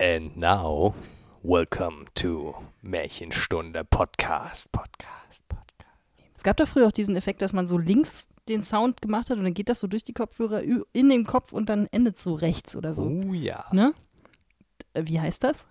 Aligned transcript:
And 0.00 0.36
now, 0.36 0.94
welcome 1.42 2.06
to 2.14 2.54
Märchenstunde 2.82 3.84
Podcast. 3.84 4.70
Podcast, 4.70 5.46
Podcast. 5.48 5.98
Es 6.36 6.42
gab 6.44 6.56
da 6.56 6.66
früher 6.66 6.86
auch 6.86 6.92
diesen 6.92 7.16
Effekt, 7.16 7.42
dass 7.42 7.52
man 7.52 7.66
so 7.66 7.78
links 7.78 8.28
den 8.48 8.62
Sound 8.62 9.02
gemacht 9.02 9.28
hat 9.30 9.38
und 9.38 9.44
dann 9.44 9.54
geht 9.54 9.68
das 9.68 9.80
so 9.80 9.86
durch 9.88 10.04
die 10.04 10.12
Kopfhörer 10.12 10.62
in 10.62 11.08
den 11.08 11.24
Kopf 11.26 11.52
und 11.52 11.68
dann 11.68 11.86
endet 11.90 12.16
es 12.16 12.22
so 12.24 12.34
rechts 12.34 12.76
oder 12.76 12.94
so. 12.94 13.04
Oh 13.04 13.32
ja. 13.34 13.64
Ne? 13.72 13.92
Äh, 14.94 15.02
Wie 15.06 15.20
heißt 15.20 15.42
das? 15.44 15.66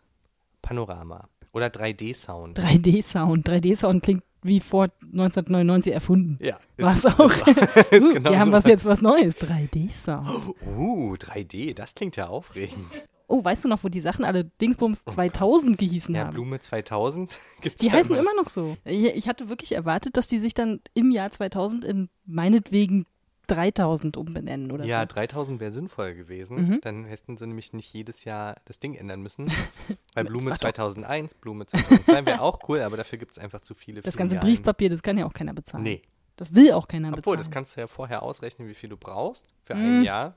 Panorama. 0.61 1.29
Oder 1.53 1.67
3D-Sound. 1.67 2.59
3D-Sound. 2.59 3.47
3D-Sound 3.47 4.03
klingt 4.03 4.23
wie 4.43 4.59
vor 4.59 4.89
1999 5.01 5.93
erfunden. 5.93 6.37
Ja. 6.41 6.59
Was 6.77 6.97
ist- 7.05 7.05
auch. 7.19 7.31
Uh, 7.31 8.13
genau 8.13 8.29
wir 8.31 8.39
haben 8.39 8.47
so. 8.51 8.57
was 8.57 8.65
jetzt 8.65 8.85
was 8.85 9.01
Neues. 9.01 9.37
3D-Sound. 9.37 10.53
Uh, 10.77 11.13
3D, 11.13 11.73
das 11.73 11.95
klingt 11.95 12.17
ja 12.17 12.27
aufregend. 12.27 13.05
Oh, 13.29 13.43
weißt 13.43 13.65
du 13.65 13.67
noch, 13.67 13.83
wo 13.83 13.89
die 13.89 13.99
Sachen 14.01 14.23
alle 14.23 14.45
Dingsbums 14.45 15.03
2000 15.05 15.77
gehießen 15.77 16.15
Ja, 16.15 16.25
haben? 16.25 16.33
Blume 16.33 16.59
2000 16.59 17.39
gibt's 17.61 17.81
Die 17.81 17.87
ja 17.87 17.93
heißen 17.93 18.15
immer 18.15 18.33
noch 18.35 18.47
so. 18.47 18.77
Ich, 18.85 19.05
ich 19.05 19.27
hatte 19.27 19.49
wirklich 19.49 19.73
erwartet, 19.73 20.15
dass 20.15 20.27
die 20.29 20.39
sich 20.39 20.53
dann 20.53 20.79
im 20.93 21.11
Jahr 21.11 21.29
2000 21.29 21.83
in 21.83 22.09
meinetwegen 22.25 23.05
3000 23.47 24.17
umbenennen 24.17 24.71
oder 24.71 24.83
Ja, 24.85 25.01
so. 25.01 25.05
3000 25.07 25.59
wäre 25.59 25.71
sinnvoll 25.71 26.13
gewesen. 26.15 26.57
Mhm. 26.67 26.81
Dann 26.81 27.05
hätten 27.05 27.37
sie 27.37 27.47
nämlich 27.47 27.71
nicht 27.73 27.93
jedes 27.93 28.23
Jahr 28.25 28.55
das 28.65 28.79
Ding 28.79 28.93
ändern 28.93 29.21
müssen. 29.21 29.45
Bei 30.15 30.23
Mit- 30.23 30.31
Blume 30.31 30.51
ach 30.51 30.55
doch. 30.55 30.61
2001, 30.61 31.33
Blume 31.35 31.65
2002 31.65 32.25
wäre 32.25 32.41
auch 32.41 32.59
cool, 32.69 32.81
aber 32.81 32.97
dafür 32.97 33.17
gibt 33.19 33.31
es 33.33 33.39
einfach 33.39 33.61
zu 33.61 33.73
viele 33.73 34.01
Das 34.01 34.15
ganze. 34.17 34.37
Briefpapier, 34.37 34.89
das 34.89 35.01
kann 35.01 35.17
ja 35.17 35.25
auch 35.25 35.33
keiner 35.33 35.53
bezahlen. 35.53 35.83
Nee. 35.83 36.01
Das 36.35 36.53
will 36.53 36.71
auch 36.73 36.87
keiner 36.87 37.07
Obwohl, 37.09 37.21
bezahlen. 37.21 37.37
das 37.39 37.51
kannst 37.51 37.75
du 37.75 37.81
ja 37.81 37.87
vorher 37.87 38.21
ausrechnen, 38.23 38.67
wie 38.67 38.73
viel 38.75 38.89
du 38.89 38.97
brauchst. 38.97 39.47
Für 39.63 39.75
Mhm. 39.75 39.99
ein 39.99 40.03
Jahr. 40.03 40.35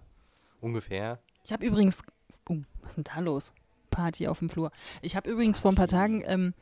Ungefähr. 0.61 1.19
Ich 1.45 1.53
habe 1.53 1.65
übrigens, 1.67 2.03
oh, 2.51 2.59
was 2.83 2.91
ist 2.93 2.97
denn 2.97 3.05
da 3.05 3.21
los? 3.21 3.53
Party 3.91 4.29
auf 4.29 4.39
dem 4.39 4.49
Flur. 4.49 4.71
Ich 5.03 5.17
habe 5.17 5.31
übrigens 5.31 5.59
vor 5.59 5.73
ein 5.73 5.77
paar 5.77 5.89
Tagen 5.89 6.23
ähm, 6.27 6.55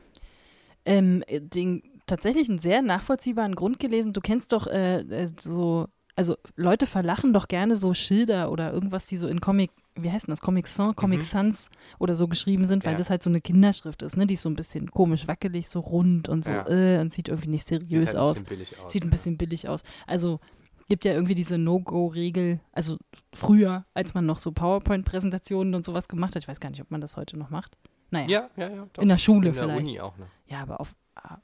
ähm, 0.84 1.22
den 1.28 1.82
tatsächlich 2.06 2.48
einen 2.48 2.58
sehr 2.58 2.80
nachvollziehbaren 2.82 3.54
Grund 3.54 3.78
gelesen. 3.78 4.12
Du 4.12 4.20
kennst 4.20 4.52
doch 4.52 4.66
äh, 4.66 5.00
äh, 5.00 5.28
so, 5.38 5.88
also 6.16 6.36
Leute 6.56 6.86
verlachen 6.86 7.32
doch 7.32 7.48
gerne 7.48 7.76
so 7.76 7.92
Schilder 7.92 8.50
oder 8.50 8.72
irgendwas, 8.72 9.06
die 9.06 9.18
so 9.18 9.28
in 9.28 9.40
Comic, 9.40 9.70
wie 9.94 10.10
heißt 10.10 10.26
denn 10.26 10.32
das, 10.32 10.40
Comic 10.40 10.66
Sans, 10.68 10.96
Comic 10.96 11.18
Mhm. 11.18 11.24
Sans 11.24 11.68
oder 11.98 12.16
so 12.16 12.28
geschrieben 12.28 12.66
sind, 12.66 12.86
weil 12.86 12.92
Ja. 12.92 12.98
das 12.98 13.10
halt 13.10 13.22
so 13.22 13.28
eine 13.28 13.40
Kinderschrift 13.42 14.02
ist, 14.02 14.16
ne? 14.16 14.26
Die 14.26 14.34
ist 14.34 14.42
so 14.42 14.48
ein 14.48 14.56
bisschen 14.56 14.90
komisch 14.90 15.28
wackelig, 15.28 15.68
so 15.68 15.80
rund 15.80 16.28
und 16.30 16.44
so 16.44 16.52
Ja. 16.52 16.66
äh, 16.68 16.98
und 17.00 17.12
sieht 17.12 17.28
irgendwie 17.28 17.50
nicht 17.50 17.68
Sieht 17.68 17.86
seriös 17.86 18.08
halt 18.08 18.16
ein 18.16 18.22
aus. 18.22 18.42
billig 18.44 18.78
aus. 18.78 18.92
Sieht 18.92 19.04
ein 19.04 19.10
bisschen 19.10 19.36
billig 19.36 19.68
aus. 19.68 19.82
Also 20.06 20.40
gibt 20.88 21.04
ja 21.04 21.12
irgendwie 21.12 21.34
diese 21.34 21.58
No-Go-Regel, 21.58 22.60
also 22.72 22.96
früher, 23.34 23.84
als 23.94 24.14
man 24.14 24.26
noch 24.26 24.38
so 24.38 24.52
PowerPoint-Präsentationen 24.52 25.74
und 25.74 25.84
sowas 25.84 26.08
gemacht 26.08 26.34
hat. 26.34 26.42
Ich 26.42 26.48
weiß 26.48 26.60
gar 26.60 26.70
nicht, 26.70 26.80
ob 26.80 26.90
man 26.90 27.00
das 27.00 27.16
heute 27.16 27.36
noch 27.38 27.50
macht. 27.50 27.76
Naja, 28.10 28.26
Ja, 28.28 28.50
ja, 28.56 28.74
ja. 28.74 28.86
Doch. 28.92 29.02
in 29.02 29.08
der 29.08 29.18
Schule 29.18 29.50
In 29.50 29.54
der 29.54 29.62
vielleicht. 29.64 29.86
Uni 29.86 30.00
auch 30.00 30.16
noch. 30.16 30.26
Ja, 30.46 30.60
aber 30.62 30.80
auf, 30.80 30.94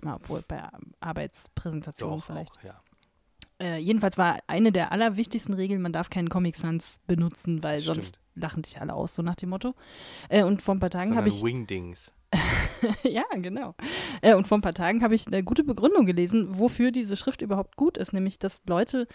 obwohl 0.05 0.42
bei 0.48 0.62
Arbeitspräsentationen 1.00 2.19
Doch, 2.19 2.25
vielleicht. 2.27 2.56
auch, 2.59 2.62
ja. 2.65 2.81
Äh, 3.61 3.78
jedenfalls 3.78 4.19
war 4.19 4.39
eine 4.47 4.72
der 4.72 4.91
allerwichtigsten 4.92 5.55
Regeln, 5.55 5.81
man 5.83 5.92
darf 5.92 6.11
keinen 6.11 6.28
Comic 6.28 6.56
Sans 6.56 6.98
benutzen, 7.06 7.62
weil 7.62 7.78
sonst 7.78 8.19
lachen 8.34 8.62
dich 8.62 8.81
alle 8.81 8.95
aus, 8.95 9.15
so 9.15 9.22
nach 9.22 9.37
dem 9.37 9.50
Motto. 9.50 9.75
Äh, 10.28 10.42
und 10.42 10.61
vor 10.62 10.75
ein 10.75 10.81
paar 10.81 10.91
Tagen 10.91 11.17
habe 11.17 11.28
ich 11.28 11.42
Wingdings. 11.42 12.12
ja, 13.04 13.24
genau. 13.36 13.74
Äh, 14.22 14.34
und 14.34 14.46
vor 14.46 14.58
ein 14.58 14.62
paar 14.62 14.74
Tagen 14.74 15.02
habe 15.02 15.14
ich 15.14 15.27
eine 15.27 15.42
gute 15.42 15.64
Begründung 15.64 16.06
gelesen, 16.06 16.58
wofür 16.58 16.91
diese 16.91 17.16
Schrift 17.16 17.42
überhaupt 17.42 17.76
gut 17.76 17.98
ist, 17.98 18.12
nämlich 18.12 18.38
dass 18.38 18.62
Leute, 18.68 19.06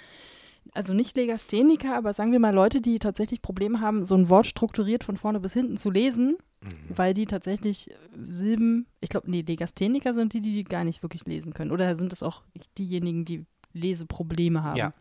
also 0.74 0.94
nicht 0.94 1.16
Legastheniker, 1.18 1.96
aber 1.96 2.14
sagen 2.14 2.32
wir 2.32 2.40
mal 2.40 2.54
Leute, 2.54 2.82
die 2.82 3.00
tatsächlich 3.00 3.42
Probleme 3.42 3.82
haben, 3.82 4.04
so 4.04 4.16
ein 4.16 4.30
Wort 4.30 4.48
strukturiert 4.48 5.04
von 5.04 5.18
vorne 5.18 5.40
bis 5.40 5.54
hinten 5.54 5.78
zu 5.78 5.90
lesen, 5.90 6.38
Mhm. 6.62 6.70
weil 6.90 7.14
die 7.14 7.26
tatsächlich 7.26 7.90
Silben, 8.26 8.86
ich 9.00 9.08
glaube, 9.10 9.32
nee, 9.32 9.46
Legastheniker 9.48 10.14
sind 10.14 10.34
die, 10.34 10.42
die 10.42 10.64
gar 10.66 10.84
nicht 10.84 11.02
wirklich 11.04 11.26
lesen 11.26 11.54
können. 11.54 11.72
Oder 11.72 11.96
sind 11.96 12.12
es 12.12 12.22
auch 12.22 12.44
diejenigen, 12.78 13.24
die 13.24 13.46
Leseprobleme 13.72 14.62
haben? 14.64 14.76
Ja. 14.76 14.94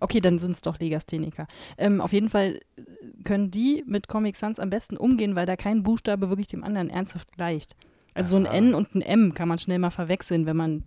Okay, 0.00 0.20
dann 0.20 0.38
sind 0.40 0.54
es 0.54 0.60
doch 0.60 0.78
Legastheniker. 0.78 1.46
Ähm, 1.78 2.00
auf 2.00 2.12
jeden 2.12 2.28
Fall 2.30 2.60
äh, 2.76 2.82
können 3.24 3.50
die 3.50 3.84
mit 3.86 4.08
Comic 4.08 4.36
Sans 4.36 4.58
am 4.58 4.70
besten 4.70 4.96
umgehen, 4.96 5.34
weil 5.36 5.46
da 5.46 5.56
kein 5.56 5.82
Buchstabe 5.82 6.28
wirklich 6.30 6.48
dem 6.48 6.64
anderen 6.64 6.90
ernsthaft 6.90 7.32
gleicht. 7.32 7.76
Also 8.14 8.30
so 8.30 8.36
ein 8.36 8.46
Aha. 8.46 8.54
N 8.54 8.74
und 8.74 8.94
ein 8.94 9.02
M 9.02 9.34
kann 9.34 9.48
man 9.48 9.58
schnell 9.58 9.78
mal 9.78 9.90
verwechseln, 9.90 10.46
wenn 10.46 10.56
man 10.56 10.84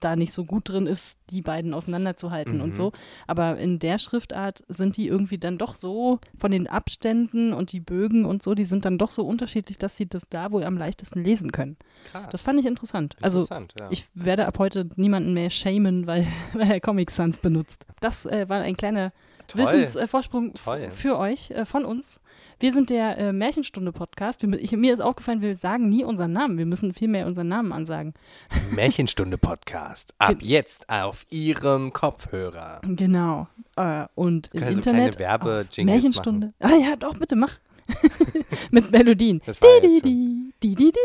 da 0.00 0.16
nicht 0.16 0.32
so 0.32 0.44
gut 0.44 0.68
drin 0.68 0.86
ist, 0.86 1.16
die 1.30 1.40
beiden 1.40 1.72
auseinanderzuhalten 1.72 2.56
Mhm. 2.56 2.60
und 2.62 2.74
so. 2.76 2.92
Aber 3.26 3.56
in 3.56 3.78
der 3.78 3.98
Schriftart 3.98 4.62
sind 4.68 4.98
die 4.98 5.06
irgendwie 5.08 5.38
dann 5.38 5.56
doch 5.56 5.72
so 5.74 6.18
von 6.36 6.50
den 6.50 6.66
Abständen 6.66 7.54
und 7.54 7.72
die 7.72 7.80
Bögen 7.80 8.26
und 8.26 8.42
so, 8.42 8.54
die 8.54 8.66
sind 8.66 8.84
dann 8.84 8.98
doch 8.98 9.08
so 9.08 9.24
unterschiedlich, 9.24 9.78
dass 9.78 9.96
sie 9.96 10.06
das 10.06 10.28
da 10.28 10.50
wohl 10.52 10.64
am 10.64 10.76
leichtesten 10.76 11.24
lesen 11.24 11.52
können. 11.52 11.78
Krass. 12.10 12.28
Das 12.32 12.42
fand 12.42 12.60
ich 12.60 12.66
interessant. 12.66 13.16
Also 13.22 13.38
Interessant, 13.42 13.74
ja. 13.80 13.88
ich 13.90 14.06
werde 14.14 14.46
ab 14.46 14.58
heute 14.58 14.90
niemanden 14.96 15.32
mehr 15.32 15.48
shamen, 15.48 16.06
weil, 16.06 16.26
weil 16.52 16.70
er 16.70 16.80
Comic 16.80 17.10
Sans 17.10 17.38
benutzt. 17.38 17.86
Das 18.00 18.26
äh, 18.26 18.46
war 18.48 18.60
ein 18.60 18.76
kleiner 18.76 19.12
Toll. 19.48 19.62
Wissensvorsprung 19.62 20.52
äh, 20.66 20.90
für 20.90 21.18
euch, 21.18 21.50
äh, 21.50 21.64
von 21.64 21.84
uns. 21.84 22.20
Wir 22.60 22.72
sind 22.72 22.90
der 22.90 23.18
äh, 23.18 23.32
Märchenstunde-Podcast. 23.32 24.42
Mir 24.44 24.92
ist 24.94 25.00
aufgefallen, 25.00 25.40
wir 25.40 25.54
sagen 25.56 25.88
nie 25.88 26.04
unseren 26.04 26.32
Namen. 26.32 26.56
Wir 26.58 26.66
müssen 26.66 26.94
viel 26.94 27.08
mehr 27.08 27.26
unseren 27.26 27.48
Namen 27.48 27.72
ansagen. 27.72 28.14
Märchenstunde 28.70 29.36
Podcast. 29.38 30.14
Ab 30.18 30.38
Ge- 30.38 30.48
jetzt 30.48 30.88
auf 30.88 31.26
Ihrem 31.30 31.92
Kopfhörer. 31.92 32.80
Genau. 32.84 33.48
Äh, 33.76 34.06
und 34.14 34.48
im 34.54 34.60
Können 34.60 34.72
so 34.76 34.76
Internet. 34.90 35.14
auf 35.14 35.20
Werbe-Jingles 35.20 35.94
Märchenstunde. 35.94 36.54
Ah 36.60 36.74
ja, 36.76 36.96
doch, 36.96 37.16
bitte 37.18 37.36
mach. 37.36 37.58
Mit 38.70 38.90
Melodien. 38.92 39.42
Das 39.44 39.60
war 39.60 39.80
Di, 39.80 40.00
di, 40.00 40.52
di, 40.62 40.74
di, 40.74 40.90
di. 40.92 40.98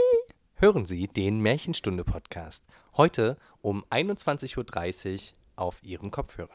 Hören 0.56 0.86
Sie 0.86 1.08
den 1.08 1.40
Märchenstunde 1.42 2.04
Podcast. 2.04 2.64
Heute 2.96 3.38
um 3.62 3.84
21.30 3.90 5.34
Uhr 5.34 5.36
auf 5.56 5.84
Ihrem 5.84 6.12
Kopfhörer. 6.12 6.50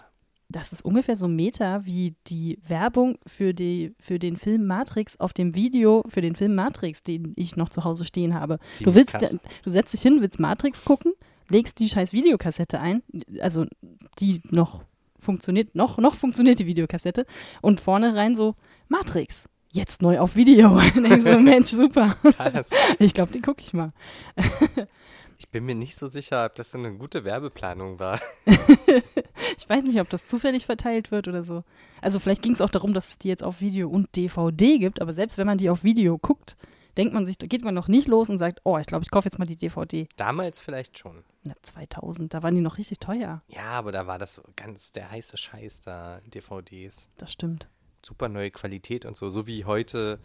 Das 0.54 0.72
ist 0.72 0.84
ungefähr 0.84 1.16
so 1.16 1.26
Meta 1.26 1.84
wie 1.84 2.14
die 2.28 2.60
Werbung 2.64 3.18
für, 3.26 3.52
die, 3.52 3.92
für 3.98 4.20
den 4.20 4.36
Film 4.36 4.68
Matrix 4.68 5.18
auf 5.18 5.32
dem 5.32 5.56
Video 5.56 6.04
für 6.06 6.20
den 6.20 6.36
Film 6.36 6.54
Matrix, 6.54 7.02
den 7.02 7.32
ich 7.34 7.56
noch 7.56 7.70
zu 7.70 7.82
Hause 7.82 8.04
stehen 8.04 8.34
habe. 8.34 8.60
Du 8.80 8.94
willst, 8.94 9.14
krass. 9.14 9.36
du 9.64 9.70
setzt 9.70 9.92
dich 9.94 10.02
hin, 10.02 10.20
willst 10.20 10.38
Matrix 10.38 10.84
gucken, 10.84 11.12
legst 11.48 11.80
die 11.80 11.88
scheiß 11.88 12.12
Videokassette 12.12 12.78
ein, 12.78 13.02
also 13.40 13.66
die 14.20 14.42
noch 14.48 14.84
funktioniert, 15.18 15.74
noch, 15.74 15.98
noch 15.98 16.14
funktioniert 16.14 16.60
die 16.60 16.66
Videokassette 16.66 17.26
und 17.60 17.80
vorne 17.80 18.14
rein 18.14 18.36
so 18.36 18.54
Matrix. 18.86 19.46
Jetzt 19.72 20.02
neu 20.02 20.20
auf 20.20 20.36
Video. 20.36 20.80
So, 20.94 21.40
Mensch, 21.40 21.70
super. 21.70 22.14
Krass. 22.22 22.68
Ich 23.00 23.12
glaube, 23.12 23.32
die 23.32 23.40
gucke 23.40 23.60
ich 23.60 23.72
mal. 23.72 23.90
Ich 25.38 25.48
bin 25.48 25.64
mir 25.64 25.74
nicht 25.74 25.98
so 25.98 26.06
sicher, 26.06 26.46
ob 26.46 26.54
das 26.54 26.70
so 26.70 26.78
eine 26.78 26.94
gute 26.94 27.24
Werbeplanung 27.24 27.98
war. 27.98 28.20
Ich 29.58 29.68
weiß 29.68 29.84
nicht, 29.84 30.00
ob 30.00 30.08
das 30.10 30.26
zufällig 30.26 30.66
verteilt 30.66 31.10
wird 31.10 31.28
oder 31.28 31.44
so. 31.44 31.64
Also 32.00 32.18
vielleicht 32.18 32.42
ging 32.42 32.52
es 32.52 32.60
auch 32.60 32.70
darum, 32.70 32.94
dass 32.94 33.10
es 33.10 33.18
die 33.18 33.28
jetzt 33.28 33.42
auf 33.42 33.60
Video 33.60 33.88
und 33.88 34.14
DVD 34.16 34.78
gibt, 34.78 35.00
aber 35.00 35.14
selbst 35.14 35.38
wenn 35.38 35.46
man 35.46 35.58
die 35.58 35.70
auf 35.70 35.84
Video 35.84 36.18
guckt, 36.18 36.56
denkt 36.96 37.12
man 37.12 37.26
sich, 37.26 37.38
da 37.38 37.46
geht 37.46 37.64
man 37.64 37.74
noch 37.74 37.88
nicht 37.88 38.06
los 38.06 38.30
und 38.30 38.38
sagt, 38.38 38.60
oh, 38.64 38.78
ich 38.78 38.86
glaube, 38.86 39.04
ich 39.04 39.10
kaufe 39.10 39.26
jetzt 39.26 39.38
mal 39.38 39.46
die 39.46 39.56
DVD. 39.56 40.08
Damals 40.16 40.60
vielleicht 40.60 40.98
schon. 40.98 41.24
Na, 41.42 41.54
2000, 41.62 42.32
da 42.32 42.42
waren 42.42 42.54
die 42.54 42.60
noch 42.60 42.78
richtig 42.78 42.98
teuer. 42.98 43.42
Ja, 43.48 43.70
aber 43.70 43.92
da 43.92 44.06
war 44.06 44.18
das 44.18 44.40
ganz 44.56 44.92
der 44.92 45.10
heiße 45.10 45.36
Scheiß 45.36 45.80
da, 45.80 46.20
DVDs. 46.26 47.08
Das 47.16 47.32
stimmt. 47.32 47.68
Super 48.04 48.28
neue 48.28 48.50
Qualität 48.50 49.06
und 49.06 49.16
so, 49.16 49.30
so 49.30 49.46
wie 49.46 49.64
heute 49.64 50.20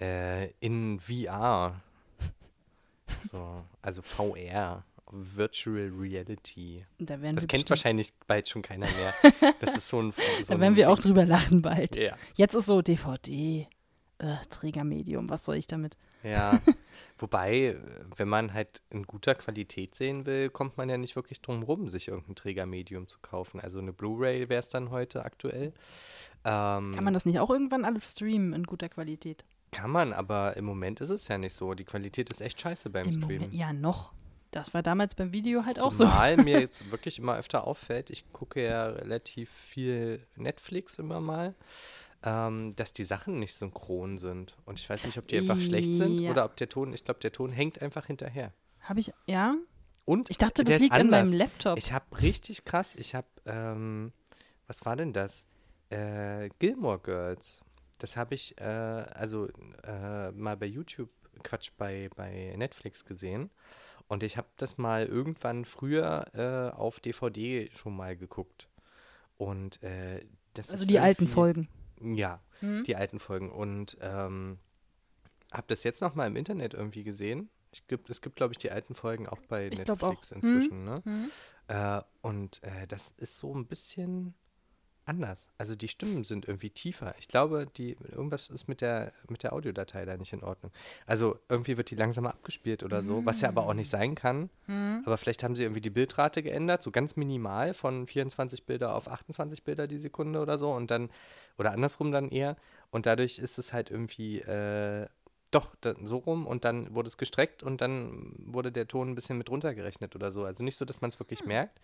äh, 0.00 0.50
in 0.60 1.00
VR. 1.00 1.80
So, 3.30 3.64
also 3.82 4.02
VR, 4.02 4.84
Virtual 5.10 5.92
Reality. 5.98 6.84
Da 6.98 7.20
werden 7.20 7.36
Das 7.36 7.44
wir 7.44 7.48
kennt 7.48 7.68
wahrscheinlich 7.70 8.12
bald 8.26 8.48
schon 8.48 8.62
keiner 8.62 8.86
mehr. 8.86 9.14
Das 9.60 9.76
ist 9.76 9.88
so 9.88 10.00
ein. 10.00 10.12
So 10.12 10.20
Da 10.48 10.54
ein 10.54 10.60
werden 10.60 10.76
wir 10.76 10.90
auch 10.90 10.98
Ding. 10.98 11.12
drüber 11.12 11.24
lachen 11.26 11.62
bald. 11.62 11.96
Ja. 11.96 12.16
Jetzt 12.34 12.54
ist 12.54 12.66
so 12.66 12.82
DVD, 12.82 13.68
äh, 14.18 14.36
Trägermedium, 14.50 15.28
was 15.28 15.44
soll 15.44 15.56
ich 15.56 15.66
damit? 15.66 15.96
Ja, 16.22 16.58
wobei, 17.18 17.76
wenn 18.16 18.28
man 18.28 18.54
halt 18.54 18.80
in 18.88 19.02
guter 19.02 19.34
Qualität 19.34 19.94
sehen 19.94 20.24
will, 20.24 20.48
kommt 20.48 20.78
man 20.78 20.88
ja 20.88 20.96
nicht 20.96 21.16
wirklich 21.16 21.42
drum 21.42 21.62
rum, 21.62 21.88
sich 21.90 22.08
irgendein 22.08 22.34
Trägermedium 22.34 23.08
zu 23.08 23.18
kaufen. 23.20 23.60
Also 23.60 23.78
eine 23.78 23.92
Blu-ray 23.92 24.48
wäre 24.48 24.60
es 24.60 24.68
dann 24.70 24.90
heute 24.90 25.22
aktuell. 25.24 25.74
Ähm, 26.46 26.92
Kann 26.94 27.04
man 27.04 27.12
das 27.12 27.26
nicht 27.26 27.40
auch 27.40 27.50
irgendwann 27.50 27.84
alles 27.84 28.12
streamen 28.12 28.54
in 28.54 28.62
guter 28.64 28.88
Qualität? 28.88 29.44
Kann 29.74 29.90
man, 29.90 30.12
aber 30.12 30.56
im 30.56 30.64
Moment 30.64 31.00
ist 31.00 31.10
es 31.10 31.28
ja 31.28 31.36
nicht 31.36 31.54
so. 31.54 31.74
Die 31.74 31.84
Qualität 31.84 32.30
ist 32.30 32.40
echt 32.40 32.60
scheiße 32.60 32.90
beim 32.90 33.06
Im 33.06 33.12
Streamen. 33.12 33.36
Moment, 33.42 33.54
ja, 33.54 33.72
noch. 33.72 34.12
Das 34.50 34.72
war 34.72 34.82
damals 34.82 35.14
beim 35.16 35.32
Video 35.32 35.64
halt 35.66 35.80
auch 35.80 35.92
so. 35.92 36.04
Zumal 36.04 36.36
mir 36.44 36.60
jetzt 36.60 36.90
wirklich 36.92 37.18
immer 37.18 37.36
öfter 37.36 37.66
auffällt, 37.66 38.08
ich 38.10 38.24
gucke 38.32 38.62
ja 38.64 38.86
relativ 38.86 39.50
viel 39.50 40.24
Netflix 40.36 40.98
immer 40.98 41.20
mal, 41.20 41.54
ähm, 42.22 42.70
dass 42.76 42.92
die 42.92 43.04
Sachen 43.04 43.40
nicht 43.40 43.54
synchron 43.54 44.16
sind. 44.18 44.56
Und 44.64 44.78
ich 44.78 44.88
weiß 44.88 45.04
nicht, 45.04 45.18
ob 45.18 45.26
die 45.26 45.38
einfach 45.38 45.58
schlecht 45.60 45.96
sind 45.96 46.20
Ja. 46.20 46.30
oder 46.30 46.44
ob 46.44 46.56
der 46.56 46.68
Ton, 46.68 46.92
ich 46.92 47.04
glaube, 47.04 47.20
der 47.20 47.32
Ton 47.32 47.50
hängt 47.50 47.82
einfach 47.82 48.06
hinterher. 48.06 48.52
Habe 48.80 49.00
ich, 49.00 49.12
ja? 49.26 49.56
Und 50.04 50.30
Ich 50.30 50.38
dachte, 50.38 50.62
das 50.64 50.80
liegt 50.80 50.92
an 50.92 51.10
meinem 51.10 51.32
Laptop. 51.32 51.76
Ich 51.78 51.92
habe 51.92 52.04
richtig 52.22 52.64
krass, 52.64 52.94
ich 52.94 53.14
habe, 53.14 53.26
ähm, 53.46 54.12
was 54.66 54.84
war 54.84 54.94
denn 54.96 55.12
das? 55.12 55.46
Äh, 55.90 56.50
Gilmore 56.60 56.98
Girls. 57.00 57.62
Das 58.04 58.18
habe 58.18 58.34
ich, 58.34 58.60
äh, 58.60 58.64
also 58.64 59.48
äh, 59.82 60.30
mal 60.32 60.58
bei 60.58 60.66
YouTube 60.66 61.08
Quatsch 61.42 61.70
bei, 61.78 62.10
bei 62.14 62.52
Netflix 62.54 63.06
gesehen. 63.06 63.50
Und 64.08 64.22
ich 64.22 64.36
habe 64.36 64.48
das 64.58 64.76
mal 64.76 65.06
irgendwann 65.06 65.64
früher 65.64 66.26
äh, 66.34 66.76
auf 66.76 67.00
DVD 67.00 67.70
schon 67.72 67.96
mal 67.96 68.14
geguckt. 68.14 68.68
Und 69.38 69.82
äh, 69.82 70.22
das 70.52 70.70
Also 70.70 70.84
die 70.84 70.98
alten 70.98 71.28
Folgen. 71.28 71.66
Ja, 71.98 72.42
Mhm. 72.60 72.84
die 72.84 72.94
alten 72.94 73.18
Folgen. 73.20 73.50
Und 73.50 73.96
ähm, 74.02 74.58
habe 75.50 75.64
das 75.68 75.82
jetzt 75.82 76.02
noch 76.02 76.14
mal 76.14 76.26
im 76.26 76.36
Internet 76.36 76.74
irgendwie 76.74 77.04
gesehen. 77.04 77.48
Ich 77.72 77.86
gibt, 77.88 78.10
es 78.10 78.20
gibt, 78.20 78.36
glaube 78.36 78.52
ich, 78.52 78.58
die 78.58 78.70
alten 78.70 78.94
Folgen 78.94 79.26
auch 79.26 79.40
bei 79.48 79.68
Ich 79.68 79.78
Netflix 79.78 80.30
auch. 80.30 80.36
inzwischen. 80.36 80.84
Ne? 80.84 81.00
Mhm. 81.06 81.30
Äh, 81.68 82.02
und 82.20 82.62
äh, 82.64 82.86
das 82.86 83.14
ist 83.16 83.38
so 83.38 83.54
ein 83.54 83.66
bisschen 83.66 84.34
anders. 85.06 85.46
Also 85.58 85.74
die 85.74 85.88
Stimmen 85.88 86.24
sind 86.24 86.46
irgendwie 86.46 86.70
tiefer. 86.70 87.14
Ich 87.18 87.28
glaube, 87.28 87.66
die, 87.76 87.96
irgendwas 88.10 88.48
ist 88.48 88.68
mit 88.68 88.80
der, 88.80 89.12
mit 89.28 89.42
der 89.42 89.52
Audiodatei 89.52 90.04
da 90.04 90.16
nicht 90.16 90.32
in 90.32 90.42
Ordnung. 90.42 90.72
Also 91.06 91.38
irgendwie 91.48 91.76
wird 91.76 91.90
die 91.90 91.94
langsamer 91.94 92.30
abgespielt 92.30 92.82
oder 92.82 93.02
so, 93.02 93.24
was 93.24 93.40
ja 93.40 93.48
aber 93.48 93.66
auch 93.66 93.74
nicht 93.74 93.90
sein 93.90 94.14
kann. 94.14 94.50
Mhm. 94.66 95.02
Aber 95.04 95.18
vielleicht 95.18 95.42
haben 95.42 95.56
sie 95.56 95.62
irgendwie 95.62 95.80
die 95.80 95.90
Bildrate 95.90 96.42
geändert, 96.42 96.82
so 96.82 96.90
ganz 96.90 97.16
minimal 97.16 97.74
von 97.74 98.06
24 98.06 98.64
Bilder 98.64 98.94
auf 98.94 99.08
28 99.08 99.62
Bilder 99.62 99.86
die 99.86 99.98
Sekunde 99.98 100.40
oder 100.40 100.58
so 100.58 100.72
und 100.72 100.90
dann, 100.90 101.10
oder 101.58 101.72
andersrum 101.72 102.10
dann 102.10 102.30
eher. 102.30 102.56
Und 102.90 103.06
dadurch 103.06 103.38
ist 103.38 103.58
es 103.58 103.72
halt 103.72 103.90
irgendwie, 103.90 104.40
äh, 104.40 105.06
doch, 105.50 105.74
so 106.02 106.16
rum 106.16 106.46
und 106.46 106.64
dann 106.64 106.94
wurde 106.94 107.08
es 107.08 107.16
gestreckt 107.16 107.62
und 107.62 107.80
dann 107.80 108.34
wurde 108.38 108.72
der 108.72 108.88
Ton 108.88 109.10
ein 109.10 109.14
bisschen 109.14 109.38
mit 109.38 109.50
runtergerechnet 109.50 110.16
oder 110.16 110.30
so. 110.30 110.44
Also 110.44 110.64
nicht 110.64 110.76
so, 110.76 110.84
dass 110.84 111.00
man 111.00 111.10
es 111.10 111.20
wirklich 111.20 111.44
merkt, 111.44 111.80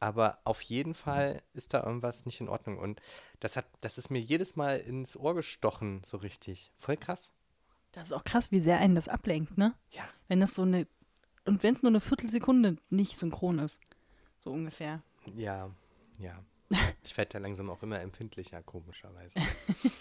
aber 0.00 0.38
auf 0.44 0.60
jeden 0.62 0.94
Fall 0.94 1.42
ist 1.54 1.74
da 1.74 1.84
irgendwas 1.84 2.26
nicht 2.26 2.40
in 2.40 2.48
Ordnung. 2.48 2.78
Und 2.78 3.00
das 3.40 3.56
hat, 3.56 3.66
das 3.80 3.98
ist 3.98 4.10
mir 4.10 4.20
jedes 4.20 4.56
Mal 4.56 4.76
ins 4.78 5.16
Ohr 5.16 5.34
gestochen, 5.34 6.02
so 6.04 6.16
richtig. 6.18 6.72
Voll 6.78 6.96
krass. 6.96 7.32
Das 7.92 8.04
ist 8.04 8.12
auch 8.12 8.24
krass, 8.24 8.52
wie 8.52 8.60
sehr 8.60 8.78
einen 8.78 8.94
das 8.94 9.08
ablenkt, 9.08 9.56
ne? 9.58 9.74
Ja. 9.90 10.04
Wenn 10.28 10.40
das 10.40 10.54
so 10.54 10.62
eine. 10.62 10.86
Und 11.46 11.62
wenn 11.62 11.74
es 11.74 11.82
nur 11.82 11.90
eine 11.90 12.00
Viertelsekunde 12.00 12.76
nicht 12.90 13.18
synchron 13.18 13.58
ist. 13.58 13.80
So 14.38 14.50
ungefähr. 14.52 15.02
Ja, 15.34 15.70
ja. 16.18 16.38
Ich 17.02 17.16
werde 17.16 17.30
da 17.32 17.38
langsam 17.38 17.70
auch 17.70 17.82
immer 17.82 17.98
empfindlicher, 18.00 18.62
komischerweise. 18.62 19.38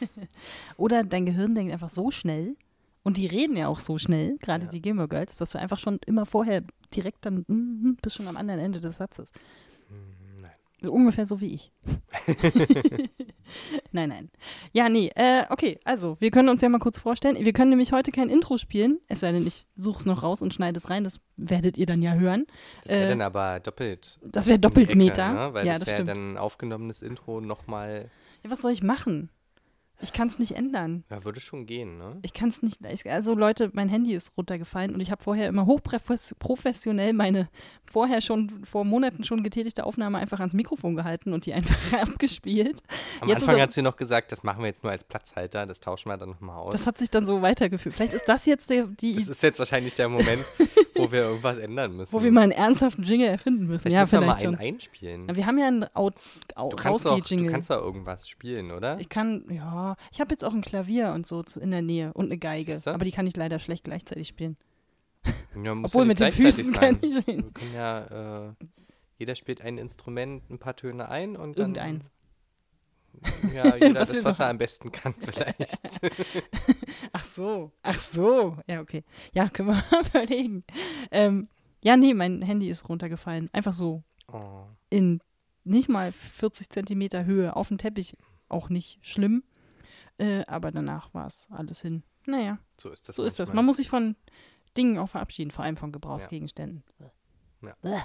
Oder 0.78 1.04
dein 1.04 1.26
Gehirn 1.26 1.56
denkt 1.56 1.72
einfach 1.74 1.90
so 1.92 2.12
schnell. 2.12 2.56
Und 3.04 3.16
die 3.16 3.26
reden 3.28 3.56
ja 3.56 3.70
auch 3.70 3.80
so 3.80 3.98
schnell, 3.98 4.38
gerade 4.40 4.66
Ja. 4.66 4.70
die 4.70 4.82
Gamer 4.82 5.08
Girls, 5.08 5.38
dass 5.38 5.52
du 5.52 5.60
einfach 5.60 5.80
schon 5.80 6.00
immer 6.06 6.26
vorher 6.26 6.64
direkt 6.94 7.26
dann 7.26 7.46
mhm, 7.48 7.98
bist 8.02 8.18
schon 8.18 8.28
am 8.28 8.36
anderen 8.36 8.60
Ende 8.60 8.82
des 8.82 8.98
Satzes. 8.98 9.32
So 10.82 10.92
ungefähr 10.92 11.26
so 11.26 11.42
wie 11.42 11.54
ich. 11.56 11.72
nein, 13.92 14.10
nein. 14.10 14.30
Ja, 14.74 14.90
nee, 14.90 15.12
äh, 15.16 15.46
okay, 15.50 15.80
also, 15.84 16.18
wir 16.20 16.30
können 16.32 16.50
uns 16.50 16.62
ja 16.62 16.70
mal 16.70 16.78
kurz 16.80 17.00
vorstellen. 17.00 17.38
Wir 17.44 17.54
können 17.54 17.72
nämlich 17.72 17.92
heute 17.94 18.12
kein 18.12 18.30
Intro 18.30 18.58
spielen, 18.58 19.00
es 19.08 19.22
sei 19.22 19.32
denn, 19.32 19.48
ich 19.48 19.66
suche 19.76 20.00
es 20.00 20.06
noch 20.06 20.22
raus 20.24 20.42
und 20.42 20.54
schneide 20.54 20.78
es 20.78 20.90
rein, 20.90 21.04
das 21.04 21.20
werdet 21.36 21.78
ihr 21.78 21.86
dann 21.88 22.02
ja 22.02 22.14
hören. 22.14 22.46
Das 22.84 22.94
wäre 22.94 23.06
Äh, 23.06 23.10
dann 23.10 23.22
aber 23.22 23.60
doppelt. 23.60 24.20
Das 24.24 24.46
wäre 24.48 24.60
doppelt 24.60 24.90
Ecke, 24.90 24.98
Meta. 24.98 25.34
Ne? 25.48 25.54
Weil 25.54 25.66
ja, 25.66 25.74
das 25.74 25.86
das 25.86 25.94
wäre 25.94 26.04
dann 26.04 26.34
ein 26.34 26.38
aufgenommenes 26.38 27.02
Intro 27.02 27.42
nochmal. 27.42 28.12
Ja, 28.44 28.52
was 28.52 28.62
soll 28.62 28.72
ich 28.72 28.84
machen? 28.84 29.30
Ich 30.00 30.14
kann 30.14 30.28
es 30.28 30.38
nicht 30.38 30.52
ändern. 30.52 31.04
Ja, 31.10 31.24
würde 31.26 31.40
schon 31.40 31.66
gehen, 31.66 31.98
ne? 31.98 32.18
Ich 32.22 32.34
kann 32.34 32.50
es 32.50 32.62
nicht. 32.62 32.80
Ich, 32.92 33.10
also 33.10 33.34
Leute, 33.34 33.72
mein 33.74 33.90
Handy 33.90 34.14
ist 34.14 34.32
runtergefallen 34.38 34.94
und 34.94 35.00
ich 35.02 35.10
habe 35.12 35.24
vorher 35.24 35.48
immer 35.48 35.66
hochprofessionell 35.66 37.14
meine 37.14 37.50
vorher 37.90 38.22
schon 38.22 38.66
vor 38.66 38.84
Monaten 38.86 39.24
schon 39.24 39.44
getätigte 39.44 39.86
Aufnahme 39.86 40.18
einfach 40.18 40.40
ans 40.40 40.54
Mikrofon 40.54 40.96
gehalten 40.96 41.34
und 41.34 41.46
die 41.46 41.54
einfach 41.54 41.94
abgespielt. 42.02 42.82
Am 43.22 43.30
Jetzt 43.30 43.44
Anfang 43.44 43.62
hat 43.62 43.74
sie 43.74 43.82
noch 43.82 43.96
gesagt, 43.96 44.32
das 44.32 44.44
machen 44.44 44.62
wir 44.62 44.68
jetzt 44.68 44.84
nur 44.84 44.92
als 44.92 45.04
Platzhalter, 45.04 45.66
das 45.66 45.80
tauschen 45.80 46.10
wir 46.10 46.18
dann 46.18 46.30
nochmal 46.30 46.58
aus. 46.58 46.74
Das 46.74 46.86
hat 46.86 46.98
sich 46.98 47.10
dann 47.10 47.26
so 47.26 47.42
weitergeführt. 47.42 47.96
Vielleicht 47.96 48.14
ist 48.14 48.26
das 48.28 48.46
jetzt 48.46 48.70
der, 48.70 48.88
die, 48.88 49.16
Das 49.16 49.28
ist 49.28 49.42
jetzt 49.42 49.58
wahrscheinlich 49.60 49.94
der 49.96 50.10
Moment, 50.10 50.44
wo 50.96 51.12
wir 51.12 51.22
irgendwas 51.22 51.58
ändern 51.58 51.96
müssen. 51.96 52.12
wo 52.14 52.22
wir 52.22 52.32
mal 52.32 52.42
einen 52.42 52.52
ernsthaften 52.52 53.04
Jingle 53.04 53.30
erfinden 53.30 53.68
müssen. 53.68 53.80
vielleicht 53.84 53.94
ja, 53.94 54.02
müssen 54.02 54.12
wir 54.12 54.20
vielleicht 54.22 54.44
mal 54.44 54.48
einen 54.50 54.58
schon. 54.58 54.68
einspielen. 54.76 55.24
Na, 55.28 55.36
wir 55.36 55.46
haben 55.46 55.58
ja 55.58 55.68
einen 55.68 55.84
Out, 55.96 56.16
Out, 56.56 56.74
Du 56.74 56.78
kannst, 56.78 57.06
doch, 57.06 57.20
du 57.20 57.46
kannst 57.48 57.70
doch 57.70 57.82
irgendwas 57.82 58.28
spielen, 58.28 58.72
oder? 58.72 59.00
Ich 59.00 59.10
kann, 59.10 59.46
ja, 59.50 59.87
ich 60.12 60.20
habe 60.20 60.34
jetzt 60.34 60.44
auch 60.44 60.54
ein 60.54 60.62
Klavier 60.62 61.14
und 61.14 61.26
so 61.26 61.44
in 61.60 61.72
der 61.72 61.82
Nähe 61.82 62.14
und 62.14 62.26
eine 62.26 62.38
Geige, 62.38 62.82
aber 62.86 63.06
die 63.06 63.12
kann 63.12 63.28
ich 63.28 63.36
leider 63.36 63.60
schlecht 63.60 63.84
gleichzeitig 63.84 64.28
spielen. 64.28 64.58
Ja, 65.62 65.74
Obwohl 65.74 66.04
ja 66.04 66.08
mit 66.10 66.20
den 66.20 66.32
Füßen 66.32 66.66
sein. 66.66 67.00
kann 67.02 67.10
ich 67.10 67.26
können 67.26 67.74
ja, 67.74 68.50
äh, 68.50 68.54
jeder 69.18 69.36
spielt 69.36 69.62
ein 69.62 69.78
Instrument, 69.78 70.48
ein 70.50 70.60
paar 70.60 70.76
Töne 70.76 71.10
ein 71.10 71.36
und 71.36 71.58
dann. 71.58 71.76
Irgendeins. 71.76 72.12
Ja, 73.54 73.76
jeder 73.82 74.02
Was 74.02 74.12
das, 74.12 74.24
was 74.24 74.40
er 74.40 74.50
am 74.50 74.58
besten 74.58 74.92
kann, 74.92 75.14
vielleicht. 75.20 75.80
Ach 77.12 77.26
so, 77.26 77.72
ach 77.82 78.00
so. 78.00 78.58
Ja, 78.68 78.82
okay. 78.82 79.04
Ja, 79.34 79.50
können 79.50 79.70
wir 79.70 79.84
mal 79.92 80.06
überlegen. 80.08 80.64
Ähm, 81.12 81.50
ja, 81.84 81.98
nee, 81.98 82.14
mein 82.14 82.42
Handy 82.42 82.70
ist 82.70 82.88
runtergefallen. 82.88 83.50
Einfach 83.54 83.74
so 83.74 84.04
oh. 84.32 84.66
in 84.90 85.22
nicht 85.64 85.90
mal 85.90 86.12
40 86.12 86.70
Zentimeter 86.70 87.26
Höhe 87.26 87.56
auf 87.56 87.70
dem 87.70 87.78
Teppich. 87.78 88.16
Auch 88.50 88.70
nicht 88.70 89.00
schlimm. 89.02 89.44
Äh, 90.18 90.44
aber 90.48 90.72
danach 90.72 91.14
war 91.14 91.28
es 91.28 91.48
alles 91.52 91.82
hin. 91.82 92.04
Naja, 92.26 92.58
So 92.80 92.90
ist 92.92 93.08
das. 93.08 93.16
so 93.16 93.24
ist 93.24 93.40
das. 93.40 93.54
Man 93.54 93.66
muss 93.66 93.78
sich 93.78 93.90
von 93.90 94.16
Dingen 94.76 94.98
auch 94.98 95.10
verabschieden, 95.10 95.52
vor 95.52 95.64
allem 95.64 95.78
von 95.78 95.92
Gebrauchsgegenständen. 95.92 96.84
Ja. 97.62 97.74
Bäh. 97.82 97.98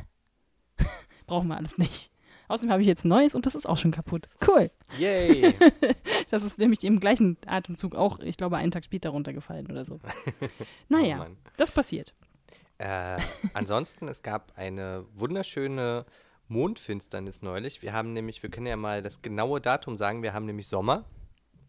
Brauchen 1.26 1.49
wir 1.49 1.56
alles 1.56 1.79
nicht. 1.79 2.11
Außerdem 2.49 2.70
habe 2.70 2.82
ich 2.82 2.88
jetzt 2.88 3.05
neues 3.05 3.35
und 3.35 3.47
das 3.47 3.55
ist 3.55 3.67
auch 3.67 3.76
schon 3.76 3.93
kaputt. 3.93 4.29
Cool. 4.47 4.70
Yay! 4.99 5.55
Das 6.31 6.44
ist 6.44 6.59
nämlich 6.59 6.82
im 6.85 6.99
gleichen 6.99 7.37
Atemzug 7.47 7.94
auch, 7.94 8.20
ich 8.20 8.38
glaube, 8.38 8.56
einen 8.56 8.70
Tag 8.70 8.85
später 8.87 9.11
runtergefallen 9.11 9.67
oder 9.70 9.85
so. 9.85 9.99
Naja, 10.88 11.26
Oh 11.29 11.37
das 11.59 11.70
passiert. 11.70 12.14
Äh, 12.79 13.19
ansonsten, 13.53 14.09
es 14.09 14.23
gab 14.23 14.53
eine 14.56 15.05
wunderschöne 15.14 16.06
Mondfinsternis 16.49 17.43
neulich. 17.43 17.82
Wir 17.82 17.93
haben 17.93 18.14
nämlich, 18.14 18.43
wir 18.43 18.50
können 18.50 18.67
ja 18.67 18.76
mal 18.76 19.03
das 19.03 19.20
genaue 19.20 19.61
Datum 19.61 19.97
sagen, 19.99 20.23
wir 20.23 20.32
haben 20.32 20.47
nämlich 20.47 20.69
Sommer. 20.69 21.05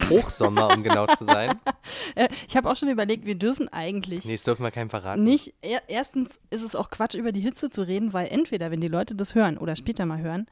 Hochsommer, 0.10 0.74
um 0.74 0.84
genau 0.84 1.08
zu 1.08 1.26
sein. 1.26 1.60
Äh, 2.16 2.30
ich 2.48 2.56
habe 2.56 2.70
auch 2.70 2.76
schon 2.78 2.90
überlegt, 2.90 3.26
wir 3.26 3.36
dürfen 3.36 3.68
eigentlich 3.70 4.24
Nee, 4.26 4.34
das 4.34 4.44
dürfen 4.44 4.64
wir 4.64 4.72
keinem 4.72 4.90
verraten. 4.90 5.24
nicht. 5.24 5.54
Er, 5.62 5.82
erstens 5.88 6.40
ist 6.50 6.62
es 6.62 6.76
auch 6.76 6.90
Quatsch, 6.90 7.16
über 7.16 7.32
die 7.32 7.40
Hitze 7.42 7.70
zu 7.70 7.82
reden, 7.82 8.14
weil 8.14 8.28
entweder, 8.28 8.72
wenn 8.72 8.80
die 8.82 8.88
Leute 8.88 9.16
das 9.16 9.36
hören 9.36 9.58
oder 9.58 9.76
später 9.76 10.06
mal 10.06 10.20
hören, 10.20 10.46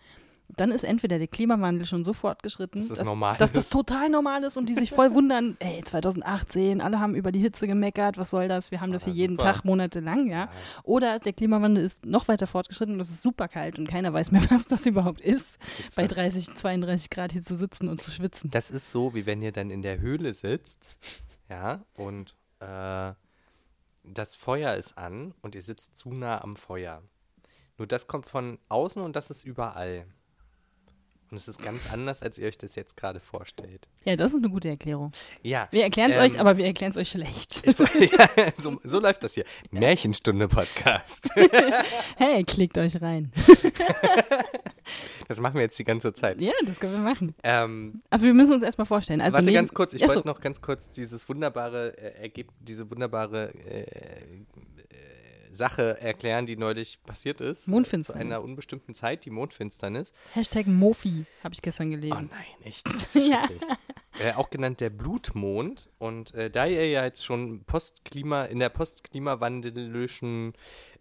dann 0.58 0.72
ist 0.72 0.84
entweder 0.84 1.18
der 1.18 1.28
Klimawandel 1.28 1.86
schon 1.86 2.04
so 2.04 2.14
fortgeschritten, 2.14 2.88
Dass 2.88 2.98
das 2.98 3.08
dass, 3.08 3.38
dass 3.38 3.52
das 3.52 3.70
total 3.70 4.10
normal 4.10 4.44
ist 4.44 4.58
und 4.58 4.68
die 4.68 4.74
sich 4.74 4.92
voll 4.92 5.14
wundern, 5.16 5.58
ey, 5.60 5.84
2018, 5.84 6.82
alle 6.82 7.00
haben 7.00 7.16
über 7.16 7.32
die 7.32 7.40
Hitze 7.40 7.68
gemeckert, 7.68 8.18
was 8.18 8.30
soll 8.30 8.48
das? 8.48 8.72
Wir 8.72 8.82
haben 8.82 8.92
das 8.92 9.06
hier 9.06 9.14
jeden 9.14 9.34
super. 9.34 9.54
Tag 9.54 9.66
monatelang, 9.66 10.28
ja. 10.28 10.46
Ja. 10.46 10.52
Oder 10.84 11.20
der 11.20 11.34
Klimawandel 11.34 11.84
ist 11.84 12.06
noch 12.06 12.28
weiter 12.28 12.48
fortgeschritten 12.48 12.96
und 12.96 13.00
es 13.02 13.10
ist 13.10 13.22
super 13.22 13.48
kalt 13.48 13.80
und 13.80 13.88
keiner 13.88 14.14
weiß 14.14 14.32
mehr, 14.32 14.42
was 14.50 14.66
das 14.68 14.86
überhaupt 14.86 15.22
ist, 15.22 15.58
bei 15.96 16.08
30, 16.08 16.56
32 16.56 17.10
Grad 17.10 17.32
hier 17.32 17.44
zu 17.44 17.56
sitzen 17.56 17.88
und 17.88 18.02
zu 18.04 18.12
schwitzen. 18.12 18.50
Das 18.50 18.72
ist 18.72 18.92
so, 18.92 19.14
wie 19.14 19.26
wenn 19.26 19.42
ihr 19.42 19.52
dann 19.52 19.70
in 19.70 19.82
der 19.82 20.00
Höhle 20.00 20.34
sitzt, 20.34 20.98
ja, 21.50 21.84
und 21.96 22.36
äh, 22.60 23.14
das 24.04 24.36
Feuer 24.36 24.76
ist 24.76 24.98
an 24.98 25.34
und 25.42 25.56
ihr 25.56 25.62
sitzt 25.62 25.98
zu 25.98 26.14
nah 26.14 26.42
am 26.42 26.56
Feuer. 26.56 27.02
Nur 27.78 27.88
das 27.88 28.08
kommt 28.08 28.26
von 28.26 28.60
außen 28.70 29.02
und 29.02 29.16
das 29.16 29.30
ist 29.32 29.44
überall. 29.44 30.06
Und 31.32 31.38
es 31.38 31.48
ist 31.48 31.64
ganz 31.64 31.90
anders, 31.94 32.22
als 32.22 32.38
ihr 32.38 32.46
euch 32.46 32.58
das 32.58 32.76
jetzt 32.76 32.98
gerade 32.98 33.22
vorstellt. 33.22 33.88
Ja, 34.04 34.18
das 34.18 34.34
ist 34.34 34.40
eine 34.40 34.50
gute 34.50 34.68
Erklärung. 34.68 35.14
Ja. 35.42 35.70
Wir 35.72 35.84
erklären 35.84 36.12
es 36.12 36.18
ähm, 36.18 36.24
euch, 36.24 36.40
aber 36.42 36.58
wir 36.58 36.66
erklären 36.66 36.92
es 36.92 36.98
euch 36.98 37.10
schlecht. 37.10 37.64
Ja, 38.02 38.52
so, 38.58 38.82
so 38.84 39.00
läuft 39.00 39.24
das 39.24 39.36
hier. 39.36 39.46
Märchenstunde-Podcast. 39.72 41.30
hey, 42.18 42.44
klickt 42.44 42.78
euch 42.78 43.02
rein. 43.02 43.32
Das 45.28 45.40
machen 45.40 45.54
wir 45.56 45.62
jetzt 45.62 45.80
die 45.80 45.86
ganze 45.86 46.12
Zeit. 46.14 46.42
Ja, 46.42 46.52
das 46.66 46.78
können 46.78 46.92
wir 46.92 47.00
machen. 47.00 47.34
Ähm, 47.44 48.02
Aber 48.10 48.24
wir 48.24 48.34
müssen 48.34 48.56
uns 48.56 48.64
erstmal 48.64 48.86
vorstellen. 48.86 49.22
Also 49.22 49.36
warte 49.36 49.46
neben- 49.46 49.56
ganz 49.56 49.74
kurz, 49.74 49.94
ich 49.94 50.06
wollte 50.06 50.28
noch 50.28 50.42
ganz 50.42 50.60
kurz 50.60 50.90
dieses 50.90 51.30
wunderbare 51.30 51.98
äh, 51.98 52.24
Ergebnis, 52.24 52.58
diese 52.60 52.92
wunderbare 52.92 53.54
äh, 53.66 53.86
Sache 55.54 56.00
erklären, 56.02 56.46
die 56.46 56.56
neulich 56.58 57.04
passiert 57.06 57.42
ist. 57.42 57.68
Mondfinsternis. 57.68 58.22
Zu 58.22 58.26
einer 58.26 58.44
unbestimmten 58.44 58.96
Zeit, 58.96 59.26
die 59.26 59.30
Mondfinsternis. 59.30 60.14
Hashtag 60.34 60.68
Mofi 60.68 61.26
habe 61.44 61.54
ich 61.54 61.62
gestern 61.62 61.88
Oh 61.88 61.92
gelesen. 61.92 62.30
nein, 62.32 62.46
echt? 62.64 62.88
Das 62.88 63.16
ist 63.16 63.28
Ja. 63.28 63.44
äh, 64.20 64.34
auch 64.34 64.50
genannt 64.50 64.80
der 64.80 64.90
Blutmond. 64.90 65.90
Und 66.00 66.34
äh, 66.34 66.50
da 66.50 66.66
ihr 66.66 66.88
ja 66.90 67.04
jetzt 67.04 67.26
schon 67.26 67.64
Postklima, 67.66 68.46
in 68.46 68.60
der 68.60 68.70
postklimawandelischen 68.70 70.54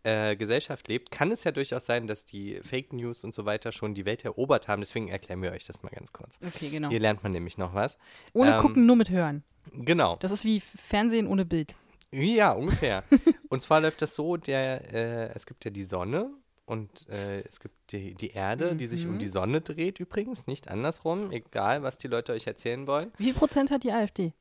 äh, 0.03 0.37
Gesellschaft 0.37 0.89
lebt, 0.89 1.11
kann 1.11 1.31
es 1.31 1.45
ja 1.45 1.53
durchaus 1.53 1.87
sein, 1.87 2.07
dass 2.07 2.25
die 2.25 2.61
Fake 2.63 2.93
News 2.93 3.25
und 3.25 3.35
so 3.35 3.45
weiter 3.45 3.73
schon 3.73 3.95
die 3.95 4.05
Welt 4.07 4.25
erobert 4.25 4.69
haben. 4.69 4.81
Deswegen 4.81 5.09
erklären 5.09 5.43
wir 5.43 5.53
euch 5.53 5.67
das 5.67 5.83
mal 5.83 5.91
ganz 5.91 6.13
kurz. 6.13 6.39
Okay, 6.47 6.71
genau. 6.71 6.89
Hier 6.89 7.01
lernt 7.01 7.23
man 7.23 7.33
nämlich 7.33 7.59
noch 7.59 7.75
was. 7.75 7.99
Ohne 8.33 8.53
ähm, 8.55 8.59
gucken, 8.61 8.87
nur 8.87 8.97
mit 8.97 9.11
hören. 9.11 9.43
Genau. 9.73 10.17
Das 10.17 10.31
ist 10.33 10.45
wie 10.45 10.61
Fernsehen 10.61 11.27
ohne 11.27 11.45
Bild. 11.45 11.77
Ja, 12.13 12.53
ungefähr. 12.53 13.05
und 13.49 13.63
zwar 13.63 13.81
läuft 13.81 14.03
das 14.03 14.15
so, 14.15 14.37
der, 14.37 14.93
äh, 14.93 15.33
es 15.35 15.47
gibt 15.47 15.65
ja 15.65 15.71
die 15.71 15.85
Sonne 15.85 16.31
und 16.67 17.09
äh, 17.09 17.41
es 17.43 17.61
gibt 17.61 17.93
die, 17.93 18.15
die 18.15 18.31
Erde, 18.31 18.75
die 18.77 18.87
sich 18.87 19.07
um 19.07 19.15
Mhm. 19.15 19.19
die 19.19 19.29
Sonne 19.29 19.61
dreht 19.61 20.01
übrigens, 20.01 20.47
nicht 20.47 20.69
andersrum, 20.69 21.31
egal 21.31 21.83
was 21.83 21.99
die 21.99 22.09
Leute 22.09 22.33
euch 22.33 22.47
erzählen 22.47 22.87
wollen. 22.87 23.13
Wie 23.19 23.25
viel 23.25 23.35
Prozent 23.35 23.71
hat 23.71 23.85
die 23.85 23.93
AfD? 23.93 24.33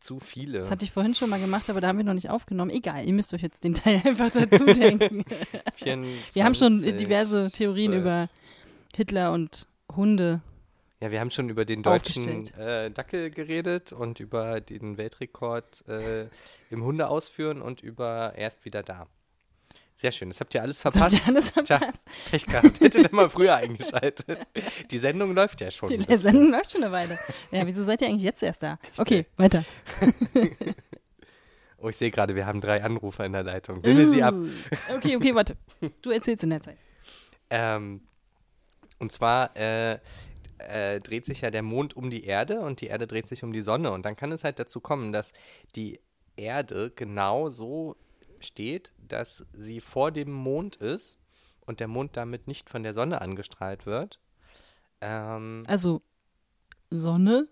zu 0.00 0.20
viele. 0.20 0.60
Das 0.60 0.70
hatte 0.70 0.84
ich 0.84 0.92
vorhin 0.92 1.16
schon 1.16 1.28
mal 1.28 1.40
gemacht, 1.40 1.68
aber 1.68 1.80
da 1.80 1.88
haben 1.88 1.98
wir 1.98 2.04
noch 2.04 2.14
nicht 2.14 2.30
aufgenommen. 2.30 2.70
Egal, 2.70 3.04
ihr 3.04 3.12
müsst 3.12 3.34
euch 3.34 3.42
jetzt 3.42 3.64
den 3.64 3.74
Teil 3.74 4.00
einfach 4.04 4.30
dazu 4.30 4.64
denken. 4.64 5.24
24, 5.74 6.34
wir 6.36 6.44
haben 6.44 6.54
schon 6.54 6.80
diverse 6.80 7.50
Theorien 7.50 7.90
12. 7.90 8.00
über 8.02 8.28
Hitler 8.94 9.32
und 9.32 9.66
Hunde. 9.96 10.40
Ja, 11.00 11.12
wir 11.12 11.20
haben 11.20 11.30
schon 11.30 11.48
über 11.48 11.64
den 11.64 11.82
deutschen 11.82 12.52
äh, 12.54 12.90
Dackel 12.90 13.30
geredet 13.30 13.92
und 13.92 14.18
über 14.18 14.60
den 14.60 14.96
Weltrekord 14.96 15.86
äh, 15.86 16.26
im 16.70 16.82
Hundeausführen 16.82 17.62
und 17.62 17.82
über 17.82 18.34
erst 18.36 18.64
wieder 18.64 18.82
da. 18.82 19.06
Sehr 19.94 20.12
schön, 20.12 20.28
das 20.30 20.40
habt 20.40 20.54
ihr 20.54 20.62
alles 20.62 20.80
verpasst. 20.80 21.16
Ihr 21.16 21.26
alles 21.26 21.52
Tja, 21.52 21.78
verpasst? 21.78 22.04
Pech 22.30 22.46
gehabt. 22.46 22.80
Hättet 22.80 23.10
ihr 23.10 23.14
mal 23.14 23.28
früher 23.28 23.56
eingeschaltet. 23.56 24.46
Die 24.90 24.98
Sendung 24.98 25.34
läuft 25.34 25.60
ja 25.60 25.70
schon. 25.70 25.88
Die. 25.88 26.16
Sendung 26.16 26.50
läuft 26.50 26.72
schon 26.72 26.84
eine 26.84 26.92
Weile. 26.92 27.18
Ja, 27.50 27.66
wieso 27.66 27.82
seid 27.82 28.00
ihr 28.02 28.08
eigentlich 28.08 28.22
jetzt 28.22 28.42
erst 28.42 28.62
da? 28.62 28.78
Okay, 28.96 29.26
weiter. 29.36 29.64
Oh, 31.80 31.88
ich 31.88 31.96
sehe 31.96 32.10
gerade, 32.10 32.34
wir 32.34 32.44
haben 32.44 32.60
drei 32.60 32.82
Anrufer 32.82 33.24
in 33.24 33.32
der 33.32 33.44
Leitung. 33.44 33.84
Wimmeln 33.84 34.10
sie 34.10 34.20
ab. 34.20 34.34
Uh, 34.34 34.48
Okay, 34.96 35.14
okay, 35.14 35.32
warte. 35.32 35.56
Du 36.02 36.10
erzählst 36.10 36.42
in 36.42 36.50
der 36.50 36.60
Zeit. 36.60 36.76
Ähm, 37.50 38.00
und 38.98 39.12
zwar 39.12 39.56
äh, 39.56 39.98
äh, 40.58 40.98
dreht 41.00 41.26
sich 41.26 41.40
ja 41.42 41.50
der 41.50 41.62
Mond 41.62 41.96
um 41.96 42.10
die 42.10 42.24
Erde 42.24 42.60
und 42.60 42.80
die 42.80 42.86
Erde 42.86 43.06
dreht 43.06 43.28
sich 43.28 43.42
um 43.44 43.52
die 43.52 43.62
Sonne. 43.62 43.92
Und 43.92 44.04
dann 44.04 44.16
kann 44.16 44.32
es 44.32 44.44
halt 44.44 44.58
dazu 44.58 44.80
kommen, 44.80 45.12
dass 45.12 45.32
die 45.76 46.00
Erde 46.36 46.90
genau 46.94 47.48
so 47.48 47.96
steht, 48.40 48.92
dass 48.98 49.46
sie 49.52 49.80
vor 49.80 50.12
dem 50.12 50.32
Mond 50.32 50.76
ist 50.76 51.18
und 51.66 51.80
der 51.80 51.88
Mond 51.88 52.16
damit 52.16 52.46
nicht 52.46 52.70
von 52.70 52.82
der 52.82 52.94
Sonne 52.94 53.20
angestrahlt 53.20 53.86
wird. 53.86 54.20
Ähm, 55.00 55.64
Also 55.66 56.02
Sonne, 56.90 57.48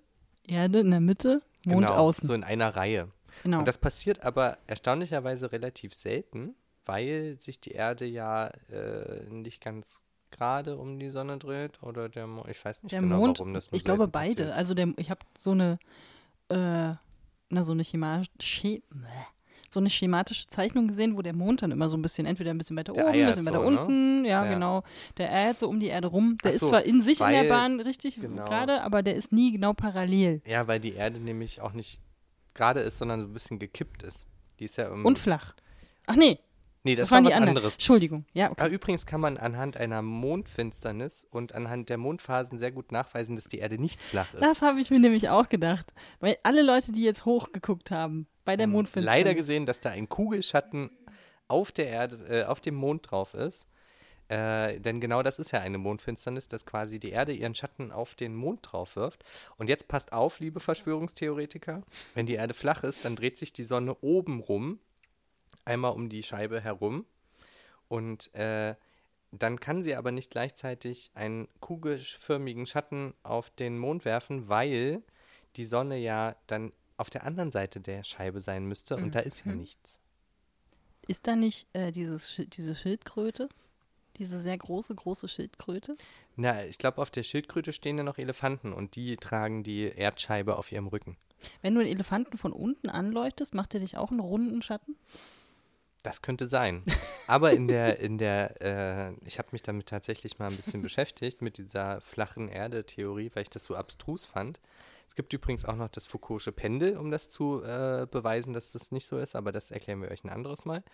Erde 0.46 0.80
in 0.80 0.90
der 0.90 1.00
Mitte, 1.00 1.42
Mond 1.64 1.86
genau, 1.86 1.98
außen. 1.98 2.26
So 2.26 2.34
in 2.34 2.44
einer 2.44 2.76
Reihe. 2.76 3.10
genau. 3.42 3.58
Und 3.58 3.68
das 3.68 3.78
passiert 3.78 4.22
aber 4.22 4.58
erstaunlicherweise 4.66 5.52
relativ 5.52 5.94
selten, 5.94 6.54
weil 6.84 7.36
sich 7.40 7.60
die 7.60 7.72
Erde 7.72 8.06
ja 8.06 8.46
äh, 8.70 9.28
nicht 9.28 9.60
ganz 9.62 10.00
gerade 10.36 10.76
um 10.76 10.98
die 10.98 11.10
Sonne 11.10 11.38
dreht 11.38 11.82
oder 11.82 12.08
der 12.08 12.26
Mond. 12.26 12.48
Ich 12.48 12.64
weiß 12.64 12.82
nicht 12.82 12.92
der 12.92 13.00
genau, 13.00 13.18
Mond, 13.18 13.38
warum 13.38 13.54
das 13.54 13.68
ich 13.72 13.84
glaube 13.84 14.06
beide. 14.08 14.34
passiert. 14.44 14.56
Also 14.56 14.74
der, 14.74 14.88
ich 14.98 15.10
habe 15.10 15.20
so 15.38 15.52
eine, 15.52 15.78
äh, 16.48 16.94
na 17.48 17.62
so 17.62 17.72
eine 17.72 17.82
chemische, 17.82 18.82
so 19.70 19.80
eine 19.80 19.90
schematische 19.90 20.46
Zeichnung 20.48 20.88
gesehen, 20.88 21.16
wo 21.16 21.22
der 21.22 21.32
Mond 21.34 21.62
dann 21.62 21.70
immer 21.72 21.88
so 21.88 21.96
ein 21.96 22.02
bisschen, 22.02 22.24
entweder 22.26 22.50
ein 22.50 22.58
bisschen 22.58 22.76
weiter 22.76 22.92
Der 22.92 23.06
oben, 23.08 23.14
ein 23.18 23.26
bisschen 23.26 23.46
weiter 23.46 23.62
so, 23.62 23.70
ne? 23.70 23.80
unten, 23.80 24.24
ja, 24.24 24.44
Ja. 24.44 24.52
genau. 24.54 24.82
Der 25.18 25.30
eiert 25.32 25.58
so 25.58 25.68
um 25.68 25.80
die 25.80 25.88
Erde 25.88 26.08
rum. 26.08 26.36
Der 26.44 26.50
Ach 26.50 26.54
ist 26.54 26.60
so, 26.60 26.66
zwar 26.68 26.82
in 26.84 27.02
sich 27.02 27.20
in 27.20 27.26
der 27.28 27.42
weil- 27.42 27.48
Bahn 27.48 27.80
richtig 27.80 28.20
genau. 28.20 28.44
gerade, 28.44 28.82
aber 28.82 29.02
der 29.02 29.16
ist 29.16 29.32
nie 29.32 29.52
genau 29.52 29.72
parallel. 29.72 30.40
Ja, 30.46 30.66
weil 30.68 30.80
die 30.80 30.92
Erde 30.94 31.18
nämlich 31.20 31.60
auch 31.60 31.72
nicht 31.72 32.00
gerade 32.54 32.80
ist, 32.80 32.98
sondern 32.98 33.20
so 33.20 33.26
ein 33.26 33.32
bisschen 33.32 33.58
gekippt 33.58 34.02
ist. 34.02 34.26
Die 34.60 34.64
ist 34.64 34.76
ja 34.78 34.88
Und 34.90 35.18
flach. 35.18 35.54
Ach 36.06 36.16
nee, 36.16 36.38
nee, 36.86 36.94
das, 36.94 37.08
das, 37.08 37.10
war 37.12 37.24
was 37.24 37.32
anderen. 37.32 37.56
anderes. 37.56 37.74
Entschuldigung. 37.74 38.24
Ja, 38.32 38.50
okay. 38.50 38.62
Aber 38.62 38.70
übrigens 38.70 39.06
kann 39.06 39.20
man 39.20 39.36
anhand 39.36 39.76
einer 39.76 40.02
Mondfinsternis 40.02 41.26
und 41.30 41.54
anhand 41.54 41.88
der 41.88 41.98
Mondphasen 41.98 42.58
sehr 42.58 42.70
gut 42.70 42.92
nachweisen, 42.92 43.36
dass 43.36 43.44
die 43.48 43.58
Erde 43.58 43.78
nicht 43.78 44.00
flach 44.00 44.32
ist. 44.32 44.40
Das 44.40 44.62
habe 44.62 44.80
ich 44.80 44.90
mir 44.90 45.00
nämlich 45.00 45.28
auch 45.28 45.48
gedacht. 45.48 45.92
Weil 46.20 46.36
alle 46.42 46.62
Leute, 46.62 46.92
die 46.92 47.02
jetzt 47.02 47.24
hochgeguckt 47.24 47.90
haben 47.90 48.28
bei 48.44 48.56
der 48.56 48.64
haben 48.64 48.72
Mondfinsternis. 48.72 49.24
leider 49.24 49.34
gesehen, 49.34 49.66
dass 49.66 49.80
da 49.80 49.90
ein 49.90 50.08
Kugelschatten 50.08 50.90
auf 51.48 51.72
der 51.72 51.88
Erde, 51.88 52.16
äh, 52.28 52.44
auf 52.44 52.60
dem 52.60 52.76
Mond 52.76 53.10
drauf 53.10 53.34
ist. 53.34 53.66
Äh, 54.28 54.80
denn 54.80 55.00
genau 55.00 55.22
das 55.22 55.38
ist 55.38 55.52
ja 55.52 55.60
eine 55.60 55.78
Mondfinsternis, 55.78 56.48
dass 56.48 56.66
quasi 56.66 56.98
die 56.98 57.10
Erde 57.10 57.32
ihren 57.32 57.54
Schatten 57.54 57.92
auf 57.92 58.14
den 58.14 58.34
Mond 58.34 58.60
drauf 58.62 58.96
wirft. 58.96 59.24
Und 59.56 59.68
jetzt 59.68 59.88
passt 59.88 60.12
auf, 60.12 60.40
liebe 60.40 60.58
Verschwörungstheoretiker, 60.60 61.82
wenn 62.14 62.26
die 62.26 62.34
Erde 62.34 62.54
flach 62.54 62.82
ist, 62.82 63.04
dann 63.04 63.14
dreht 63.14 63.38
sich 63.38 63.52
die 63.52 63.62
Sonne 63.62 63.96
oben 64.00 64.40
rum, 64.40 64.80
einmal 65.66 65.92
um 65.92 66.08
die 66.08 66.22
Scheibe 66.22 66.60
herum. 66.60 67.04
Und 67.88 68.34
äh, 68.34 68.74
dann 69.32 69.60
kann 69.60 69.82
sie 69.82 69.94
aber 69.94 70.12
nicht 70.12 70.30
gleichzeitig 70.30 71.10
einen 71.14 71.48
kugelförmigen 71.60 72.66
Schatten 72.66 73.14
auf 73.22 73.50
den 73.50 73.78
Mond 73.78 74.04
werfen, 74.04 74.48
weil 74.48 75.02
die 75.56 75.64
Sonne 75.64 75.96
ja 75.98 76.36
dann 76.46 76.72
auf 76.96 77.10
der 77.10 77.24
anderen 77.24 77.50
Seite 77.50 77.80
der 77.80 78.04
Scheibe 78.04 78.40
sein 78.40 78.64
müsste 78.66 78.96
und 78.96 79.14
da 79.14 79.20
ist 79.20 79.44
ja 79.44 79.52
Mhm. 79.52 79.58
nichts. 79.58 79.98
Ist 81.08 81.26
da 81.26 81.36
nicht 81.36 81.68
äh, 81.72 81.92
dieses, 81.92 82.40
diese 82.48 82.74
Schildkröte? 82.74 83.48
Diese 84.16 84.40
sehr 84.40 84.56
große, 84.56 84.94
große 84.94 85.28
Schildkröte? 85.28 85.96
Na, 86.36 86.64
ich 86.64 86.78
glaube, 86.78 87.02
auf 87.02 87.10
der 87.10 87.22
Schildkröte 87.22 87.72
stehen 87.72 87.98
ja 87.98 88.04
noch 88.04 88.18
Elefanten 88.18 88.72
und 88.72 88.96
die 88.96 89.16
tragen 89.16 89.62
die 89.62 89.82
Erdscheibe 89.82 90.56
auf 90.56 90.72
ihrem 90.72 90.86
Rücken. 90.86 91.16
Wenn 91.60 91.74
du 91.74 91.80
einen 91.80 91.90
Elefanten 91.90 92.38
von 92.38 92.52
unten 92.52 92.88
anleuchtest, 92.88 93.54
macht 93.54 93.74
er 93.74 93.80
dich 93.80 93.98
auch 93.98 94.10
einen 94.10 94.20
runden 94.20 94.62
Schatten? 94.62 94.96
Das 96.06 96.22
könnte 96.22 96.46
sein. 96.46 96.84
Aber 97.26 97.50
in 97.50 97.66
der, 97.66 97.98
in 97.98 98.16
der, 98.16 98.62
äh, 98.62 99.12
ich 99.26 99.40
habe 99.40 99.48
mich 99.50 99.64
damit 99.64 99.88
tatsächlich 99.88 100.38
mal 100.38 100.48
ein 100.48 100.56
bisschen 100.56 100.80
beschäftigt, 100.80 101.42
mit 101.42 101.58
dieser 101.58 102.00
flachen 102.00 102.48
Erde-Theorie, 102.48 103.32
weil 103.34 103.42
ich 103.42 103.50
das 103.50 103.64
so 103.64 103.74
abstrus 103.74 104.24
fand. 104.24 104.60
Es 105.08 105.16
gibt 105.16 105.32
übrigens 105.32 105.64
auch 105.64 105.74
noch 105.74 105.88
das 105.88 106.08
Foucault'sche 106.08 106.52
Pendel, 106.52 106.96
um 106.96 107.10
das 107.10 107.28
zu 107.28 107.60
äh, 107.64 108.06
beweisen, 108.08 108.52
dass 108.52 108.70
das 108.70 108.92
nicht 108.92 109.04
so 109.04 109.18
ist, 109.18 109.34
aber 109.34 109.50
das 109.50 109.72
erklären 109.72 110.00
wir 110.00 110.12
euch 110.12 110.22
ein 110.22 110.30
anderes 110.30 110.64
Mal. 110.64 110.84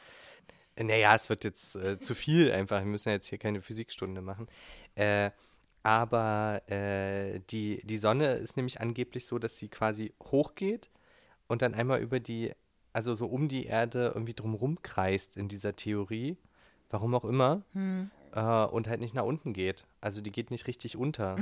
Naja, 0.81 1.14
es 1.14 1.28
wird 1.28 1.45
jetzt 1.45 1.76
äh, 1.76 2.00
zu 2.00 2.14
viel 2.14 2.50
einfach. 2.50 2.78
Wir 2.78 2.87
müssen 2.87 3.11
ja 3.11 3.16
jetzt 3.16 3.26
hier 3.26 3.37
keine 3.37 3.61
Physikstunde 3.61 4.23
machen. 4.23 4.47
Äh, 4.95 5.31
aber 5.83 6.62
äh, 6.71 7.40
die, 7.50 7.83
die 7.85 7.99
Sonne 7.99 8.37
ist 8.37 8.57
nämlich 8.57 8.81
angeblich 8.81 9.26
so, 9.26 9.38
dass 9.38 9.59
sie 9.59 9.69
quasi 9.69 10.14
hochgeht 10.23 10.88
und 11.49 11.61
dann 11.61 11.75
einmal 11.75 12.00
über 12.00 12.19
die, 12.19 12.54
also 12.93 13.15
so 13.15 13.27
um 13.27 13.49
die 13.49 13.65
Erde 13.67 14.13
irgendwie 14.15 14.35
drumrum 14.35 14.81
kreist 14.83 15.37
in 15.37 15.49
dieser 15.49 15.75
Theorie. 15.77 16.37
Warum 16.91 17.15
auch 17.15 17.25
immer. 17.25 17.63
Äh, 18.35 18.65
und 18.67 18.89
halt 18.89 19.01
nicht 19.01 19.15
nach 19.15 19.25
unten 19.25 19.53
geht. 19.53 19.85
Also 20.01 20.21
die 20.21 20.31
geht 20.33 20.51
nicht 20.51 20.67
richtig 20.67 20.97
unter. 20.97 21.37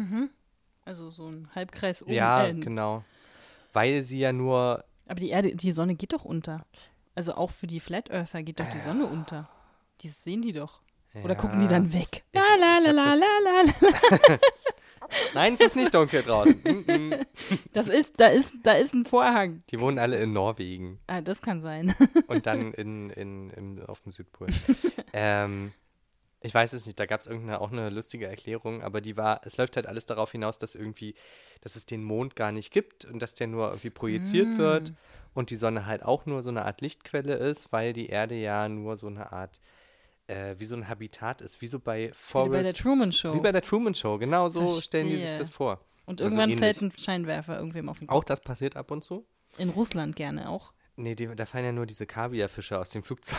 Also 0.84 1.10
so 1.10 1.26
ein 1.28 1.48
Halbkreis 1.54 2.02
oben. 2.02 2.12
Ja, 2.12 2.46
äh, 2.46 2.54
genau. 2.54 3.04
Weil 3.72 4.02
sie 4.02 4.18
ja 4.20 4.32
nur. 4.32 4.84
Aber 5.08 5.18
die 5.20 5.30
Erde, 5.30 5.54
die 5.56 5.72
Sonne 5.72 5.94
geht 5.96 6.12
doch 6.12 6.24
unter. 6.24 6.64
Also 7.16 7.34
auch 7.34 7.50
für 7.50 7.66
die 7.66 7.80
Flat 7.80 8.10
Earther 8.10 8.42
geht 8.42 8.60
doch 8.60 8.70
die 8.72 8.80
Sonne 8.80 9.06
unter. 9.06 9.48
Das 10.02 10.22
sehen 10.24 10.42
die 10.42 10.52
doch. 10.52 10.80
Oder 11.24 11.34
gucken 11.34 11.58
die 11.60 11.66
dann 11.68 11.92
weg? 11.92 12.22
Ich- 12.30 12.40
La 12.40 12.56
la 12.58 12.76
la 12.84 12.90
la 12.92 13.14
la 13.14 13.26
la. 13.44 13.62
la. 13.62 14.38
Nein, 15.34 15.54
es 15.54 15.60
ist 15.60 15.76
nicht 15.76 15.94
dunkel 15.94 16.22
draußen. 16.22 16.60
Mm, 16.70 17.10
mm. 17.10 17.14
Das 17.72 17.88
ist, 17.88 18.20
da 18.20 18.26
ist, 18.26 18.52
da 18.62 18.72
ist 18.72 18.94
ein 18.94 19.04
Vorhang. 19.04 19.62
Die 19.70 19.80
wohnen 19.80 19.98
alle 19.98 20.18
in 20.18 20.32
Norwegen. 20.32 20.98
Ah, 21.06 21.20
das 21.20 21.42
kann 21.42 21.60
sein. 21.60 21.94
und 22.26 22.46
dann 22.46 22.72
in, 22.74 23.10
in, 23.10 23.50
im, 23.50 23.84
auf 23.86 24.00
dem 24.02 24.12
Südpol. 24.12 24.48
ähm, 25.12 25.72
ich 26.40 26.54
weiß 26.54 26.72
es 26.72 26.86
nicht, 26.86 26.98
da 26.98 27.06
gab 27.06 27.20
es 27.20 27.26
irgendeine 27.26 27.60
auch 27.60 27.70
eine 27.70 27.90
lustige 27.90 28.26
Erklärung, 28.26 28.82
aber 28.82 29.00
die 29.00 29.16
war, 29.16 29.40
es 29.44 29.56
läuft 29.56 29.76
halt 29.76 29.86
alles 29.86 30.06
darauf 30.06 30.32
hinaus, 30.32 30.58
dass 30.58 30.74
irgendwie, 30.74 31.14
dass 31.60 31.76
es 31.76 31.86
den 31.86 32.02
Mond 32.02 32.34
gar 32.34 32.52
nicht 32.52 32.72
gibt 32.72 33.04
und 33.04 33.20
dass 33.20 33.34
der 33.34 33.46
nur 33.46 33.68
irgendwie 33.68 33.90
projiziert 33.90 34.56
wird 34.58 34.92
und 35.34 35.50
die 35.50 35.56
Sonne 35.56 35.86
halt 35.86 36.02
auch 36.02 36.26
nur 36.26 36.42
so 36.42 36.50
eine 36.50 36.64
Art 36.64 36.80
Lichtquelle 36.80 37.34
ist, 37.34 37.72
weil 37.72 37.92
die 37.92 38.08
Erde 38.08 38.36
ja 38.36 38.68
nur 38.68 38.96
so 38.96 39.06
eine 39.06 39.32
Art 39.32 39.60
äh, 40.30 40.54
wie 40.58 40.64
so 40.64 40.76
ein 40.76 40.88
Habitat 40.88 41.40
ist, 41.40 41.60
wie 41.60 41.66
so 41.66 41.78
bei 41.80 42.12
Forrest. 42.14 42.52
bei 42.52 42.62
der 42.62 42.74
Truman 42.74 43.12
Show. 43.12 43.34
Wie 43.34 43.40
bei 43.40 43.52
der 43.52 43.62
Truman 43.62 43.94
Show, 43.94 44.18
genau 44.18 44.48
so 44.48 44.68
stellen 44.80 45.08
die 45.08 45.14
sich 45.16 45.20
Verstehe. 45.24 45.38
das 45.40 45.50
vor. 45.50 45.80
Und 46.06 46.20
Also 46.20 46.24
irgendwann 46.34 46.50
ähnlich. 46.50 46.58
fällt 46.60 46.82
ein 46.82 46.92
Scheinwerfer 46.98 47.56
irgendwem 47.58 47.88
auf 47.88 47.98
den 47.98 48.08
Kopf. 48.08 48.16
Auch 48.16 48.24
das 48.24 48.40
passiert 48.40 48.76
ab 48.76 48.90
und 48.90 49.04
zu? 49.04 49.24
In 49.58 49.68
Russland 49.70 50.16
gerne 50.16 50.48
auch. 50.48 50.72
Nee, 50.96 51.14
die, 51.14 51.26
da 51.34 51.46
fallen 51.46 51.64
ja 51.64 51.72
nur 51.72 51.86
diese 51.86 52.06
Kaviarfische 52.06 52.78
aus 52.78 52.90
dem 52.90 53.02
Flugzeug. 53.02 53.38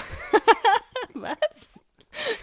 Was? 1.13 1.37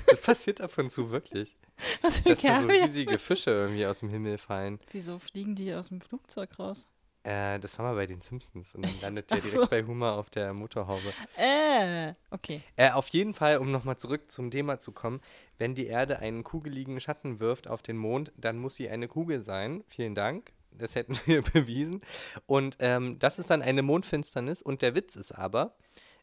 Das 0.07 0.21
passiert 0.23 0.61
ab 0.61 0.77
und 0.79 0.91
zu 0.91 1.11
wirklich. 1.11 1.57
Was 2.03 2.21
für 2.21 2.31
Dass 2.31 2.41
da 2.43 2.61
so 2.61 2.67
Kaviar? 2.67 2.87
riesige 2.87 3.19
Fische 3.19 3.51
irgendwie 3.51 3.87
aus 3.87 4.01
dem 4.01 4.09
Himmel 4.11 4.39
fallen. 4.39 4.79
Wieso 4.91 5.19
fliegen 5.19 5.55
die 5.55 5.75
aus 5.75 5.89
dem 5.89 6.01
Flugzeug 6.01 6.59
raus? 6.59 6.89
Äh, 7.25 7.59
das 7.59 7.79
war 7.79 7.87
mal 7.87 7.95
bei 7.95 8.07
den 8.07 8.21
Simpsons 8.21 8.75
und 8.75 8.83
dann 8.83 9.01
landet 9.01 9.31
der 9.31 9.39
Ach 9.39 9.43
direkt 9.43 9.61
so. 9.61 9.67
bei 9.67 9.85
Hummer 9.85 10.13
auf 10.13 10.31
der 10.31 10.55
Motorhaube. 10.55 11.13
Äh, 11.37 12.15
okay. 12.31 12.63
Äh, 12.77 12.93
auf 12.93 13.09
jeden 13.09 13.35
Fall, 13.35 13.59
um 13.59 13.71
nochmal 13.71 13.97
zurück 13.97 14.31
zum 14.31 14.51
Thema 14.51 14.79
zu 14.79 14.93
kommen, 14.93 15.21
wenn 15.59 15.75
die 15.75 15.87
Erde 15.87 16.21
einen 16.21 16.45
kugeligen 16.45 17.01
Schatten 17.01 17.41
wirft 17.41 17.69
auf 17.69 17.83
den 17.83 17.97
Mond, 17.97 18.33
dann 18.37 18.59
muss 18.59 18.77
sie 18.77 18.89
eine 18.89 19.09
Kugel 19.09 19.43
sein. 19.43 19.85
Vielen 19.89 20.15
Dank. 20.15 20.53
Das 20.71 20.95
hätten 20.95 21.19
wir 21.27 21.43
bewiesen. 21.43 22.03
Und 22.47 22.77
ähm, 22.81 23.19
das 23.19 23.39
ist 23.39 23.51
dann 23.51 23.63
eine 23.63 23.83
Mondfinsternis. 23.83 24.63
Und 24.63 24.83
der 24.83 24.95
Witz 24.95 25.17
ist 25.17 25.33
aber, 25.33 25.77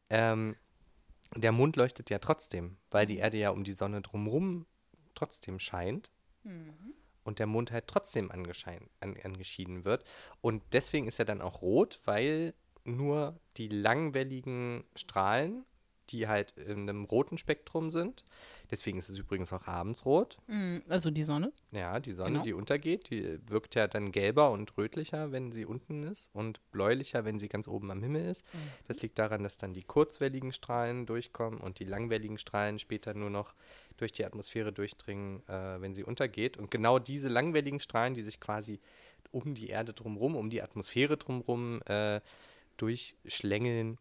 ähm, 0.09 0.55
der 1.35 1.51
Mond 1.51 1.75
leuchtet 1.75 2.09
ja 2.09 2.19
trotzdem, 2.19 2.77
weil 2.89 3.05
die 3.05 3.17
Erde 3.17 3.37
ja 3.37 3.49
um 3.49 3.63
die 3.63 3.73
Sonne 3.73 4.01
drumherum 4.01 4.65
trotzdem 5.13 5.59
scheint. 5.59 6.11
Und 7.25 7.39
der 7.39 7.47
Mond 7.47 7.73
halt 7.73 7.87
trotzdem 7.87 8.31
angeschein, 8.31 8.89
an, 9.01 9.17
angeschieden 9.21 9.83
wird. 9.83 10.05
Und 10.39 10.63
deswegen 10.71 11.07
ist 11.07 11.19
er 11.19 11.25
dann 11.25 11.41
auch 11.41 11.61
rot, 11.61 11.99
weil 12.05 12.53
nur 12.85 13.37
die 13.57 13.67
langwelligen 13.67 14.85
Strahlen 14.95 15.65
die 16.11 16.27
halt 16.27 16.51
in 16.51 16.87
einem 16.87 17.05
roten 17.05 17.35
Spektrum 17.35 17.89
sind. 17.91 18.25
Deswegen 18.69 18.99
ist 18.99 19.09
es 19.09 19.17
übrigens 19.17 19.51
auch 19.53 19.65
abends 19.65 20.05
rot. 20.05 20.37
Mm, 20.45 20.77
Also 20.87 21.09
die 21.09 21.23
Sonne. 21.23 21.51
Ja, 21.71 21.99
die 21.99 22.13
Sonne, 22.13 22.29
Genau. 22.33 22.43
die 22.43 22.53
untergeht, 22.53 23.09
die 23.09 23.39
wirkt 23.49 23.73
ja 23.73 23.87
dann 23.87 24.11
gelber 24.11 24.51
und 24.51 24.77
rötlicher, 24.77 25.31
wenn 25.31 25.51
sie 25.51 25.65
unten 25.65 26.03
ist 26.03 26.29
und 26.33 26.59
bläulicher, 26.69 27.25
wenn 27.25 27.39
sie 27.39 27.49
ganz 27.49 27.67
oben 27.67 27.89
am 27.89 28.03
Himmel 28.03 28.29
ist. 28.29 28.45
Mhm. 28.53 28.59
Das 28.87 29.01
liegt 29.01 29.17
daran, 29.17 29.41
dass 29.41 29.57
dann 29.57 29.73
die 29.73 29.83
kurzwelligen 29.83 30.51
Strahlen 30.53 31.07
durchkommen 31.07 31.59
und 31.59 31.79
die 31.79 31.85
langwelligen 31.85 32.37
Strahlen 32.37 32.77
später 32.77 33.15
nur 33.15 33.31
noch 33.31 33.55
durch 33.97 34.11
die 34.11 34.25
Atmosphäre 34.25 34.71
durchdringen, 34.73 35.47
äh, 35.47 35.81
wenn 35.81 35.93
sie 35.93 36.03
untergeht. 36.03 36.57
Und 36.57 36.71
genau 36.71 36.99
diese 36.99 37.29
langwelligen 37.29 37.79
Strahlen, 37.79 38.13
die 38.13 38.21
sich 38.21 38.39
quasi 38.39 38.79
um 39.31 39.53
die 39.53 39.69
Erde 39.69 39.93
drumherum, 39.93 40.35
um 40.35 40.49
die 40.49 40.61
Atmosphäre 40.61 41.17
drumherum 41.17 41.81
äh, 41.83 42.21
durchschlängeln, 42.77 43.97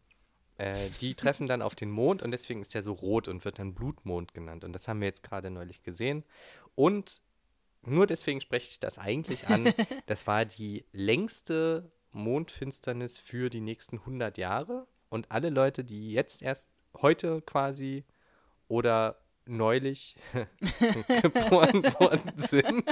äh, 0.57 0.89
die 1.01 1.15
treffen 1.15 1.47
dann 1.47 1.61
auf 1.61 1.75
den 1.75 1.91
Mond 1.91 2.23
und 2.23 2.31
deswegen 2.31 2.61
ist 2.61 2.75
er 2.75 2.83
so 2.83 2.93
rot 2.93 3.27
und 3.27 3.45
wird 3.45 3.59
dann 3.59 3.73
Blutmond 3.73 4.33
genannt. 4.33 4.63
Und 4.63 4.73
das 4.73 4.87
haben 4.87 4.99
wir 4.99 5.07
jetzt 5.07 5.23
gerade 5.23 5.49
neulich 5.49 5.83
gesehen. 5.83 6.23
Und 6.75 7.21
nur 7.83 8.07
deswegen 8.07 8.41
spreche 8.41 8.69
ich 8.69 8.79
das 8.79 8.97
eigentlich 8.97 9.47
an. 9.47 9.73
Das 10.07 10.27
war 10.27 10.45
die 10.45 10.85
längste 10.91 11.91
Mondfinsternis 12.11 13.19
für 13.19 13.49
die 13.49 13.61
nächsten 13.61 13.99
100 13.99 14.37
Jahre. 14.37 14.87
Und 15.09 15.31
alle 15.31 15.49
Leute, 15.49 15.83
die 15.83 16.11
jetzt 16.11 16.41
erst 16.41 16.67
heute 17.01 17.41
quasi 17.41 18.03
oder 18.67 19.17
neulich 19.47 20.15
geboren 21.21 21.83
worden 21.99 22.33
sind, 22.37 22.83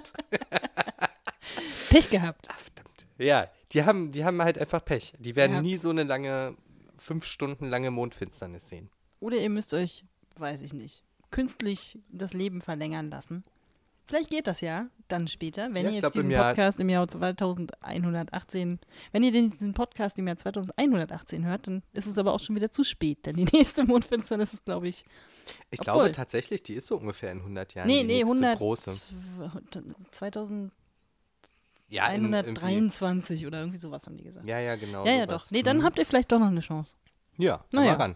Pech 1.89 2.09
gehabt. 2.09 2.49
Ah, 2.49 2.55
verdammt. 2.57 3.05
Ja, 3.17 3.49
die 3.71 3.83
haben, 3.83 4.11
die 4.11 4.23
haben 4.25 4.41
halt 4.41 4.57
einfach 4.57 4.83
Pech. 4.83 5.13
Die 5.19 5.35
werden 5.35 5.53
Ja. 5.57 5.61
nie 5.61 5.77
so 5.77 5.89
eine 5.89 6.03
lange, 6.03 6.55
fünf 6.97 7.25
Stunden 7.25 7.65
lange 7.65 7.91
Mondfinsternis 7.91 8.69
sehen. 8.69 8.89
Oder 9.19 9.37
ihr 9.37 9.49
müsst 9.49 9.73
euch, 9.73 10.05
weiß 10.37 10.61
ich 10.61 10.73
nicht, 10.73 11.03
künstlich 11.31 11.99
das 12.09 12.33
Leben 12.33 12.61
verlängern 12.61 13.09
lassen. 13.09 13.43
Vielleicht 14.05 14.29
geht 14.29 14.47
das 14.47 14.59
ja 14.61 14.87
dann 15.07 15.27
später, 15.27 15.69
wenn 15.73 15.85
Ja, 15.85 15.89
ihr 15.91 15.95
jetzt 15.95 16.03
im 16.05 16.11
diesen 16.23 16.31
Jahr- 16.31 16.49
Podcast 16.53 16.79
im 16.79 16.89
Jahr 16.89 17.07
2118, 17.07 18.79
wenn 19.11 19.23
ihr 19.23 19.31
den, 19.31 19.49
diesen 19.49 19.73
Podcast 19.73 20.19
im 20.19 20.27
Jahr 20.27 20.37
2118 20.37 21.45
hört, 21.45 21.67
dann 21.67 21.83
ist 21.93 22.07
es 22.07 22.17
aber 22.17 22.33
auch 22.33 22.39
schon 22.39 22.55
wieder 22.55 22.71
zu 22.71 22.83
spät, 22.83 23.25
denn 23.25 23.35
die 23.35 23.45
nächste 23.53 23.85
Mondfinsternis 23.85 24.53
ist, 24.53 24.65
glaube 24.65 24.87
ich, 24.89 25.05
Ich 25.71 25.79
Obwohl- 25.81 25.93
glaube 25.93 26.11
tatsächlich, 26.11 26.63
die 26.63 26.73
ist 26.73 26.87
so 26.87 26.97
ungefähr 26.97 27.31
in 27.31 27.39
100 27.39 27.73
Jahren. 27.75 27.87
nee, 27.87 28.01
die 28.01 28.07
nee, 28.07 28.13
nächste 28.23 28.31
100, 28.35 28.57
große. 28.57 28.91
2123 30.11 30.71
Ja, 31.89 32.07
in- 32.07 32.25
irgendwie- 32.25 33.45
oder 33.47 33.59
irgendwie 33.59 33.77
sowas 33.77 34.05
haben 34.07 34.17
die 34.17 34.23
gesagt. 34.23 34.47
Ja, 34.47 34.59
ja, 34.59 34.75
genau. 34.75 35.05
ja, 35.05 35.13
ja, 35.13 35.25
sowas. 35.27 35.43
doch. 35.45 35.51
Nee, 35.51 35.63
dann 35.63 35.77
Mhm. 35.77 35.83
habt 35.83 35.99
ihr 35.99 36.05
vielleicht 36.05 36.31
doch 36.31 36.39
noch 36.39 36.47
eine 36.47 36.59
Chance. 36.61 36.95
Ja, 37.37 37.63
Naja. 37.71 37.91
naja. 37.91 37.93
ran. 37.93 38.15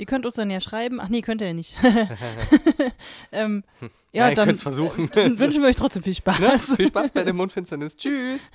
Ihr 0.00 0.06
könnt 0.06 0.24
uns 0.24 0.34
dann 0.36 0.50
ja 0.50 0.60
schreiben. 0.60 0.98
Ach 0.98 1.10
nee, 1.10 1.20
könnt 1.20 1.42
ihr 1.42 1.48
ja 1.48 1.52
nicht. 1.52 1.76
ähm, 3.32 3.64
ja, 3.80 3.88
Ja, 4.12 4.30
ihr 4.30 4.34
dann, 4.34 4.46
könnt's 4.46 4.62
versuchen. 4.62 5.10
dann 5.12 5.38
wünschen 5.38 5.60
wir 5.60 5.68
euch 5.68 5.76
trotzdem 5.76 6.02
viel 6.02 6.14
Spaß. 6.14 6.70
Ne? 6.70 6.76
Viel 6.76 6.88
Spaß 6.88 7.12
bei 7.12 7.22
der 7.22 7.34
Mondfinsternis. 7.34 7.96
Tschüss. 7.98 8.50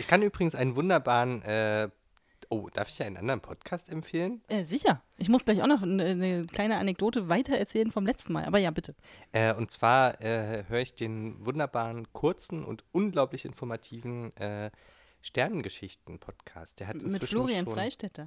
Ich 0.00 0.08
kann 0.08 0.20
übrigens 0.20 0.56
einen 0.56 0.74
wunderbaren. 0.74 1.42
Äh, 1.42 1.90
oh, 2.48 2.68
darf 2.72 2.88
ich 2.88 2.98
ja 2.98 3.06
einen 3.06 3.18
anderen 3.18 3.40
Podcast 3.40 3.88
empfehlen? 3.88 4.42
Äh, 4.48 4.64
sicher. 4.64 5.00
Ich 5.16 5.28
muss 5.28 5.44
gleich 5.44 5.62
auch 5.62 5.68
noch 5.68 5.82
eine, 5.82 6.06
eine 6.06 6.46
kleine 6.46 6.76
Anekdote 6.78 7.28
weitererzählen 7.28 7.92
vom 7.92 8.04
letzten 8.04 8.32
Mal. 8.32 8.44
Aber 8.44 8.58
ja, 8.58 8.72
bitte. 8.72 8.96
Äh, 9.30 9.54
und 9.54 9.70
zwar 9.70 10.20
äh, 10.20 10.64
höre 10.68 10.80
ich 10.80 10.96
den 10.96 11.36
wunderbaren, 11.46 12.12
kurzen 12.12 12.64
und 12.64 12.82
unglaublich 12.90 13.44
informativen 13.44 14.36
äh, 14.38 14.72
Sternengeschichten-Podcast. 15.20 16.80
Der 16.80 16.88
hat 16.88 17.00
Mit 17.00 17.22
Florian 17.22 17.64
schon, 17.64 17.74
Freistetter. 17.74 18.26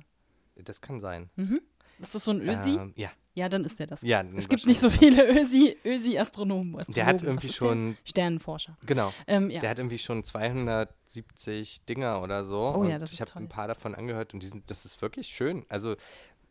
Das 0.55 0.79
kann 0.79 1.01
sein. 1.01 1.29
Mhm. 1.36 1.60
Ist 1.99 2.15
das 2.15 2.23
so 2.23 2.31
ein 2.31 2.41
Ösi? 2.41 2.71
Ähm, 2.71 2.93
ja, 2.95 3.09
ja, 3.33 3.49
dann 3.49 3.63
ist 3.65 3.79
der 3.79 3.87
das. 3.87 4.01
ja. 4.01 4.23
es 4.35 4.47
gibt 4.47 4.65
nicht 4.65 4.79
so 4.79 4.89
viele 4.89 5.27
Ösi, 5.41 5.77
Ösi-Astronomen. 5.83 6.73
Der 6.95 7.05
hat 7.05 7.15
Astronomen. 7.15 7.25
irgendwie 7.25 7.51
schon? 7.51 7.97
Sternenforscher. 8.05 8.77
genau, 8.85 9.13
Ähm, 9.27 9.49
ja. 9.49 9.59
der 9.61 9.69
hat 9.71 9.77
irgendwie 9.79 9.97
schon 9.99 10.23
270 10.23 11.85
Dinger 11.85 12.21
oder 12.21 12.43
so. 12.43 12.73
Oh 12.75 12.83
ja, 12.85 12.99
das 12.99 13.11
ich 13.13 13.21
habe 13.21 13.35
ein 13.35 13.49
paar 13.49 13.67
davon 13.67 13.95
angehört 13.95 14.33
und 14.33 14.41
die 14.43 14.47
sind, 14.47 14.69
das 14.69 14.85
ist 14.85 15.01
wirklich 15.01 15.27
schön. 15.27 15.65
Also 15.69 15.95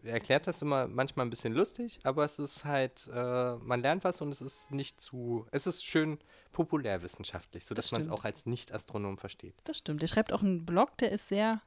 er 0.02 0.12
erklärt 0.14 0.46
das 0.46 0.60
immer 0.60 0.86
manchmal 0.86 1.24
ein 1.24 1.30
bisschen 1.30 1.54
lustig, 1.54 1.98
aber 2.04 2.24
es 2.24 2.38
ist 2.38 2.64
halt, 2.66 3.08
äh, 3.14 3.54
man 3.56 3.80
lernt 3.80 4.04
was 4.04 4.20
und 4.20 4.28
es 4.30 4.42
ist 4.42 4.70
nicht 4.70 5.00
zu, 5.00 5.46
es 5.50 5.66
ist 5.66 5.84
schön 5.84 6.18
populärwissenschaftlich, 6.52 7.64
sodass 7.64 7.86
Das 7.86 7.92
man 7.92 8.00
es 8.02 8.08
auch 8.08 8.24
als 8.24 8.44
Nicht-Astronom 8.46 9.16
versteht. 9.18 9.54
Das 9.64 9.78
stimmt. 9.78 10.02
Der 10.02 10.06
schreibt 10.06 10.32
auch 10.32 10.42
einen 10.42 10.66
Blog, 10.66 10.98
der 10.98 11.10
ist 11.12 11.28
sehr 11.28 11.62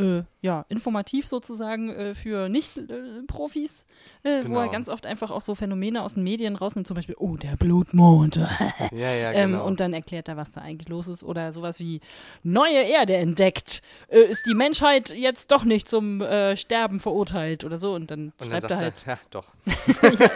äh, 0.00 0.22
ja, 0.42 0.64
informativ 0.68 1.26
sozusagen 1.26 1.90
äh, 1.90 2.14
für 2.14 2.48
Nicht-Profis, 2.48 3.86
äh, 4.22 4.28
wo 4.46 4.54
er 4.56 4.60
Genau. 4.62 4.70
ganz 4.72 4.88
oft 4.88 5.06
einfach 5.06 5.30
auch 5.30 5.42
so 5.42 5.54
Phänomene 5.54 6.02
aus 6.02 6.14
den 6.14 6.24
Medien 6.24 6.56
rausnimmt, 6.56 6.86
zum 6.86 6.94
Beispiel, 6.94 7.16
oh, 7.18 7.36
der 7.36 7.56
Blutmond. 7.56 8.40
Ja, 8.92 9.12
ja, 9.12 9.32
ähm, 9.32 9.52
genau. 9.52 9.66
und 9.66 9.78
dann 9.80 9.92
erklärt 9.92 10.28
er, 10.28 10.36
was 10.36 10.52
da 10.52 10.62
eigentlich 10.62 10.88
los 10.88 11.06
ist. 11.08 11.22
Oder 11.22 11.52
sowas 11.52 11.78
wie, 11.80 12.00
neue 12.42 12.80
Erde 12.82 13.16
entdeckt. 13.16 13.82
Äh, 14.08 14.20
ist 14.22 14.46
die 14.46 14.54
Menschheit 14.54 15.10
jetzt 15.10 15.52
doch 15.52 15.64
nicht 15.64 15.88
zum 15.88 16.20
äh, 16.22 16.56
Sterben 16.56 16.98
verurteilt 17.00 17.64
oder 17.64 17.78
so? 17.78 17.92
Und 17.94 18.10
dann 18.10 18.20
und 18.20 18.32
dann 18.40 18.48
schreibt 18.48 18.62
sagt 18.62 18.70
er 18.72 18.78
halt, 18.78 19.06
ja, 19.06 19.18
doch. 19.30 19.48
ja, 20.18 20.26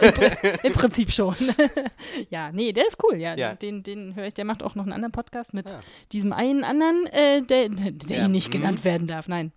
im, 0.53 0.59
im 0.63 0.73
Prinzip 0.73 1.11
schon. 1.11 1.35
ja, 2.29 2.51
nee, 2.51 2.71
der 2.71 2.87
ist 2.87 2.97
cool, 3.03 3.17
ja. 3.17 3.35
Ja. 3.35 3.55
Den, 3.55 3.83
den 3.83 4.15
höre 4.15 4.27
ich, 4.27 4.33
der 4.33 4.45
macht 4.45 4.63
auch 4.63 4.75
noch 4.75 4.83
einen 4.83 4.93
anderen 4.93 5.11
Podcast 5.11 5.53
mit 5.53 5.71
Ja. 5.71 5.79
diesem 6.11 6.31
einen 6.33 6.63
anderen, 6.63 7.07
äh, 7.07 7.41
der, 7.41 7.69
der 7.69 8.17
Ja, 8.17 8.27
nicht 8.27 8.47
mhm. 8.49 8.59
genannt 8.59 8.83
werden 8.83 9.07
darf. 9.07 9.27
Nein. 9.27 9.51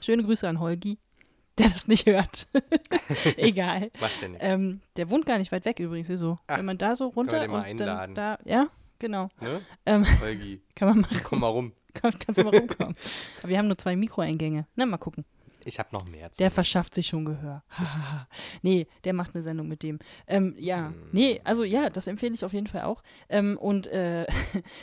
Schöne 0.00 0.22
Grüße 0.24 0.48
an 0.48 0.60
Holgi, 0.60 0.98
der 1.58 1.68
das 1.68 1.86
nicht 1.88 2.06
hört. 2.06 2.46
Egal. 3.36 3.90
Macht 4.00 4.20
ja 4.22 4.28
nichts. 4.28 4.44
Ähm, 4.46 4.80
der 4.96 5.10
wohnt 5.10 5.26
gar 5.26 5.38
nicht 5.38 5.52
weit 5.52 5.64
weg 5.64 5.78
übrigens. 5.80 6.08
So. 6.18 6.38
Ach, 6.46 6.58
Wenn 6.58 6.64
man 6.66 6.78
da 6.78 6.94
so 6.96 7.08
runter 7.08 7.40
den 7.40 7.50
mal 7.50 7.58
und 7.58 7.64
einladen. 7.64 8.14
dann 8.14 8.38
da, 8.44 8.50
ja, 8.50 8.68
genau. 8.98 9.28
Ne? 9.40 9.60
Ähm, 9.86 10.06
Holgi, 10.20 10.62
kann 10.74 10.88
man 10.88 11.00
machen. 11.00 11.20
komm 11.24 11.40
mal 11.40 11.48
rum. 11.48 11.72
Kann, 11.92 12.16
kannst 12.20 12.40
du 12.40 12.44
mal 12.44 12.56
rumkommen. 12.56 12.94
Aber 13.40 13.48
wir 13.48 13.58
haben 13.58 13.66
nur 13.66 13.76
zwei 13.76 13.96
Mikroeingänge. 13.96 14.64
Na, 14.76 14.86
mal 14.86 14.96
gucken. 14.96 15.24
Ich 15.64 15.80
habe 15.80 15.88
noch 15.92 16.04
mehr. 16.06 16.30
Der 16.38 16.52
verschafft 16.52 16.94
sich 16.94 17.08
schon 17.08 17.24
Gehör. 17.24 17.64
nee, 18.62 18.86
der 19.02 19.12
macht 19.12 19.34
eine 19.34 19.42
Sendung 19.42 19.66
mit 19.66 19.82
dem. 19.82 19.98
Ähm, 20.28 20.54
ja, 20.56 20.94
nee, 21.10 21.40
also 21.42 21.64
ja, 21.64 21.90
das 21.90 22.06
empfehle 22.06 22.32
ich 22.34 22.44
auf 22.44 22.52
jeden 22.52 22.68
Fall 22.68 22.82
auch. 22.82 23.02
Ähm, 23.28 23.58
und 23.58 23.88
äh, 23.88 24.24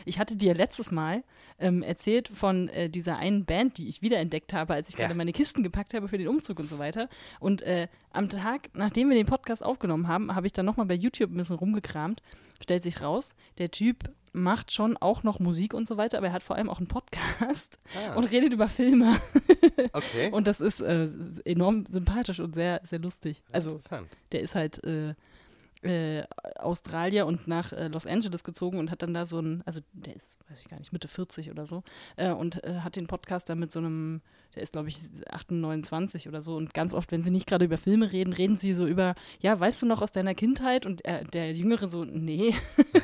ich 0.05 0.19
hatte 0.19 0.35
dir 0.35 0.53
letztes 0.53 0.91
Mal 0.91 1.23
ähm, 1.59 1.81
erzählt 1.83 2.27
von 2.29 2.69
äh, 2.69 2.89
dieser 2.89 3.17
einen 3.17 3.45
Band, 3.45 3.77
die 3.77 3.87
ich 3.89 4.01
wiederentdeckt 4.01 4.53
habe, 4.53 4.73
als 4.73 4.89
ich 4.89 4.95
Ja. 4.95 5.01
gerade 5.05 5.15
meine 5.15 5.31
Kisten 5.33 5.63
gepackt 5.63 5.93
habe 5.93 6.07
für 6.07 6.17
den 6.17 6.27
Umzug 6.27 6.59
und 6.59 6.69
so 6.69 6.77
weiter. 6.79 7.09
Und 7.39 7.61
äh, 7.63 7.87
am 8.11 8.29
Tag, 8.29 8.69
nachdem 8.73 9.09
wir 9.09 9.15
den 9.15 9.25
Podcast 9.25 9.63
aufgenommen 9.63 10.07
haben, 10.07 10.35
habe 10.35 10.45
ich 10.47 10.53
dann 10.53 10.65
nochmal 10.65 10.85
bei 10.85 10.93
YouTube 10.95 11.31
ein 11.31 11.37
bisschen 11.37 11.55
rumgekramt. 11.57 12.21
Stellt 12.61 12.83
sich 12.83 13.01
raus, 13.01 13.35
der 13.59 13.69
Typ 13.71 14.09
macht 14.33 14.71
schon 14.71 14.97
auch 14.97 15.23
noch 15.23 15.39
Musik 15.39 15.73
und 15.73 15.87
so 15.87 15.97
weiter, 15.97 16.17
aber 16.19 16.27
er 16.27 16.33
hat 16.33 16.43
vor 16.43 16.55
allem 16.57 16.69
auch 16.69 16.77
einen 16.77 16.87
Podcast 16.87 17.79
Ah, 17.95 18.13
und 18.15 18.25
redet 18.25 18.53
über 18.53 18.67
Filme. 18.69 19.15
okay. 19.93 20.29
Und 20.31 20.47
das 20.47 20.59
ist 20.59 20.79
äh, 20.81 21.07
enorm 21.45 21.85
sympathisch 21.87 22.39
und 22.39 22.53
sehr, 22.53 22.81
sehr 22.83 22.99
lustig. 22.99 23.41
Also, 23.51 23.71
Interessant. 23.71 24.07
der 24.31 24.41
ist 24.41 24.53
halt 24.55 24.83
äh, 24.83 25.15
äh, 25.83 26.23
Australier 26.57 27.25
und 27.25 27.47
nach 27.47 27.73
äh, 27.73 27.87
Los 27.87 28.05
Angeles 28.05 28.43
gezogen 28.43 28.79
und 28.79 28.91
hat 28.91 29.01
dann 29.01 29.13
da 29.13 29.25
so 29.25 29.39
ein, 29.39 29.61
also 29.65 29.81
der 29.93 30.15
ist, 30.15 30.39
weiß 30.49 30.61
ich 30.61 30.69
gar 30.69 30.79
nicht, 30.79 30.91
Mitte 30.93 31.07
40 31.07 31.51
oder 31.51 31.65
so, 31.65 31.83
äh, 32.15 32.31
und 32.31 32.63
äh, 32.63 32.79
hat 32.79 32.95
den 32.95 33.07
Podcast 33.07 33.49
da 33.49 33.55
mit 33.55 33.71
so 33.71 33.79
einem, 33.79 34.21
der 34.55 34.63
ist, 34.63 34.73
glaube 34.73 34.89
ich, 34.89 34.97
28 35.29 36.27
oder 36.27 36.41
so. 36.41 36.55
Und 36.55 36.73
ganz 36.73 36.93
oft, 36.93 37.11
wenn 37.11 37.21
sie 37.21 37.31
nicht 37.31 37.47
gerade 37.47 37.65
über 37.65 37.77
Filme 37.77 38.11
reden, 38.11 38.33
reden 38.33 38.57
sie 38.57 38.73
so 38.73 38.87
über, 38.87 39.15
ja, 39.39 39.59
weißt 39.59 39.81
du 39.81 39.85
noch 39.85 40.01
aus 40.01 40.11
deiner 40.11 40.35
Kindheit? 40.35 40.85
Und 40.85 41.03
der 41.05 41.51
Jüngere 41.51 41.87
so, 41.87 42.05
nee, 42.05 42.55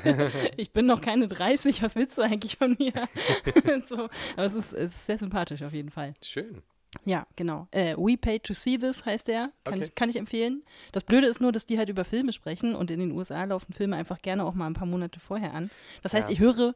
ich 0.57 0.71
bin 0.71 0.85
noch 0.85 1.01
keine 1.01 1.27
30, 1.27 1.83
was 1.83 1.95
willst 1.95 2.17
du 2.17 2.21
eigentlich 2.21 2.57
von 2.57 2.75
mir? 2.79 2.93
so, 3.87 4.09
aber 4.35 4.45
es 4.45 4.53
ist, 4.53 4.73
es 4.73 4.91
ist 4.91 5.05
sehr 5.05 5.17
sympathisch 5.17 5.61
auf 5.61 5.73
jeden 5.73 5.89
Fall. 5.89 6.13
Schön. 6.21 6.63
Ja, 7.05 7.25
genau. 7.35 7.67
Äh, 7.71 7.95
We 7.97 8.17
Pay 8.17 8.39
to 8.39 8.53
See 8.53 8.77
This 8.77 9.05
heißt 9.05 9.27
der. 9.27 9.51
Kann, 9.63 9.75
Okay. 9.75 9.83
ich, 9.85 9.95
kann 9.95 10.09
ich 10.09 10.15
empfehlen. 10.15 10.63
Das 10.91 11.03
Blöde 11.03 11.27
ist 11.27 11.41
nur, 11.41 11.51
dass 11.51 11.65
die 11.65 11.77
halt 11.77 11.89
über 11.89 12.05
Filme 12.05 12.33
sprechen 12.33 12.75
und 12.75 12.91
in 12.91 12.99
den 12.99 13.11
USA 13.11 13.43
laufen 13.45 13.73
Filme 13.73 13.95
einfach 13.95 14.21
gerne 14.21 14.45
auch 14.45 14.53
mal 14.53 14.67
ein 14.67 14.73
paar 14.73 14.87
Monate 14.87 15.19
vorher 15.19 15.53
an. 15.53 15.69
Das 16.01 16.13
heißt, 16.13 16.29
Ja. 16.29 16.33
ich 16.33 16.39
höre 16.39 16.75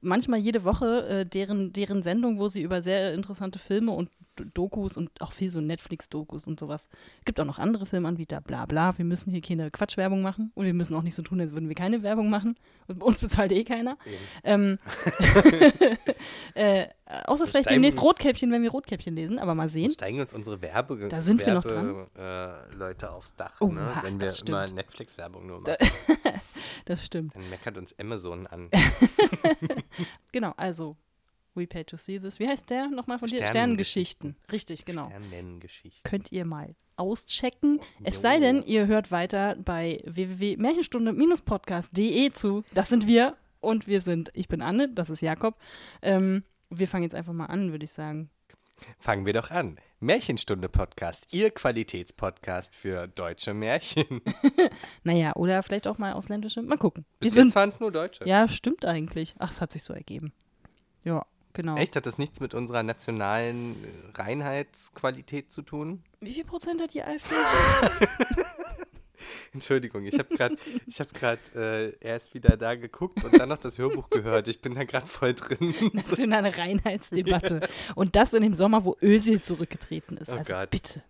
manchmal 0.00 0.38
jede 0.38 0.64
Woche 0.64 1.06
äh, 1.08 1.26
deren, 1.26 1.72
deren 1.72 2.02
Sendung, 2.02 2.38
wo 2.38 2.48
sie 2.48 2.62
über 2.62 2.82
sehr 2.82 3.14
interessante 3.14 3.58
Filme 3.58 3.92
und 3.92 4.10
Dokus 4.54 4.96
und 4.96 5.10
auch 5.20 5.32
viel 5.32 5.50
so 5.50 5.60
Netflix-Dokus 5.60 6.46
und 6.46 6.60
sowas. 6.60 6.88
Gibt 7.24 7.40
auch 7.40 7.44
noch 7.44 7.58
andere 7.58 7.86
Filmanbieter, 7.86 8.40
bla 8.40 8.66
bla. 8.66 8.96
Wir 8.96 9.04
müssen 9.04 9.30
hier 9.32 9.40
keine 9.40 9.70
Quatschwerbung 9.70 10.22
machen 10.22 10.52
und 10.54 10.64
wir 10.64 10.74
müssen 10.74 10.94
auch 10.94 11.02
nicht 11.02 11.14
so 11.16 11.22
tun, 11.22 11.40
als 11.40 11.52
würden 11.52 11.68
wir 11.68 11.74
keine 11.74 12.02
Werbung 12.04 12.30
machen. 12.30 12.56
Und 12.86 13.00
bei 13.00 13.06
uns 13.06 13.18
bezahlt 13.18 13.50
eh 13.52 13.64
keiner. 13.64 13.98
Ähm, 14.44 14.78
äh, 16.54 16.86
außer 17.26 17.44
Wir 17.44 17.50
vielleicht 17.50 17.70
demnächst 17.70 18.00
Rotkäppchen, 18.00 18.52
wenn 18.52 18.62
wir 18.62 18.70
Rotkäppchen 18.70 19.14
lesen, 19.16 19.38
aber 19.38 19.54
mal 19.54 19.68
sehen. 19.68 19.90
Steigen 19.90 20.20
uns 20.20 20.32
unsere 20.32 20.60
Werbe 20.62 21.08
Da 21.08 21.20
sind 21.20 21.44
wir 21.44 21.54
noch 21.54 21.64
Werbe, 21.64 22.06
Äh, 22.16 22.74
Leute 22.76 23.10
aufs 23.10 23.34
Dach, 23.34 23.56
Oh, 23.60 23.68
ne? 23.68 23.92
wenn 24.02 24.20
wir 24.20 24.32
immer. 24.46 24.66
Netflix-Werbung 24.68 25.46
nur 25.46 25.60
machen. 25.62 25.76
Das 26.84 27.04
stimmt. 27.04 27.34
Dann 27.34 27.48
meckert 27.50 27.76
uns 27.76 27.98
Amazon 27.98 28.46
an. 28.46 28.70
Genau, 30.32 30.52
also 30.56 30.96
We 31.54 31.66
Pay 31.66 31.84
to 31.84 31.96
See 31.96 32.18
This. 32.18 32.38
Wie 32.38 32.48
heißt 32.48 32.70
der 32.70 32.88
nochmal 32.88 33.18
von 33.18 33.28
dir? 33.28 33.46
Sternengeschichten. 33.46 34.36
Sternengeschichten. 34.36 34.52
Richtig, 34.52 34.84
genau. 34.84 35.08
Sternengeschichte. 35.08 36.08
Könnt 36.08 36.32
ihr 36.32 36.44
mal 36.44 36.74
auschecken. 36.96 37.80
Es 38.04 38.20
sei 38.20 38.40
denn, 38.40 38.62
ihr 38.64 38.86
hört 38.86 39.10
weiter 39.10 39.56
bei 39.56 40.02
www.märchenstunde-podcast.de 40.04 42.32
zu. 42.32 42.64
Das 42.74 42.88
sind 42.88 43.06
wir 43.06 43.36
und 43.60 43.86
wir 43.86 44.00
sind, 44.00 44.30
ich 44.34 44.48
bin 44.48 44.62
Anne, 44.62 44.88
das 44.88 45.10
ist 45.10 45.20
Jakob. 45.20 45.56
Ähm, 46.02 46.42
wir 46.70 46.88
fangen 46.88 47.04
jetzt 47.04 47.14
einfach 47.14 47.32
mal 47.32 47.46
an, 47.46 47.70
würde 47.70 47.84
ich 47.84 47.92
sagen. 47.92 48.30
Fangen 48.98 49.26
wir 49.26 49.32
doch 49.32 49.50
an. 49.50 49.78
Märchenstunde 50.00 50.68
Podcast, 50.68 51.26
Ihr 51.32 51.50
Qualitätspodcast 51.50 52.74
für 52.76 53.08
deutsche 53.08 53.52
Märchen. 53.52 54.20
Naja, 55.02 55.34
oder 55.34 55.62
vielleicht 55.62 55.88
auch 55.88 55.98
mal 55.98 56.12
ausländische. 56.12 56.62
Mal 56.62 56.78
gucken. 56.78 57.04
Bis 57.18 57.34
jetzt 57.34 57.54
waren 57.56 57.70
es 57.70 57.80
nur 57.80 57.90
Deutsche. 57.90 58.24
ja, 58.26 58.46
stimmt 58.48 58.84
eigentlich. 58.84 59.34
Ach, 59.38 59.50
es 59.50 59.60
hat 59.60 59.72
sich 59.72 59.82
so 59.82 59.92
ergeben. 59.92 60.32
Ja, 61.02 61.24
genau. 61.52 61.76
Echt? 61.76 61.96
Hat 61.96 62.06
das 62.06 62.18
nichts 62.18 62.38
mit 62.40 62.54
unserer 62.54 62.82
nationalen 62.84 63.76
Reinheitsqualität 64.14 65.50
zu 65.50 65.62
tun? 65.62 66.04
Wie 66.20 66.32
viel 66.32 66.44
Prozent 66.44 66.80
hat 66.80 66.94
die 66.94 67.02
AfD? 67.02 67.34
Entschuldigung, 69.52 70.04
ich 70.06 70.18
habe 70.18 70.34
gerade 70.34 70.56
hab 70.98 71.14
grad, 71.14 71.38
äh, 71.54 71.90
erst 72.00 72.34
wieder 72.34 72.56
da 72.56 72.74
geguckt 72.74 73.24
und 73.24 73.38
dann 73.38 73.48
noch 73.48 73.58
das 73.58 73.78
Hörbuch 73.78 74.10
gehört. 74.10 74.48
Ich 74.48 74.60
bin 74.60 74.74
da 74.74 74.84
gerade 74.84 75.06
voll 75.06 75.34
drin. 75.34 75.74
Nationale 75.92 76.56
Reinheitsdebatte. 76.56 77.60
Und 77.94 78.16
das 78.16 78.32
in 78.32 78.42
dem 78.42 78.54
Sommer, 78.54 78.84
wo 78.84 78.96
Özil 79.02 79.40
zurückgetreten 79.42 80.16
ist. 80.18 80.28
Oh 80.30 80.34
also 80.34 80.54
Gott. 80.54 80.70
bitte. 80.70 81.02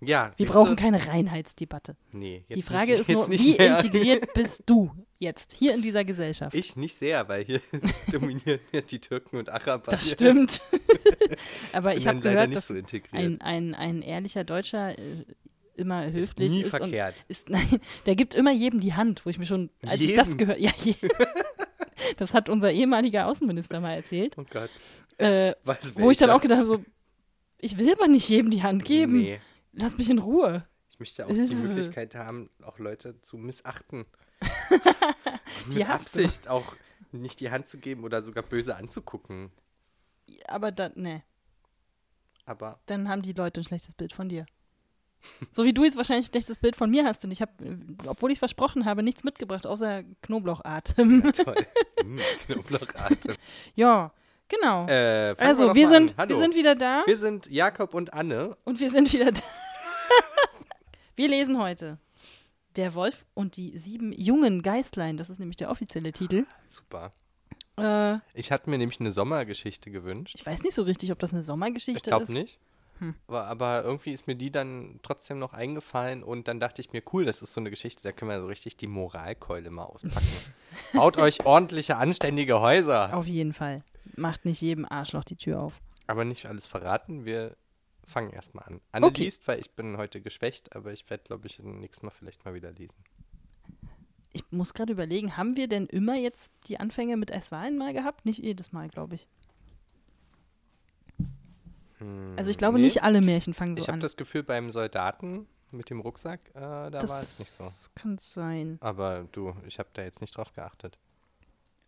Ja, 0.00 0.30
Wir 0.36 0.46
brauchen 0.46 0.76
du? 0.76 0.82
keine 0.82 1.06
Reinheitsdebatte. 1.08 1.96
Nee, 2.12 2.44
Die 2.54 2.60
Frage 2.62 2.92
nicht, 2.92 3.00
ist 3.00 3.08
nur, 3.08 3.30
wie 3.30 3.56
mehr. 3.56 3.78
integriert 3.78 4.34
bist 4.34 4.64
du 4.66 4.90
jetzt 5.18 5.52
hier 5.54 5.74
in 5.74 5.80
dieser 5.80 6.04
Gesellschaft? 6.04 6.54
Ich 6.54 6.76
nicht 6.76 6.98
sehr, 6.98 7.26
weil 7.28 7.44
hier 7.44 7.60
dominieren 8.12 8.60
ja 8.72 8.82
die 8.82 9.00
Türken 9.00 9.38
und 9.38 9.48
Araber. 9.48 9.90
das 9.92 10.10
stimmt. 10.12 10.60
Aber 11.72 11.96
ich 11.96 12.04
dann 12.04 12.16
habe 12.16 12.28
gehört, 12.28 12.48
nicht 12.50 12.56
dass 12.56 12.66
so 12.66 12.74
integriert. 12.74 13.14
ein, 13.14 13.40
ein, 13.40 13.74
ein 13.74 14.02
ehrlicher 14.02 14.44
Deutscher 14.44 14.94
immer 15.76 16.06
ist 16.06 16.14
höflich 16.30 16.52
nie 16.52 16.62
ist, 16.62 16.70
verkehrt. 16.70 17.24
ist 17.28 17.48
nein, 17.50 17.80
der 18.06 18.16
gibt 18.16 18.34
immer 18.34 18.52
jedem 18.52 18.80
die 18.80 18.94
Hand, 18.94 19.24
wo 19.26 19.30
ich 19.30 19.38
mir 19.38 19.46
schon, 19.46 19.70
als 19.86 20.00
ich 20.00 20.14
das 20.14 20.28
Jedem? 20.28 20.38
gehört, 20.38 20.58
ja, 20.60 20.72
je, 20.78 20.94
das 22.16 22.34
hat 22.34 22.48
unser 22.48 22.72
ehemaliger 22.72 23.26
Außenminister 23.26 23.80
mal 23.80 23.94
erzählt, 23.94 24.36
Oh 24.38 24.44
Gott. 24.50 24.70
äh, 25.18 25.54
wo 25.94 26.10
ich 26.10 26.18
dann 26.18 26.30
auch 26.30 26.40
gedacht 26.40 26.58
habe, 26.58 26.66
so, 26.66 26.84
ich 27.58 27.78
will 27.78 27.92
aber 27.92 28.08
nicht 28.08 28.28
jedem 28.28 28.50
die 28.50 28.62
Hand 28.62 28.84
geben, 28.84 29.18
Nee. 29.22 29.40
lass 29.72 29.96
mich 29.98 30.10
in 30.10 30.18
Ruhe. 30.18 30.66
Ich 30.90 30.98
möchte 30.98 31.26
auch 31.26 31.30
die. 31.30 31.54
Möglichkeit 31.54 32.14
haben, 32.14 32.48
auch 32.62 32.78
Leute 32.78 33.20
zu 33.20 33.36
missachten. 33.36 34.06
Die 35.72 35.78
Mit 35.78 35.88
hast 35.88 36.14
du. 36.14 36.20
Absicht 36.22 36.48
auch 36.48 36.74
nicht 37.12 37.40
die 37.40 37.50
Hand 37.50 37.66
zu 37.68 37.78
geben 37.78 38.04
oder 38.04 38.22
sogar 38.22 38.42
böse 38.42 38.76
anzugucken. 38.76 39.50
Aber 40.46 40.70
dann, 40.72 40.92
ne, 40.96 41.22
Aber 42.44 42.78
dann 42.86 43.08
haben 43.08 43.22
die 43.22 43.32
Leute 43.32 43.60
ein 43.60 43.64
schlechtes 43.64 43.94
Bild 43.94 44.12
von 44.12 44.28
dir. 44.28 44.46
So 45.52 45.64
wie 45.64 45.72
du 45.74 45.84
jetzt 45.84 45.96
wahrscheinlich 45.96 46.28
ein 46.28 46.30
schlechtes 46.30 46.58
Bild 46.58 46.76
von 46.76 46.90
mir 46.90 47.04
hast 47.04 47.24
und 47.24 47.30
ich 47.32 47.40
habe, 47.42 47.50
obwohl 48.06 48.30
ich 48.30 48.38
versprochen 48.38 48.84
habe, 48.84 49.02
nichts 49.02 49.24
mitgebracht, 49.24 49.66
außer 49.66 50.02
Knoblauchatem. 50.22 51.32
toll. 51.32 51.54
Hm, 52.02 52.18
Knoblauchatem. 52.46 53.34
ja, 53.74 54.12
genau. 54.48 54.86
Äh, 54.86 55.34
also, 55.38 55.74
wir 55.74 55.84
mal 55.86 55.88
sind, 55.90 56.16
wir 56.28 56.36
sind 56.36 56.54
wieder 56.54 56.74
da 56.76 57.02
Wir 57.06 57.16
sind 57.16 57.48
Jakob 57.50 57.94
und 57.94 58.14
Anne. 58.14 58.56
und 58.64 58.78
wir 58.80 58.90
sind 58.90 59.12
wieder 59.12 59.32
da. 59.32 59.40
wir 61.16 61.28
lesen 61.28 61.58
heute 61.58 61.98
Der 62.76 62.94
Wolf 62.94 63.24
und 63.34 63.56
die 63.56 63.76
sieben 63.78 64.12
jungen 64.12 64.62
Geistlein. 64.62 65.16
Das 65.16 65.30
ist 65.30 65.38
nämlich 65.40 65.56
der 65.56 65.70
offizielle 65.70 66.12
Titel. 66.12 66.44
Super. 66.68 67.10
Äh, 67.78 68.18
Ich 68.34 68.52
hatte 68.52 68.70
mir 68.70 68.78
nämlich 68.78 69.00
eine 69.00 69.10
Sommergeschichte 69.10 69.90
gewünscht. 69.90 70.34
ich 70.36 70.46
weiß 70.46 70.62
nicht 70.62 70.74
so 70.74 70.82
richtig, 70.82 71.10
ob 71.12 71.18
das 71.18 71.32
eine 71.32 71.42
Sommergeschichte 71.42 71.96
Ich 71.98 72.02
glaube 72.02 72.24
ist. 72.24 72.28
nicht. 72.30 72.58
Hm. 72.98 73.14
Aber, 73.26 73.82
irgendwie 73.84 74.12
ist 74.12 74.26
mir 74.26 74.36
die 74.36 74.50
dann 74.50 75.00
trotzdem 75.02 75.38
noch 75.38 75.52
eingefallen 75.52 76.22
und 76.22 76.48
dann 76.48 76.60
dachte 76.60 76.80
ich 76.80 76.92
mir, 76.92 77.02
cool, 77.12 77.24
das 77.24 77.42
ist 77.42 77.52
so 77.52 77.60
eine 77.60 77.70
Geschichte, 77.70 78.02
da 78.02 78.12
können 78.12 78.30
wir 78.30 78.40
so 78.40 78.46
richtig 78.46 78.76
die 78.76 78.86
Moralkeule 78.86 79.70
mal 79.70 79.84
auspacken. 79.84 80.54
Baut 80.94 81.18
euch 81.18 81.44
ordentliche, 81.44 81.96
anständige 81.96 82.60
Häuser. 82.60 83.14
Auf 83.14 83.26
jeden 83.26 83.52
Fall. 83.52 83.84
Macht 84.16 84.44
nicht 84.44 84.60
jedem 84.60 84.86
Arschloch 84.88 85.24
die 85.24 85.36
Tür 85.36 85.60
auf. 85.60 85.80
Aber 86.06 86.24
nicht 86.24 86.46
alles 86.46 86.66
verraten, 86.66 87.24
wir 87.24 87.56
fangen 88.06 88.30
erstmal 88.30 88.64
an. 88.64 88.80
Anne 88.92 89.06
Okay. 89.06 89.24
liest, 89.24 89.46
weil 89.48 89.58
ich 89.58 89.72
bin 89.72 89.96
heute 89.96 90.20
geschwächt, 90.20 90.74
aber 90.76 90.92
ich 90.92 91.08
werde, 91.10 91.24
glaube 91.24 91.46
ich, 91.48 91.58
nächstes 91.58 92.02
Mal 92.02 92.10
vielleicht 92.10 92.44
mal 92.44 92.54
wieder 92.54 92.70
lesen. 92.72 92.96
Ich 94.32 94.44
muss 94.50 94.74
gerade 94.74 94.92
überlegen, 94.92 95.36
haben 95.36 95.56
wir 95.56 95.66
denn 95.66 95.86
immer 95.86 96.14
jetzt 96.16 96.52
die 96.68 96.78
Anfänge 96.78 97.16
mit 97.16 97.30
Es 97.30 97.50
war 97.50 97.60
einmal 97.60 97.92
gehabt? 97.92 98.24
Nicht 98.26 98.38
jedes 98.38 98.70
Mal, 98.70 98.88
glaube 98.88 99.14
ich. 99.16 99.26
Also 102.36 102.50
ich 102.50 102.58
glaube, 102.58 102.78
nee. 102.78 102.84
nicht 102.84 103.02
alle 103.02 103.20
Märchen 103.20 103.54
fangen 103.54 103.74
so 103.74 103.80
Ich 103.80 103.88
habe 103.88 103.94
an. 103.94 104.00
das 104.00 104.16
Gefühl, 104.16 104.42
beim 104.42 104.70
Soldaten 104.70 105.46
mit 105.70 105.90
dem 105.90 106.00
Rucksack, 106.00 106.40
äh, 106.54 106.60
da 106.60 106.92
war 106.92 107.02
es 107.02 107.38
nicht 107.38 107.50
so. 107.50 107.64
das 107.64 107.90
kann 107.94 108.18
sein. 108.18 108.78
Aber 108.80 109.26
du, 109.32 109.54
ich 109.66 109.78
habe 109.78 109.88
da 109.94 110.02
jetzt 110.02 110.20
nicht 110.20 110.36
drauf 110.36 110.52
geachtet. 110.52 110.98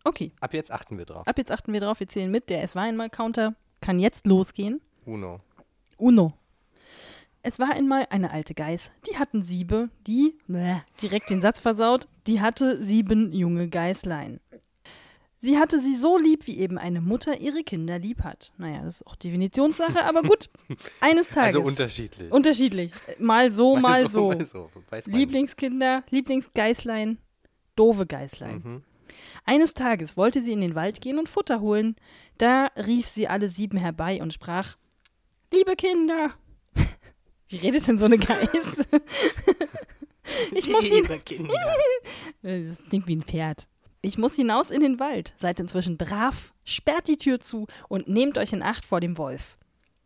Okay, 0.03 0.31
Ab 0.39 0.53
jetzt 0.53 0.71
achten 0.71 0.97
wir 0.97 1.05
drauf. 1.05 1.27
ab 1.27 1.37
jetzt 1.37 1.51
achten 1.51 1.73
wir 1.73 1.81
drauf, 1.81 1.99
wir 1.99 2.07
zählen 2.07 2.31
mit. 2.31 2.49
Der 2.49 2.63
Es 2.63 2.73
war 2.75 2.83
einmal 2.83 3.09
Counter 3.09 3.55
kann 3.81 3.99
jetzt 3.99 4.25
losgehen. 4.27 4.81
Uno. 5.05 5.41
Uno. 5.97 6.33
Es 7.41 7.57
war 7.59 7.71
einmal 7.71 8.05
eine 8.09 8.31
alte 8.31 8.53
Geiß, 8.53 8.91
die 9.09 9.17
hatten 9.17 9.43
Siebe, 9.43 9.89
die, 10.07 10.37
bäh, 10.47 10.75
direkt 11.01 11.29
den 11.29 11.41
Satz 11.41 11.59
versaut, 11.59 12.07
die 12.27 12.41
hatte 12.41 12.83
sieben 12.83 13.31
junge 13.31 13.69
Geißlein. 13.69 14.41
Sie 15.41 15.57
hatte 15.57 15.79
sie 15.79 15.95
so 15.95 16.17
lieb, 16.17 16.47
wie 16.47 16.59
eben 16.59 16.77
eine 16.77 16.99
Mutter 16.99 17.39
ihre 17.39 17.63
Kinder 17.63 17.97
lieb 17.97 18.23
hat. 18.23 18.51
Naja, 18.57 18.81
das 18.83 18.97
ist 19.01 19.07
auch 19.07 19.15
Definitionssache, 19.15 20.03
aber 20.03 20.21
gut. 20.21 20.49
Eines 20.99 21.29
Tages. 21.29 21.55
Also 21.55 21.61
unterschiedlich. 21.61 22.29
Unterschiedlich. 22.31 22.91
Mal 23.19 23.53
so, 23.53 23.77
mal 23.77 24.09
so. 24.09 24.27
Mal 24.29 24.45
so. 24.45 24.69
Weiß 24.89 25.07
man 25.07 25.17
Lieblingskinder, 25.17 26.03
Lieblingsgeißlein, 26.09 27.19
doofe 27.77 28.05
Geißlein. 28.05 28.61
Mhm. 28.63 28.83
Eines 29.45 29.73
Tages 29.73 30.17
wollte 30.17 30.43
sie 30.43 30.51
in 30.51 30.61
den 30.61 30.75
Wald 30.75 30.99
gehen 30.99 31.17
und 31.17 31.29
Futter 31.29 31.61
holen. 31.61 31.95
Da 32.37 32.67
rief 32.75 33.07
sie 33.07 33.29
alle 33.29 33.49
sieben 33.49 33.77
herbei 33.77 34.21
und 34.21 34.33
sprach: 34.33 34.75
Liebe 35.53 35.77
Kinder! 35.77 36.33
Wie 37.47 37.57
redet 37.57 37.87
denn 37.87 37.97
so 37.97 38.05
eine 38.05 38.17
Geiß? 38.17 38.87
ich 40.51 40.69
muss. 40.69 40.81
Liebe 40.81 41.17
Kinder. 41.19 41.53
Das 42.41 42.83
klingt 42.89 43.07
wie 43.07 43.15
ein 43.15 43.23
Pferd. 43.23 43.67
Ich 44.01 44.17
muss 44.17 44.35
hinaus 44.35 44.71
in 44.71 44.81
den 44.81 44.99
Wald. 44.99 45.33
Seid 45.35 45.59
inzwischen 45.59 45.97
brav, 45.97 46.53
sperrt 46.63 47.07
die 47.07 47.17
Tür 47.17 47.39
zu 47.39 47.67
und 47.89 48.07
nehmt 48.07 48.37
euch 48.37 48.53
in 48.53 48.63
Acht 48.63 48.85
vor 48.85 49.01
dem 49.01 49.17
Wolf. 49.17 49.57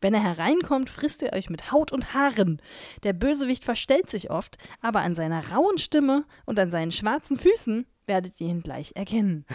Wenn 0.01 0.15
er 0.15 0.23
hereinkommt, 0.23 0.89
frisst 0.89 1.23
er 1.23 1.33
euch 1.33 1.49
mit 1.49 1.71
Haut 1.71 1.91
und 1.91 2.13
Haaren. 2.13 2.61
Der 3.03 3.13
Bösewicht 3.13 3.63
verstellt 3.63 4.09
sich 4.09 4.31
oft, 4.31 4.57
aber 4.81 5.01
an 5.01 5.15
seiner 5.15 5.51
rauen 5.51 5.77
Stimme 5.77 6.25
und 6.45 6.59
an 6.59 6.71
seinen 6.71 6.91
schwarzen 6.91 7.37
Füßen 7.37 7.85
werdet 8.07 8.41
ihr 8.41 8.47
ihn 8.47 8.63
gleich 8.63 8.93
erkennen. 8.95 9.45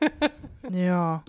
ja. 0.72 1.24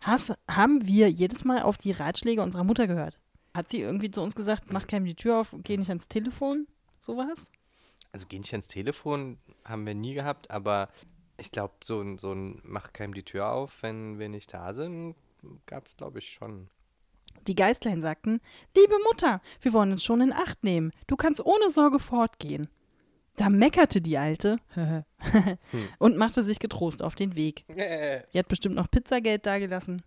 Has, 0.00 0.32
haben 0.48 0.86
wir 0.86 1.10
jedes 1.10 1.44
Mal 1.44 1.60
auf 1.60 1.76
die 1.76 1.92
Ratschläge 1.92 2.42
unserer 2.42 2.64
Mutter 2.64 2.86
gehört? 2.86 3.18
Hat 3.52 3.68
sie 3.68 3.80
irgendwie 3.80 4.10
zu 4.10 4.22
uns 4.22 4.34
gesagt, 4.34 4.72
mach 4.72 4.86
keinem 4.86 5.04
die 5.04 5.16
Tür 5.16 5.38
auf, 5.40 5.54
geh 5.58 5.76
nicht 5.76 5.90
ans 5.90 6.08
Telefon? 6.08 6.68
Sowas? 7.00 7.50
Also 8.12 8.26
geh 8.28 8.38
nicht 8.38 8.52
ans 8.52 8.68
Telefon, 8.68 9.38
haben 9.64 9.86
wir 9.86 9.94
nie 9.94 10.14
gehabt, 10.14 10.50
aber 10.50 10.88
ich 11.40 11.50
glaube, 11.50 11.74
so 11.84 12.00
ein, 12.00 12.18
so 12.18 12.32
ein 12.32 12.60
Mach 12.62 12.92
keinem 12.92 13.14
die 13.14 13.24
Tür 13.24 13.50
auf, 13.52 13.82
wenn 13.82 14.18
wir 14.18 14.28
nicht 14.28 14.52
da 14.52 14.74
sind, 14.74 15.14
gab 15.66 15.88
es, 15.88 15.96
glaube 15.96 16.18
ich, 16.18 16.30
schon. 16.30 16.68
Die 17.46 17.54
Geistlein 17.54 18.02
sagten, 18.02 18.40
liebe 18.76 18.96
Mutter, 19.04 19.40
wir 19.62 19.72
wollen 19.72 19.92
uns 19.92 20.04
schon 20.04 20.20
in 20.20 20.32
Acht 20.32 20.62
nehmen. 20.62 20.92
Du 21.06 21.16
kannst 21.16 21.44
ohne 21.44 21.70
Sorge 21.70 21.98
fortgehen. 21.98 22.68
Da 23.36 23.48
meckerte 23.48 24.02
die 24.02 24.18
Alte 24.18 24.58
und 25.98 26.16
machte 26.16 26.44
sich 26.44 26.58
getrost 26.58 27.02
auf 27.02 27.14
den 27.14 27.36
Weg. 27.36 27.64
Die 27.68 28.38
hat 28.38 28.48
bestimmt 28.48 28.74
noch 28.74 28.90
Pizzageld 28.90 29.46
dagelassen. 29.46 30.02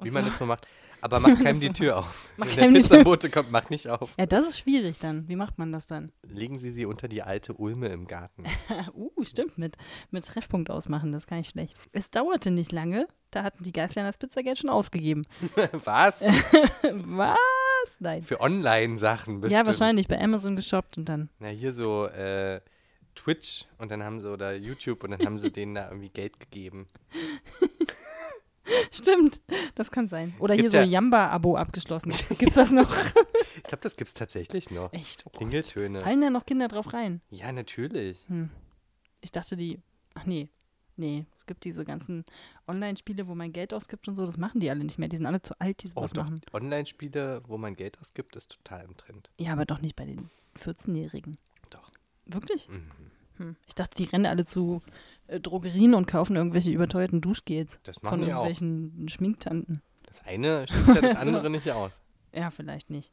Und 0.00 0.06
Wie 0.06 0.10
man 0.10 0.24
so- 0.24 0.30
das 0.30 0.38
so 0.38 0.46
macht. 0.46 0.66
Aber 1.02 1.20
mach 1.20 1.38
keinem 1.42 1.60
die 1.60 1.70
Tür 1.70 1.98
auf. 1.98 2.30
Mach 2.36 2.46
Wenn 2.56 2.74
der 2.74 2.80
Pizzabote 2.80 3.30
kommt, 3.30 3.50
mach 3.50 3.70
nicht 3.70 3.88
auf. 3.88 4.10
Ja, 4.18 4.26
das 4.26 4.48
ist 4.48 4.58
schwierig 4.60 4.98
dann. 4.98 5.28
Wie 5.28 5.36
macht 5.36 5.58
man 5.58 5.72
das 5.72 5.86
dann? 5.86 6.12
Legen 6.22 6.58
Sie 6.58 6.70
sie 6.72 6.84
unter 6.84 7.08
die 7.08 7.22
alte 7.22 7.54
Ulme 7.54 7.88
im 7.88 8.06
Garten. 8.06 8.44
uh, 8.94 9.24
stimmt, 9.24 9.56
mit, 9.56 9.76
mit 10.10 10.26
Treffpunkt 10.26 10.70
ausmachen, 10.70 11.12
das 11.12 11.24
ist 11.24 11.26
gar 11.28 11.36
nicht 11.36 11.52
schlecht. 11.52 11.76
Es 11.92 12.10
dauerte 12.10 12.50
nicht 12.50 12.72
lange, 12.72 13.06
da 13.30 13.42
hatten 13.42 13.64
die 13.64 13.72
Geistlein 13.72 14.04
das 14.04 14.18
Pizzageld 14.18 14.58
schon 14.58 14.70
ausgegeben. 14.70 15.26
Was? 15.84 16.22
Was? 16.82 17.38
Nein. 17.98 18.22
Für 18.22 18.40
Online-Sachen 18.40 19.40
bestimmt. 19.40 19.58
Ja, 19.58 19.66
wahrscheinlich 19.66 20.06
bei 20.06 20.20
Amazon 20.20 20.56
geshoppt 20.56 20.98
und 20.98 21.08
dann. 21.08 21.30
Na, 21.38 21.48
hier 21.48 21.72
so 21.72 22.06
äh, 22.06 22.60
Twitch 23.14 23.66
und 23.78 23.90
dann 23.90 24.02
haben 24.02 24.20
sie, 24.20 24.30
oder 24.30 24.54
YouTube 24.54 25.02
und 25.04 25.12
dann 25.12 25.24
haben 25.24 25.38
sie 25.38 25.50
denen 25.50 25.74
da 25.74 25.88
irgendwie 25.88 26.10
Geld 26.10 26.38
gegeben. 26.40 26.86
Stimmt, 28.92 29.40
das 29.74 29.90
kann 29.90 30.08
sein. 30.08 30.34
Oder 30.38 30.54
Es 30.54 30.60
hier 30.60 30.70
so 30.70 30.76
ja- 30.78 30.84
Jamba-Abo 30.84 31.56
abgeschlossen. 31.56 32.10
Gibt's 32.38 32.54
das 32.54 32.70
noch? 32.72 32.94
Ich 33.56 33.62
glaube, 33.64 33.82
das 33.82 33.96
gibt's 33.96 34.14
tatsächlich 34.14 34.70
noch. 34.70 34.92
Echt? 34.92 35.24
Oh. 35.26 35.30
Klingeltöne. 35.30 36.00
Fallen 36.00 36.20
da 36.20 36.30
noch 36.30 36.46
Kinder 36.46 36.68
drauf 36.68 36.92
rein? 36.92 37.20
Ja, 37.30 37.52
natürlich. 37.52 38.24
Hm. 38.28 38.50
Ich 39.20 39.32
dachte, 39.32 39.56
die. 39.56 39.80
Ach 40.14 40.24
nee. 40.26 40.48
Nee, 40.96 41.24
gibt, 41.46 41.64
diese 41.64 41.84
ganzen 41.84 42.24
Online-Spiele, 42.68 43.26
wo 43.26 43.34
man 43.34 43.52
Geld 43.52 43.72
ausgibt 43.74 44.06
und 44.06 44.14
so, 44.16 44.24
das 44.26 44.36
machen 44.38 44.60
die 44.60 44.68
alle 44.70 44.84
nicht 44.84 44.98
mehr. 44.98 45.08
Die 45.08 45.16
sind 45.16 45.24
alle 45.26 45.40
zu 45.42 45.58
alt, 45.60 45.82
die 45.82 45.88
Oh, 45.94 46.00
sowas 46.00 46.12
doch, 46.12 46.24
machen. 46.24 46.40
Online-Spiele, 46.52 47.42
wo 47.46 47.56
man 47.58 47.74
Geld 47.74 47.98
ausgibt, 48.00 48.36
ist 48.36 48.52
total 48.52 48.84
im 48.84 48.96
Trend. 48.96 49.30
Ja, 49.38 49.52
aber 49.52 49.64
doch 49.64 49.80
nicht 49.80 49.96
bei 49.96 50.04
den 50.04 50.30
14-Jährigen. 50.58 51.36
Doch. 51.70 51.90
Wirklich? 52.26 52.68
Mhm. 52.68 52.90
Hm. 53.38 53.56
Ich 53.66 53.74
dachte, 53.74 53.96
die 53.96 54.04
rennen 54.04 54.26
alle 54.26 54.44
zu 54.44 54.82
Drogerien 55.38 55.94
und 55.94 56.06
kaufen 56.06 56.34
irgendwelche 56.36 56.70
überteuerten 56.72 57.20
Duschgels 57.20 57.78
Das 57.84 57.98
von 57.98 58.20
die 58.20 58.26
auch. 58.32 58.44
irgendwelchen 58.46 59.08
Schminktanten. 59.08 59.82
Das 60.06 60.24
eine 60.26 60.66
schließt 60.66 60.88
ja 60.88 61.00
das 61.00 61.12
So. 61.12 61.18
andere 61.18 61.50
nicht 61.50 61.70
aus. 61.70 62.00
Ja, 62.34 62.50
vielleicht 62.50 62.90
nicht. 62.90 63.12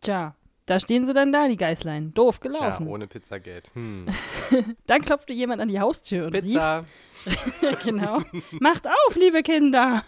Tja, 0.00 0.34
da 0.66 0.78
stehen 0.80 1.06
sie 1.06 1.14
dann 1.14 1.32
da, 1.32 1.48
die 1.48 1.56
Geißlein. 1.56 2.12
Doof 2.12 2.38
Tja, 2.40 2.50
gelaufen. 2.50 2.86
ohne 2.88 3.06
Pizzageld. 3.06 3.70
Hm. 3.74 4.06
Dann 4.86 5.02
klopfte 5.02 5.32
jemand 5.32 5.62
an 5.62 5.68
die 5.68 5.80
Haustür 5.80 6.26
und 6.26 6.32
Pizza. 6.32 6.84
rief, 7.24 7.78
genau, 7.84 8.20
macht 8.60 8.86
auf, 8.86 9.16
liebe 9.16 9.42
Kinder, 9.42 10.02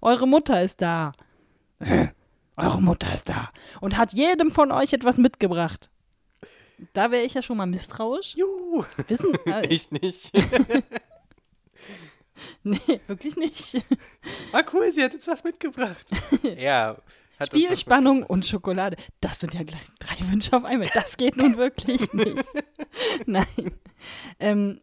eure 0.00 0.26
Mutter 0.26 0.62
ist 0.62 0.80
da. 0.82 1.12
Äh, 1.78 2.08
Eure 2.60 2.82
Mutter 2.82 3.14
ist 3.14 3.28
da 3.28 3.50
und 3.80 3.96
hat 3.96 4.14
jedem 4.14 4.50
von 4.50 4.72
euch 4.72 4.92
etwas 4.92 5.16
mitgebracht. 5.16 5.90
Da 6.92 7.10
wäre 7.10 7.24
ich 7.24 7.34
ja 7.34 7.42
schon 7.42 7.56
mal 7.56 7.66
misstrauisch. 7.66 8.36
Juhu. 8.36 8.84
Wissen, 9.08 9.34
äh, 9.46 9.66
Ich 9.66 9.90
nicht. 9.90 10.30
nee, 12.62 13.00
wirklich 13.06 13.36
nicht. 13.36 13.84
Ah, 14.52 14.62
cool, 14.72 14.92
sie 14.92 15.02
hat 15.02 15.12
jetzt 15.12 15.28
was 15.28 15.44
mitgebracht. 15.44 16.06
ja. 16.56 16.96
Hat 17.38 17.52
uns 17.52 17.62
Spiel, 17.62 17.70
was 17.70 17.80
Spannung 17.80 18.22
und 18.24 18.46
Schokolade. 18.46 18.96
Das 19.20 19.40
sind 19.40 19.54
ja 19.54 19.62
gleich 19.62 19.84
drei 20.00 20.16
Wünsche 20.30 20.56
auf 20.56 20.64
einmal. 20.64 20.88
Das 20.92 21.16
geht 21.16 21.36
nun 21.36 21.56
wirklich 21.56 22.12
nicht. 22.12 22.44
Nein. 23.26 23.46
Ähm, 24.40 24.80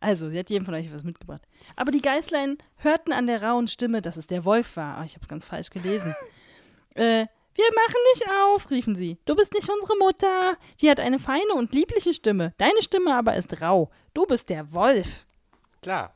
also, 0.00 0.28
sie 0.28 0.38
hat 0.38 0.50
jedem 0.50 0.64
von 0.64 0.74
euch 0.74 0.92
was 0.92 1.04
mitgebracht. 1.04 1.42
Aber 1.76 1.92
die 1.92 2.02
Geißlein 2.02 2.58
hörten 2.78 3.12
an 3.12 3.28
der 3.28 3.42
rauen 3.44 3.68
Stimme, 3.68 4.02
dass 4.02 4.16
es 4.16 4.26
der 4.26 4.44
Wolf 4.44 4.76
war. 4.76 4.98
Oh, 5.00 5.04
ich 5.04 5.12
habe 5.12 5.22
es 5.22 5.28
ganz 5.28 5.44
falsch 5.44 5.70
gelesen. 5.70 6.16
äh, 6.94 7.26
wir 7.54 7.64
machen 7.74 7.96
nicht 8.14 8.30
auf, 8.30 8.70
riefen 8.70 8.94
sie. 8.96 9.18
Du 9.24 9.34
bist 9.36 9.52
nicht 9.52 9.68
unsere 9.68 9.96
Mutter. 9.98 10.56
Die 10.80 10.90
hat 10.90 11.00
eine 11.00 11.18
feine 11.18 11.54
und 11.54 11.72
liebliche 11.72 12.14
Stimme. 12.14 12.54
Deine 12.58 12.80
Stimme 12.82 13.14
aber 13.14 13.36
ist 13.36 13.60
rau. 13.60 13.90
Du 14.14 14.26
bist 14.26 14.48
der 14.48 14.72
Wolf. 14.72 15.26
Klar. 15.82 16.14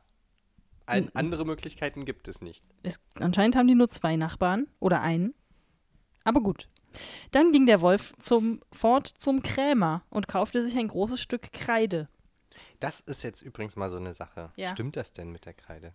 Ein, 0.87 1.11
andere 1.15 1.45
Möglichkeiten 1.45 2.05
gibt 2.05 2.29
es 2.29 2.41
nicht. 2.41 2.65
Es, 2.85 3.01
anscheinend 3.19 3.57
haben 3.57 3.67
die 3.67 3.75
nur 3.75 3.89
zwei 3.89 4.15
Nachbarn 4.17 4.69
oder 4.79 5.01
einen. 5.01 5.35
Aber 6.25 6.41
gut. 6.41 6.69
Dann 7.33 7.53
ging 7.53 7.67
der 7.67 7.81
Wolf 7.81 8.15
zum, 8.19 8.61
fort 8.73 9.09
zum 9.19 9.43
Krämer 9.43 10.03
und 10.11 10.29
kaufte 10.29 10.65
sich 10.65 10.77
ein 10.79 10.89
großes 10.89 11.21
Stück 11.21 11.53
Kreide. 11.53 12.09
Das 12.81 13.01
ist 13.01 13.23
jetzt 13.25 13.43
übrigens 13.43 13.77
mal 13.77 13.91
so 13.91 13.97
eine 13.97 14.15
Sache. 14.15 14.53
Ja. 14.57 14.69
Stimmt 14.69 14.97
das 14.97 15.13
denn 15.13 15.31
mit 15.31 15.45
der 15.45 15.55
Kreide? 15.55 15.93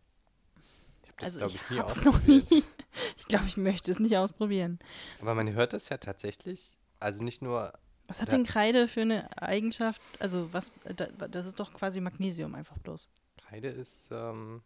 Ich 1.03 1.09
habe 1.09 1.17
das, 1.19 1.37
Also 1.37 1.39
glaube 1.39 1.53
ich 1.55 1.61
ich, 1.61 1.69
nie 1.69 1.79
hab's 1.79 2.03
noch 2.03 2.21
nie. 2.23 2.63
Ich 3.17 3.25
glaube, 3.27 3.45
ich 3.47 3.57
möchte 3.57 3.91
es 3.91 3.99
nicht 3.99 4.17
ausprobieren. 4.17 4.79
Aber 5.21 5.35
man 5.35 5.51
hört 5.53 5.73
das 5.73 5.89
ja 5.89 5.97
tatsächlich. 5.97 6.77
Also 6.99 7.23
nicht 7.23 7.41
nur. 7.41 7.73
Was 8.07 8.21
hat 8.21 8.31
denn 8.31 8.43
Kreide 8.45 8.87
für 8.87 9.01
eine 9.01 9.29
Eigenschaft? 9.41 10.01
Also 10.19 10.49
was, 10.51 10.71
da- 10.95 11.27
das 11.27 11.45
ist 11.45 11.59
doch 11.59 11.73
quasi 11.73 12.01
Magnesium 12.01 12.55
einfach 12.55 12.77
bloß. 12.79 13.07
Kreide 13.37 13.69
ist. 13.69 14.09
Ähm, 14.11 14.61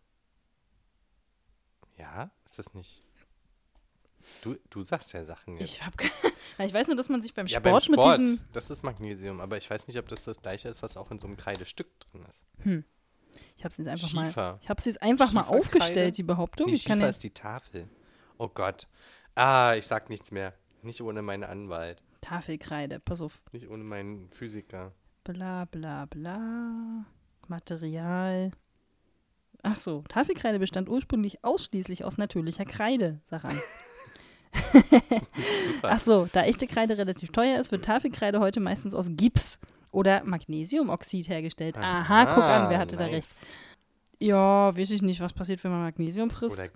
ja, 1.97 2.31
ist 2.45 2.59
das 2.59 2.73
nicht. 2.73 3.01
Du, 4.41 4.55
du 4.69 4.81
sagst 4.81 5.13
ja 5.13 5.23
Sachen 5.23 5.57
jetzt. 5.57 5.69
Ich 5.69 5.85
habe 5.85 5.95
ich 6.59 6.73
weiß 6.73 6.87
nur, 6.87 6.95
dass 6.95 7.09
man 7.09 7.21
sich 7.21 7.33
beim 7.33 7.47
ja, 7.47 7.59
Sport, 7.59 7.85
beim 7.87 7.93
Sport, 7.93 8.19
mit 8.19 8.27
diesem 8.29 8.47
das 8.53 8.69
ist 8.69 8.83
Magnesium, 8.83 9.39
aber 9.39 9.57
ich 9.57 9.69
weiß 9.69 9.87
nicht, 9.87 9.99
ob 9.99 10.07
das 10.07 10.23
das 10.23 10.41
gleiche 10.41 10.67
ist, 10.67 10.81
was 10.81 10.97
auch 10.97 11.11
in 11.11 11.19
so 11.19 11.27
einem 11.27 11.37
Kreidestück 11.37 11.87
drin 11.99 12.25
ist. 12.29 12.43
ich 13.55 13.63
habe 13.63 13.71
es 13.71 13.77
jetzt 13.77 13.87
einfach 13.87 14.13
mal 14.13 14.57
ich 14.61 14.69
habe 14.69 14.79
es 14.79 14.85
jetzt 14.85 15.01
einfach 15.01 15.31
mal 15.31 15.43
aufgestellt, 15.43 16.17
die 16.17 16.23
Behauptung. 16.23 16.67
Nee, 16.67 16.73
ich 16.73 16.85
kann 16.85 16.99
ja, 16.99 17.07
ist 17.07 17.23
die 17.23 17.31
Tafel. 17.31 17.87
Oh 18.37 18.47
Gott. 18.49 18.87
Ah, 19.35 19.75
ich 19.77 19.85
sag 19.87 20.09
nichts 20.09 20.31
mehr. 20.31 20.53
Nicht 20.81 21.01
ohne 21.01 21.21
meinen 21.21 21.43
Anwalt. 21.43 22.01
Tafelkreide, 22.21 22.99
pass 22.99 23.21
auf. 23.21 23.41
Nicht 23.51 23.69
ohne 23.69 23.83
meinen 23.83 24.29
Physiker. 24.31 24.91
Bla 25.23 25.65
bla 25.65 26.05
bla. 26.05 27.05
Material. 27.47 28.51
Ach 29.63 29.77
so, 29.77 30.03
Tafelkreide 30.07 30.59
bestand 30.59 30.89
ursprünglich 30.89 31.43
ausschließlich 31.43 32.03
aus 32.03 32.17
natürlicher 32.17 32.65
Kreide, 32.65 33.19
sag 33.23 33.45
an. 33.45 33.59
Ach 35.81 35.99
so, 35.99 36.27
da 36.31 36.43
echte 36.43 36.67
Kreide 36.67 36.97
relativ 36.97 37.31
teuer 37.31 37.59
ist, 37.59 37.71
wird 37.71 37.85
Tafelkreide 37.85 38.39
heute 38.39 38.59
meistens 38.59 38.93
aus 38.95 39.07
Gips 39.09 39.59
oder 39.91 40.23
Magnesiumoxid 40.23 41.27
hergestellt. 41.29 41.77
Aha, 41.77 42.25
guck 42.25 42.43
an, 42.43 42.69
wer 42.69 42.79
hatte 42.79 42.95
da 42.95 43.05
recht. 43.05 43.13
nice. 43.29 43.45
Ja, 44.19 44.75
weiß 44.75 44.91
ich 44.91 45.01
nicht, 45.01 45.19
was 45.19 45.33
passiert, 45.33 45.63
wenn 45.63 45.71
man 45.71 45.81
Magnesium 45.81 46.29
frisst. 46.29 46.57
Oder 46.59 46.69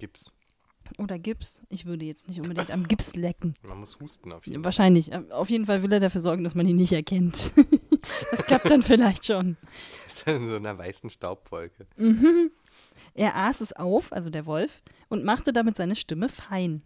Oder, 0.97 1.19
Gips. 1.19 1.61
Ich 1.69 1.85
würde 1.85 2.05
jetzt 2.05 2.27
nicht 2.27 2.39
unbedingt 2.39 2.71
am 2.71 2.87
Gips 2.87 3.15
lecken. 3.15 3.53
Man 3.63 3.79
muss 3.79 3.99
husten 3.99 4.31
auf 4.31 4.45
jeden 4.45 4.59
Fall. 4.59 4.65
Wahrscheinlich. 4.65 5.11
Ähm, 5.11 5.31
Auf 5.31 5.49
jeden 5.49 5.65
Fall 5.65 5.83
will 5.83 5.91
er 5.91 5.99
dafür 5.99 6.21
sorgen, 6.21 6.43
dass 6.43 6.55
man 6.55 6.65
ihn 6.67 6.75
nicht 6.75 6.93
erkennt. 6.93 7.51
das 8.31 8.45
klappt 8.45 8.69
dann 8.69 8.81
vielleicht 8.81 9.25
schon. 9.25 9.57
Ist 10.07 10.27
in 10.27 10.47
so 10.47 10.55
einer 10.55 10.77
weißen 10.77 11.09
Staubwolke. 11.09 11.87
Mhm. 11.97 12.51
Er 13.13 13.35
aß 13.35 13.61
es 13.61 13.73
auf, 13.73 14.13
also 14.13 14.29
der 14.29 14.45
Wolf, 14.45 14.81
und 15.09 15.23
machte 15.23 15.53
damit 15.53 15.75
seine 15.75 15.95
Stimme 15.95 16.29
fein. 16.29 16.81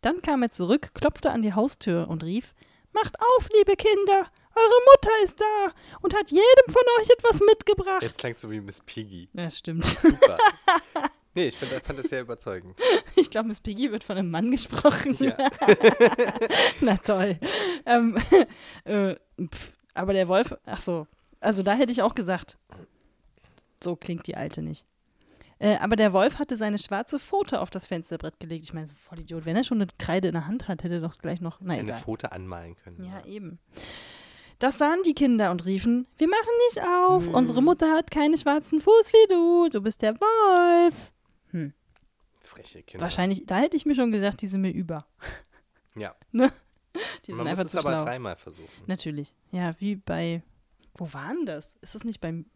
Dann 0.00 0.22
kam 0.22 0.42
er 0.42 0.50
zurück, 0.50 0.92
klopfte 0.94 1.30
an 1.30 1.42
die 1.42 1.54
Haustür 1.54 2.08
und 2.08 2.24
rief: 2.24 2.54
Macht 2.92 3.16
auf, 3.18 3.48
liebe 3.56 3.76
Kinder! 3.76 4.30
Eure 4.56 4.80
Mutter 4.92 5.10
ist 5.24 5.40
da 5.40 5.72
und 6.00 6.14
hat 6.14 6.30
jedem 6.30 6.66
von 6.68 6.82
euch 7.00 7.10
etwas 7.10 7.40
mitgebracht. 7.40 8.02
Jetzt 8.02 8.18
klangst 8.18 8.44
du 8.44 8.50
wie 8.50 8.60
Miss 8.60 8.80
Piggy. 8.80 9.28
Ja, 9.32 9.44
das 9.44 9.58
stimmt. 9.58 9.84
Super. 9.84 10.38
nee, 11.34 11.48
ich 11.48 11.56
find, 11.56 11.72
fand 11.72 11.98
das 11.98 12.08
sehr 12.08 12.22
überzeugend. 12.22 12.78
Ich 13.16 13.30
glaube, 13.30 13.48
Miss 13.48 13.60
Piggy 13.60 13.90
wird 13.92 14.02
von 14.02 14.18
einem 14.18 14.30
Mann 14.30 14.50
gesprochen. 14.50 15.16
Ja. 15.20 15.36
Na 16.80 16.96
toll. 16.96 17.38
Ähm, 17.86 18.18
äh, 18.84 19.14
pf, 19.40 19.72
aber 19.94 20.12
der 20.12 20.26
Wolf, 20.26 20.54
ach 20.66 20.80
so, 20.80 21.06
also 21.40 21.62
da 21.62 21.74
hätte 21.74 21.92
ich 21.92 22.02
auch 22.02 22.14
gesagt, 22.14 22.58
so 23.82 23.94
klingt 23.94 24.26
die 24.26 24.36
Alte 24.36 24.62
nicht. 24.62 24.84
Äh, 25.58 25.76
aber 25.76 25.96
der 25.96 26.12
Wolf 26.12 26.38
hatte 26.38 26.56
seine 26.56 26.78
schwarze 26.78 27.18
Pfote 27.18 27.60
auf 27.60 27.70
das 27.70 27.86
Fensterbrett 27.86 28.40
gelegt. 28.40 28.64
Ich 28.64 28.74
meine, 28.74 28.88
so 28.88 28.94
voll 28.94 29.20
Idiot. 29.20 29.46
Wenn 29.46 29.56
er 29.56 29.64
schon 29.64 29.80
eine 29.80 29.90
Kreide 29.98 30.28
in 30.28 30.34
der 30.34 30.46
Hand 30.46 30.68
hat, 30.68 30.82
hätte 30.82 30.96
er 30.96 31.00
doch 31.00 31.18
gleich 31.18 31.40
noch. 31.40 31.58
Na 31.60 31.74
eine. 31.74 31.94
Pfote 31.94 32.32
anmalen 32.32 32.76
können. 32.76 33.04
Ja, 33.04 33.24
eben. 33.24 33.58
Das 34.58 34.78
sahen 34.78 35.02
die 35.04 35.14
Kinder 35.14 35.50
und 35.50 35.64
riefen: 35.64 36.06
Wir 36.18 36.28
machen 36.28 36.50
nicht 36.68 36.86
auf. 36.86 37.28
Unsere 37.28 37.62
Mutter 37.62 37.92
hat 37.92 38.10
keinen 38.10 38.36
schwarzen 38.36 38.80
Fuß 38.80 39.12
wie 39.12 39.28
du. 39.32 39.68
Du 39.70 39.80
bist 39.80 40.02
der 40.02 40.14
Wolf. 40.20 41.12
Freche 42.42 42.82
Kinder. 42.82 43.02
Wahrscheinlich, 43.02 43.46
da 43.46 43.58
hätte 43.58 43.76
ich 43.76 43.86
mir 43.86 43.94
schon 43.94 44.10
gedacht, 44.12 44.40
die 44.42 44.46
sind 44.46 44.60
mir 44.60 44.72
über. 44.72 45.06
Ja. 45.96 46.12
Ne? 46.32 46.52
Die 47.24 47.30
sind 47.30 47.36
Man 47.36 47.46
einfach 47.46 47.62
muss 47.62 47.70
zu 47.70 47.78
es 47.78 47.86
aber 47.86 47.94
schlau. 47.96 48.04
dreimal 48.04 48.34
versuchen. 48.34 48.68
Natürlich. 48.86 49.32
Ja, 49.52 49.74
wie 49.80 49.94
bei. 49.94 50.42
Wo 50.96 51.12
war 51.12 51.32
denn 51.32 51.46
das? 51.46 51.76
Ist 51.82 51.94
das 51.94 52.02
nicht 52.02 52.20
beim. 52.20 52.46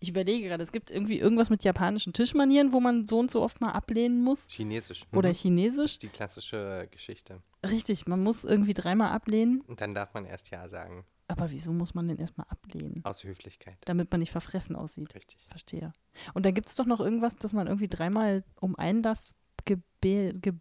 Ich 0.00 0.08
überlege 0.08 0.48
gerade, 0.48 0.60
es 0.62 0.72
gibt 0.72 0.90
irgendwie 0.90 1.20
irgendwas 1.20 1.50
mit 1.50 1.62
japanischen 1.62 2.12
Tischmanieren, 2.12 2.72
wo 2.72 2.80
man 2.80 3.06
so 3.06 3.20
und 3.20 3.30
so 3.30 3.42
oft 3.42 3.60
mal 3.60 3.70
ablehnen 3.70 4.22
muss. 4.24 4.48
Chinesisch. 4.50 5.04
Oder 5.12 5.28
Mhm. 5.28 5.34
chinesisch. 5.34 5.98
Die 6.00 6.08
klassische 6.08 6.88
Geschichte. 6.90 7.40
Richtig, 7.64 8.06
man 8.08 8.20
muss 8.24 8.42
irgendwie 8.42 8.74
dreimal 8.74 9.12
ablehnen. 9.12 9.60
Und 9.68 9.80
dann 9.80 9.94
darf 9.94 10.12
man 10.14 10.24
erst 10.24 10.50
Ja 10.50 10.68
sagen. 10.68 11.04
Aber 11.26 11.50
wieso 11.50 11.72
muss 11.72 11.94
man 11.94 12.06
denn 12.08 12.18
erstmal 12.18 12.46
ablehnen? 12.48 13.00
Aus 13.04 13.24
Höflichkeit. 13.24 13.78
Damit 13.86 14.10
man 14.10 14.20
nicht 14.20 14.30
verfressen 14.32 14.76
aussieht. 14.76 15.14
Richtig. 15.14 15.46
Verstehe. 15.48 15.92
Und 16.34 16.44
da 16.44 16.50
gibt 16.50 16.68
es 16.68 16.76
doch 16.76 16.86
noch 16.86 17.00
irgendwas, 17.00 17.36
dass 17.36 17.52
man 17.54 17.66
irgendwie 17.66 17.88
dreimal 17.88 18.44
um 18.60 18.76
Einlass 18.76 19.34
gebär, 19.64 20.34
ge 20.34 20.52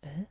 äh? 0.00 0.24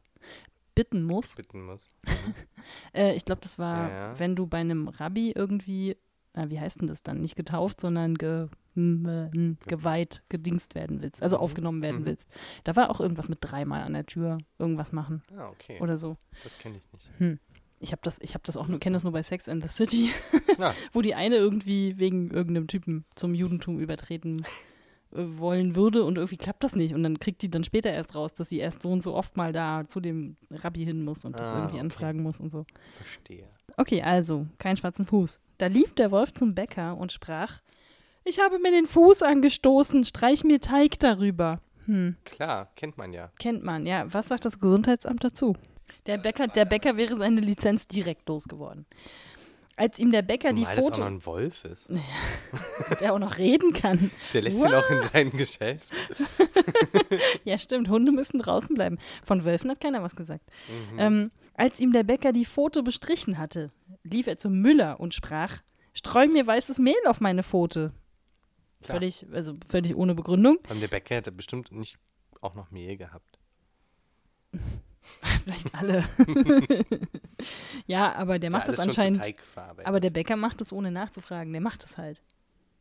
bitten 0.75 1.03
muss. 1.03 1.35
Bitten 1.35 1.65
muss. 1.65 1.89
Äh, 2.93 3.15
ich 3.15 3.23
glaube, 3.23 3.39
das 3.41 3.57
war, 3.57 3.89
Ja, 3.89 4.19
wenn 4.19 4.35
du 4.35 4.45
bei 4.45 4.57
einem 4.57 4.89
Rabbi 4.89 5.31
irgendwie, 5.31 5.91
äh, 6.33 6.49
wie 6.49 6.59
heißt 6.59 6.81
denn 6.81 6.87
das 6.87 7.01
dann? 7.01 7.21
Nicht 7.21 7.37
getauft, 7.37 7.79
sondern 7.79 8.15
ge, 8.15 8.49
geweiht, 8.75 10.23
gedingst 10.29 10.75
werden 10.75 11.01
willst, 11.01 11.23
also 11.23 11.37
Mhm. 11.37 11.41
aufgenommen 11.43 11.81
werden 11.81 12.01
Mhm. 12.01 12.07
willst. 12.07 12.29
Da 12.65 12.75
war 12.75 12.89
auch 12.91 12.99
irgendwas 12.99 13.29
mit 13.29 13.39
dreimal 13.41 13.83
an 13.83 13.93
der 13.93 14.05
Tür 14.05 14.37
irgendwas 14.59 14.91
machen 14.91 15.23
Ah, 15.37 15.47
okay. 15.49 15.79
oder 15.81 15.97
so. 15.97 16.17
Das 16.43 16.57
kenne 16.59 16.77
ich 16.77 16.91
nicht. 16.91 17.09
Ich 17.79 17.91
habe 17.91 18.01
das, 18.03 18.19
ich 18.21 18.33
habe 18.33 18.41
das 18.45 18.57
auch 18.57 18.67
nur, 18.67 18.79
kenne 18.79 18.95
das 18.95 19.03
nur 19.03 19.13
bei 19.13 19.21
Sex 19.23 19.47
and 19.47 19.61
the 19.63 19.69
City, 19.69 20.11
Ja. 20.57 20.73
wo 20.93 21.01
die 21.01 21.13
eine 21.15 21.35
irgendwie 21.35 21.97
wegen 21.99 22.31
irgendeinem 22.31 22.67
Typen 22.67 23.05
zum 23.15 23.35
Judentum 23.35 23.79
übertreten 23.79 24.41
äh, 25.13 25.23
wollen 25.37 25.75
würde 25.75 26.03
und 26.03 26.17
irgendwie 26.17 26.37
klappt 26.37 26.63
das 26.63 26.75
nicht 26.75 26.95
und 26.95 27.03
dann 27.03 27.19
kriegt 27.19 27.41
die 27.43 27.51
dann 27.51 27.63
später 27.63 27.91
erst 27.91 28.15
raus, 28.15 28.33
dass 28.33 28.49
sie 28.49 28.57
erst 28.57 28.81
so 28.81 28.89
und 28.91 29.03
so 29.03 29.13
oft 29.13 29.37
mal 29.37 29.53
da 29.53 29.85
zu 29.87 29.99
dem 29.99 30.37
Rabbi 30.49 30.83
hin 30.85 31.03
muss 31.05 31.23
und 31.23 31.39
das 31.39 31.49
Ah, 31.49 31.55
irgendwie 31.57 31.75
okay. 31.75 31.81
anfragen 31.81 32.23
muss 32.23 32.39
und 32.39 32.49
so. 32.51 32.65
Verstehe. 32.97 33.47
Okay, 33.77 34.01
also, 34.01 34.47
keinen 34.57 34.77
schwarzen 34.77 35.05
Fuß. 35.05 35.39
Da 35.59 35.67
lief 35.67 35.93
der 35.93 36.09
Wolf 36.09 36.33
zum 36.33 36.55
Bäcker 36.55 36.97
und 36.97 37.11
sprach: 37.11 37.61
Ich 38.23 38.39
habe 38.39 38.57
mir 38.57 38.71
den 38.71 38.87
Fuß 38.87 39.21
angestoßen, 39.21 40.03
streich 40.03 40.43
mir 40.43 40.59
Teig 40.59 40.97
darüber. 40.99 41.61
Hm, 41.85 42.15
Klar, 42.25 42.71
kennt 42.75 42.97
man 42.97 43.13
ja. 43.13 43.31
kennt 43.39 43.63
man. 43.63 43.85
Ja, 43.85 44.11
was 44.11 44.27
sagt 44.29 44.45
das 44.45 44.59
Gesundheitsamt 44.59 45.23
dazu? 45.23 45.55
Der 46.07 46.17
Bäcker, 46.17 46.47
der 46.47 46.65
Bäcker 46.65 46.97
wäre 46.97 47.17
seine 47.17 47.41
Lizenz 47.41 47.87
direkt 47.87 48.27
losgeworden. 48.27 48.85
Als 49.75 49.99
ihm 49.99 50.11
der 50.11 50.23
Bäcker 50.23 50.49
Zumal 50.49 50.55
die 50.55 50.75
das 50.75 50.83
auch 50.83 50.89
noch 50.89 50.95
Foto, 50.95 51.07
ein 51.07 51.25
Wolf 51.25 51.65
ist. 51.65 51.89
der 52.99 53.13
auch 53.13 53.19
noch 53.19 53.37
reden 53.37 53.73
kann. 53.73 54.09
Der 54.33 54.41
lässt 54.41 54.57
ihn 54.57 54.73
auch 54.73 54.89
in 54.89 55.01
sein 55.01 55.29
Geschäft. 55.31 55.87
Ja, 57.43 57.57
stimmt, 57.57 57.87
Hunde 57.87 58.11
müssen 58.11 58.39
draußen 58.39 58.75
bleiben. 58.75 58.97
Von 59.23 59.45
Wölfen 59.45 59.69
hat 59.71 59.79
keiner 59.79 60.03
was 60.03 60.15
gesagt. 60.15 60.43
Mhm. 60.93 60.99
Ähm, 60.99 61.31
als 61.53 61.79
ihm 61.79 61.93
der 61.93 62.03
Bäcker 62.03 62.33
die 62.33 62.45
Pfote 62.45 62.83
bestrichen 62.83 63.37
hatte, 63.37 63.71
lief 64.03 64.27
er 64.27 64.37
zum 64.37 64.59
Müller 64.61 64.99
und 64.99 65.13
sprach: 65.13 65.61
Streu 65.93 66.27
mir 66.27 66.45
weißes 66.45 66.79
Mehl 66.79 66.95
auf 67.05 67.21
meine 67.21 67.43
Pfote. 67.43 67.93
Klar. 68.81 68.97
Völlig, 68.97 69.25
also 69.31 69.55
völlig 69.67 69.95
ohne 69.95 70.15
Begründung. 70.15 70.57
Und 70.69 70.81
der 70.81 70.89
Bäcker 70.89 71.15
hätte 71.15 71.31
bestimmt 71.31 71.71
nicht 71.71 71.97
auch 72.41 72.55
noch 72.55 72.71
Mehl 72.71 72.97
gehabt. 72.97 73.39
Vielleicht 75.43 75.75
alle. 75.75 76.07
ja, 77.85 78.13
aber 78.15 78.39
der 78.39 78.51
macht 78.51 78.67
Da 78.67 78.71
das 78.73 78.83
schon 78.83 78.91
zu 78.91 79.01
anscheinend. 79.01 79.35
Aber 79.83 79.99
der 79.99 80.09
Bäcker 80.09 80.35
macht 80.35 80.61
es 80.61 80.71
ohne 80.73 80.91
nachzufragen. 80.91 81.51
Der 81.53 81.61
macht 81.61 81.83
es 81.83 81.97
halt. 81.97 82.21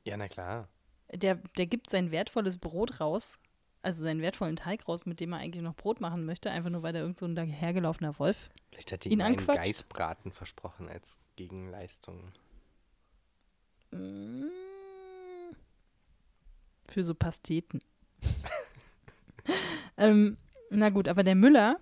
ja, 0.04 0.16
na 0.16 0.28
klar. 0.28 0.68
Der, 1.12 1.36
der 1.56 1.66
gibt 1.66 1.90
sein 1.90 2.10
wertvolles 2.10 2.58
Brot 2.58 3.00
raus, 3.00 3.38
also 3.82 4.02
seinen 4.02 4.20
wertvollen 4.20 4.56
Teig 4.56 4.88
raus, 4.88 5.06
mit 5.06 5.20
dem 5.20 5.32
er 5.32 5.38
eigentlich 5.38 5.62
noch 5.62 5.76
Brot 5.76 6.00
machen 6.00 6.24
möchte, 6.24 6.50
einfach 6.50 6.70
nur 6.70 6.82
weil 6.82 6.92
da 6.92 6.98
irgend 6.98 7.18
so 7.18 7.26
ein 7.26 7.36
dahergelaufener 7.36 8.18
Wolf. 8.18 8.50
Vielleicht 8.70 8.92
hat 8.92 9.06
er 9.06 9.12
Ihn 9.12 9.20
ihm 9.20 9.24
einen? 9.24 9.36
Geißbraten 9.36 10.32
versprochen 10.32 10.88
als 10.88 11.16
Gegenleistung. 11.36 12.32
Mm. 13.92 14.46
Für 16.88 17.04
so 17.04 17.14
Pasteten. 17.14 17.80
ähm, 19.96 20.36
na 20.70 20.90
gut, 20.90 21.06
aber 21.08 21.22
der 21.22 21.36
Müller 21.36 21.78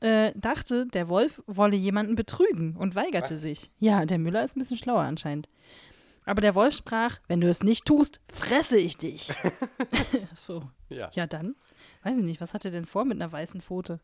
äh, 0.00 0.32
dachte, 0.36 0.86
der 0.86 1.08
Wolf 1.08 1.42
wolle 1.46 1.76
jemanden 1.76 2.14
betrügen 2.14 2.76
und 2.76 2.94
weigerte 2.94 3.34
Was? 3.34 3.42
sich. 3.42 3.70
Ja, 3.78 4.04
der 4.06 4.18
Müller 4.18 4.44
ist 4.44 4.56
ein 4.56 4.60
bisschen 4.60 4.76
schlauer 4.78 5.00
anscheinend. 5.02 5.48
Aber 6.24 6.40
der 6.42 6.54
Wolf 6.54 6.74
sprach, 6.74 7.18
wenn 7.26 7.40
du 7.40 7.48
es 7.48 7.62
nicht 7.62 7.84
tust, 7.86 8.20
fresse 8.32 8.78
ich 8.78 8.96
dich. 8.98 9.32
so, 10.34 10.68
Ja. 10.88 11.10
ja 11.14 11.26
dann. 11.26 11.54
Weiß 12.02 12.16
ich 12.16 12.22
nicht, 12.24 12.40
was 12.40 12.54
hat 12.54 12.64
er 12.64 12.70
denn 12.70 12.84
vor 12.86 13.04
mit 13.04 13.20
einer 13.20 13.32
weißen 13.32 13.60
Pfote? 13.60 14.00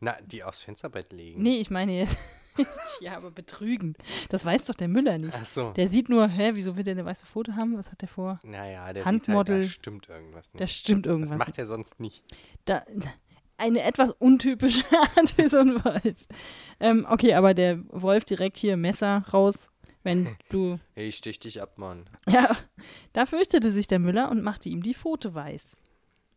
Na, 0.00 0.16
die 0.24 0.44
aufs 0.44 0.62
Fensterbrett 0.62 1.12
legen. 1.12 1.42
Nee, 1.42 1.58
ich 1.58 1.70
meine 1.70 1.98
jetzt. 1.98 2.16
ja, 3.00 3.16
aber 3.16 3.30
betrügen. 3.32 3.94
Das 4.28 4.44
weiß 4.44 4.64
doch 4.64 4.74
der 4.74 4.88
Müller 4.88 5.18
nicht. 5.18 5.36
Ach 5.40 5.44
so. 5.46 5.70
Der 5.72 5.88
sieht 5.88 6.08
nur, 6.08 6.28
hä, 6.28 6.52
wieso 6.54 6.76
will 6.76 6.84
der 6.84 6.92
eine 6.92 7.04
weiße 7.04 7.26
Pfote 7.26 7.56
haben? 7.56 7.76
Was 7.76 7.90
hat 7.90 8.00
der 8.00 8.08
vor? 8.08 8.38
naja, 8.44 8.92
der 8.92 9.04
Handmodel. 9.04 9.62
Sieht 9.62 9.70
halt, 9.70 9.70
da 9.70 9.80
stimmt 9.80 10.08
irgendwas 10.08 10.52
nicht. 10.52 10.60
Da 10.60 10.66
stimmt 10.68 11.06
das 11.06 11.10
irgendwas. 11.10 11.38
macht 11.38 11.58
er 11.58 11.66
sonst 11.66 11.98
nicht. 12.00 12.22
da, 12.64 12.84
eine 13.58 13.82
etwas 13.82 14.12
untypische 14.12 14.84
Art 15.16 15.30
für 15.30 15.48
so 15.48 15.58
einen 15.58 15.84
Wolf. 15.84 16.26
Ähm, 16.80 17.06
okay, 17.08 17.34
aber 17.34 17.54
der 17.54 17.80
Wolf 17.88 18.24
direkt 18.24 18.56
hier 18.58 18.76
Messer 18.76 19.24
raus, 19.32 19.70
wenn 20.02 20.36
du. 20.48 20.78
Ich 20.94 21.16
stich 21.16 21.38
dich 21.38 21.60
ab, 21.60 21.76
Mann. 21.76 22.08
Ja, 22.28 22.56
da 23.12 23.26
fürchtete 23.26 23.72
sich 23.72 23.86
der 23.86 23.98
Müller 23.98 24.30
und 24.30 24.42
machte 24.42 24.68
ihm 24.68 24.82
die 24.82 24.94
Pfote 24.94 25.34
weiß. 25.34 25.76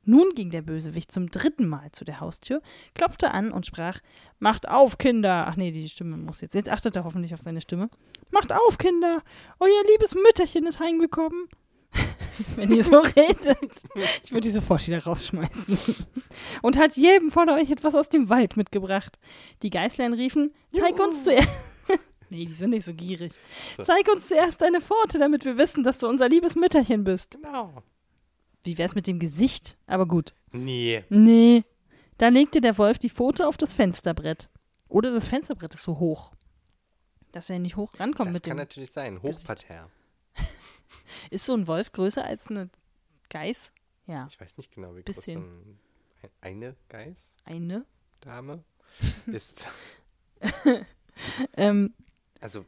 Nun 0.04 0.34
ging 0.34 0.50
der 0.50 0.64
Bösewicht 0.64 1.12
zum 1.12 1.30
dritten 1.30 1.68
Mal 1.68 1.92
zu 1.92 2.04
der 2.04 2.20
Haustür, 2.20 2.62
klopfte 2.96 3.32
an 3.32 3.52
und 3.52 3.68
sprach: 3.68 4.00
Macht 4.40 4.68
auf, 4.68 4.98
Kinder! 4.98 5.46
Ach 5.48 5.56
nee, 5.56 5.72
die 5.72 5.88
Stimme 5.90 6.18
muss 6.18 6.42
jetzt. 6.42 6.56
Jetzt 6.56 6.70
achtet 6.70 6.96
er 6.96 7.04
hoffentlich 7.04 7.34
auf 7.34 7.42
seine 7.42 7.62
Stimme. 7.62 7.90
Macht 8.32 8.52
auf, 8.52 8.78
Kinder! 8.80 9.22
Euer 9.60 9.84
liebes 9.92 10.16
Mütterchen 10.16 10.66
ist 10.66 10.80
heimgekommen. 10.80 11.48
Wenn 12.56 12.72
ihr 12.72 12.84
so 12.84 13.00
redet. 13.00 13.84
Ich 14.24 14.32
würde 14.32 14.48
die 14.48 14.52
sofort 14.54 14.86
wieder 14.88 15.04
rausschmeißen. 15.04 16.06
Und 16.62 16.78
hat 16.78 16.96
jedem 16.96 17.30
von 17.30 17.50
euch 17.50 17.70
etwas 17.70 17.94
aus 17.96 18.10
dem 18.10 18.30
Wald 18.30 18.58
mitgebracht. 18.58 19.20
Die 19.62 19.70
Geißlein 19.70 20.14
riefen: 20.14 20.54
Zeig 20.74 21.00
uns 21.00 21.24
zuerst. 21.24 21.48
nee, 22.30 22.46
die 22.46 22.54
sind 22.54 22.72
nicht 22.72 22.86
so 22.86 22.94
gierig. 22.94 23.34
So. 23.78 23.84
Zeig 23.84 24.08
uns 24.12 24.28
zuerst 24.28 24.62
deine 24.62 24.82
Pfote, 24.82 25.20
damit 25.20 25.46
wir 25.46 25.58
wissen, 25.58 25.84
dass 25.84 25.98
du 26.00 26.08
unser 26.08 26.30
liebes 26.30 26.56
Mütterchen 26.56 27.04
bist. 27.04 27.38
Genau. 27.42 27.84
Wie 28.64 28.78
wär's 28.78 28.96
mit 28.96 29.08
dem 29.08 29.20
Gesicht? 29.20 29.78
Aber 29.88 30.06
gut. 30.06 30.34
Nee. 30.52 31.04
Nee. 31.10 31.64
Da 32.18 32.28
legte 32.30 32.62
der 32.62 32.78
Wolf 32.78 33.00
die 33.00 33.10
Pfote 33.10 33.48
auf 33.48 33.58
das 33.58 33.74
Fensterbrett. 33.74 34.50
Oder 34.88 35.12
das 35.12 35.28
Fensterbrett 35.28 35.74
ist 35.74 35.84
so 35.84 36.00
hoch. 36.00 36.32
Dass 37.32 37.50
er 37.50 37.60
nicht 37.60 37.76
hoch 37.78 37.92
rankommt 37.98 38.28
Das 38.30 38.34
mit 38.36 38.44
kann 38.44 38.52
dem. 38.54 38.58
natürlich 38.58 38.92
sein. 38.92 39.22
Hochparterre. 39.22 39.90
Ist 41.30 41.46
so 41.46 41.54
ein 41.54 41.68
Wolf 41.68 41.92
größer 41.92 42.24
als 42.24 42.48
eine 42.48 42.70
Geiß? 43.30 43.72
Ja. 44.08 44.28
Ich 44.30 44.40
weiß 44.40 44.58
nicht 44.58 44.72
genau, 44.72 44.96
wie 44.96 45.02
Bisschen. 45.04 45.42
groß 45.42 45.50
so 45.52 45.58
ein, 45.58 45.80
eine 46.42 46.76
Eine. 47.46 47.86
Geißdame 48.20 48.64
ist. 49.28 49.68
Ähm, 51.56 51.94
Also, 52.40 52.66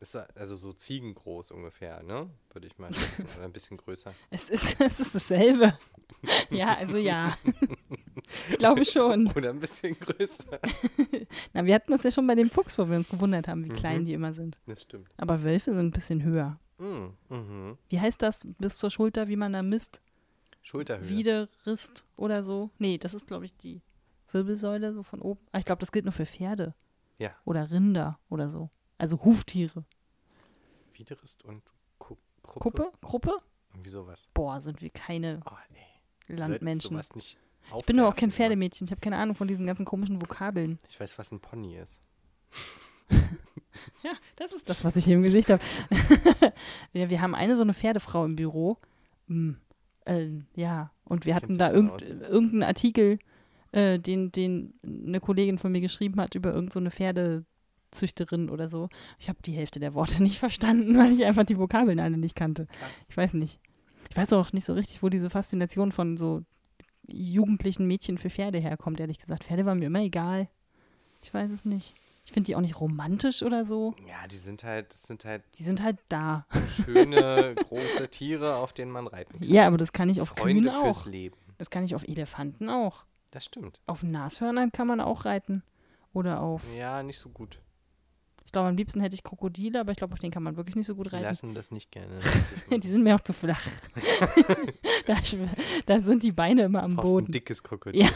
ist 0.00 0.12
so- 0.12 0.18
also 0.34 0.56
so 0.56 0.72
ziegengroß 0.72 1.50
ungefähr, 1.52 2.02
ne? 2.02 2.28
Würde 2.52 2.66
ich 2.66 2.76
mal 2.78 2.92
schätzen. 2.94 3.26
Oder 3.36 3.44
ein 3.44 3.52
bisschen 3.52 3.76
größer. 3.76 4.12
es, 4.30 4.50
ist, 4.50 4.80
es 4.80 5.00
ist 5.00 5.14
dasselbe. 5.14 5.78
ja, 6.50 6.74
also 6.76 6.98
ja. 6.98 7.36
ich 8.50 8.58
glaube 8.58 8.84
schon. 8.84 9.28
Oder 9.34 9.50
ein 9.50 9.60
bisschen 9.60 9.98
größer. 9.98 10.60
Na, 11.54 11.64
wir 11.64 11.74
hatten 11.74 11.92
das 11.92 12.02
ja 12.02 12.10
schon 12.10 12.26
bei 12.26 12.34
dem 12.34 12.50
Fuchs, 12.50 12.76
wo 12.78 12.88
wir 12.88 12.96
uns 12.96 13.08
gewundert 13.08 13.48
haben, 13.48 13.64
wie 13.64 13.68
Mhm. 13.70 13.74
klein 13.76 14.04
die 14.04 14.12
immer 14.12 14.32
sind. 14.34 14.58
Das 14.66 14.82
stimmt. 14.82 15.08
Aber 15.16 15.42
Wölfe 15.42 15.72
sind 15.74 15.86
ein 15.86 15.92
bisschen 15.92 16.22
höher. 16.22 16.58
Mm. 16.78 17.72
Wie 17.88 18.00
heißt 18.00 18.20
das 18.22 18.42
bis 18.58 18.76
zur 18.76 18.90
Schulter, 18.90 19.28
wie 19.28 19.36
man 19.36 19.52
da 19.52 19.62
misst? 19.62 20.02
Schulterhöhe. 20.62 21.08
Widerrist 21.08 22.04
oder 22.16 22.42
so? 22.44 22.70
Nee, 22.78 22.98
das 22.98 23.14
ist, 23.14 23.26
glaube 23.26 23.44
ich, 23.46 23.56
die 23.56 23.80
Wirbelsäule 24.32 24.92
so 24.92 25.02
von 25.02 25.20
oben. 25.22 25.40
Ah, 25.52 25.58
ich 25.58 25.64
glaube, 25.64 25.80
das 25.80 25.92
gilt 25.92 26.04
nur 26.04 26.12
für 26.12 26.26
Pferde. 26.26 26.74
Ja. 27.18 27.30
Oder 27.44 27.70
Rinder 27.70 28.18
oder 28.28 28.48
so. 28.48 28.70
Also 28.98 29.24
Huftiere. 29.24 29.84
Widerrist 30.94 31.44
und 31.44 31.62
Ku 31.98 32.16
Gruppe. 32.42 32.60
Kuppe? 32.82 32.92
Gruppe? 33.00 33.36
Irgendwie 33.72 33.90
sowas. 33.90 34.28
Boah, 34.34 34.60
sind 34.60 34.80
wir 34.82 34.90
keine 34.90 35.40
Oh, 35.46 35.54
nee. 35.70 36.34
Landmenschen. 36.36 37.00
Ich 37.78 37.84
bin 37.86 37.96
nur 37.96 38.08
auch 38.08 38.16
kein 38.16 38.30
Pferdemädchen. 38.30 38.86
Ich 38.86 38.90
habe 38.90 39.00
keine 39.00 39.16
Ahnung 39.18 39.34
von 39.34 39.48
diesen 39.48 39.66
ganzen 39.66 39.84
komischen 39.84 40.20
Vokabeln. 40.20 40.78
Ich 40.88 40.98
weiß, 40.98 41.18
was 41.18 41.30
ein 41.32 41.40
Pony 41.40 41.76
ist. 41.76 42.00
Ja, 44.06 44.12
das 44.36 44.52
ist 44.52 44.68
das, 44.68 44.84
was 44.84 44.94
ich 44.94 45.04
hier 45.04 45.16
im 45.16 45.22
Gesicht 45.22 45.50
habe. 45.50 45.60
ja, 46.92 47.10
wir 47.10 47.20
haben 47.20 47.34
eine 47.34 47.56
so 47.56 47.62
eine 47.62 47.74
Pferdefrau 47.74 48.24
im 48.24 48.36
Büro. 48.36 48.78
Hm, 49.26 49.56
äh, 50.04 50.28
ja, 50.54 50.92
und 51.02 51.26
wir 51.26 51.34
hatten 51.34 51.58
da 51.58 51.72
irgend, 51.72 51.90
aus? 51.90 52.02
irgendeinen 52.02 52.62
Artikel, 52.62 53.18
äh, 53.72 53.98
den, 53.98 54.30
den 54.30 54.74
eine 54.84 55.18
Kollegin 55.18 55.58
von 55.58 55.72
mir 55.72 55.80
geschrieben 55.80 56.20
hat 56.20 56.36
über 56.36 56.50
irgendeine 56.50 56.72
so 56.72 56.78
eine 56.78 56.90
Pferdezüchterin 56.92 58.48
oder 58.48 58.68
so. 58.68 58.90
Ich 59.18 59.28
habe 59.28 59.42
die 59.44 59.54
Hälfte 59.54 59.80
der 59.80 59.94
Worte 59.94 60.22
nicht 60.22 60.38
verstanden, 60.38 60.96
weil 60.96 61.10
ich 61.10 61.24
einfach 61.24 61.44
die 61.44 61.58
Vokabeln 61.58 61.98
alle 61.98 62.16
nicht 62.16 62.36
kannte. 62.36 62.66
Krass. 62.66 63.06
Ich 63.10 63.16
weiß 63.16 63.34
nicht. 63.34 63.58
Ich 64.08 64.16
weiß 64.16 64.32
auch 64.34 64.52
nicht 64.52 64.66
so 64.66 64.74
richtig, 64.74 65.02
wo 65.02 65.08
diese 65.08 65.30
Faszination 65.30 65.90
von 65.90 66.16
so 66.16 66.44
jugendlichen 67.08 67.88
Mädchen 67.88 68.18
für 68.18 68.30
Pferde 68.30 68.60
herkommt, 68.60 69.00
ehrlich 69.00 69.18
gesagt. 69.18 69.42
Pferde 69.42 69.66
waren 69.66 69.80
mir 69.80 69.86
immer 69.86 70.02
egal. 70.02 70.48
Ich 71.24 71.34
weiß 71.34 71.50
es 71.50 71.64
nicht. 71.64 71.92
Ich 72.26 72.32
finde 72.32 72.48
die 72.48 72.56
auch 72.56 72.60
nicht 72.60 72.78
romantisch 72.80 73.42
oder 73.42 73.64
so. 73.64 73.94
Ja, 74.06 74.26
die 74.26 74.36
sind 74.36 74.62
halt, 74.64 74.92
das 74.92 75.04
sind 75.04 75.24
halt 75.24 75.42
Die 75.58 75.62
sind 75.64 75.80
halt 75.82 75.96
da. 76.08 76.44
schöne, 76.68 77.54
große 77.68 78.08
Tiere, 78.10 78.56
auf 78.56 78.72
denen 78.74 78.90
man 78.90 79.06
reiten 79.06 79.38
kann. 79.38 79.48
Ja, 79.48 79.66
aber 79.68 79.78
das 79.78 79.92
kann 79.92 80.08
ich 80.10 80.20
auf 80.20 80.30
Freunde 80.30 80.70
Kühen 80.70 80.80
fürs 80.84 81.02
auch. 81.02 81.06
Leben. 81.06 81.36
Das 81.58 81.70
kann 81.70 81.84
ich 81.84 81.94
auf 81.94 82.02
Elefanten 82.06 82.68
auch. 82.68 83.04
Das 83.30 83.44
stimmt. 83.44 83.80
Auf 83.86 84.02
Nashörnern 84.02 84.72
kann 84.72 84.86
man 84.88 85.00
auch 85.00 85.24
reiten. 85.24 85.62
Oder 86.12 86.40
auf, 86.40 86.62
Ja, 86.74 87.02
nicht 87.02 87.18
so 87.18 87.28
gut. 87.28 87.60
ich 88.44 88.50
glaube, 88.52 88.68
am 88.68 88.76
liebsten 88.76 89.00
hätte 89.00 89.14
ich 89.14 89.22
Krokodile, 89.22 89.78
aber 89.80 89.92
ich 89.92 89.98
glaube, 89.98 90.12
auf 90.14 90.18
denen 90.18 90.32
kann 90.32 90.42
man 90.42 90.56
wirklich 90.56 90.74
nicht 90.76 90.86
so 90.86 90.94
gut 90.96 91.06
Die 91.06 91.10
reiten. 91.10 91.24
lassen 91.26 91.54
das 91.54 91.70
nicht 91.70 91.90
gerne. 91.92 92.18
Die 92.70 92.88
sind 92.90 93.02
mir 93.04 93.14
auch 93.14 93.20
zu 93.20 93.32
flach. 93.34 93.64
da, 95.06 95.14
da 95.86 96.00
sind 96.02 96.22
die 96.22 96.32
Beine 96.32 96.64
immer 96.64 96.82
am 96.82 96.96
brauchst 96.96 97.08
ein 97.08 97.12
Boden. 97.12 97.32
dickes 97.32 97.62
Krokodil. 97.62 98.02
Ja, 98.02 98.10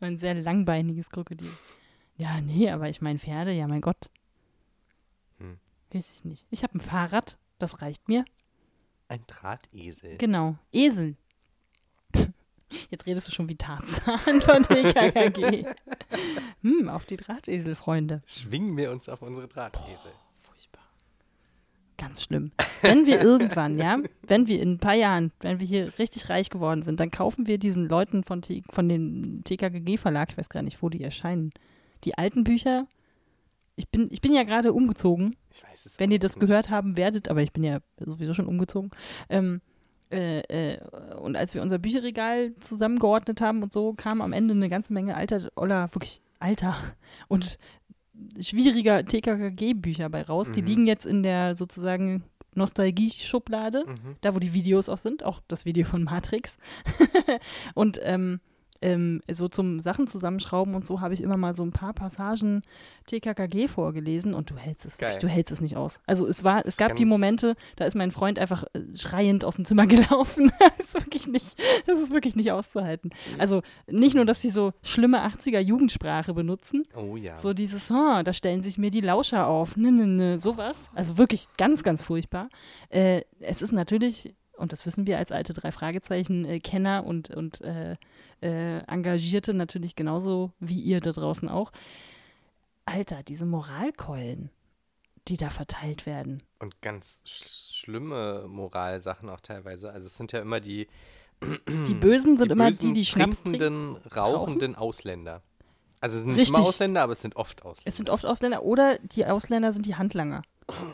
ein 0.00 0.18
sehr 0.18 0.34
langbeiniges 0.34 1.08
Krokodil. 1.10 1.50
Ja, 2.16 2.40
nee, 2.40 2.70
aber 2.70 2.88
ich 2.88 3.00
meine 3.00 3.18
Pferde, 3.18 3.52
ja, 3.52 3.66
mein 3.66 3.80
Gott. 3.80 4.10
Hm. 5.38 5.58
Weiß 5.92 6.12
ich 6.12 6.24
nicht. 6.24 6.46
Ich 6.50 6.62
habe 6.62 6.78
ein 6.78 6.80
Fahrrad, 6.80 7.38
das 7.58 7.82
reicht 7.82 8.08
mir. 8.08 8.24
Ein 9.08 9.24
Drahtesel. 9.26 10.16
Genau. 10.18 10.56
Esel. 10.72 11.16
Jetzt 12.90 13.06
redest 13.06 13.28
du 13.28 13.32
schon 13.32 13.48
wie 13.48 13.56
Tarzan 13.56 14.40
von 14.40 14.62
TKKG. 14.62 15.66
hm, 16.62 16.88
auf 16.88 17.04
die 17.04 17.16
Drahtesel, 17.16 17.74
Freunde. 17.74 18.22
Schwingen 18.26 18.76
wir 18.76 18.92
uns 18.92 19.08
auf 19.08 19.20
unsere 19.20 19.48
Drahtesel. 19.48 20.12
Furchtbar. 20.40 20.84
Ganz 21.98 22.22
schlimm. 22.22 22.52
Wenn 22.80 23.06
wir 23.06 23.20
irgendwann, 23.20 23.78
ja, 23.78 23.98
wenn 24.22 24.46
wir 24.46 24.62
in 24.62 24.74
ein 24.74 24.78
paar 24.78 24.94
Jahren, 24.94 25.32
wenn 25.40 25.60
wir 25.60 25.66
hier 25.66 25.98
richtig 25.98 26.28
reich 26.30 26.48
geworden 26.48 26.82
sind, 26.82 27.00
dann 27.00 27.10
kaufen 27.10 27.46
wir 27.46 27.58
diesen 27.58 27.88
Leuten 27.88 28.24
von, 28.24 28.40
T 28.40 28.62
von 28.70 28.88
dem 28.88 29.42
TKGG-Verlag, 29.44 30.30
ich 30.30 30.38
weiß 30.38 30.48
gar 30.48 30.62
nicht, 30.62 30.80
wo 30.80 30.88
die 30.88 31.02
erscheinen, 31.02 31.52
die 32.04 32.16
alten 32.18 32.44
Bücher. 32.44 32.86
Ich 33.76 33.88
bin, 33.88 34.08
ich 34.12 34.20
bin 34.20 34.32
ja 34.32 34.44
gerade 34.44 34.72
umgezogen, 34.72 35.34
Ich 35.50 35.64
weiß 35.64 35.86
es 35.86 35.98
wenn 35.98 36.10
ihr 36.12 36.18
das 36.20 36.36
nicht. 36.36 36.40
gehört 36.46 36.70
haben 36.70 36.96
werdet, 36.96 37.28
aber 37.28 37.42
ich 37.42 37.52
bin 37.52 37.64
ja 37.64 37.80
sowieso 37.98 38.32
schon 38.34 38.46
umgezogen. 38.46 38.90
Ähm, 39.28 39.60
äh, 40.12 40.40
äh, 40.74 40.78
und 41.16 41.34
als 41.36 41.54
wir 41.54 41.62
unser 41.62 41.78
Bücherregal 41.78 42.54
zusammengeordnet 42.60 43.40
haben 43.40 43.62
und 43.64 43.72
so, 43.72 43.94
kam 43.94 44.20
am 44.20 44.32
Ende 44.32 44.54
eine 44.54 44.68
ganze 44.68 44.92
Menge 44.92 45.16
alter, 45.16 45.50
oder 45.56 45.88
wirklich 45.92 46.20
alter 46.38 46.76
und 47.26 47.58
schwieriger 48.40 49.04
TKKG-Bücher 49.04 50.08
bei 50.08 50.22
raus. 50.22 50.52
Die 50.52 50.60
Mhm. 50.62 50.66
liegen 50.68 50.86
jetzt 50.86 51.04
in 51.06 51.24
der 51.24 51.56
sozusagen 51.56 52.22
Nostalgie-Schublade, 52.54 53.84
Mhm. 53.86 54.16
da 54.20 54.34
wo 54.34 54.38
die 54.38 54.54
Videos 54.54 54.88
auch 54.88 54.98
sind, 54.98 55.24
auch 55.24 55.40
das 55.48 55.64
Video 55.64 55.84
von 55.84 56.04
Matrix. 56.04 56.58
und 57.74 57.98
ähm, 58.02 58.38
ähm, 58.84 59.22
so 59.30 59.48
zum 59.48 59.80
Sachen 59.80 60.06
zusammenschrauben 60.06 60.74
und 60.74 60.86
so 60.86 61.00
habe 61.00 61.14
ich 61.14 61.22
immer 61.22 61.38
mal 61.38 61.54
so 61.54 61.64
ein 61.64 61.72
paar 61.72 61.94
Passagen 61.94 62.62
TKKG 63.06 63.66
vorgelesen 63.66 64.34
und 64.34 64.50
du 64.50 64.56
hältst 64.56 64.84
es 64.84 65.00
wirklich, 65.00 65.18
du 65.18 65.28
hältst 65.28 65.52
es 65.52 65.60
nicht 65.60 65.76
aus. 65.76 66.00
Also 66.06 66.26
es 66.26 66.44
war, 66.44 66.64
es 66.66 66.76
gab 66.76 66.94
die 66.96 67.04
Momente, 67.06 67.54
da 67.76 67.86
ist 67.86 67.94
mein 67.96 68.10
Freund 68.10 68.38
einfach 68.38 68.64
äh, 68.74 68.80
schreiend 68.96 69.44
aus 69.44 69.56
dem 69.56 69.64
Zimmer 69.64 69.86
gelaufen. 69.94 70.52
das 70.78 70.86
ist 70.88 70.94
wirklich 70.94 71.26
nicht, 71.26 71.58
das 71.86 71.98
ist 71.98 72.12
wirklich 72.12 72.36
nicht 72.36 72.52
auszuhalten. 72.52 73.10
Also 73.38 73.62
nicht 73.90 74.14
nur, 74.14 74.26
dass 74.26 74.40
sie 74.42 74.50
so 74.50 74.72
schlimme 74.82 75.24
80er 75.26 75.60
Jugendsprache 75.60 76.34
benutzen, 76.34 76.84
Oh 76.94 77.16
ja. 77.16 77.38
so 77.38 77.54
dieses, 77.54 77.90
oh, 77.90 78.22
da 78.22 78.32
stellen 78.34 78.62
sich 78.62 78.76
mir 78.78 78.90
die 78.90 79.00
Lauscher 79.00 79.46
auf, 79.46 79.76
ne, 79.76 79.90
ne, 79.90 80.06
ne, 80.06 80.40
sowas. 80.40 80.90
Also 80.94 81.16
wirklich 81.16 81.46
ganz, 81.56 81.82
ganz 81.82 82.02
furchtbar. 82.02 82.48
Äh, 82.90 83.22
es 83.40 83.62
ist 83.62 83.72
natürlich, 83.72 84.34
und 84.56 84.72
das 84.72 84.86
wissen 84.86 85.06
wir 85.06 85.18
als 85.18 85.32
alte 85.32 85.52
drei 85.52 85.72
Fragezeichen 85.72 86.44
äh, 86.44 86.60
Kenner 86.60 87.04
und, 87.04 87.30
und 87.30 87.60
äh, 87.60 87.96
äh, 88.42 88.78
Engagierte 88.86 89.54
natürlich 89.54 89.96
genauso 89.96 90.52
wie 90.60 90.80
ihr 90.80 91.00
da 91.00 91.12
draußen 91.12 91.48
auch. 91.48 91.72
Alter, 92.86 93.22
diese 93.22 93.46
Moralkeulen, 93.46 94.50
die 95.28 95.36
da 95.36 95.50
verteilt 95.50 96.06
werden. 96.06 96.42
Und 96.58 96.82
ganz 96.82 97.22
sch 97.24 97.62
schlimme 97.84 98.46
Moralsachen 98.48 99.28
auch 99.28 99.40
teilweise. 99.40 99.90
Also 99.90 100.06
es 100.06 100.16
sind 100.16 100.32
ja 100.32 100.40
immer 100.40 100.60
die, 100.60 100.86
Die 101.86 101.94
Bösen 101.94 102.38
sind 102.38 102.48
die 102.48 102.52
immer 102.52 102.66
bösen, 102.68 102.88
die, 102.88 102.92
die 103.00 103.04
Schnaps 103.04 103.42
trinken. 103.42 103.96
rauchenden 104.14 104.74
Ausländer. 104.74 105.42
Also 106.00 106.16
es 106.16 106.22
sind 106.22 106.32
nicht 106.32 106.40
Richtig. 106.40 106.58
immer 106.58 106.68
Ausländer, 106.68 107.02
aber 107.02 107.12
es 107.12 107.22
sind 107.22 107.36
oft 107.36 107.62
Ausländer. 107.62 107.88
Es 107.88 107.96
sind 107.96 108.10
oft 108.10 108.26
Ausländer 108.26 108.62
oder 108.62 108.98
die 108.98 109.24
Ausländer 109.24 109.72
sind 109.72 109.86
die 109.86 109.96
Handlanger. 109.96 110.42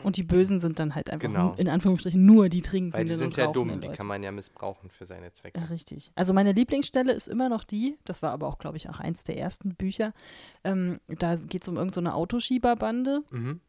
Und 0.03 0.17
die 0.17 0.23
Bösen 0.23 0.59
sind 0.59 0.79
dann 0.79 0.95
halt 0.95 1.09
einfach 1.09 1.27
Genau. 1.27 1.53
in 1.55 1.69
Anführungsstrichen 1.69 2.25
nur 2.25 2.49
die 2.49 2.61
trinkenden 2.61 2.93
Weil 2.99 3.05
die 3.05 3.15
sind 3.15 3.37
ja 3.37 3.47
dumm, 3.47 3.79
die 3.79 3.87
Leute. 3.87 3.97
kann 3.97 4.07
man 4.07 4.21
ja 4.21 4.31
missbrauchen 4.31 4.89
für 4.89 5.05
seine 5.05 5.31
Zwecke. 5.31 5.59
Ja, 5.59 5.65
richtig. 5.67 6.11
Also 6.15 6.33
meine 6.33 6.51
Lieblingsstelle 6.51 7.13
ist 7.13 7.29
immer 7.29 7.47
noch 7.47 7.63
die, 7.63 7.97
das 8.03 8.21
war 8.21 8.31
aber 8.31 8.47
auch, 8.47 8.57
glaube 8.59 8.75
ich, 8.77 8.89
auch 8.89 8.99
eins 8.99 9.23
der 9.23 9.37
ersten 9.37 9.75
Bücher. 9.75 10.13
Ähm, 10.65 10.99
da 11.07 11.35
geht 11.37 11.61
es 11.63 11.69
um 11.69 11.77
irgendeine 11.77 12.09
so 12.09 12.15
Autoschieberbande 12.15 13.21
Mhm. 13.31 13.61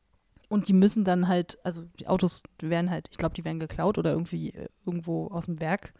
und 0.48 0.68
die 0.68 0.72
müssen 0.72 1.04
dann 1.04 1.28
halt, 1.28 1.58
also 1.64 1.84
die 2.00 2.08
Autos 2.08 2.42
werden 2.60 2.90
halt, 2.90 3.08
ich 3.12 3.18
glaube, 3.18 3.34
die 3.34 3.44
werden 3.44 3.60
geklaut 3.60 3.96
oder 3.96 4.10
irgendwie 4.10 4.50
äh, 4.50 4.68
irgendwo 4.84 5.28
aus 5.28 5.46
dem 5.46 5.60
Werk 5.60 5.92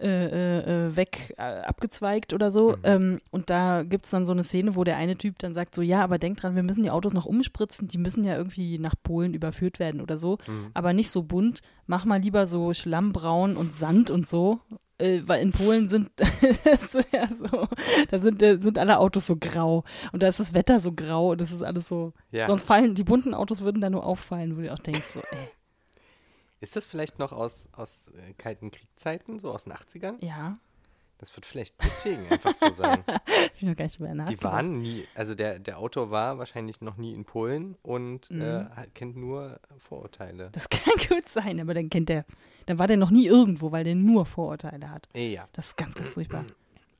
äh, 0.00 0.26
äh, 0.26 0.86
äh, 0.86 0.96
weg 0.96 1.34
äh, 1.36 1.42
abgezweigt 1.42 2.32
oder 2.32 2.50
so. 2.52 2.70
Mhm. 2.70 2.76
Ähm, 2.84 3.18
und 3.30 3.50
da 3.50 3.82
gibt 3.82 4.04
es 4.04 4.10
dann 4.10 4.26
so 4.26 4.32
eine 4.32 4.44
Szene, 4.44 4.76
wo 4.76 4.84
der 4.84 4.96
eine 4.96 5.16
Typ 5.16 5.38
dann 5.38 5.54
sagt: 5.54 5.74
So, 5.74 5.82
ja, 5.82 6.02
aber 6.02 6.18
denk 6.18 6.38
dran, 6.38 6.56
wir 6.56 6.62
müssen 6.62 6.82
die 6.82 6.90
Autos 6.90 7.12
noch 7.12 7.26
umspritzen, 7.26 7.88
die 7.88 7.98
müssen 7.98 8.24
ja 8.24 8.36
irgendwie 8.36 8.78
nach 8.78 8.94
Polen 9.02 9.34
überführt 9.34 9.78
werden 9.78 10.00
oder 10.00 10.18
so. 10.18 10.38
Mhm. 10.46 10.70
Aber 10.74 10.92
nicht 10.92 11.10
so 11.10 11.22
bunt. 11.22 11.60
Mach 11.86 12.04
mal 12.04 12.20
lieber 12.20 12.46
so 12.46 12.72
Schlammbraun 12.72 13.56
und 13.56 13.74
Sand 13.74 14.10
und 14.10 14.26
so. 14.26 14.60
Äh, 14.98 15.22
weil 15.26 15.42
in 15.42 15.52
Polen 15.52 15.88
sind, 15.88 16.10
ja 17.12 17.26
so, 17.26 17.68
da 18.10 18.18
sind, 18.18 18.40
sind 18.40 18.78
alle 18.78 18.98
Autos 18.98 19.26
so 19.26 19.36
grau 19.36 19.84
und 20.12 20.22
da 20.22 20.28
ist 20.28 20.40
das 20.40 20.52
Wetter 20.52 20.78
so 20.78 20.92
grau 20.92 21.30
und 21.30 21.40
das 21.40 21.52
ist 21.52 21.62
alles 21.62 21.88
so. 21.88 22.12
Ja. 22.30 22.46
Sonst 22.46 22.64
fallen, 22.64 22.94
die 22.94 23.04
bunten 23.04 23.32
Autos 23.32 23.62
würden 23.62 23.80
da 23.80 23.88
nur 23.88 24.04
auffallen, 24.04 24.56
wo 24.56 24.60
du 24.60 24.70
auch 24.70 24.78
denkst, 24.78 25.06
so, 25.14 25.20
ey, 25.20 25.48
Ist 26.60 26.76
das 26.76 26.86
vielleicht 26.86 27.18
noch 27.18 27.32
aus, 27.32 27.68
aus 27.72 28.08
äh, 28.08 28.34
kalten 28.34 28.70
Kriegszeiten, 28.70 29.38
so 29.38 29.50
aus 29.50 29.64
den 29.64 29.72
80ern? 29.72 30.22
ja, 30.24 30.58
Das 31.18 31.34
wird 31.36 31.44
vielleicht 31.46 31.74
deswegen 31.84 32.26
einfach 32.30 32.54
so 32.54 32.70
sein. 32.72 33.02
ich 33.56 33.62
noch 33.62 33.76
gar 33.76 33.84
nicht 33.84 33.98
drüber 33.98 34.24
Die 34.26 34.42
waren 34.42 34.72
nie, 34.72 35.06
also 35.14 35.34
der, 35.34 35.58
der 35.58 35.78
Autor 35.78 36.10
war 36.10 36.38
wahrscheinlich 36.38 36.80
noch 36.80 36.96
nie 36.96 37.12
in 37.14 37.24
Polen 37.24 37.76
und 37.82 38.30
Mhm. 38.30 38.40
äh, 38.42 38.86
kennt 38.94 39.16
nur 39.16 39.60
Vorurteile. 39.78 40.50
Das 40.52 40.68
kann 40.70 40.94
gut 41.08 41.28
sein, 41.28 41.60
aber 41.60 41.74
dann 41.74 41.88
kennt 41.90 42.08
der, 42.08 42.24
dann 42.66 42.78
war 42.78 42.86
der 42.86 42.96
noch 42.96 43.10
nie 43.10 43.26
irgendwo, 43.26 43.70
weil 43.72 43.84
der 43.84 43.94
nur 43.94 44.24
Vorurteile 44.26 44.90
hat. 44.90 45.08
Ja. 45.14 45.48
Das 45.52 45.68
ist 45.68 45.76
ganz, 45.76 45.94
ganz 45.94 46.10
furchtbar. 46.10 46.44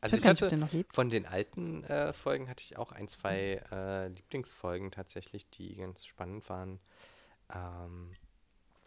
Also 0.02 0.16
ich 0.16 0.24
ich 0.24 0.28
nicht, 0.30 0.42
hatte, 0.42 0.56
lebt. 0.72 0.94
von 0.94 1.10
den 1.10 1.26
alten 1.26 1.84
äh, 1.84 2.14
Folgen 2.14 2.48
hatte 2.48 2.62
ich 2.62 2.78
auch 2.78 2.92
ein, 2.92 3.06
zwei 3.08 3.62
äh, 3.70 4.08
Lieblingsfolgen 4.08 4.90
tatsächlich, 4.90 5.48
die 5.50 5.76
ganz 5.76 6.06
spannend 6.06 6.48
waren. 6.48 6.78
Ähm, 7.54 8.10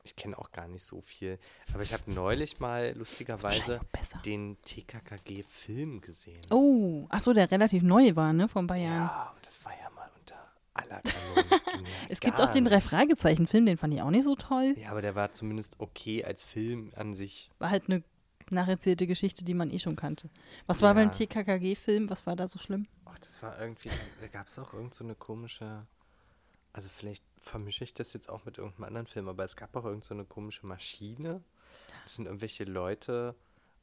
ich 0.04 0.16
kenne 0.16 0.38
auch 0.38 0.52
gar 0.52 0.68
nicht 0.68 0.86
so 0.86 1.02
viel, 1.02 1.40
aber 1.74 1.84
ich 1.84 1.94
habe 1.94 2.04
neulich 2.12 2.60
mal 2.60 2.94
lustigerweise 2.96 3.80
den 4.26 4.58
TKKG-Film 4.64 6.02
gesehen. 6.02 6.42
Oh, 6.50 7.06
ach 7.10 7.22
so, 7.22 7.34
der 7.34 7.50
relativ 7.52 7.84
neu 7.84 8.16
war, 8.16 8.34
ne, 8.34 8.48
vor 8.48 8.62
ein 8.62 8.68
paar 8.68 8.78
Jahren. 8.78 9.08
Ja, 9.08 9.34
und 9.36 9.46
das 9.46 9.64
war 9.64 9.72
ja 9.72 9.90
mal 9.92 10.10
unter 10.20 10.36
aller 10.74 11.02
Kanone. 11.02 11.44
Es 12.10 12.20
gibt 12.20 12.42
auch 12.42 12.50
den 12.50 12.66
drei 12.66 12.76
nicht. 12.78 12.88
Fragezeichen-Film, 12.88 13.66
den 13.66 13.78
fand 13.78 13.94
ich 13.94 14.02
auch 14.02 14.10
nicht 14.12 14.24
so 14.26 14.36
toll. 14.36 14.76
Ja, 14.78 14.90
aber 14.92 15.02
der 15.02 15.16
war 15.16 15.32
zumindest 15.32 15.76
okay 15.80 16.24
als 16.24 16.44
Film 16.44 16.92
an 16.96 17.14
sich. 17.14 17.50
War 17.60 17.70
halt 17.70 17.86
eine 17.90 18.04
nacherzählte 18.50 19.08
Geschichte, 19.08 19.44
die 19.46 19.54
man 19.54 19.72
eh 19.72 19.80
schon 19.80 19.96
kannte. 19.96 20.30
Was 20.68 20.82
war 20.82 20.90
Ja. 20.90 20.94
beim 20.96 21.12
TKKG-Film? 21.12 22.10
Was 22.10 22.28
war 22.28 22.36
da 22.36 22.48
so 22.48 22.60
schlimm? 22.60 22.88
Ach, 23.06 23.18
das 23.20 23.42
war 23.42 23.60
irgendwie, 23.60 23.90
da 24.22 24.28
gab 24.28 24.48
es 24.48 24.60
auch 24.60 24.74
irgend 24.74 24.94
so 24.94 25.04
eine 25.04 25.16
komische, 25.16 25.86
also 26.74 26.90
vielleicht 26.90 27.24
vermische 27.44 27.84
ich 27.84 27.94
das 27.94 28.14
jetzt 28.14 28.30
auch 28.30 28.46
mit 28.46 28.58
irgendeinem 28.58 28.86
anderen 28.86 29.08
Film, 29.08 29.28
aber 29.28 29.44
es 29.44 29.56
gab 29.56 29.76
auch 29.76 29.86
irgend 29.86 30.04
so 30.04 30.14
eine 30.14 30.26
komische 30.26 30.66
Maschine. 30.66 31.44
Das 32.04 32.16
sind 32.16 32.26
irgendwelche 32.26 32.64
Leute 32.64 33.36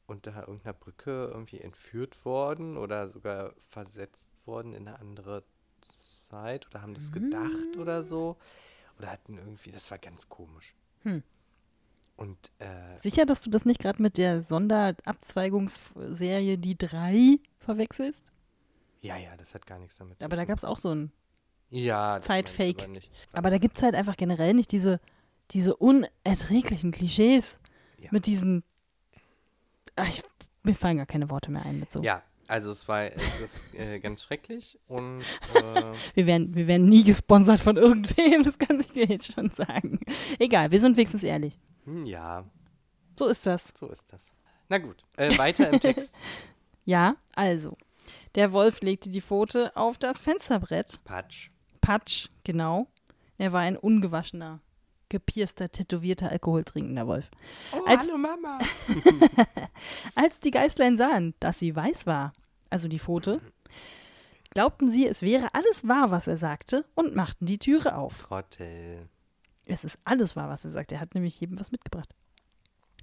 unter 0.07 0.37
irgendeiner 0.41 0.73
Brücke 0.73 1.29
irgendwie 1.31 1.61
entführt 1.61 2.25
worden 2.25 2.77
oder 2.77 3.07
sogar 3.07 3.53
versetzt 3.69 4.27
worden 4.45 4.73
in 4.73 4.87
eine 4.87 4.99
andere 4.99 5.43
Zeit 5.81 6.67
oder 6.67 6.81
haben 6.81 6.93
das 6.95 7.11
gedacht 7.11 7.77
oder 7.77 8.03
so. 8.03 8.37
Oder 8.97 9.11
hatten 9.11 9.37
irgendwie, 9.37 9.71
das 9.71 9.89
war 9.91 9.97
ganz 9.99 10.27
komisch. 10.27 10.73
Hm. 11.03 11.23
Und 12.17 12.51
äh, 12.59 12.99
Sicher, 12.99 13.25
dass 13.25 13.41
du 13.41 13.49
das 13.49 13.63
nicht 13.65 13.79
gerade 13.81 14.01
mit 14.01 14.17
der 14.17 14.41
Sonderabzweigungsserie 14.41 16.57
Die 16.57 16.77
Drei 16.77 17.39
verwechselst? 17.59 18.21
ja, 19.01 19.17
ja, 19.17 19.35
das 19.37 19.53
hat 19.55 19.65
gar 19.65 19.79
nichts 19.79 19.97
damit 19.97 20.19
zu 20.19 20.25
Aber 20.25 20.35
da 20.35 20.43
tun. 20.43 20.49
gab 20.49 20.57
es 20.59 20.63
auch 20.65 20.77
so 20.77 20.93
ein. 20.93 21.11
Ja, 21.71 22.19
Zeitfake. 22.21 22.83
aber. 22.83 22.99
Aber 23.33 23.49
da 23.49 23.57
gibt 23.57 23.77
es 23.77 23.83
halt 23.83 23.95
einfach 23.95 24.15
generell 24.17 24.53
nicht 24.53 24.71
diese, 24.71 24.99
diese 25.51 25.75
unerträglichen 25.75 26.91
Klischees 26.91 27.59
Ja. 27.97 28.09
mit 28.11 28.25
diesen. 28.27 28.63
Ach, 29.95 30.07
ich, 30.07 30.21
mir 30.63 30.75
fallen 30.75 30.97
gar 30.97 31.05
keine 31.07 31.29
Worte 31.31 31.49
mehr 31.51 31.65
ein 31.65 31.79
mit 31.79 31.91
so. 31.91 32.01
Ja, 32.03 32.21
also 32.47 32.71
es 32.71 32.87
war 32.87 33.05
es 33.05 33.39
ist 33.39 33.75
äh, 33.79 33.99
ganz 33.99 34.23
schrecklich 34.23 34.79
und 34.87 35.21
äh, 35.55 35.83
Wir, 36.13 36.27
werden, 36.27 36.53
wir 36.55 36.67
werden 36.67 36.87
nie 36.89 37.03
gesponsert 37.03 37.59
von 37.59 37.77
irgendwem, 37.77 38.43
das 38.45 38.57
kann 38.59 38.79
ich 38.79 38.87
dir 38.93 39.05
jetzt 39.05 39.33
schon 39.33 39.49
sagen. 39.51 39.99
Egal, 40.39 40.71
wir 40.71 40.79
sind 40.79 40.97
wenigstens 40.97 41.23
ehrlich. 41.23 41.57
hm, 41.85 42.05
ja, 42.05 42.45
So 43.17 43.27
ist 43.27 43.45
das. 43.45 43.73
so 43.77 43.87
ist 43.89 44.03
das. 44.11 44.33
Na 44.69 44.77
gut, 44.77 45.03
äh, 45.17 45.37
weiter 45.37 45.69
im 45.69 45.79
Text. 45.79 46.17
Ja, 46.83 47.15
also. 47.35 47.77
Der 48.33 48.53
Wolf 48.53 48.81
legte 48.81 49.11
die 49.11 49.21
Pfote 49.21 49.71
auf 49.75 49.99
das 49.99 50.19
Fensterbrett. 50.19 50.99
Patsch. 51.05 51.50
Patsch, 51.81 52.29
genau. 52.43 52.87
Er 53.37 53.51
war 53.53 53.61
ein 53.61 53.75
ungewaschener, 53.77 54.59
gepierster, 55.09 55.69
tätowierter, 55.71 56.29
alkoholtrinkender 56.29 57.07
Wolf. 57.07 57.29
Oh, 57.73 57.83
Als- 57.85 58.07
hallo 58.07 58.17
Mama. 58.17 58.59
Als 60.15 60.39
die 60.39 60.51
Geißlein 60.51 60.97
sahen, 60.97 61.33
dass 61.39 61.59
sie 61.59 61.75
weiß 61.75 62.05
war, 62.05 62.33
also 62.69 62.87
die 62.87 62.99
Pfote, 62.99 63.41
glaubten 64.51 64.91
sie, 64.91 65.07
es 65.07 65.21
wäre 65.21 65.53
alles 65.53 65.87
wahr, 65.87 66.11
was 66.11 66.27
er 66.27 66.37
sagte, 66.37 66.85
und 66.95 67.15
machten 67.15 67.45
die 67.45 67.57
Türe 67.57 67.95
auf. 67.95 68.19
Trottel. 68.19 69.09
Es 69.65 69.83
ist 69.83 69.99
alles 70.03 70.35
wahr, 70.35 70.49
was 70.49 70.65
er 70.65 70.71
sagt. 70.71 70.91
Er 70.91 70.99
hat 70.99 71.15
nämlich 71.15 71.39
jedem 71.39 71.59
was 71.59 71.71
mitgebracht. 71.71 72.13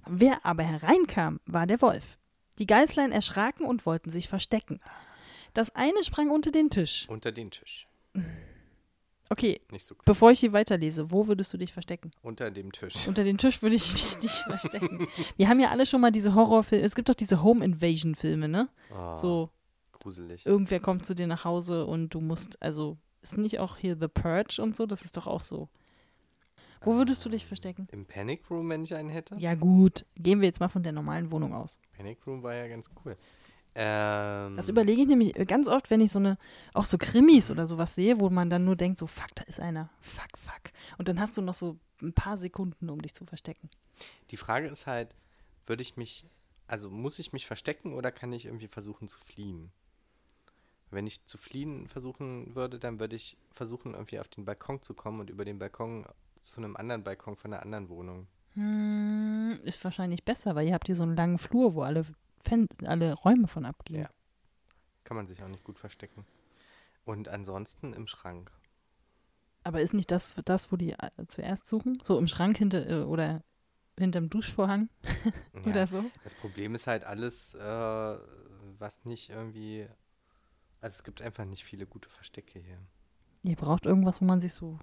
Wer 0.05 0.45
aber 0.45 0.63
hereinkam, 0.63 1.39
war 1.45 1.67
der 1.67 1.81
Wolf. 1.81 2.17
Die 2.59 2.67
Geißlein 2.67 3.11
erschraken 3.11 3.65
und 3.65 3.85
wollten 3.85 4.09
sich 4.09 4.27
verstecken. 4.27 4.79
Das 5.53 5.73
eine 5.75 6.03
sprang 6.03 6.29
unter 6.29 6.51
den 6.51 6.69
Tisch. 6.69 7.07
Unter 7.09 7.31
den 7.31 7.51
Tisch. 7.51 7.87
Okay, 9.31 9.61
so 9.77 9.95
bevor 10.05 10.31
ich 10.31 10.39
hier 10.39 10.53
weiterlese, 10.53 11.11
wo 11.11 11.27
würdest 11.27 11.53
du 11.53 11.57
dich 11.57 11.71
verstecken? 11.71 12.09
Unter 12.23 12.49
dem 12.49 12.71
Tisch. 12.71 13.07
Unter 13.07 13.23
den 13.23 13.37
Tisch 13.37 13.61
würde 13.61 13.75
ich 13.75 13.93
mich 13.93 14.19
nicht 14.21 14.37
verstecken. 14.43 15.07
Wir 15.37 15.47
haben 15.49 15.59
ja 15.59 15.69
alle 15.69 15.85
schon 15.85 16.01
mal 16.01 16.11
diese 16.11 16.33
Horrorfilme, 16.33 16.83
es 16.83 16.95
gibt 16.95 17.09
doch 17.09 17.13
diese 17.15 17.43
Home 17.43 17.63
Invasion 17.63 18.15
Filme, 18.15 18.47
ne? 18.47 18.69
Oh, 18.91 19.15
So, 19.15 19.49
gruselig. 19.91 20.45
irgendwer 20.45 20.79
kommt 20.79 21.05
zu 21.05 21.13
dir 21.13 21.27
nach 21.27 21.45
Hause 21.45 21.85
und 21.85 22.13
du 22.13 22.21
musst, 22.21 22.59
also, 22.61 22.97
ist 23.21 23.37
nicht 23.37 23.59
auch 23.59 23.77
hier 23.77 23.95
The 23.99 24.07
Purge 24.07 24.61
und 24.63 24.75
so? 24.75 24.85
Das 24.87 25.03
ist 25.03 25.15
doch 25.15 25.27
auch 25.27 25.41
so. 25.41 25.69
Wo 26.81 26.95
würdest 26.95 27.23
du 27.25 27.29
dich 27.29 27.45
verstecken? 27.45 27.87
Im 27.91 28.05
Panic 28.05 28.49
Room, 28.49 28.69
wenn 28.69 28.83
ich 28.83 28.95
einen 28.95 29.09
hätte? 29.09 29.35
Ja, 29.37 29.53
gut. 29.53 30.05
Gehen 30.15 30.39
wir 30.39 30.47
jetzt 30.47 30.61
mal 30.61 30.69
von 30.69 30.81
der 30.81 30.93
normalen 30.93 31.29
Wohnung 31.31 31.53
aus. 31.53 31.77
Panic 31.91 32.25
Room 32.25 32.41
war 32.41 32.55
ja 32.55 32.67
ganz 32.69 32.89
cool. 33.03 33.17
Ähm, 33.75 34.55
Das 34.55 34.69
überlege 34.69 35.01
ich 35.01 35.07
nämlich 35.07 35.33
ganz 35.47 35.67
oft, 35.67 35.89
wenn 35.89 36.01
ich 36.01 36.11
so 36.11 36.19
eine, 36.19 36.37
auch 36.73 36.85
so 36.85 36.97
Krimis 36.97 37.51
oder 37.51 37.67
sowas 37.67 37.95
sehe, 37.95 38.19
wo 38.19 38.29
man 38.29 38.49
dann 38.49 38.65
nur 38.65 38.75
denkt, 38.75 38.97
so, 38.97 39.07
fuck, 39.07 39.33
da 39.35 39.43
ist 39.43 39.59
einer. 39.59 39.89
Fuck, 40.01 40.37
fuck. 40.37 40.71
Und 40.97 41.07
dann 41.07 41.19
hast 41.19 41.37
du 41.37 41.41
noch 41.41 41.53
so 41.53 41.77
ein 42.01 42.13
paar 42.13 42.37
Sekunden, 42.37 42.89
um 42.89 43.01
dich 43.01 43.13
zu 43.13 43.25
verstecken. 43.25 43.69
Die 44.31 44.37
Frage 44.37 44.67
ist 44.67 44.87
halt, 44.87 45.15
würde 45.65 45.81
ich 45.81 45.97
mich, 45.97 46.25
also 46.67 46.89
muss 46.89 47.19
ich 47.19 47.33
mich 47.33 47.45
verstecken 47.45 47.93
oder 47.93 48.11
kann 48.11 48.33
ich 48.33 48.45
irgendwie 48.45 48.67
versuchen 48.67 49.07
zu 49.07 49.19
fliehen? 49.19 49.71
Wenn 50.91 51.05
ich 51.05 51.23
zu 51.25 51.37
fliehen 51.37 51.87
versuchen 51.87 52.55
würde, 52.55 52.79
dann 52.79 52.99
würde 52.99 53.15
ich 53.15 53.37
versuchen, 53.51 53.93
irgendwie 53.93 54.19
auf 54.19 54.27
den 54.27 54.45
Balkon 54.45 54.81
zu 54.81 54.95
kommen 54.95 55.19
und 55.19 55.29
über 55.29 55.45
den 55.45 55.59
Balkon 55.59 56.05
zu 56.41 56.57
einem 56.57 56.75
anderen 56.75 57.03
Balkon 57.03 57.35
von 57.35 57.53
einer 57.53 57.61
anderen 57.61 57.89
Wohnung. 57.89 58.27
Hm, 58.55 59.59
ist 59.63 59.83
wahrscheinlich 59.83 60.23
besser, 60.23 60.55
weil 60.55 60.67
ihr 60.67 60.73
habt 60.73 60.87
hier 60.87 60.95
so 60.95 61.03
einen 61.03 61.15
langen 61.15 61.37
Flur, 61.37 61.75
wo 61.75 61.83
alle, 61.83 62.05
Fen 62.43 62.67
alle 62.85 63.13
Räume 63.13 63.47
von 63.47 63.65
abgehen. 63.65 64.01
Ja. 64.01 64.09
Kann 65.03 65.17
man 65.17 65.27
sich 65.27 65.41
auch 65.43 65.47
nicht 65.47 65.63
gut 65.63 65.79
verstecken. 65.79 66.25
Und 67.05 67.29
ansonsten 67.29 67.93
im 67.93 68.07
Schrank. 68.07 68.51
Aber 69.63 69.81
ist 69.81 69.93
nicht 69.93 70.11
das, 70.11 70.35
das 70.45 70.71
wo 70.71 70.77
die 70.77 70.91
äh, 70.93 71.09
zuerst 71.27 71.67
suchen? 71.67 71.99
So 72.03 72.17
im 72.17 72.27
Schrank 72.27 72.57
hinter 72.57 72.87
äh, 72.89 73.03
oder 73.03 73.43
hinterm 73.97 74.29
Duschvorhang 74.29 74.89
Ja. 75.53 75.61
oder 75.65 75.87
so? 75.87 76.03
Das 76.23 76.33
Problem 76.33 76.75
ist 76.75 76.87
halt 76.87 77.03
alles, 77.03 77.55
äh, 77.55 78.17
was 78.77 79.03
nicht 79.05 79.29
irgendwie. 79.29 79.87
Also 80.81 80.93
es 80.93 81.03
gibt 81.03 81.21
einfach 81.21 81.45
nicht 81.45 81.63
viele 81.65 81.85
gute 81.85 82.09
Verstecke 82.09 82.59
hier. 82.59 82.77
Ihr 83.43 83.55
braucht 83.55 83.85
irgendwas, 83.85 84.21
wo 84.21 84.25
man 84.25 84.39
sich 84.39 84.53
so 84.53 84.79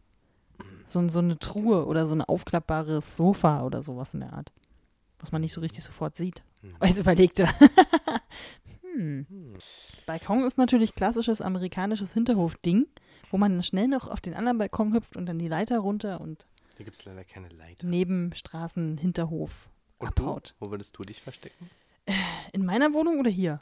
so, 0.87 1.07
so 1.09 1.19
eine 1.19 1.39
Truhe 1.39 1.87
oder 1.87 2.07
so 2.07 2.15
ein 2.15 2.23
aufklappbares 2.23 3.17
Sofa 3.17 3.63
oder 3.65 3.83
sowas 3.83 4.15
in 4.15 4.21
der 4.21 4.33
Art. 4.33 4.53
Was 5.19 5.33
man 5.33 5.41
nicht 5.41 5.53
so 5.53 5.61
richtig 5.61 5.83
sofort 5.83 6.17
sieht. 6.17 6.43
Hm. 6.61 6.77
Oh, 6.81 6.85
jetzt 6.85 6.99
überlegt 6.99 7.39
er. 7.41 7.49
hm. 8.95 9.27
Balkon 10.07 10.45
ist 10.45 10.59
natürlich 10.59 10.95
klassisches 10.95 11.41
amerikanisches 11.41 12.13
Hinterhof-Ding, 12.15 12.87
wo 13.31 13.39
man 13.39 13.63
schnell 13.63 13.89
noch 13.89 14.09
auf 14.09 14.21
den 14.21 14.35
anderen 14.35 14.59
Balkon 14.59 14.93
hüpft 14.95 15.17
und 15.17 15.27
dann 15.27 15.39
die 15.39 15.49
Leiter 15.49 15.79
runter 15.79 16.21
und 16.21 16.47
Hier 16.77 16.85
gibt 16.85 16.99
es 16.99 17.05
leider 17.05 17.25
keine 17.25 17.49
Leiter. 17.49 17.87
Nebenstraßen, 17.87 18.99
Hinterhof 18.99 19.69
Und 19.99 20.09
abhaut. 20.09 20.55
du? 20.59 20.67
Wo 20.67 20.71
würdest 20.71 20.97
du 20.99 21.03
dich 21.03 21.23
verstecken? 21.23 21.71
In 22.53 22.65
meiner 22.65 22.93
Wohnung 22.95 23.19
oder 23.19 23.31
hier? 23.31 23.59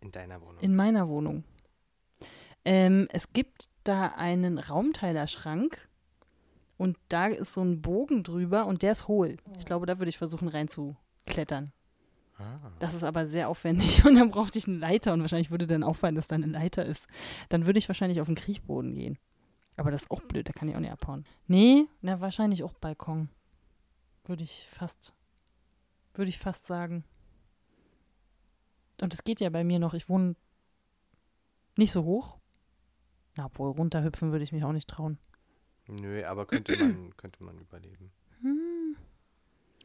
In 0.00 0.12
deiner 0.12 0.40
Wohnung. 0.40 0.58
In 0.60 0.74
meiner 0.76 1.08
Wohnung. 1.08 1.44
Ähm, 2.64 3.08
es 3.10 3.32
gibt 3.32 3.68
da 3.84 4.08
einen 4.16 4.58
Raumteilerschrank 4.58 5.87
und 6.78 6.96
da 7.08 7.26
ist 7.26 7.52
so 7.52 7.62
ein 7.62 7.82
Bogen 7.82 8.22
drüber 8.22 8.64
und 8.64 8.82
der 8.82 8.92
ist 8.92 9.08
hohl. 9.08 9.36
Ich 9.58 9.66
glaube, 9.66 9.84
da 9.84 9.98
würde 9.98 10.08
ich 10.08 10.16
versuchen 10.16 10.48
reinzuklettern. 10.48 11.72
ah. 12.38 12.70
Das 12.78 12.94
ist 12.94 13.04
aber 13.04 13.26
sehr 13.26 13.48
aufwendig 13.48 14.04
und 14.06 14.14
dann 14.14 14.30
brauchte 14.30 14.58
ich 14.58 14.66
eine 14.66 14.78
Leiter 14.78 15.12
und 15.12 15.20
wahrscheinlich 15.20 15.50
würde 15.50 15.66
dann 15.66 15.82
auffallen, 15.82 16.14
dass 16.14 16.28
da 16.28 16.36
eine 16.36 16.46
Leiter 16.46 16.86
ist. 16.86 17.06
Dann 17.50 17.66
würde 17.66 17.78
ich 17.78 17.88
wahrscheinlich 17.88 18.20
auf 18.20 18.28
den 18.28 18.36
Kriechboden 18.36 18.94
gehen. 18.94 19.18
Aber 19.76 19.90
das 19.90 20.02
ist 20.02 20.10
auch 20.10 20.22
blöd, 20.22 20.48
da 20.48 20.52
kann 20.52 20.68
ich 20.68 20.74
auch 20.74 20.80
nicht 20.80 20.90
abhauen. 20.90 21.24
Nee, 21.46 21.86
na 22.00 22.20
wahrscheinlich 22.20 22.64
auch 22.64 22.72
Balkon. 22.72 23.28
Würde 24.24 24.42
ich 24.42 24.68
fast, 24.72 25.14
würde 26.14 26.28
ich 26.28 26.38
fast 26.38 26.66
sagen. 26.66 27.04
Und 29.00 29.14
es 29.14 29.22
geht 29.24 29.40
ja 29.40 29.50
bei 29.50 29.64
mir 29.64 29.78
noch, 29.78 29.94
ich 29.94 30.08
wohne 30.08 30.34
nicht 31.76 31.92
so 31.92 32.04
hoch. 32.04 32.38
Na, 33.36 33.46
obwohl 33.46 33.70
runterhüpfen 33.70 34.32
würde 34.32 34.42
ich 34.42 34.52
mich 34.52 34.64
auch 34.64 34.72
nicht 34.72 34.88
trauen. 34.90 35.18
Nö, 35.88 36.24
aber 36.24 36.46
könnte 36.46 36.76
man, 36.76 37.12
könnte 37.16 37.42
man 37.42 37.58
überleben. 37.58 38.10
Hm. 38.42 38.96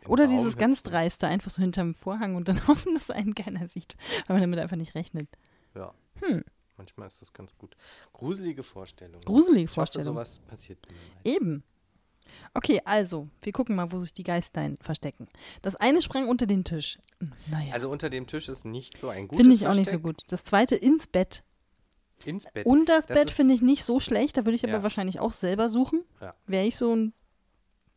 Oder 0.07 0.25
Raum 0.25 0.35
dieses 0.35 0.57
ganz 0.57 0.83
dreiste, 0.83 1.27
einfach 1.27 1.49
so 1.49 1.61
hinterm 1.61 1.95
Vorhang 1.95 2.35
und 2.35 2.47
dann 2.49 2.57
hoffen, 2.67 2.93
dass 2.93 3.09
einen 3.09 3.35
keiner 3.35 3.67
sieht, 3.67 3.95
weil 4.27 4.35
man 4.35 4.41
damit 4.41 4.59
einfach 4.59 4.77
nicht 4.77 4.95
rechnet. 4.95 5.27
Ja, 5.75 5.93
Hm, 6.21 6.43
manchmal 6.77 7.07
ist 7.07 7.21
das 7.21 7.33
ganz 7.33 7.57
gut. 7.57 7.75
Gruselige 8.11 8.63
Vorstellungen. 8.63 9.23
gruselige 9.25 9.63
Ich 9.63 9.69
hoffe, 9.71 9.75
Vorstellung. 9.75 10.13
sowas 10.15 10.39
passiert 10.47 10.79
niemals. 10.89 11.25
Eben. 11.37 11.63
Okay, 12.53 12.81
also, 12.85 13.27
wir 13.41 13.51
gucken 13.51 13.75
mal, 13.75 13.91
wo 13.91 13.99
sich 13.99 14.13
die 14.13 14.23
Geistein 14.23 14.77
verstecken. 14.81 15.27
Das 15.61 15.75
eine 15.75 16.01
sprang 16.01 16.27
unter 16.27 16.45
den 16.47 16.63
Tisch. 16.63 16.97
Naja, 17.49 17.73
Also 17.73 17.89
unter 17.89 18.09
dem 18.09 18.27
Tisch 18.27 18.47
ist 18.49 18.65
nicht 18.65 18.97
so 18.97 19.09
ein 19.09 19.27
gutes 19.27 19.41
finde 19.41 19.55
ich 19.55 19.67
auch 19.67 19.75
nicht 19.75 19.89
so 19.89 19.99
Versteck. 19.99 20.03
gut. 20.03 20.23
Das 20.27 20.43
zweite 20.43 20.75
ins 20.75 21.07
Bett. 21.07 21.43
Ins 22.25 22.45
Bett. 22.53 22.65
Und 22.65 22.89
das, 22.89 23.05
Das 23.07 23.17
Bett 23.17 23.31
finde 23.31 23.53
ich 23.53 23.61
nicht 23.61 23.83
so 23.83 23.99
schlecht. 23.99 24.37
Da 24.37 24.45
würde 24.45 24.55
ich 24.55 24.63
aber 24.63 24.73
Ja. 24.73 24.83
wahrscheinlich 24.83 25.19
auch 25.19 25.31
selber 25.31 25.69
suchen. 25.69 26.03
Ja. 26.21 26.33
Wäre 26.47 26.65
ich 26.65 26.75
so 26.77 26.95
ein 26.95 27.13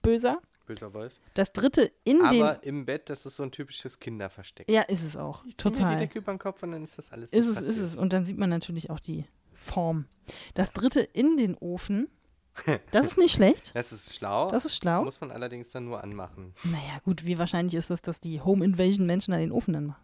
Böser. 0.02 0.40
Böser 0.66 0.92
Wolf. 0.94 1.14
Das 1.34 1.52
dritte 1.52 1.92
in 2.02 2.22
Aber 2.22 2.54
den. 2.56 2.68
im 2.80 2.86
Bett, 2.86 3.08
das 3.08 3.24
ist 3.24 3.36
so 3.36 3.44
ein 3.44 3.52
typisches 3.52 4.00
Kinderversteck. 4.00 4.68
Ja, 4.68 4.82
ist 4.82 5.04
es 5.04 5.16
auch. 5.16 5.44
Ich 5.44 5.56
zieh 5.56 5.68
mir 5.68 5.72
die 5.74 5.78
Total. 5.80 5.96
Decke 5.96 6.18
über 6.18 6.32
den 6.32 6.38
Kopf 6.40 6.62
und 6.64 6.72
dann 6.72 6.82
ist 6.82 6.98
das 6.98 7.12
alles 7.12 7.32
Ist 7.32 7.46
es, 7.46 7.58
ist 7.60 7.78
es. 7.78 7.96
Und 7.96 8.12
dann 8.12 8.24
sieht 8.26 8.36
man 8.36 8.50
natürlich 8.50 8.90
auch 8.90 8.98
die 8.98 9.26
Form. 9.54 10.06
Das 10.54 10.72
dritte 10.72 11.00
in 11.00 11.36
den 11.36 11.56
Ofen. 11.56 12.08
Das 12.90 13.04
ist 13.06 13.18
nicht 13.18 13.34
schlecht. 13.34 13.76
Das 13.76 13.92
ist 13.92 14.16
schlau. 14.16 14.48
Das 14.50 14.64
ist 14.64 14.76
schlau. 14.76 15.04
Muss 15.04 15.20
man 15.20 15.30
allerdings 15.30 15.68
dann 15.68 15.84
nur 15.84 16.02
anmachen. 16.02 16.54
Naja, 16.64 16.98
gut, 17.04 17.26
wie 17.26 17.38
wahrscheinlich 17.38 17.74
ist 17.74 17.90
es, 17.90 18.00
dass 18.00 18.18
die 18.20 18.40
Home 18.40 18.64
Invasion 18.64 19.04
Menschen 19.06 19.34
an 19.34 19.40
den 19.40 19.52
Ofen 19.52 19.74
dann 19.74 19.86
machen? 19.86 20.02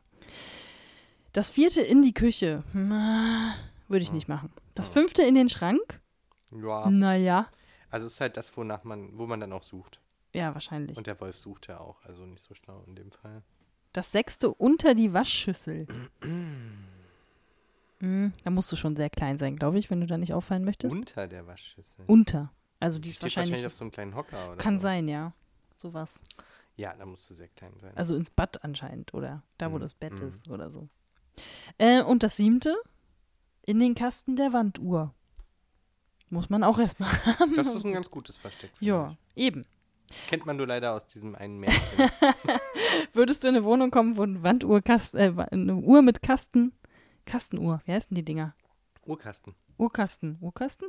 Das 1.32 1.48
vierte 1.48 1.80
in 1.80 2.02
die 2.02 2.12
Küche. 2.12 2.62
Würde 3.93 4.03
ich 4.03 4.12
nicht 4.12 4.28
machen. 4.28 4.51
Das 4.74 4.88
Ja. 4.88 4.93
fünfte 4.95 5.22
in 5.22 5.34
den 5.34 5.49
Schrank. 5.49 6.01
Ja. 6.51 6.88
Naja. 6.90 7.47
Also 7.90 8.07
es 8.07 8.14
ist 8.14 8.20
halt 8.20 8.36
das, 8.36 8.57
wonach 8.57 8.84
man, 8.84 9.16
wo 9.18 9.26
man 9.26 9.38
dann 9.40 9.53
auch 9.53 9.62
sucht. 9.62 10.01
Ja, 10.34 10.55
wahrscheinlich. 10.55 10.97
Und 10.97 11.07
der 11.07 11.20
Wolf 11.20 11.36
sucht 11.36 11.66
ja 11.68 11.78
auch, 11.78 12.03
also 12.05 12.24
nicht 12.24 12.40
so 12.43 12.55
schlau 12.55 12.82
in 12.86 12.97
dem 12.97 13.12
Fall. 13.12 13.43
Das 13.93 14.11
sechste 14.12 14.49
unter 14.53 14.95
die 14.95 15.12
Waschschüssel. 15.12 15.86
Hm, 18.01 18.32
da 18.43 18.51
musst 18.51 18.72
du 18.72 18.76
schon 18.76 18.97
sehr 18.97 19.11
klein 19.11 19.38
sein, 19.38 19.57
glaube 19.57 19.78
ich, 19.78 19.88
wenn 19.90 20.01
du 20.01 20.07
da 20.09 20.18
nicht 20.18 20.34
auffallen 20.34 20.64
möchtest. 20.64 20.93
Unter 20.95 21.28
der 21.28 21.47
Waschschüssel. 21.47 22.05
Unter. 22.09 22.53
Also 22.80 22.99
die 22.99 23.03
Die 23.03 23.11
ist 23.11 23.16
steht 23.18 23.24
wahrscheinlich. 23.26 23.51
wahrscheinlich 23.53 23.66
auf 23.66 23.74
so 23.74 23.84
einem 23.84 23.93
kleinen 23.93 24.14
Hocker 24.16 24.49
oder 24.49 24.57
kann 24.57 24.78
so. 24.78 24.82
sein, 24.82 25.07
ja. 25.07 25.32
Sowas. 25.76 26.20
Ja, 26.76 26.95
da 26.95 27.07
musst 27.07 27.30
du 27.30 27.34
sehr 27.34 27.47
klein 27.47 27.74
sein. 27.78 27.97
Also 27.97 28.16
ins 28.16 28.30
Bad 28.30 28.64
anscheinend 28.64 29.14
oder 29.14 29.45
da, 29.59 29.70
wo 29.70 29.76
Mhm, 29.76 29.80
das 29.82 29.95
Bett 29.95 30.14
mhm. 30.14 30.26
ist 30.28 30.49
oder 30.49 30.68
so. 30.70 30.88
Äh, 31.78 32.03
und 32.03 32.24
das 32.24 32.36
siebte 32.36 32.76
in 33.64 33.78
den 33.78 33.94
Kasten 33.94 34.36
der 34.36 34.52
Wanduhr. 34.52 35.14
Muss 36.30 36.48
man 36.50 36.64
auch 36.64 36.78
erstmal 36.78 37.10
haben. 37.38 37.56
das 37.56 37.66
ist 37.66 37.84
ein 37.84 37.92
ganz 37.92 38.10
gutes 38.10 38.36
Versteck. 38.38 38.70
Ja, 38.80 39.16
eben. 39.36 39.62
Kennt 40.28 40.44
man 40.44 40.56
nur 40.56 40.66
leider 40.66 40.92
aus 40.94 41.06
diesem 41.06 41.34
einen 41.34 41.58
Märchen. 41.58 41.80
Würdest 43.12 43.44
du 43.44 43.48
in 43.48 43.56
eine 43.56 43.64
Wohnung 43.64 43.90
kommen, 43.90 44.16
wo 44.16 44.22
eine 44.22 44.42
Wanduhr, 44.42 44.82
Kast, 44.82 45.14
äh, 45.14 45.32
eine 45.50 45.76
Uhr 45.76 46.02
mit 46.02 46.22
Kasten, 46.22 46.72
Kastenuhr, 47.24 47.80
wie 47.86 47.92
heißen 47.92 48.14
die 48.14 48.24
Dinger? 48.24 48.54
Uhrkasten. 49.06 49.54
Uhrkasten, 49.78 50.36
Uhrkasten? 50.40 50.88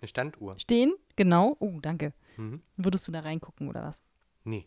Eine 0.00 0.08
Standuhr. 0.08 0.58
Stehen? 0.58 0.94
Genau. 1.16 1.56
Oh, 1.60 1.78
danke. 1.80 2.12
Mhm. 2.36 2.62
Würdest 2.76 3.08
du 3.08 3.12
da 3.12 3.20
reingucken 3.20 3.68
oder 3.68 3.82
was? 3.84 4.00
Nee. 4.44 4.66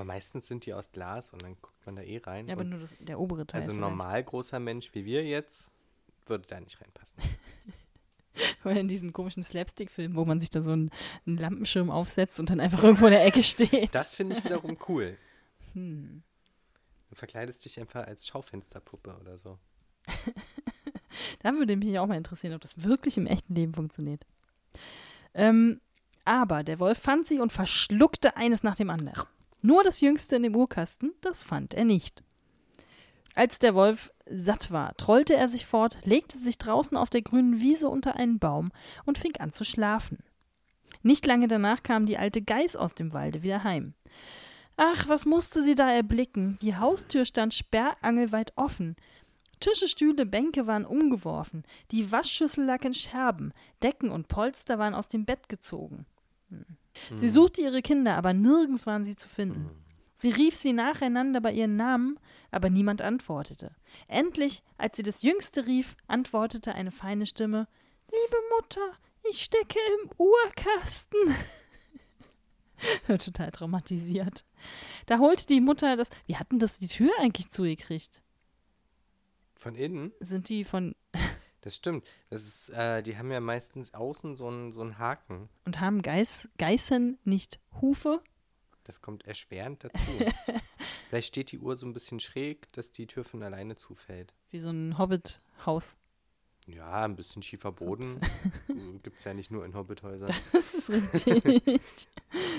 Aber 0.00 0.06
meistens 0.06 0.48
sind 0.48 0.64
die 0.64 0.72
aus 0.72 0.90
Glas 0.92 1.34
und 1.34 1.42
dann 1.42 1.56
guckt 1.60 1.84
man 1.84 1.96
da 1.96 2.00
eh 2.00 2.16
rein. 2.16 2.46
Ja, 2.46 2.54
aber 2.54 2.64
nur 2.64 2.78
das, 2.78 2.96
der 3.00 3.20
obere 3.20 3.46
Teil. 3.46 3.60
also 3.60 3.74
ein 3.74 3.80
normal 3.80 4.24
großer 4.24 4.58
Mensch 4.58 4.94
wie 4.94 5.04
wir 5.04 5.26
jetzt 5.26 5.70
würde 6.24 6.46
da 6.48 6.58
nicht 6.58 6.80
reinpassen. 6.80 7.18
Oder 8.64 8.80
in 8.80 8.88
diesen 8.88 9.12
komischen 9.12 9.42
Slapstick-Filmen, 9.42 10.16
wo 10.16 10.24
man 10.24 10.40
sich 10.40 10.48
da 10.48 10.62
so 10.62 10.70
einen, 10.70 10.90
einen 11.26 11.36
Lampenschirm 11.36 11.90
aufsetzt 11.90 12.40
und 12.40 12.48
dann 12.48 12.60
einfach 12.60 12.82
irgendwo 12.82 13.06
in 13.06 13.12
der 13.12 13.26
Ecke 13.26 13.42
steht. 13.42 13.94
Das 13.94 14.14
finde 14.14 14.38
ich 14.38 14.44
wiederum 14.44 14.78
cool. 14.88 15.18
Hm. 15.74 16.24
Du 17.10 17.14
verkleidest 17.14 17.64
dich 17.64 17.78
einfach 17.78 18.04
als 18.04 18.26
Schaufensterpuppe 18.26 19.16
oder 19.20 19.38
so. 19.38 19.58
Da 21.40 21.52
würde 21.52 21.76
mich 21.76 21.98
auch 21.98 22.06
mal 22.06 22.16
interessieren, 22.16 22.54
ob 22.54 22.60
das 22.60 22.82
wirklich 22.82 23.16
im 23.16 23.26
echten 23.26 23.54
Leben 23.54 23.74
funktioniert. 23.74 24.26
Ähm, 25.34 25.80
aber 26.24 26.64
der 26.64 26.78
Wolf 26.80 26.98
fand 26.98 27.26
sie 27.26 27.38
und 27.38 27.52
verschluckte 27.52 28.36
eines 28.36 28.62
nach 28.62 28.76
dem 28.76 28.90
anderen. 28.90 29.26
Nur 29.62 29.84
das 29.84 30.00
Jüngste 30.00 30.36
in 30.36 30.42
dem 30.42 30.56
Urkasten, 30.56 31.12
das 31.20 31.42
fand 31.42 31.74
er 31.74 31.84
nicht. 31.84 32.22
Als 33.34 33.58
der 33.58 33.74
Wolf 33.74 34.12
satt 34.26 34.70
war, 34.70 34.96
trollte 34.96 35.34
er 35.34 35.48
sich 35.48 35.66
fort, 35.66 35.98
legte 36.04 36.38
sich 36.38 36.58
draußen 36.58 36.96
auf 36.96 37.10
der 37.10 37.22
grünen 37.22 37.60
Wiese 37.60 37.88
unter 37.88 38.16
einen 38.16 38.38
Baum 38.38 38.72
und 39.04 39.18
fing 39.18 39.36
an 39.38 39.52
zu 39.52 39.64
schlafen. 39.64 40.18
Nicht 41.02 41.26
lange 41.26 41.48
danach 41.48 41.82
kam 41.82 42.06
die 42.06 42.18
alte 42.18 42.42
Geiß 42.42 42.76
aus 42.76 42.94
dem 42.94 43.12
Walde 43.12 43.42
wieder 43.42 43.64
heim. 43.64 43.94
Ach, 44.76 45.08
was 45.08 45.26
musste 45.26 45.62
sie 45.62 45.74
da 45.74 45.90
erblicken? 45.90 46.58
Die 46.62 46.76
Haustür 46.76 47.24
stand 47.24 47.54
sperrangelweit 47.54 48.52
offen. 48.56 48.96
Tische, 49.60 49.88
Stühle, 49.88 50.24
Bänke 50.24 50.66
waren 50.66 50.86
umgeworfen, 50.86 51.64
die 51.90 52.10
Waschschüssel 52.10 52.64
lag 52.64 52.82
in 52.82 52.94
Scherben, 52.94 53.52
Decken 53.82 54.10
und 54.10 54.28
Polster 54.28 54.78
waren 54.78 54.94
aus 54.94 55.08
dem 55.08 55.26
Bett 55.26 55.50
gezogen. 55.50 56.06
Sie 57.16 57.26
Mhm. 57.26 57.30
suchte 57.30 57.60
ihre 57.62 57.82
Kinder, 57.82 58.16
aber 58.16 58.32
nirgends 58.32 58.86
waren 58.86 59.04
sie 59.04 59.16
zu 59.16 59.28
finden. 59.28 59.62
Mhm. 59.64 59.70
Sie 60.14 60.30
rief 60.30 60.54
sie 60.56 60.72
nacheinander 60.74 61.40
bei 61.40 61.52
ihren 61.52 61.76
Namen, 61.76 62.18
aber 62.50 62.68
niemand 62.68 63.00
antwortete. 63.00 63.74
Endlich, 64.06 64.62
als 64.76 64.96
sie 64.98 65.02
das 65.02 65.22
Jüngste 65.22 65.66
rief, 65.66 65.96
antwortete 66.08 66.74
eine 66.74 66.90
feine 66.90 67.24
Stimme 67.26 67.68
Liebe 68.10 68.36
Mutter, 68.56 68.80
ich 69.30 69.42
stecke 69.44 69.78
im 70.02 70.10
Uhrkasten. 70.18 71.18
Total 73.06 73.50
traumatisiert. 73.50 74.44
Da 75.06 75.18
holte 75.18 75.46
die 75.46 75.60
Mutter 75.60 75.96
das. 75.96 76.08
Wie 76.26 76.36
hatten 76.36 76.58
das 76.58 76.78
die 76.78 76.88
Tür 76.88 77.10
eigentlich 77.20 77.50
zugekriegt? 77.50 78.22
Von 79.54 79.74
innen? 79.74 80.12
Sind 80.20 80.48
die 80.48 80.64
von. 80.64 80.94
Das 81.62 81.76
stimmt. 81.76 82.06
Das 82.30 82.44
ist, 82.46 82.70
äh, 82.70 83.02
die 83.02 83.18
haben 83.18 83.30
ja 83.30 83.40
meistens 83.40 83.92
außen 83.92 84.36
so 84.36 84.48
einen 84.48 84.72
so 84.72 84.80
einen 84.80 84.98
Haken. 84.98 85.48
Und 85.64 85.80
haben 85.80 86.02
Geiß, 86.02 86.48
Geißen 86.58 87.18
nicht 87.24 87.60
Hufe? 87.80 88.22
Das 88.84 89.02
kommt 89.02 89.26
erschwerend 89.26 89.84
dazu. 89.84 90.00
Vielleicht 91.08 91.28
steht 91.28 91.52
die 91.52 91.58
Uhr 91.58 91.76
so 91.76 91.86
ein 91.86 91.92
bisschen 91.92 92.18
schräg, 92.20 92.72
dass 92.72 92.92
die 92.92 93.06
Tür 93.06 93.24
von 93.24 93.42
alleine 93.42 93.76
zufällt. 93.76 94.34
Wie 94.50 94.58
so 94.58 94.70
ein 94.70 94.96
Hobbit-Haus. 94.96 95.96
Ja, 96.66 97.04
ein 97.04 97.16
bisschen 97.16 97.42
schiefer 97.42 97.72
Boden. 97.72 98.20
Gibt 99.02 99.18
es 99.18 99.24
ja 99.24 99.34
nicht 99.34 99.50
nur 99.50 99.64
in 99.64 99.74
Hobbithäusern. 99.74 100.32
Das 100.52 100.74
ist 100.74 100.90
richtig. 100.90 102.08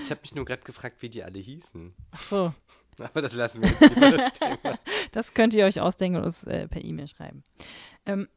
Ich 0.04 0.12
habe 0.12 0.22
mich 0.22 0.36
nur 0.36 0.46
gerade 0.46 0.64
gefragt, 0.64 1.02
wie 1.02 1.10
die 1.10 1.24
alle 1.24 1.40
hießen. 1.40 1.94
Ach 2.12 2.20
so, 2.20 2.54
Aber 3.00 3.22
das 3.22 3.34
lassen 3.34 3.62
wir 3.62 3.70
jetzt 3.70 3.82
lieber 3.82 4.12
das 4.12 4.34
Thema. 4.40 4.80
das 5.12 5.34
könnt 5.34 5.54
ihr 5.54 5.66
euch 5.66 5.80
ausdenken 5.80 6.18
und 6.18 6.26
uns 6.26 6.44
äh, 6.44 6.68
per 6.68 6.84
E-Mail 6.84 7.08
schreiben. 7.08 7.44
Ähm, 8.06 8.28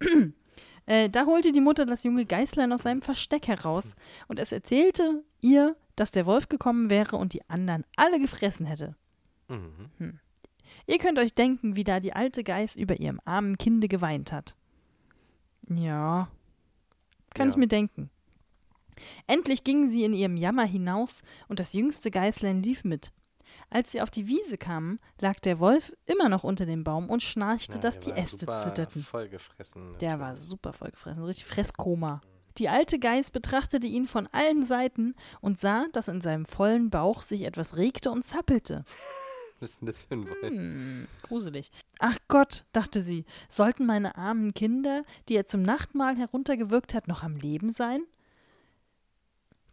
äh, 0.87 1.09
da 1.09 1.27
holte 1.27 1.53
die 1.53 1.61
Mutter 1.61 1.87
das 1.87 2.05
junge 2.05 2.27
Geißlein 2.27 2.73
aus 2.73 2.83
seinem 2.83 3.03
Versteck 3.03 3.47
heraus 3.49 3.95
und 4.29 4.39
es 4.39 4.53
erzählte 4.53 5.23
ihr, 5.43 5.77
dass 5.97 6.11
der 6.11 6.27
Wolf 6.27 6.49
gekommen 6.49 6.91
wäre 6.91 7.17
und 7.17 7.33
die 7.33 7.49
anderen 7.49 7.85
alle 7.97 8.19
gefressen 8.21 8.67
hätte. 8.67 8.97
Mhm. 9.49 10.19
Ihr 10.87 10.99
könnt 10.99 11.19
euch 11.19 11.35
denken, 11.35 11.77
wie 11.77 11.85
da 11.85 12.01
die 12.01 12.13
alte 12.15 12.43
Geiß 12.45 12.77
über 12.77 12.99
ihrem 12.99 13.21
armen 13.25 13.57
Kinde 13.59 13.89
geweint 13.89 14.33
hat. 14.33 14.57
Ja, 15.69 16.29
kann 17.35 17.47
Ja. 17.49 17.53
ich 17.53 17.57
mir 17.57 17.69
denken. 17.69 18.11
Endlich 19.27 19.65
gingen 19.65 19.89
sie 19.91 20.05
in 20.05 20.13
ihrem 20.13 20.37
Jammer 20.37 20.67
hinaus 20.67 21.23
und 21.49 21.59
das 21.61 21.73
jüngste 21.73 22.11
Geißlein 22.11 22.63
lief 22.63 22.85
mit. 22.85 23.13
Als 23.71 23.93
sie 23.93 24.01
auf 24.01 24.11
die 24.11 24.27
Wiese 24.27 24.59
kamen, 24.59 25.01
lag 25.21 25.41
der 25.41 25.59
Wolf 25.59 25.93
immer 26.07 26.29
noch 26.29 26.45
unter 26.45 26.67
dem 26.67 26.85
Baum 26.85 27.11
und 27.11 27.23
schnarchte, 27.23 27.75
Ja, 27.75 27.81
dass 27.81 28.01
die 28.01 28.13
Äste 28.13 28.47
super 28.47 28.63
zitterten. 28.63 29.03
Vollgefressen. 29.03 29.99
Der 29.99 30.21
war 30.21 30.37
super 30.37 30.73
vollgefressen, 30.73 31.23
richtig 31.25 31.47
Fresskoma. 31.47 32.21
Die 32.59 32.69
alte 32.69 32.99
Geiß 33.01 33.31
betrachtete 33.31 33.87
ihn 33.87 34.07
von 34.07 34.29
allen 34.29 34.65
Seiten 34.65 35.15
und 35.41 35.59
sah, 35.59 35.87
dass 35.93 36.07
in 36.09 36.21
seinem 36.21 36.45
vollen 36.45 36.89
Bauch 36.89 37.23
sich 37.23 37.43
etwas 37.43 37.77
regte 37.77 38.11
und 38.13 38.25
zappelte. 38.25 38.85
Was 39.61 39.71
ist 39.71 39.81
denn 39.81 39.87
das 39.87 40.01
für 40.01 40.15
ein 40.15 40.29
Wolf? 40.29 40.43
Hm, 40.43 41.09
gruselig. 41.23 41.71
Ach 41.99 42.17
Gott, 42.29 42.65
dachte 42.73 43.03
sie, 43.03 43.25
sollten 43.49 43.87
meine 43.87 44.17
armen 44.17 44.53
Kinder, 44.55 45.05
die 45.29 45.37
er 45.37 45.47
zum 45.47 45.63
Nachtmahl 45.63 46.17
heruntergewürgt 46.17 46.95
hat, 46.95 47.09
noch 47.09 47.23
am 47.23 47.37
Leben 47.37 47.71
sein? 47.71 48.03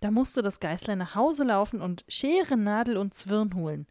Da 0.02 0.12
musste 0.12 0.42
das 0.42 0.60
Geißlein 0.60 0.98
nach 0.98 1.16
Hause 1.16 1.44
laufen 1.44 1.80
und 1.80 2.04
Schere, 2.08 2.58
Nadel 2.58 2.98
und 2.98 3.14
Zwirn 3.14 3.54
holen. 3.56 3.88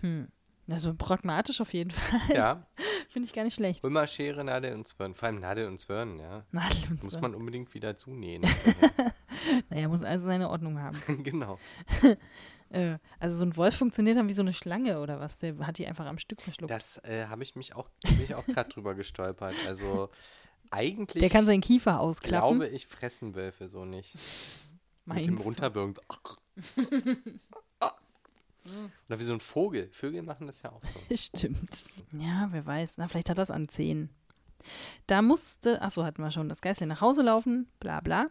Hm, 0.00 0.28
also 0.68 0.94
pragmatisch 0.94 1.60
auf 1.60 1.72
jeden 1.72 1.90
Fall. 1.92 2.36
Ja, 2.36 2.66
Finde 3.08 3.26
ich 3.26 3.32
gar 3.34 3.44
nicht 3.44 3.54
schlecht. 3.54 3.82
immer 3.84 4.06
Schere, 4.06 4.44
Nadel 4.44 4.74
und 4.74 4.86
Zwirn. 4.86 5.14
Vor 5.14 5.28
allem 5.28 5.40
Nadel 5.40 5.66
und 5.66 5.78
Zwirn, 5.80 6.18
ja. 6.20 6.44
Nadel 6.52 6.78
und 6.90 7.02
Muss 7.02 7.12
Zwirn. 7.12 7.22
man 7.22 7.34
unbedingt 7.34 7.72
wieder 7.74 7.96
zunähen. 7.96 8.42
Naja, 9.70 9.88
muss 9.88 10.02
also 10.02 10.26
seine 10.26 10.50
Ordnung 10.50 10.78
haben. 10.80 11.00
genau. 11.24 11.58
Äh, 12.68 12.98
also 13.18 13.38
so 13.38 13.44
ein 13.44 13.56
Wolf 13.56 13.74
funktioniert 13.74 14.18
dann 14.18 14.28
wie 14.28 14.34
so 14.34 14.42
eine 14.42 14.52
Schlange 14.52 15.00
oder 15.00 15.18
was? 15.18 15.38
Der 15.38 15.56
hat 15.66 15.78
die 15.78 15.86
einfach 15.86 16.04
am 16.04 16.18
Stück 16.18 16.42
verschluckt. 16.42 16.70
Das 16.70 16.98
äh, 17.04 17.24
habe 17.26 17.42
ich 17.42 17.56
mich 17.56 17.74
auch, 17.74 17.88
auch 18.36 18.44
gerade 18.44 18.68
drüber 18.68 18.94
gestolpert. 18.94 19.54
Also 19.66 20.10
eigentlich 20.70 21.20
Der 21.20 21.30
kann 21.30 21.46
seinen 21.46 21.62
Kiefer 21.62 22.00
ausklappen. 22.00 22.58
glaube 22.58 22.68
ich, 22.68 22.86
fressen 22.86 23.34
Wölfe 23.34 23.66
so 23.66 23.86
nicht. 23.86 24.14
Mit 25.04 25.26
dem 25.26 25.38
runterwürgen. 25.38 25.96
Oder 29.08 29.18
wie 29.18 29.24
so 29.24 29.32
ein 29.32 29.40
Vogel. 29.40 29.88
Vögel 29.92 30.22
machen 30.22 30.46
das 30.46 30.62
ja 30.62 30.70
auch 30.70 30.80
so. 30.82 31.16
Stimmt. 31.16 31.84
Ja, 32.12 32.48
wer 32.52 32.64
weiß. 32.66 32.98
Na, 32.98 33.08
vielleicht 33.08 33.30
hat 33.30 33.38
das 33.38 33.50
an 33.50 33.68
Zehen. 33.68 34.10
Da 35.06 35.22
musste, 35.22 35.80
achso, 35.82 36.04
hatten 36.04 36.22
wir 36.22 36.30
schon, 36.30 36.48
das 36.48 36.60
Geißlein 36.60 36.88
nach 36.88 37.00
Hause 37.00 37.22
laufen, 37.22 37.66
bla 37.80 38.00
bla. 38.00 38.26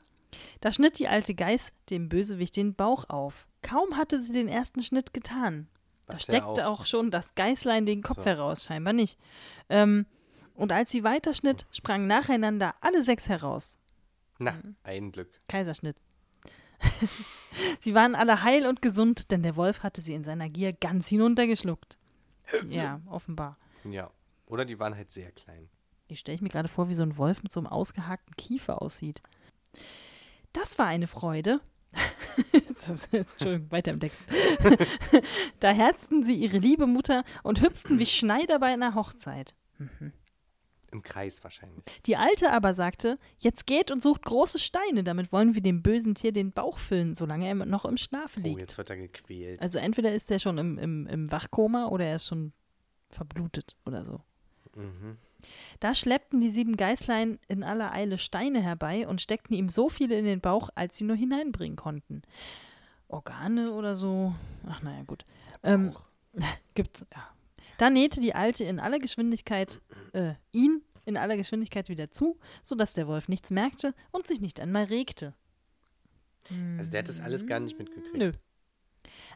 Da 0.62 0.72
schnitt 0.72 1.00
die 1.00 1.08
alte 1.08 1.34
Geiß 1.34 1.74
dem 1.90 2.08
Bösewicht 2.08 2.56
den 2.56 2.76
Bauch 2.76 3.10
auf. 3.10 3.48
Kaum 3.64 3.98
hatte 3.98 4.22
sie 4.22 4.32
den 4.32 4.48
ersten 4.48 4.84
Schnitt 4.84 5.12
getan. 5.14 5.68
Da 6.06 6.14
Warte 6.14 6.24
steckte 6.24 6.68
auch 6.68 6.86
schon 6.86 7.10
das 7.12 7.34
Geißlein 7.36 7.86
den 7.88 8.04
Kopf 8.04 8.20
So. 8.20 8.26
heraus, 8.26 8.64
scheinbar 8.66 8.94
nicht. 8.94 9.18
Ähm, 9.70 10.06
und 10.54 10.72
als 10.72 10.92
sie 10.92 11.04
weiterschnitt, 11.04 11.66
sprangen 11.72 12.08
nacheinander 12.08 12.76
alle 12.82 13.02
sechs 13.02 13.28
heraus. 13.28 13.78
Na, 14.38 14.54
ein 14.84 15.12
Glück. 15.12 15.30
Kaiserschnitt. 15.48 15.98
sie 17.80 17.96
waren 17.96 18.16
alle 18.16 18.44
heil 18.44 18.66
und 18.66 18.82
gesund, 18.82 19.32
denn 19.32 19.44
der 19.44 19.56
Wolf 19.56 19.84
hatte 19.84 20.02
sie 20.02 20.14
in 20.14 20.24
seiner 20.24 20.50
Gier 20.50 20.74
ganz 20.74 21.08
hinuntergeschluckt. 21.08 21.98
Ja, 22.68 23.02
offenbar. 23.08 23.58
Ja. 23.84 24.10
Oder 24.46 24.66
die 24.66 24.80
waren 24.80 24.96
halt 24.96 25.12
sehr 25.12 25.32
klein. 25.32 25.70
Ich 26.08 26.20
stelle 26.20 26.40
mir 26.42 26.50
gerade 26.50 26.68
vor, 26.68 26.90
wie 26.90 26.96
so 26.96 27.04
ein 27.04 27.18
Wolf 27.18 27.44
mit 27.44 27.52
so 27.52 27.60
einem 27.60 27.68
ausgehakten 27.68 28.36
Kiefer 28.36 28.82
aussieht. 28.82 29.22
Das 30.54 30.80
war 30.80 30.88
eine 30.88 31.06
Freude. 31.06 31.62
Entschuldigung, 33.12 33.72
weiter 33.72 33.92
im 33.92 34.00
Text. 34.00 34.22
da 35.60 35.70
herzten 35.70 36.24
sie 36.24 36.36
ihre 36.36 36.58
liebe 36.58 36.88
Mutter 36.88 37.24
und 37.44 37.62
hüpften 37.62 38.00
wie 38.00 38.06
Schneider 38.06 38.60
bei 38.60 38.68
einer 38.74 38.96
Hochzeit. 38.96 39.54
Im 40.92 41.04
Kreis 41.04 41.44
wahrscheinlich. 41.44 41.84
Die 42.06 42.18
Alte 42.18 42.52
aber 42.52 42.74
sagte, 42.74 43.20
jetzt 43.38 43.68
geht 43.68 43.92
und 43.92 44.02
sucht 44.02 44.24
große 44.24 44.58
Steine, 44.60 45.04
damit 45.04 45.32
wollen 45.32 45.54
wir 45.56 45.62
dem 45.62 45.84
bösen 45.84 46.16
Tier 46.16 46.32
den 46.32 46.52
Bauch 46.52 46.78
füllen, 46.80 47.14
solange 47.16 47.48
er 47.48 47.54
noch 47.54 47.86
im 47.86 47.98
Schlafe 47.98 48.40
Oh, 48.40 48.44
liegt. 48.44 48.60
jetzt 48.62 48.78
wird 48.78 48.90
er 48.90 48.98
gequält. 48.98 49.62
Also 49.62 49.78
entweder 49.80 50.14
ist 50.14 50.32
er 50.32 50.40
schon 50.40 50.58
im, 50.58 50.78
im, 50.80 51.06
im 51.08 51.32
Wachkoma 51.32 51.88
oder 51.88 52.06
er 52.06 52.16
ist 52.16 52.28
schon 52.28 52.54
verblutet 53.10 53.76
oder 53.86 54.04
so. 54.04 54.22
Mhm. 54.76 55.18
Da 55.80 55.94
schleppten 55.96 56.42
die 56.42 56.50
sieben 56.50 56.76
Geißlein 56.76 57.40
in 57.48 57.64
aller 57.64 57.94
Eile 57.94 58.18
Steine 58.18 58.62
herbei 58.62 59.08
und 59.08 59.22
steckten 59.22 59.56
ihm 59.56 59.70
so 59.70 59.88
viele 59.90 60.18
in 60.18 60.26
den 60.26 60.42
Bauch, 60.42 60.70
als 60.76 60.98
sie 60.98 61.06
nur 61.06 61.16
hineinbringen 61.16 61.78
konnten. 61.78 62.24
Organe 63.08 63.72
oder 63.72 63.96
so. 63.96 64.34
Ach 64.68 64.82
naja, 64.82 65.04
gut. 65.04 65.24
Ähm, 65.64 65.94
gibt's, 66.76 67.06
ja. 67.14 67.30
Da 67.80 67.90
nähte 67.90 68.20
die 68.20 68.36
Alte 68.36 68.64
in 68.66 68.80
aller 68.80 69.00
Geschwindigkeit 69.00 69.82
äh, 70.14 70.34
ihn 70.52 70.84
in 71.06 71.18
aller 71.18 71.38
Geschwindigkeit 71.38 71.90
wieder 71.90 72.12
zu, 72.12 72.38
sodass 72.62 72.94
der 72.94 73.08
Wolf 73.08 73.28
nichts 73.30 73.50
merkte 73.50 73.96
und 74.12 74.28
sich 74.28 74.42
nicht 74.42 74.60
einmal 74.60 74.84
regte. 74.84 75.34
Also 76.78 76.92
der 76.92 77.00
hat 77.00 77.10
das 77.10 77.20
alles 77.20 77.48
gar 77.48 77.60
nicht 77.60 77.80
mitgekriegt. 77.80 78.18
Nö. 78.18 78.32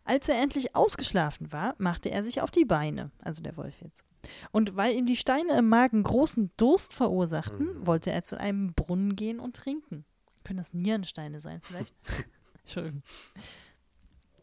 Als 0.04 0.28
er 0.28 0.41
endlich 0.41 0.76
ausgeschlafen 0.76 1.52
war, 1.54 1.76
machte 1.78 2.12
er 2.12 2.24
sich 2.24 2.41
auf 2.41 2.52
die 2.52 2.66
Beine, 2.66 3.12
also 3.22 3.41
der 3.41 3.56
Wolf 3.56 3.76
jetzt. 3.82 4.04
Und 4.52 4.76
weil 4.76 4.96
ihm 4.96 5.06
die 5.06 5.16
Steine 5.18 5.58
im 5.58 5.70
Magen 5.70 6.04
großen 6.04 6.52
Durst 6.58 6.94
verursachten, 6.94 7.80
Mhm. 7.80 7.88
wollte 7.88 8.12
er 8.12 8.24
zu 8.24 8.38
einem 8.39 8.74
Brunnen 8.74 9.16
gehen 9.16 9.39
und 9.39 9.56
trinken. 9.56 10.06
Können 10.44 10.60
das 10.60 10.74
Nierensteine 10.74 11.39
sein, 11.39 11.62
vielleicht? 11.62 11.94
Entschuldigung. 12.64 13.04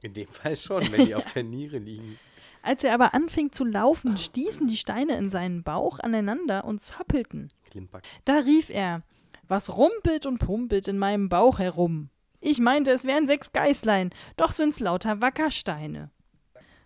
In 0.03 0.15
dem 0.15 0.29
Fall 0.29 0.57
schon, 0.57 0.91
wenn 0.93 1.05
die 1.07 1.15
auf 1.15 1.27
der 1.35 1.43
Niere 1.45 1.79
liegen. 1.79 2.19
Als 2.63 2.85
er 2.85 2.95
aber 2.95 3.15
anfing 3.15 3.53
zu 3.53 3.65
laufen, 3.65 4.19
stießen 4.19 4.67
die 4.67 4.77
Steine 4.77 5.17
in 5.17 5.31
seinen 5.31 5.63
Bauch 5.63 5.99
aneinander 5.99 6.65
und 6.65 6.83
zappelten. 6.83 7.49
Klimper. 7.71 8.01
Da 8.25 8.39
rief 8.39 8.71
er: 8.71 9.03
Was 9.49 9.77
rumpelt 9.77 10.27
und 10.27 10.39
pumpelt 10.39 10.89
in 10.89 10.99
meinem 10.99 11.29
Bauch 11.29 11.59
herum? 11.59 12.11
Ich 12.41 12.59
meinte, 12.59 12.91
es 12.91 13.05
wären 13.05 13.27
sechs 13.27 13.53
Geißlein, 13.53 14.11
doch 14.37 14.53
sind's 14.53 14.81
lauter 14.81 15.21
Wackersteine. 15.21 16.11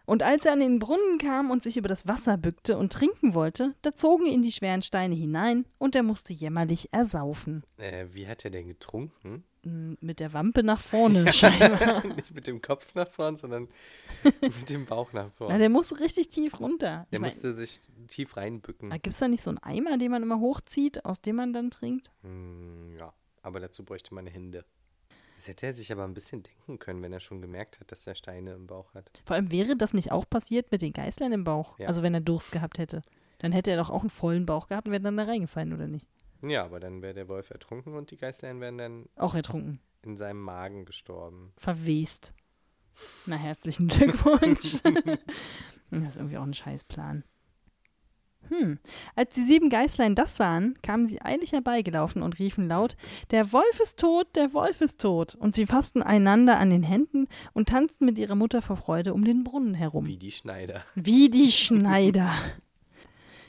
Und 0.07 0.23
als 0.23 0.45
er 0.45 0.53
an 0.53 0.61
den 0.61 0.81
Brunnen 0.81 1.19
kam 1.19 1.51
und 1.51 1.63
sich 1.63 1.77
über 1.77 1.89
das 1.89 2.07
Wasser 2.07 2.37
bückte 2.37 2.77
und 2.77 2.93
trinken 2.93 3.35
wollte, 3.35 3.75
da 3.83 3.93
zogen 3.93 4.27
ihn 4.27 4.43
die 4.43 4.53
schweren 4.53 4.83
Steine 4.83 5.15
hinein 5.15 5.65
und 5.79 5.97
er 5.97 6.03
musste 6.03 6.33
jämmerlich 6.35 6.93
ersaufen. 6.93 7.63
Äh, 7.79 8.07
wie 8.13 8.29
hat 8.29 8.45
er 8.45 8.51
denn 8.51 8.69
getrunken? 8.69 9.45
Mit 9.65 10.21
der 10.21 10.33
Wampe 10.33 10.63
nach 10.63 10.81
vorne 10.81 11.33
scheinbar. 11.33 12.05
Nicht 12.07 12.35
mit 12.35 12.47
dem 12.47 12.61
Kopf 12.61 12.95
nach 12.95 13.09
vorn, 13.09 13.37
sondern 13.37 13.69
mit 14.41 14.71
dem 14.71 14.85
Bauch 14.85 15.13
nach 15.13 15.25
Na, 15.27 15.31
vorn. 15.31 15.59
der 15.59 15.69
musste 15.69 16.01
richtig 16.01 16.29
tief 16.29 16.61
runter. 16.61 17.07
Der 17.11 17.17
Ich 17.17 17.21
mein, 17.21 17.31
musste 17.33 17.53
sich 17.55 17.81
tief 18.09 18.37
reinbücken. 18.37 18.91
Gibt 18.91 19.09
es 19.09 19.19
da 19.19 19.29
nicht 19.29 19.43
so 19.43 19.51
einen 19.51 19.59
Eimer, 19.59 19.99
den 19.99 20.11
man 20.11 20.23
immer 20.23 20.41
hochzieht, 20.41 21.05
aus 21.05 21.21
dem 21.21 21.37
man 21.37 21.53
dann 21.53 21.71
trinkt? 21.71 22.11
Hm, 22.23 22.97
ja, 22.99 23.13
aber 23.43 23.61
dazu 23.61 23.85
bräuchte 23.85 24.15
man 24.15 24.27
Hände. 24.27 24.65
Das 25.37 25.49
hätte 25.49 25.67
er 25.67 25.75
sich 25.75 25.93
aber 25.93 26.05
ein 26.05 26.15
bisschen 26.15 26.43
denken 26.43 26.79
können, 26.79 27.03
wenn 27.03 27.13
er 27.13 27.21
schon 27.21 27.43
gemerkt 27.43 27.81
hat, 27.81 27.93
dass 27.93 28.07
er 28.07 28.15
Steine 28.15 28.53
im 28.53 28.67
Bauch 28.67 28.95
hat. 28.95 29.11
Vor 29.25 29.37
allem 29.37 29.51
wäre 29.51 29.77
das 29.77 29.93
nicht 29.93 30.11
auch 30.13 30.29
passiert 30.29 30.71
mit 30.73 30.81
den 30.81 30.93
Geißlein 30.93 31.33
im 31.33 31.45
Bauch. 31.45 31.79
Ja. 31.79 31.89
Also 31.89 32.03
wenn 32.03 32.15
er 32.15 32.21
Durst 32.21 32.53
gehabt 32.53 32.79
hätte. 32.79 33.03
Dann 33.39 33.53
hätte 33.53 33.71
er 33.71 33.77
doch 33.77 33.91
auch 33.91 34.01
einen 34.01 34.11
vollen 34.11 34.47
Bauch 34.47 34.69
gehabt 34.69 34.87
und 34.87 34.93
wäre 34.93 35.03
dann 35.03 35.17
da 35.19 35.25
reingefallen, 35.25 35.75
oder 35.75 35.87
nicht? 35.87 36.07
Ja, 36.49 36.65
aber 36.65 36.81
dann 36.81 37.03
wäre 37.03 37.15
der 37.15 37.29
Wolf 37.29 37.51
ertrunken 37.51 37.95
und 37.95 38.11
die 38.11 38.17
Geißlein 38.17 38.61
wären 38.61 38.79
dann 38.79 39.09
Auch 39.17 39.35
ertrunken. 39.35 39.81
in 40.03 40.17
seinem 40.17 40.41
Magen 40.41 40.85
gestorben. 40.85 41.53
Verwest. 41.57 42.35
Na, 43.27 43.37
herzlichen 43.37 43.89
Glückwunsch. 43.89 44.77
das 45.91 46.03
ist 46.03 46.17
irgendwie 46.17 46.39
auch 46.39 46.45
ein 46.45 46.55
Scheißplan. 46.55 47.25
Hm. 48.51 48.79
Als 49.17 49.35
die 49.35 49.43
sieben 49.43 49.71
Geißlein 49.71 50.15
das 50.15 50.37
sahen, 50.37 50.79
kamen 50.83 51.07
sie 51.07 51.23
eilig 51.23 51.53
herbeigelaufen 51.53 52.23
und 52.23 52.39
riefen 52.39 52.69
laut: 52.69 52.97
Der 53.31 53.53
Wolf 53.53 53.81
ist 53.81 53.99
tot, 53.99 54.29
der 54.37 54.53
Wolf 54.53 54.81
ist 54.83 55.01
tot. 55.01 55.35
Und 55.35 55.55
sie 55.55 55.67
fassten 55.67 56.03
einander 56.03 56.59
an 56.59 56.69
den 56.71 56.83
Händen 56.83 57.27
und 57.55 57.71
tanzten 57.71 58.05
mit 58.05 58.19
ihrer 58.19 58.35
Mutter 58.35 58.61
vor 58.61 58.77
Freude 58.77 59.15
um 59.15 59.25
den 59.25 59.45
Brunnen 59.45 59.75
herum. 59.75 60.07
Wie 60.07 60.19
die 60.19 60.33
Schneider. 60.33 60.85
Wie 60.95 61.31
die 61.31 61.53
Schneider. 61.53 62.31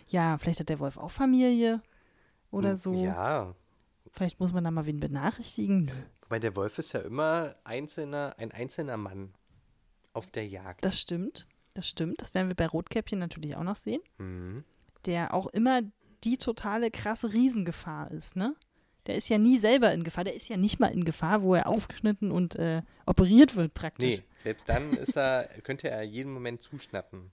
Ja, 0.08 0.38
vielleicht 0.38 0.60
hat 0.60 0.70
der 0.70 0.80
Wolf 0.80 0.98
auch 0.98 1.10
Familie 1.10 1.82
oder 2.56 2.78
so. 2.78 2.94
Hm, 2.94 3.04
Ja, 3.06 3.56
Vielleicht 4.12 4.40
muss 4.40 4.54
man 4.54 4.64
da 4.64 4.72
mal 4.72 4.86
wen 4.86 5.00
benachrichtigen. 5.02 5.92
Wobei 6.22 6.40
der 6.40 6.56
Wolf 6.56 6.78
ist 6.78 6.94
ja 6.94 7.02
immer 7.02 7.56
einzelner, 7.66 8.36
ein 8.38 8.52
einzelner 8.52 8.96
Mann 8.98 9.34
auf 10.14 10.28
der 10.28 10.48
Jagd. 10.48 10.86
Das 10.86 11.00
stimmt. 11.00 11.48
Das 11.74 11.88
stimmt. 11.90 12.22
Das 12.22 12.34
werden 12.34 12.48
wir 12.48 12.56
bei 12.56 12.68
Rotkäppchen 12.68 13.20
natürlich 13.20 13.58
auch 13.58 13.64
noch 13.64 13.76
sehen. 13.76 14.02
Mhm. 14.18 14.64
Der 15.06 15.34
auch 15.34 15.48
immer 15.48 15.82
die 16.24 16.38
totale 16.38 16.92
krasse 16.92 17.34
Riesengefahr 17.34 18.10
ist, 18.12 18.36
ne? 18.36 18.56
Der 19.08 19.16
ist 19.16 19.30
ja 19.30 19.38
nie 19.38 19.58
selber 19.60 19.94
in 19.94 20.04
Gefahr. 20.04 20.24
Der 20.24 20.34
ist 20.34 20.48
ja 20.50 20.58
nicht 20.58 20.80
mal 20.80 20.88
in 20.88 21.04
Gefahr, 21.04 21.44
wo 21.44 21.54
er 21.54 21.68
aufgeschnitten 21.68 22.32
und 22.32 22.56
äh, 22.56 22.82
operiert 23.06 23.56
wird 23.56 23.74
praktisch. 23.76 24.18
Nee, 24.18 24.24
selbst 24.38 24.68
dann 24.68 24.92
ist 24.94 25.16
er, 25.16 25.48
könnte 25.64 25.90
er 25.90 26.02
jeden 26.04 26.32
Moment 26.34 26.62
zuschnappen. 26.62 27.30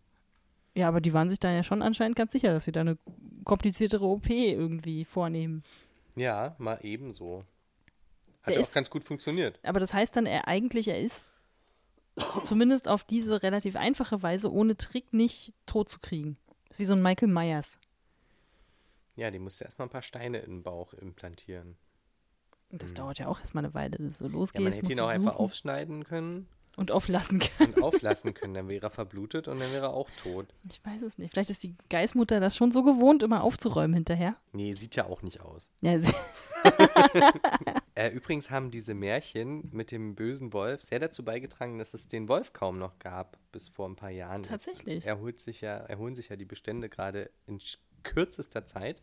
Ja, 0.75 0.89
aber 0.89 1.01
die 1.01 1.13
waren 1.13 1.29
sich 1.29 1.39
dann 1.39 1.55
ja 1.55 1.63
schon 1.63 1.83
anscheinend 1.83 2.17
ganz 2.17 2.33
sicher, 2.33 2.53
dass 2.53 2.65
sie 2.65 2.73
da 2.73 2.81
eine 2.81 2.97
kompliziertere 3.45 4.05
OP 4.07 4.31
irgendwie 4.31 5.05
vornehmen. 5.05 5.63
Ja, 6.17 6.55
mal 6.59 6.79
ebenso. 6.83 7.45
Hat 8.43 8.55
Der 8.55 8.61
auch 8.61 8.67
ist- 8.67 8.75
ganz 8.75 8.89
gut 8.91 9.05
funktioniert. 9.05 9.59
Aber 9.63 9.81
das 9.81 9.93
heißt 9.93 10.17
dann, 10.17 10.27
er 10.27 10.49
eigentlich, 10.49 10.89
er 10.89 11.01
ist 11.01 11.31
zumindest 12.45 12.89
auf 12.89 13.05
diese 13.05 13.43
relativ 13.43 13.77
einfache 13.77 14.23
Weise 14.23 14.51
ohne 14.53 14.77
Trick 14.77 15.13
nicht 15.13 15.55
tot 15.67 15.89
zu 15.89 15.99
kriegen. 16.01 16.37
Das 16.69 16.77
ist 16.77 16.79
wie 16.81 16.85
so 16.85 16.95
ein 16.95 17.03
Michael 17.03 17.29
Myers. 17.29 17.79
Ja, 19.17 19.31
die 19.31 19.39
musste 19.39 19.65
erstmal 19.65 19.89
ein 19.89 19.91
paar 19.93 20.03
Steine 20.03 20.39
in 20.39 20.51
den 20.51 20.63
Bauch 20.63 20.95
implantieren. 20.95 21.77
Das 22.71 22.95
dauert 22.95 23.19
ja 23.19 23.29
auch 23.29 23.39
erstmal 23.41 23.65
eine 23.65 23.75
Weile, 23.75 23.99
dass 23.99 24.07
es 24.07 24.19
so 24.19 24.29
losgeht. 24.29 24.61
Ja, 24.63 24.65
man 24.65 24.73
hätte 24.73 24.91
ihn 24.93 25.01
auch 25.01 25.09
einfach 25.11 25.33
suchen 25.35 25.45
aufschneiden 25.45 26.05
können 26.05 26.49
und 26.77 26.91
auflassen 26.91 27.39
können. 27.41 27.75
und 27.75 27.83
auflassen 27.83 28.35
können. 28.35 28.55
Dann 28.55 28.69
wäre 28.69 28.87
er 28.87 28.91
verblutet 28.91 29.49
und 29.49 29.61
dann 29.61 29.71
wäre 29.73 29.87
er 29.87 29.93
auch 29.95 30.09
tot. 30.17 30.47
Ich 30.71 30.85
weiß 30.85 31.03
es 31.03 31.19
nicht. 31.19 31.33
Vielleicht 31.33 31.51
ist 31.51 31.63
die 31.63 31.75
Geistmutter 31.91 32.41
das 32.41 32.57
schon 32.57 32.71
so 32.73 32.83
gewohnt, 32.83 33.23
immer 33.23 33.43
aufzuräumen 33.43 33.95
hinterher. 33.95 34.37
Nee, 34.53 34.75
sieht 34.75 34.97
ja 34.97 35.07
auch 35.07 35.23
nicht 35.23 35.41
aus. 35.41 35.71
Ja, 35.81 35.99
Äh, 37.95 38.09
übrigens 38.11 38.51
haben 38.51 38.71
diese 38.71 38.95
Märchen 38.95 39.69
mit 39.73 39.91
dem 39.91 40.15
bösen 40.15 40.53
Wolf 40.55 40.81
sehr 40.83 40.99
dazu 40.99 41.25
beigetragen, 41.25 41.79
dass 41.79 41.93
es 41.93 42.09
den 42.09 42.27
Wolf 42.29 42.53
kaum 42.55 42.79
noch 42.79 42.99
gab, 42.99 43.37
bis 43.53 43.69
vor 43.69 43.87
ein 43.87 43.97
paar 43.97 44.11
Jahren. 44.11 44.43
Tatsächlich? 44.43 44.95
Jetzt 44.95 45.07
erholt 45.07 45.39
sich 45.41 45.61
ja, 45.61 45.77
erholen 45.77 46.15
sich 46.15 46.31
ja 46.31 46.37
die 46.37 46.47
Bestände 46.47 46.89
gerade 46.89 47.31
in 47.47 47.59
kürzester 48.03 48.65
Zeit. 48.65 49.03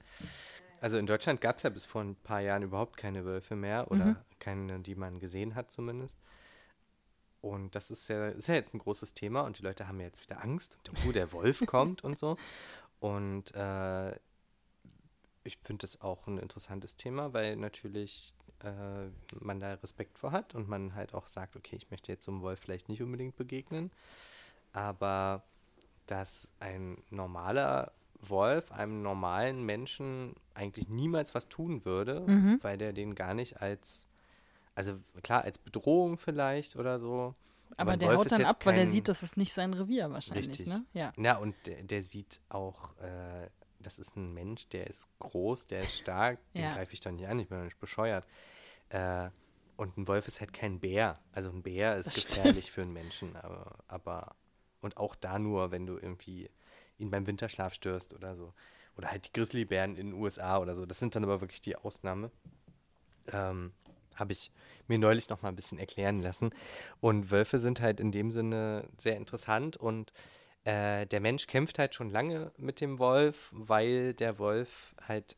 Also 0.81 0.97
in 0.97 1.05
Deutschland 1.05 1.39
gab 1.39 1.57
es 1.57 1.63
ja 1.63 1.69
bis 1.69 1.85
vor 1.85 2.01
ein 2.01 2.15
paar 2.15 2.39
Jahren 2.41 2.63
überhaupt 2.63 2.97
keine 2.97 3.25
Wölfe 3.25 3.55
mehr 3.55 3.91
oder 3.91 4.05
Mhm. 4.05 4.15
keine, 4.39 4.79
die 4.79 4.95
man 4.95 5.19
gesehen 5.19 5.53
hat 5.53 5.69
zumindest. 5.71 6.17
Und 7.41 7.75
das 7.75 7.89
ist 7.91 8.07
ja, 8.09 8.27
ist 8.29 8.47
ja 8.47 8.55
jetzt 8.55 8.73
ein 8.73 8.79
großes 8.79 9.13
Thema 9.13 9.41
und 9.41 9.59
die 9.59 9.63
Leute 9.63 9.87
haben 9.87 9.99
ja 9.99 10.07
jetzt 10.07 10.21
wieder 10.21 10.43
Angst 10.43 10.77
und 10.89 10.97
oh, 11.07 11.11
der 11.11 11.31
Wolf 11.31 11.65
kommt 11.65 12.03
und 12.03 12.19
so. 12.19 12.37
Und 12.99 13.53
äh, 13.55 14.11
ich 15.43 15.57
finde 15.61 15.81
das 15.83 16.01
auch 16.01 16.27
ein 16.27 16.37
interessantes 16.37 16.95
Thema, 16.97 17.33
weil 17.33 17.55
natürlich 17.55 18.35
äh, 18.63 19.07
man 19.39 19.59
da 19.61 19.73
Respekt 19.75 20.17
vor 20.19 20.31
hat 20.33 20.53
und 20.53 20.67
man 20.67 20.95
halt 20.95 21.13
auch 21.13 21.27
sagt, 21.27 21.55
okay, 21.55 21.77
ich 21.77 21.89
möchte 21.91 22.11
jetzt 22.11 22.25
so 22.25 22.31
einem 22.31 22.41
Wolf 22.41 22.59
vielleicht 22.59 22.89
nicht 22.89 23.01
unbedingt 23.01 23.37
begegnen, 23.37 23.89
aber 24.73 25.43
dass 26.07 26.51
ein 26.59 27.01
normaler 27.09 27.93
Wolf 28.21 28.73
einem 28.73 29.01
normalen 29.01 29.63
Menschen 29.63 30.35
eigentlich 30.53 30.89
niemals 30.89 31.33
was 31.35 31.47
tun 31.47 31.85
würde, 31.85 32.19
Mhm. 32.27 32.59
weil 32.61 32.77
der 32.77 32.91
den 32.91 33.15
gar 33.15 33.33
nicht 33.33 33.61
als, 33.61 34.07
also 34.79 34.97
klar, 35.23 35.43
als 35.43 35.57
Bedrohung 35.57 36.17
vielleicht 36.17 36.75
oder 36.77 36.99
so. 36.99 37.35
aber 37.77 37.97
der 37.97 38.07
Wolf 38.09 38.19
haut 38.19 38.31
dann 38.31 38.45
ab, 38.45 38.65
weil 38.65 38.77
er 38.77 38.83
kein- 38.85 38.91
sieht, 38.91 39.07
das 39.09 39.21
ist 39.23 39.35
nicht 39.37 39.53
sein 39.53 39.73
Revier 39.73 40.09
wahrscheinlich. 40.09 40.47
Richtig. 40.47 40.67
Ne? 40.67 40.85
Ja. 40.93 41.11
Ja, 41.17 41.37
und 41.37 41.53
der, 41.67 41.83
der 41.83 42.01
sieht 42.01 42.39
auch, 42.49 42.97
äh, 42.99 43.49
das 43.79 43.99
ist 43.99 44.15
ein 44.15 44.33
Mensch, 44.33 44.67
der 44.69 44.87
ist 44.87 45.07
groß, 45.19 45.67
der 45.67 45.81
ist 45.81 45.97
stark, 45.97 46.39
den 46.53 46.63
Ja. 46.63 46.73
greife 46.73 46.93
ich 46.93 47.01
doch 47.01 47.11
nicht 47.11 47.27
an, 47.27 47.39
ich 47.39 47.49
bin 47.49 47.57
doch 47.59 47.65
nicht 47.65 47.79
bescheuert. 47.79 48.25
Äh, 48.89 49.29
und 49.75 49.97
ein 49.97 50.07
Wolf 50.07 50.27
ist 50.27 50.39
halt 50.39 50.51
kein 50.53 50.79
Bär. 50.79 51.19
Also 51.31 51.49
ein 51.49 51.61
Bär 51.61 51.97
ist 51.97 52.07
Das 52.07 52.21
stimmt. 52.21 52.35
gefährlich 52.37 52.71
für 52.71 52.81
einen 52.81 52.93
Menschen, 52.93 53.35
aber, 53.35 53.77
aber 53.87 54.35
und 54.81 54.95
auch 54.97 55.15
da 55.15 55.39
nur, 55.39 55.71
wenn 55.71 55.85
du 55.85 55.97
irgendwie 55.97 56.49
ihn 56.97 57.11
beim 57.11 57.27
Winterschlaf 57.27 57.73
störst 57.73 58.13
oder 58.13 58.35
so. 58.35 58.53
Oder 58.97 59.11
halt 59.11 59.27
die 59.27 59.33
Grizzlybären 59.33 59.95
in 59.97 60.07
den 60.11 60.13
USA 60.21 60.57
oder 60.59 60.75
so. 60.75 60.85
Das 60.85 60.99
sind 60.99 61.15
dann 61.15 61.23
aber 61.23 61.39
wirklich 61.41 61.61
die 61.61 61.75
Ausnahme. 61.77 62.31
Ähm, 63.31 63.71
Habe 64.19 64.33
ich 64.33 64.51
mir 64.87 64.99
neulich 64.99 65.29
noch 65.29 65.41
mal 65.41 65.49
ein 65.49 65.55
bisschen 65.55 65.79
erklären 65.79 66.21
lassen. 66.21 66.51
Und 66.99 67.31
Wölfe 67.31 67.59
sind 67.59 67.81
halt 67.81 67.99
in 67.99 68.11
dem 68.11 68.31
Sinne 68.31 68.87
sehr 68.97 69.17
interessant 69.17 69.77
und 69.77 70.11
äh, 70.65 71.05
der 71.07 71.21
Mensch 71.21 71.47
kämpft 71.47 71.79
halt 71.79 71.95
schon 71.95 72.09
lange 72.09 72.51
mit 72.57 72.81
dem 72.81 72.99
Wolf, 72.99 73.49
weil 73.51 74.13
der 74.13 74.39
Wolf 74.39 74.93
halt 75.07 75.37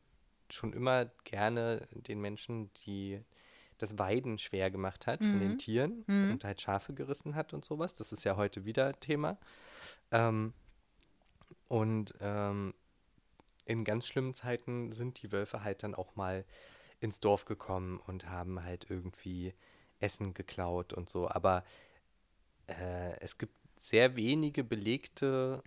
schon 0.50 0.74
immer 0.74 1.06
gerne 1.24 1.88
den 1.94 2.20
Menschen 2.20 2.72
die 2.86 3.22
das 3.78 3.98
Weiden 3.98 4.38
schwer 4.38 4.70
gemacht 4.70 5.08
hat 5.08 5.24
von 5.24 5.40
den 5.40 5.54
Mhm. 5.54 5.58
Tieren 5.58 6.04
Mhm. 6.08 6.32
und 6.32 6.44
halt 6.44 6.62
Schafe 6.62 6.94
gerissen 6.94 7.34
hat 7.34 7.54
und 7.54 7.66
sowas. 7.66 7.96
Das 7.96 8.12
ist 8.12 8.24
ja 8.24 8.36
heute 8.36 8.64
wieder 8.64 9.00
Thema. 9.00 9.38
Ähm, 10.12 10.54
und 11.68 12.14
ähm, 12.22 12.74
in 13.66 13.84
ganz 13.84 14.08
schlimmen 14.08 14.34
Zeiten 14.34 14.92
sind 14.92 15.22
die 15.22 15.32
Wölfe 15.32 15.64
halt 15.64 15.84
dann 15.84 15.96
auch 15.96 16.16
mal 16.16 16.46
ins 17.02 17.20
Dorf 17.20 17.44
gekommen 17.46 18.00
und 18.08 18.30
haben 18.30 18.64
halt 18.64 18.86
irgendwie 18.90 19.54
Essen 20.00 20.34
geklaut 20.34 20.94
und 20.94 21.10
so. 21.10 21.30
Aber 21.30 21.66
äh, 22.68 23.20
es 23.20 23.38
gibt 23.38 23.54
sehr 23.78 24.16
wenige 24.16 24.64
belegte 24.64 25.64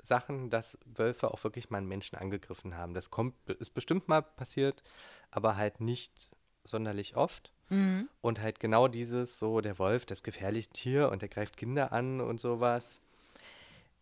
Sachen, 0.00 0.48
dass 0.50 0.78
Wölfe 0.84 1.32
auch 1.32 1.42
wirklich 1.42 1.68
mal 1.68 1.78
einen 1.78 1.88
Menschen 1.88 2.16
angegriffen 2.16 2.76
haben. 2.76 2.94
Das 2.94 3.10
kommt, 3.10 3.34
ist 3.58 3.74
bestimmt 3.74 4.08
mal 4.08 4.22
passiert, 4.22 4.82
aber 5.30 5.56
halt 5.56 5.80
nicht 5.80 6.30
sonderlich 6.64 7.16
oft. 7.16 7.52
Mhm. 7.68 8.08
Und 8.20 8.40
halt 8.40 8.60
genau 8.60 8.86
dieses, 8.86 9.40
so 9.40 9.60
der 9.60 9.78
Wolf, 9.80 10.06
das 10.06 10.22
gefährliche 10.22 10.70
Tier 10.70 11.10
und 11.10 11.22
der 11.22 11.28
greift 11.28 11.56
Kinder 11.56 11.92
an 11.92 12.20
und 12.20 12.40
sowas, 12.40 13.00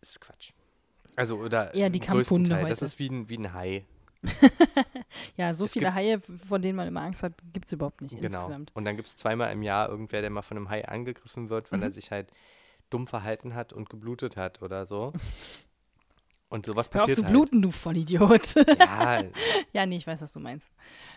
ist 0.01 0.21
Quatsch. 0.21 0.51
Also, 1.15 1.37
oder 1.37 1.73
Eher 1.73 1.89
die 1.89 1.99
im 1.99 2.05
größten 2.05 2.15
Kampfhunde 2.15 2.49
Teil. 2.51 2.69
Das 2.69 2.79
heute. 2.79 2.85
ist 2.85 2.99
wie 2.99 3.09
ein, 3.09 3.29
wie 3.29 3.37
ein 3.37 3.53
Hai. 3.53 3.85
Ja, 5.37 5.53
so 5.53 5.65
Es 5.65 5.73
viele 5.73 5.93
Haie, 5.93 6.19
von 6.19 6.61
denen 6.61 6.75
man 6.75 6.87
immer 6.87 7.01
Angst 7.01 7.23
hat, 7.23 7.33
gibt 7.53 7.67
es 7.67 7.73
überhaupt 7.73 8.01
nicht 8.01 8.19
Genau. 8.19 8.37
insgesamt. 8.39 8.71
Und 8.73 8.85
dann 8.85 8.95
gibt 8.95 9.07
es 9.07 9.15
zweimal 9.15 9.51
im 9.51 9.61
Jahr 9.61 9.89
irgendwer, 9.89 10.21
der 10.21 10.29
mal 10.29 10.41
von 10.41 10.57
einem 10.57 10.69
Hai 10.69 10.87
angegriffen 10.87 11.49
wird, 11.49 11.71
weil 11.71 11.79
Mhm. 11.79 11.83
er 11.83 11.91
sich 11.91 12.11
halt 12.11 12.31
dumm 12.89 13.07
verhalten 13.07 13.53
hat 13.55 13.73
und 13.73 13.89
geblutet 13.89 14.37
hat 14.37 14.61
oder 14.61 14.85
so. 14.85 15.13
Und 16.47 16.67
sowas 16.67 16.87
Hör 16.93 17.01
auf 17.01 17.07
passiert 17.07 17.17
zu 17.17 17.23
halt. 17.23 17.33
bluten, 17.33 17.61
du 17.63 17.71
Vollidiot. 17.71 18.53
Ja, 18.77 19.23
ja, 19.73 19.85
nee, 19.87 19.97
ich 19.97 20.05
weiß, 20.05 20.21
was 20.21 20.31
du 20.31 20.39
meinst. 20.39 20.69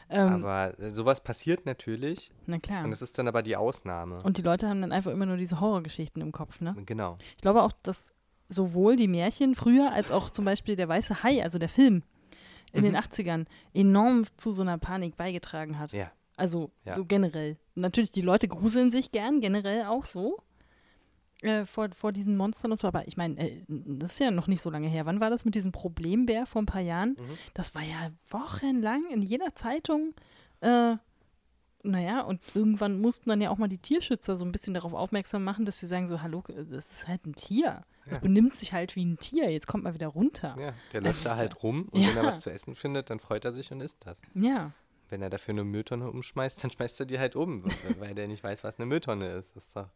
Ähm, 0.09 0.43
aber 0.43 0.77
äh, 0.81 0.91
sowas 0.91 1.23
passiert 1.23 1.67
natürlich. 1.67 2.33
na 2.47 2.59
klar. 2.59 2.83
Und 2.85 2.91
das 2.91 3.03
ist 3.03 3.19
dann 3.19 3.29
aber 3.29 3.43
die 3.43 3.55
Ausnahme. 3.55 4.23
Und 4.23 4.39
die 4.39 4.43
Leute 4.43 4.69
haben 4.69 4.81
dann 4.81 4.91
einfach 4.91 5.13
immer 5.13 5.27
nur 5.27 5.37
diese 5.37 5.61
Horrorgeschichten 5.61 6.23
im 6.23 6.33
Kopf, 6.33 6.61
ne? 6.63 6.75
genau. 6.87 7.19
Ich 7.37 7.43
glaube 7.43 7.63
auch, 7.63 7.73
dass 7.83 8.15
sowohl 8.49 8.97
die 8.97 9.07
Märchen 9.07 9.55
früher 9.55 9.93
als 9.93 10.11
auch 10.11 10.31
zum 10.31 10.47
Beispiel 10.47 10.77
der 10.77 10.89
Weiße 10.89 11.23
Hai, 11.23 11.43
also 11.43 11.59
der 11.59 11.69
Film 11.69 12.03
in 12.73 12.83
den 12.83 12.93
Mhm. 12.93 12.99
80ern, 12.99 13.47
enorm 13.75 14.25
zu 14.37 14.53
so 14.53 14.63
einer 14.63 14.79
Panik 14.79 15.17
beigetragen 15.17 15.79
hat. 15.79 15.93
Ja. 15.93 16.11
Also 16.37 16.71
Ja. 16.85 16.95
so 16.97 17.05
generell. 17.05 17.57
Natürlich, 17.75 18.11
die 18.13 18.21
Leute 18.21 18.47
gruseln 18.49 18.91
sich 18.91 19.11
gern, 19.13 19.41
generell 19.41 19.85
auch 19.87 20.05
so. 20.05 20.39
Äh, 21.43 21.67
vor, 21.67 21.89
vor 21.93 22.11
diesen 22.11 22.37
Monstern 22.37 22.73
und 22.73 22.79
so, 22.81 22.89
aber 22.89 23.07
ich 23.07 23.17
meine, 23.17 23.39
äh, 23.39 23.63
das 23.69 24.13
ist 24.15 24.19
ja 24.19 24.33
noch 24.33 24.49
nicht 24.49 24.61
so 24.61 24.71
lange 24.71 24.89
her. 24.89 25.07
Wann 25.07 25.21
war 25.21 25.31
das 25.31 25.45
mit 25.45 25.55
diesem 25.55 25.71
Problembär 25.71 26.47
vor 26.47 26.61
ein 26.63 26.67
paar 26.67 26.81
Jahren? 26.81 27.11
Mhm. 27.11 27.39
Das 27.55 27.77
war 27.77 27.83
ja 27.83 28.11
wochenlang 28.29 29.05
in 29.11 29.23
jeder 29.23 29.55
Zeitung. 29.55 30.15
Äh, 30.61 30.97
naja, 31.85 32.23
und 32.23 32.41
irgendwann 32.57 33.01
mussten 33.01 33.31
dann 33.31 33.41
ja 33.41 33.51
auch 33.51 33.57
mal 33.59 33.69
die 33.69 33.79
Tierschützer 33.79 34.37
so 34.37 34.45
ein 34.45 34.51
bisschen 34.51 34.75
darauf 34.75 34.95
aufmerksam 34.95 35.45
machen, 35.45 35.65
dass 35.65 35.79
sie 35.79 35.87
sagen 35.87 36.09
so, 36.09 36.23
hallo, 36.23 36.43
das 36.49 36.91
ist 36.91 37.07
halt 37.09 37.25
ein 37.25 37.35
Tier. 37.37 37.83
Das 38.09 38.17
Ja. 38.17 38.23
benimmt 38.23 38.57
sich 38.57 38.73
halt 38.73 38.97
wie 38.97 39.05
ein 39.05 39.19
Tier. 39.19 39.51
Jetzt 39.51 39.67
kommt 39.67 39.85
mal 39.85 39.95
wieder 39.95 40.09
runter. 40.09 40.57
Ja, 40.59 40.73
der 40.93 41.01
Das 41.03 41.25
läuft 41.25 41.27
da 41.27 41.37
halt 41.37 41.55
ja- 41.55 41.61
rum 41.61 41.89
und 41.91 42.01
wenn 42.01 42.17
er 42.17 42.23
Ja. 42.23 42.29
was 42.29 42.41
zu 42.41 42.51
essen 42.51 42.75
findet, 42.75 43.11
dann 43.11 43.21
freut 43.21 43.45
er 43.45 43.53
sich 43.53 43.71
und 43.73 43.81
isst 43.81 44.07
das. 44.07 44.21
Ja. 44.35 44.73
Wenn 45.11 45.23
er 45.23 45.31
dafür 45.31 45.53
eine 45.55 45.65
Mülltonne 45.65 46.11
umschmeißt, 46.11 46.63
dann 46.63 46.71
schmeißt 46.71 47.01
er 47.01 47.07
die 47.07 47.19
halt 47.19 47.35
um, 47.37 47.63
weil 47.99 48.15
der 48.19 48.29
nicht 48.29 48.45
weiß, 48.45 48.65
was 48.65 48.79
eine 48.79 48.87
Mülltonne 48.87 49.31
ist. 49.33 49.57
Das 49.57 49.67
ist 49.69 49.77
doch, 49.77 49.89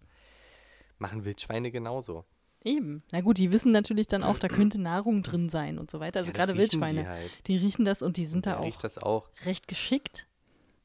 machen 0.98 1.24
Wildschweine 1.24 1.70
genauso. 1.70 2.24
Eben. 2.64 3.02
Na 3.10 3.20
gut, 3.22 3.38
die 3.38 3.52
wissen 3.52 3.72
natürlich 3.72 4.06
dann 4.06 4.22
auch, 4.22 4.38
da 4.38 4.48
könnte 4.48 4.80
Nahrung 4.80 5.22
drin 5.22 5.48
sein 5.48 5.78
und 5.78 5.90
so 5.90 6.00
weiter. 6.00 6.20
Also 6.20 6.30
Ja, 6.30 6.36
gerade 6.38 6.56
Wildschweine, 6.56 7.02
Die 7.02 7.08
halt. 7.08 7.30
die 7.48 7.56
riechen 7.56 7.84
das 7.84 8.02
und 8.02 8.16
die 8.16 8.24
sind 8.24 8.46
Und 8.46 8.46
da 8.46 8.58
auch 8.58 9.02
auch. 9.02 9.28
recht 9.44 9.66
geschickt. 9.68 10.26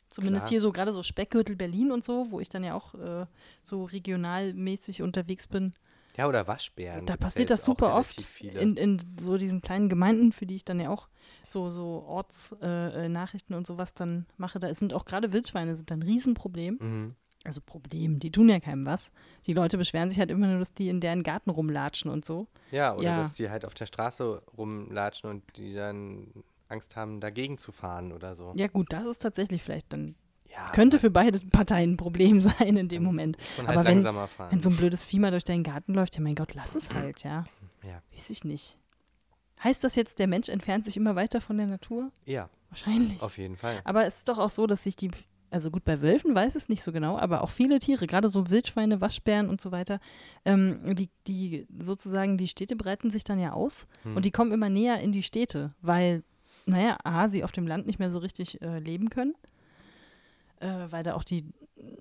Zumindest 0.10 0.46
Klar. 0.46 0.50
hier 0.50 0.62
so 0.62 0.72
gerade 0.72 0.92
so 0.94 1.04
Speckgürtel 1.04 1.56
Berlin 1.56 1.92
und 1.92 2.04
so, 2.04 2.32
wo 2.32 2.40
ich 2.40 2.50
dann 2.50 2.64
ja 2.64 2.74
auch 2.74 2.96
äh, 2.96 3.28
so 3.64 3.84
regionalmäßig 3.84 5.04
unterwegs 5.04 5.46
bin. 5.46 5.74
Ja, 6.18 6.28
oder 6.28 6.48
Waschbären. 6.48 7.06
da 7.06 7.14
gibt's 7.14 7.22
ja 7.22 7.26
passiert 7.28 7.50
das 7.52 7.64
super 7.64 7.94
oft 7.96 8.26
in, 8.42 8.76
in 8.76 9.00
so 9.20 9.38
diesen 9.38 9.62
kleinen 9.62 9.88
Gemeinden, 9.88 10.32
für 10.32 10.46
die 10.48 10.56
ich 10.56 10.66
dann 10.66 10.80
ja 10.80 10.90
auch 10.90 11.08
so, 11.48 11.70
so 11.70 12.04
Ortsnachrichten 12.08 13.00
äh, 13.04 13.10
Nachrichten 13.10 13.54
und 13.54 13.68
sowas 13.68 13.94
dann 13.94 14.26
mache. 14.38 14.60
Da 14.60 14.74
sind 14.74 14.94
auch 14.94 15.06
gerade 15.06 15.32
Wildschweine 15.32 15.76
sind 15.76 15.92
ein 15.92 16.02
Riesenproblem. 16.02 16.78
mhm. 16.80 17.16
Also 17.44 17.62
Problem, 17.62 18.20
die 18.20 18.32
tun 18.32 18.50
ja 18.50 18.60
keinem 18.60 18.86
was. 18.86 19.12
Die 19.46 19.54
Leute 19.54 19.78
beschweren 19.78 20.10
sich 20.10 20.20
halt 20.20 20.32
immer 20.32 20.48
nur, 20.48 20.60
dass 20.60 20.74
die 20.74 20.90
in 20.90 21.00
deren 21.00 21.24
Garten 21.24 21.50
rumlatschen 21.50 22.12
und 22.12 22.26
so. 22.26 22.48
Ja, 22.72 22.94
oder 22.94 23.04
Ja. 23.04 23.18
dass 23.18 23.36
die 23.36 23.50
halt 23.50 23.64
auf 23.64 23.74
der 23.74 23.86
Straße 23.86 24.42
rumlatschen 24.58 25.30
und 25.30 25.44
die 25.56 25.74
dann 25.74 26.44
Angst 26.68 26.98
haben, 26.98 27.22
dagegen 27.22 27.58
zu 27.58 27.72
fahren 27.72 28.12
oder 28.12 28.36
so. 28.36 28.54
Ja 28.58 28.68
gut, 28.68 28.92
das 28.92 29.06
ist 29.06 29.20
tatsächlich 29.22 29.64
vielleicht 29.64 29.94
dann, 29.94 30.16
Ja, 30.58 30.72
könnte 30.72 31.00
für 31.00 31.10
beide 31.12 31.40
Parteien 31.40 31.94
ein 31.94 31.98
Problem 31.98 32.42
sein 32.42 32.76
in 32.78 32.88
dem 32.90 33.04
Moment. 33.04 33.38
halt 33.58 33.70
aber 33.70 33.80
wenn- 33.86 33.96
langsamer 33.96 34.28
fahren. 34.28 34.52
Wenn 34.52 34.62
so 34.62 34.70
ein 34.70 34.76
blödes 34.78 35.06
Vieh 35.06 35.20
mal 35.20 35.32
durch 35.32 35.46
deinen 35.46 35.64
Garten 35.64 35.94
läuft, 35.94 36.16
ja 36.16 36.22
mein 36.22 36.36
Gott, 36.36 36.54
lass 36.56 36.76
es 36.76 36.94
halt, 36.94 37.24
ja. 37.24 37.46
Ja. 37.84 38.02
Weiß 38.14 38.30
ich 38.32 38.44
nicht. 38.44 38.78
Heißt 39.64 39.84
das 39.84 39.96
jetzt, 39.96 40.20
der 40.20 40.28
Mensch 40.28 40.50
entfernt 40.50 40.86
sich 40.86 40.98
immer 40.98 41.16
weiter 41.16 41.42
von 41.42 41.58
der 41.58 41.68
Natur? 41.68 42.12
Ja, 42.26 42.50
Wahrscheinlich. 42.70 43.22
auf 43.22 43.38
jeden 43.38 43.56
Fall. 43.56 43.80
Aber 43.86 44.06
es 44.06 44.18
ist 44.18 44.30
doch 44.30 44.38
auch 44.40 44.50
so, 44.50 44.68
dass 44.68 44.84
sich 44.84 44.96
die, 44.96 45.10
also 45.50 45.72
gut, 45.72 45.84
bei 45.84 46.02
Wölfen 46.02 46.36
weiß 46.36 46.56
es 46.56 46.70
nicht 46.70 46.84
so 46.84 46.92
genau, 46.92 47.18
aber 47.18 47.42
auch 47.42 47.50
viele 47.50 47.80
Tiere, 47.80 48.06
gerade 48.06 48.30
so 48.30 48.50
Wildschweine, 48.50 49.00
Waschbären 49.02 49.50
und 49.50 49.60
so 49.62 49.72
weiter, 49.72 50.00
ähm, 50.46 50.96
die, 50.96 51.10
die 51.28 51.66
sozusagen, 51.80 52.38
die 52.38 52.48
Städte 52.48 52.76
breiten 52.76 53.10
sich 53.10 53.24
dann 53.24 53.40
ja 53.40 53.54
aus 53.54 53.88
Hm. 54.04 54.16
und 54.18 54.26
die 54.26 54.32
kommen 54.32 54.52
immer 54.52 54.70
näher 54.70 55.00
in 55.00 55.12
die 55.12 55.24
Städte, 55.24 55.74
weil, 55.82 56.24
naja, 56.66 56.98
A, 57.04 57.28
sie 57.30 57.44
auf 57.44 57.52
dem 57.52 57.66
Land 57.66 57.88
nicht 57.88 57.98
mehr 58.00 58.12
so 58.12 58.20
richtig 58.20 58.62
äh, 58.62 58.78
leben 58.80 59.10
können, 59.10 59.34
äh, 60.60 60.68
weil 60.92 61.04
da 61.04 61.16
auch 61.16 61.24
die 61.24 61.46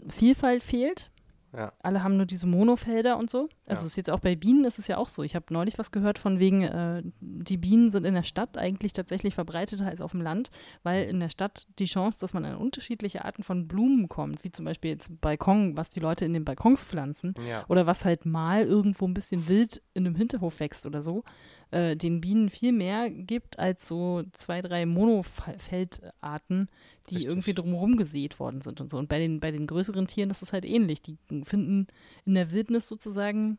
Vielfalt 0.09 0.63
fehlt. 0.63 1.11
Ja. 1.57 1.73
Alle 1.83 2.03
haben 2.03 2.17
nur 2.19 2.27
diese 2.27 2.47
Monofelder 2.47 3.17
und 3.17 3.31
so. 3.31 3.49
Also 3.65 3.69
Ja. 3.69 3.75
es 3.79 3.85
ist 3.85 3.97
jetzt 3.97 4.11
auch 4.11 4.21
bei 4.21 4.37
Bienen 4.37 4.65
ist 4.67 4.79
es 4.79 4.89
ja 4.89 4.99
auch 4.99 5.09
so. 5.09 5.23
Ich 5.23 5.35
habe 5.35 5.47
neulich 5.55 5.79
was 5.79 5.91
gehört 5.91 6.19
von 6.19 6.39
wegen, 6.39 6.63
äh, 6.65 7.03
die 7.21 7.57
Bienen 7.57 7.91
sind 7.91 8.05
in 8.05 8.13
der 8.13 8.25
Stadt 8.25 8.59
eigentlich 8.59 8.93
tatsächlich 8.93 9.35
verbreiteter 9.35 9.87
als 9.87 10.03
auf 10.03 10.11
dem 10.11 10.21
Land, 10.21 10.51
weil 10.83 11.05
in 11.09 11.19
der 11.19 11.31
Stadt 11.31 11.67
die 11.79 11.87
Chance, 11.87 12.19
dass 12.21 12.35
man 12.35 12.45
an 12.45 12.57
unterschiedliche 12.57 13.25
Arten 13.25 13.43
von 13.43 13.69
Blumen 13.69 14.09
kommt, 14.11 14.45
wie 14.45 14.51
zum 14.51 14.67
Beispiel 14.67 14.91
jetzt 14.91 15.19
Balkon, 15.23 15.77
was 15.79 15.89
die 15.89 16.01
Leute 16.01 16.27
in 16.27 16.35
den 16.35 16.45
Balkons 16.45 16.85
pflanzen, 16.85 17.33
Ja. 17.49 17.65
oder 17.69 17.87
was 17.87 18.05
halt 18.05 18.27
mal 18.27 18.65
irgendwo 18.65 19.07
ein 19.07 19.15
bisschen 19.15 19.49
wild 19.49 19.81
in 19.95 20.05
einem 20.05 20.17
Hinterhof 20.17 20.61
wächst 20.61 20.85
oder 20.85 21.01
so, 21.01 21.25
äh, 21.71 21.97
den 21.97 22.21
Bienen 22.21 22.49
viel 22.51 22.73
mehr 22.73 23.11
gibt 23.11 23.59
als 23.59 23.87
so 23.89 24.23
zwei, 24.33 24.61
drei 24.61 24.87
Monofeldarten, 24.87 26.69
die 27.11 27.15
Richtig. 27.17 27.31
irgendwie 27.33 27.55
drumherum 27.55 27.97
gesät 27.97 28.39
worden 28.41 28.63
sind 28.63 28.81
und 28.81 28.91
so. 28.91 28.99
Und 28.99 29.09
bei 29.09 29.19
den, 29.19 29.41
bei 29.41 29.51
den 29.51 29.67
größeren 29.67 30.07
Tieren 30.07 30.31
ist 30.31 30.43
es 30.43 30.53
halt 30.53 30.65
ähnlich. 30.65 31.03
Die 31.03 31.17
finden 31.45 31.87
in 32.25 32.35
der 32.35 32.51
Wildnis 32.51 32.89
sozusagen, 32.89 33.59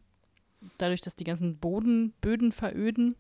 dadurch, 0.78 1.02
dass 1.02 1.16
die 1.16 1.24
ganzen 1.24 1.58
Boden, 1.58 2.14
Böden 2.22 2.52
veröden, 2.52 3.16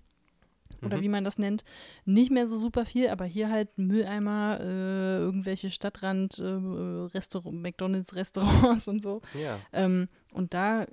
oder 0.84 0.98
Mhm. 0.98 1.02
wie 1.02 1.10
man 1.10 1.24
das 1.24 1.38
nennt, 1.38 1.64
nicht 2.04 2.30
mehr 2.30 2.46
so 2.46 2.58
super 2.60 2.86
viel, 2.86 3.08
aber 3.08 3.24
hier 3.24 3.50
halt 3.50 3.78
Mülleimer, 3.78 4.60
äh, 4.60 5.18
irgendwelche 5.20 5.70
Stadtrand, 5.70 6.40
äh, 6.40 6.44
Restaurant, 6.44 7.62
McDonalds-Restaurants 7.62 8.88
und 8.90 9.02
so. 9.02 9.22
Ja. 9.42 9.60
Ähm, 9.72 10.10
und 10.34 10.54
da 10.54 10.86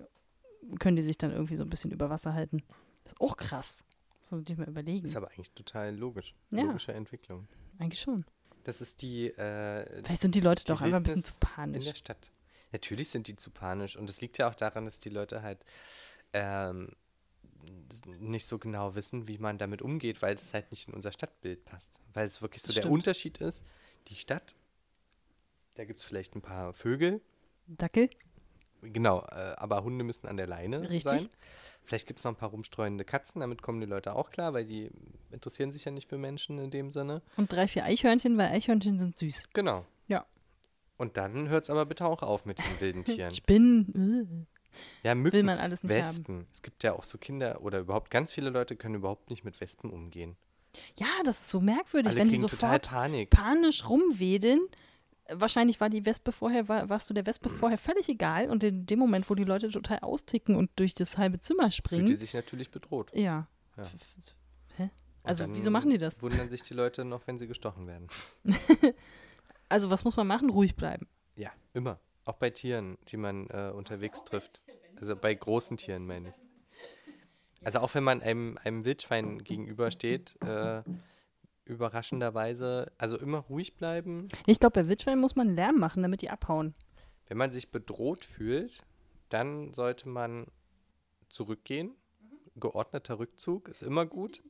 können 0.79 0.95
die 0.97 1.03
sich 1.03 1.19
dann 1.19 1.33
irgendwie 1.33 1.57
so 1.57 1.65
ein 1.65 1.71
bisschen 1.71 1.91
über 1.91 2.09
Wasser 2.09 2.35
halten. 2.35 2.63
Das 3.05 3.13
ist 3.13 3.21
auch 3.21 3.37
krass. 3.37 3.85
Das 4.21 4.31
muss 4.31 4.39
man 4.41 4.47
sich 4.47 4.57
mal 4.57 4.69
überlegen. 4.69 5.05
Ist 5.07 5.17
aber 5.17 5.29
eigentlich 5.31 5.51
total 5.53 5.95
logisch. 5.95 6.35
Ja. 6.51 6.63
Logische 6.63 6.93
Entwicklung. 6.95 7.47
Eigentlich 7.79 8.01
schon. 8.01 8.25
Das 8.65 8.81
ist 8.81 9.03
die, 9.03 9.29
äh, 9.29 10.03
Vielleicht 10.05 10.23
sind 10.23 10.35
die 10.35 10.41
Leute 10.41 10.65
Die 10.65 10.69
doch 10.69 10.81
einfach 10.81 10.97
ein 10.97 11.03
bisschen 11.03 11.23
zu 11.25 11.35
in 11.35 11.41
panisch. 11.41 11.85
der 11.85 11.95
Stadt. 11.95 12.31
Natürlich 12.73 13.11
sind 13.11 13.29
die 13.29 13.37
zu 13.37 13.51
panisch. 13.51 13.97
Und 13.97 14.09
es 14.09 14.21
liegt 14.21 14.39
ja 14.39 14.49
auch 14.49 14.55
daran, 14.55 14.87
dass 14.87 14.99
die 14.99 15.11
Leute 15.11 15.43
halt 15.43 15.65
ähm, 16.33 16.91
nicht 18.19 18.47
so 18.47 18.59
genau 18.59 18.95
wissen, 18.95 19.29
wie 19.29 19.39
man 19.39 19.59
damit 19.59 19.83
umgeht, 19.83 20.23
weil 20.23 20.35
es 20.35 20.53
halt 20.55 20.71
nicht 20.71 20.89
in 20.89 20.95
unser 20.95 21.13
Stadtbild 21.13 21.65
passt. 21.65 22.01
Weil 22.15 22.27
es 22.27 22.41
wirklich 22.43 22.63
so 22.63 22.69
Das 22.69 22.75
der 22.77 22.83
stimmt. 22.83 22.95
Unterschied 22.95 23.39
ist, 23.39 23.65
die 24.09 24.15
Stadt, 24.17 24.55
da 25.75 25.85
gibt 25.85 26.01
es 26.01 26.05
vielleicht 26.05 26.35
ein 26.35 26.43
paar 26.43 26.73
Vögel, 26.73 27.21
Dackel? 27.67 28.11
Genau, 28.93 29.21
äh, 29.31 29.55
aber 29.57 29.85
Hunde 29.85 30.05
müssen 30.05 30.27
an 30.27 30.37
der 30.37 30.47
Leine 30.47 30.83
Richtig. 30.83 31.03
sein. 31.05 31.29
Vielleicht 31.83 32.07
gibt 32.07 32.19
es 32.19 32.25
noch 32.25 32.33
ein 32.33 32.37
paar 32.37 32.51
rumstreunende 32.51 33.05
Katzen, 33.05 33.41
damit 33.41 33.61
kommen 33.61 33.81
die 33.81 33.87
Leute 33.87 34.15
auch 34.15 34.31
klar, 34.31 34.55
weil 34.55 34.65
die 34.65 34.91
interessieren 35.31 35.71
sich 35.71 35.85
ja 35.85 35.93
nicht 35.93 36.09
für 36.09 36.17
Menschen 36.17 36.59
in 36.59 36.71
dem 36.71 36.91
Sinne. 36.91 37.21
Und 37.37 37.53
drei, 37.53 37.69
vier 37.69 37.85
Eichhörnchen, 37.85 38.39
weil 38.39 38.51
Eichhörnchen 38.53 38.99
sind 38.99 39.19
süß. 39.19 39.51
Genau. 39.53 39.85
Ja. 40.09 40.25
Und 40.97 41.17
dann 41.17 41.49
hört 41.49 41.65
es 41.65 41.71
aber 41.71 41.85
bitte 41.85 42.07
auch 42.07 42.23
auf 42.23 42.47
mit 42.47 42.59
den 42.59 42.81
wilden 42.81 43.05
Tieren. 43.05 43.33
Spinnen. 43.33 44.47
Ja, 45.03 45.15
Mücken. 45.15 45.37
Will 45.37 45.43
man 45.43 45.59
alles 45.59 45.83
nicht 45.83 45.95
haben. 45.95 46.05
Wespen. 46.05 46.47
Es 46.53 46.63
gibt 46.63 46.83
ja 46.83 46.95
auch 46.95 47.05
so 47.05 47.19
Kinder 47.19 47.61
oder 47.63 47.81
überhaupt 47.81 48.11
ganz 48.11 48.33
viele 48.33 48.51
Leute 48.51 48.77
können 48.77 48.97
überhaupt 48.97 49.31
nicht 49.31 49.45
mit 49.45 49.61
Wespen 49.61 49.91
umgehen. 49.91 50.37
Ja, 50.97 51.07
das 51.25 51.41
ist 51.41 51.51
so 51.51 51.61
merkwürdig, 51.61 52.11
Alle 52.11 52.21
wenn 52.21 52.29
die 52.29 52.39
sofort 52.39 52.91
panisch 53.31 53.89
rumwedeln. 53.89 54.61
Wahrscheinlich 55.31 55.81
war 55.81 55.89
die 55.89 56.05
Wespe 56.05 56.33
vorher, 56.33 56.69
war, 56.69 56.89
warst 56.89 57.09
du 57.09 57.15
der 57.15 57.25
Wespe 57.27 57.49
vorher 57.49 57.79
völlig 57.79 58.09
egal 58.09 58.51
und 58.51 58.63
in 58.63 58.85
dem 58.85 58.99
Moment, 58.99 59.29
wo 59.31 59.35
die 59.35 59.45
Leute 59.45 59.71
total 59.71 60.01
austicken 60.01 60.55
und 60.55 60.71
durch 60.77 60.93
das 60.95 61.17
halbe 61.17 61.41
Zimmer 61.41 61.63
Fühlt 61.63 61.73
die 61.73 61.77
springen. 61.77 62.17
sich 62.17 62.35
natürlich 62.35 62.71
bedroht. 62.71 63.11
Ja. 63.15 63.49
Ja. 63.77 63.85
Hä? 64.77 64.91
Also, 65.23 65.47
wieso 65.49 65.71
machen 65.71 65.91
die 65.91 65.99
das? 65.99 66.21
Wundern 66.23 66.51
sich 66.51 66.63
die 66.63 66.75
Leute 66.75 67.05
noch, 67.05 67.27
wenn 67.27 67.39
sie 67.39 67.47
gestochen 67.47 67.87
werden. 67.87 68.09
Also, 69.71 69.91
was 69.91 70.05
muss 70.05 70.17
man 70.17 70.27
machen? 70.27 70.51
Ruhig 70.51 70.77
bleiben. 70.77 71.09
Ja, 71.37 71.51
immer. 71.73 71.99
Auch 72.27 72.37
bei 72.37 72.51
Tieren, 72.51 72.99
die 73.09 73.17
man 73.17 73.49
äh, 73.49 73.73
unterwegs 73.75 74.23
trifft. 74.23 74.61
Also 75.01 75.17
bei 75.17 75.35
großen 75.35 75.79
Tieren, 75.79 76.07
meine 76.07 76.29
ich. 76.29 76.35
Also 77.65 77.81
auch 77.81 77.95
wenn 77.95 78.05
man 78.05 78.23
einem, 78.23 78.59
einem 78.63 78.85
Wildschwein 78.85 79.43
gegenübersteht, 79.43 80.37
äh, 80.43 80.83
überraschenderweise, 81.65 82.93
also 82.99 83.17
immer 83.17 83.39
ruhig 83.39 83.77
bleiben. 83.77 84.29
Ich 84.47 84.61
glaube, 84.61 84.83
bei 84.83 84.89
Wildschweinen 84.89 85.21
muss 85.21 85.37
man 85.37 85.55
Lärm 85.55 85.79
machen, 85.79 86.03
damit 86.03 86.23
die 86.23 86.31
abhauen. 86.31 86.75
Wenn 87.27 87.39
man 87.39 87.51
sich 87.51 87.71
bedroht 87.71 88.25
fühlt, 88.25 88.83
dann 89.31 89.73
sollte 89.73 90.09
man 90.09 90.47
zurückgehen. 91.31 91.95
Geordneter 92.57 93.19
Rückzug 93.19 93.69
ist 93.69 93.83
immer 93.83 94.07
gut. 94.07 94.43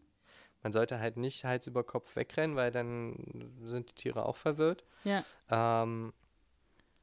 Man 0.62 0.72
sollte 0.72 0.98
halt 0.98 1.16
nicht 1.16 1.44
Hals 1.44 1.66
über 1.66 1.84
Kopf 1.84 2.16
wegrennen, 2.16 2.56
weil 2.56 2.70
dann 2.70 3.52
sind 3.62 3.90
die 3.90 3.94
Tiere 3.94 4.26
auch 4.26 4.36
verwirrt. 4.36 4.84
Ja. 5.04 5.22
Ähm, 5.50 6.12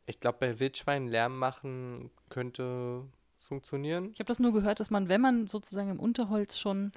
ich 0.06 0.20
glaube, 0.20 0.40
bei 0.40 0.60
Wildschweinen 0.60 1.08
Lärm 1.08 1.38
machen 1.38 2.12
könnte 2.30 3.06
funktionieren. 3.40 4.12
Ich 4.14 4.20
habe 4.20 4.28
das 4.28 4.40
nur 4.40 4.54
gehört, 4.54 4.80
dass 4.80 4.90
man, 4.90 5.10
wenn 5.10 5.22
man 5.22 5.48
sozusagen 5.48 5.90
im 5.90 6.00
Unterholz 6.00 6.58
schon, 6.58 6.92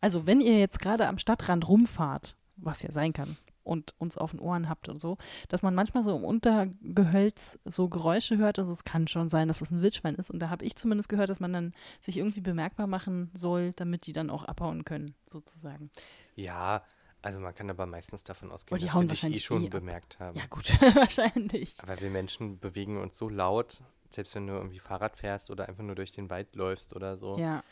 also 0.00 0.26
wenn 0.26 0.40
ihr 0.40 0.58
jetzt 0.58 0.80
gerade 0.80 1.06
am 1.08 1.18
Stadtrand 1.18 1.68
rumfahrt, 1.68 2.36
was 2.56 2.82
ja 2.82 2.92
sein 2.92 3.12
kann, 3.12 3.36
und 3.62 3.94
uns 3.98 4.18
auf 4.18 4.32
den 4.32 4.40
Ohren 4.40 4.68
habt 4.68 4.88
und 4.88 5.00
so, 5.00 5.18
dass 5.48 5.62
man 5.62 5.74
manchmal 5.74 6.02
so 6.02 6.16
im 6.16 6.24
Untergehölz 6.24 7.58
so 7.64 7.88
Geräusche 7.88 8.38
hört. 8.38 8.58
Also 8.58 8.72
es 8.72 8.84
kann 8.84 9.06
schon 9.06 9.28
sein, 9.28 9.48
dass 9.48 9.60
es 9.60 9.70
ein 9.70 9.82
Wildschwein 9.82 10.14
ist. 10.16 10.30
Und 10.30 10.40
da 10.40 10.50
habe 10.50 10.64
ich 10.64 10.76
zumindest 10.76 11.08
gehört, 11.08 11.30
dass 11.30 11.40
man 11.40 11.52
dann 11.52 11.74
sich 12.00 12.16
irgendwie 12.16 12.40
bemerkbar 12.40 12.86
machen 12.86 13.30
soll, 13.34 13.72
damit 13.76 14.06
die 14.06 14.12
dann 14.12 14.30
auch 14.30 14.44
abhauen 14.44 14.84
können, 14.84 15.14
sozusagen. 15.26 15.90
Ja, 16.34 16.82
also 17.22 17.38
man 17.38 17.54
kann 17.54 17.68
aber 17.68 17.86
meistens 17.86 18.24
davon 18.24 18.50
ausgehen, 18.50 18.80
Oh, 18.82 19.02
dass 19.02 19.20
die 19.20 19.26
dich 19.26 19.36
eh 19.36 19.38
schon 19.40 19.64
eh 19.64 19.68
bemerkt 19.68 20.18
haben. 20.18 20.38
Ja, 20.38 20.46
gut, 20.48 20.70
wahrscheinlich. 20.96 21.74
Aber 21.82 22.00
wir 22.00 22.10
Menschen 22.10 22.58
bewegen 22.58 22.96
uns 22.96 23.18
so 23.18 23.28
laut, 23.28 23.82
selbst 24.08 24.34
wenn 24.34 24.46
du 24.46 24.54
irgendwie 24.54 24.78
Fahrrad 24.78 25.16
fährst 25.16 25.50
oder 25.50 25.68
einfach 25.68 25.84
nur 25.84 25.94
durch 25.94 26.12
den 26.12 26.30
Wald 26.30 26.56
läufst 26.56 26.96
oder 26.96 27.16
so. 27.16 27.38
Ja. 27.38 27.62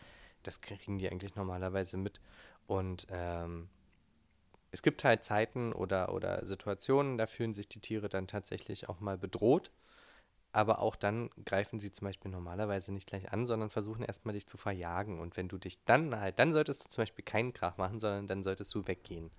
Das 0.43 0.61
kriegen 0.61 0.99
die 0.99 1.11
eigentlich 1.11 1.34
normalerweise 1.34 1.97
mit. 1.97 2.20
Und 2.66 3.07
ähm, 3.11 3.68
es 4.70 4.82
gibt 4.82 5.05
halt 5.05 5.24
Zeiten 5.24 5.72
oder, 5.72 6.12
oder 6.14 6.45
Situationen, 6.45 7.18
da 7.18 7.26
fühlen 7.26 7.55
sich 7.55 7.68
die 7.68 7.80
Tiere 7.80 8.09
dann 8.09 8.28
tatsächlich 8.28 8.89
auch 8.89 9.01
mal 9.01 9.18
bedroht. 9.18 9.70
Aber 10.51 10.80
auch 10.80 10.97
dann 10.97 11.30
greifen 11.45 11.78
sie 11.78 11.93
zum 11.93 12.07
Beispiel 12.07 12.30
normalerweise 12.30 12.93
nicht 12.93 13.09
gleich 13.09 13.32
an, 13.32 13.45
sondern 13.45 13.70
versuchen 13.70 14.03
erstmal 14.03 14.34
dich 14.34 14.47
zu 14.47 14.57
verjagen. 14.57 15.20
Und 15.20 15.36
wenn 15.36 15.49
du 15.49 15.59
dich 15.59 15.84
dann 15.84 16.18
halt, 16.18 16.39
dann 16.39 16.53
solltest 16.53 16.84
du 16.84 16.89
zum 16.89 17.03
Beispiel 17.03 17.24
keinen 17.24 17.53
Krach 17.53 17.76
machen, 17.76 18.01
sondern 18.01 18.26
dann 18.26 18.43
solltest 18.43 18.74
du 18.74 18.86
weggehen. 18.86 19.30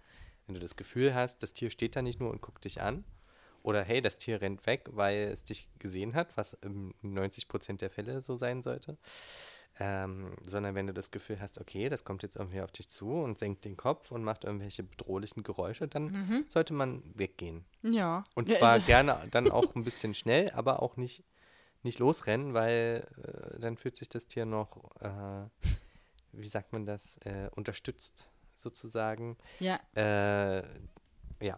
Wenn 0.45 0.53
du 0.53 0.59
das 0.59 0.75
Gefühl 0.75 1.13
hast, 1.15 1.41
das 1.43 1.53
Tier 1.53 1.71
steht 1.71 1.95
da 1.95 2.01
nicht 2.01 2.19
nur 2.19 2.31
und 2.31 2.41
guckt 2.41 2.63
dich 2.65 2.81
an, 2.81 3.03
oder 3.63 3.83
hey, 3.83 4.01
das 4.01 4.17
Tier 4.17 4.41
rennt 4.41 4.65
weg, 4.65 4.87
weil 4.91 5.29
es 5.33 5.43
dich 5.43 5.67
gesehen 5.79 6.15
hat, 6.15 6.35
was 6.37 6.53
in 6.53 6.93
90% 7.01 7.81
der 7.81 7.89
Fälle 7.89 8.21
so 8.21 8.37
sein 8.37 8.61
sollte. 8.61 8.97
Ähm, 9.81 10.35
sondern 10.45 10.75
wenn 10.75 10.87
du 10.87 10.93
das 10.93 11.09
Gefühl 11.09 11.39
hast, 11.39 11.57
okay, 11.61 11.87
das 11.87 12.03
kommt 12.03 12.21
jetzt 12.23 12.35
irgendwie 12.35 12.59
auf 12.61 12.71
dich 12.71 12.89
zu 12.89 13.11
und 13.13 13.39
senkt 13.39 13.63
den 13.63 13.77
Kopf 13.77 14.11
und 14.11 14.23
macht 14.25 14.43
irgendwelche 14.43 14.83
bedrohlichen 14.83 15.41
Geräusche, 15.43 15.87
dann 15.87 16.45
sollte 16.49 16.73
man 16.73 17.01
weggehen. 17.15 17.63
Ja. 17.81 18.23
Und 18.35 18.49
Ja, 18.49 18.57
zwar 18.59 18.71
also- 18.73 18.85
gerne 18.87 19.17
dann 19.31 19.49
auch 19.51 19.75
ein 19.75 19.83
bisschen 19.85 20.13
schnell, 20.13 20.51
aber 20.51 20.81
auch 20.81 20.97
nicht, 20.97 21.23
nicht 21.83 21.97
losrennen, 21.99 22.53
weil 22.53 23.07
äh, 23.23 23.59
dann 23.61 23.77
fühlt 23.77 23.95
sich 23.95 24.09
das 24.09 24.27
Tier 24.27 24.45
noch, 24.45 24.91
äh, 24.99 25.47
wie 26.33 26.47
sagt 26.47 26.73
man 26.73 26.85
das, 26.85 27.15
äh, 27.19 27.49
unterstützt 27.55 28.29
sozusagen. 28.55 29.37
Ja, 29.61 29.79
Äh, 29.95 30.63
ja. 31.41 31.57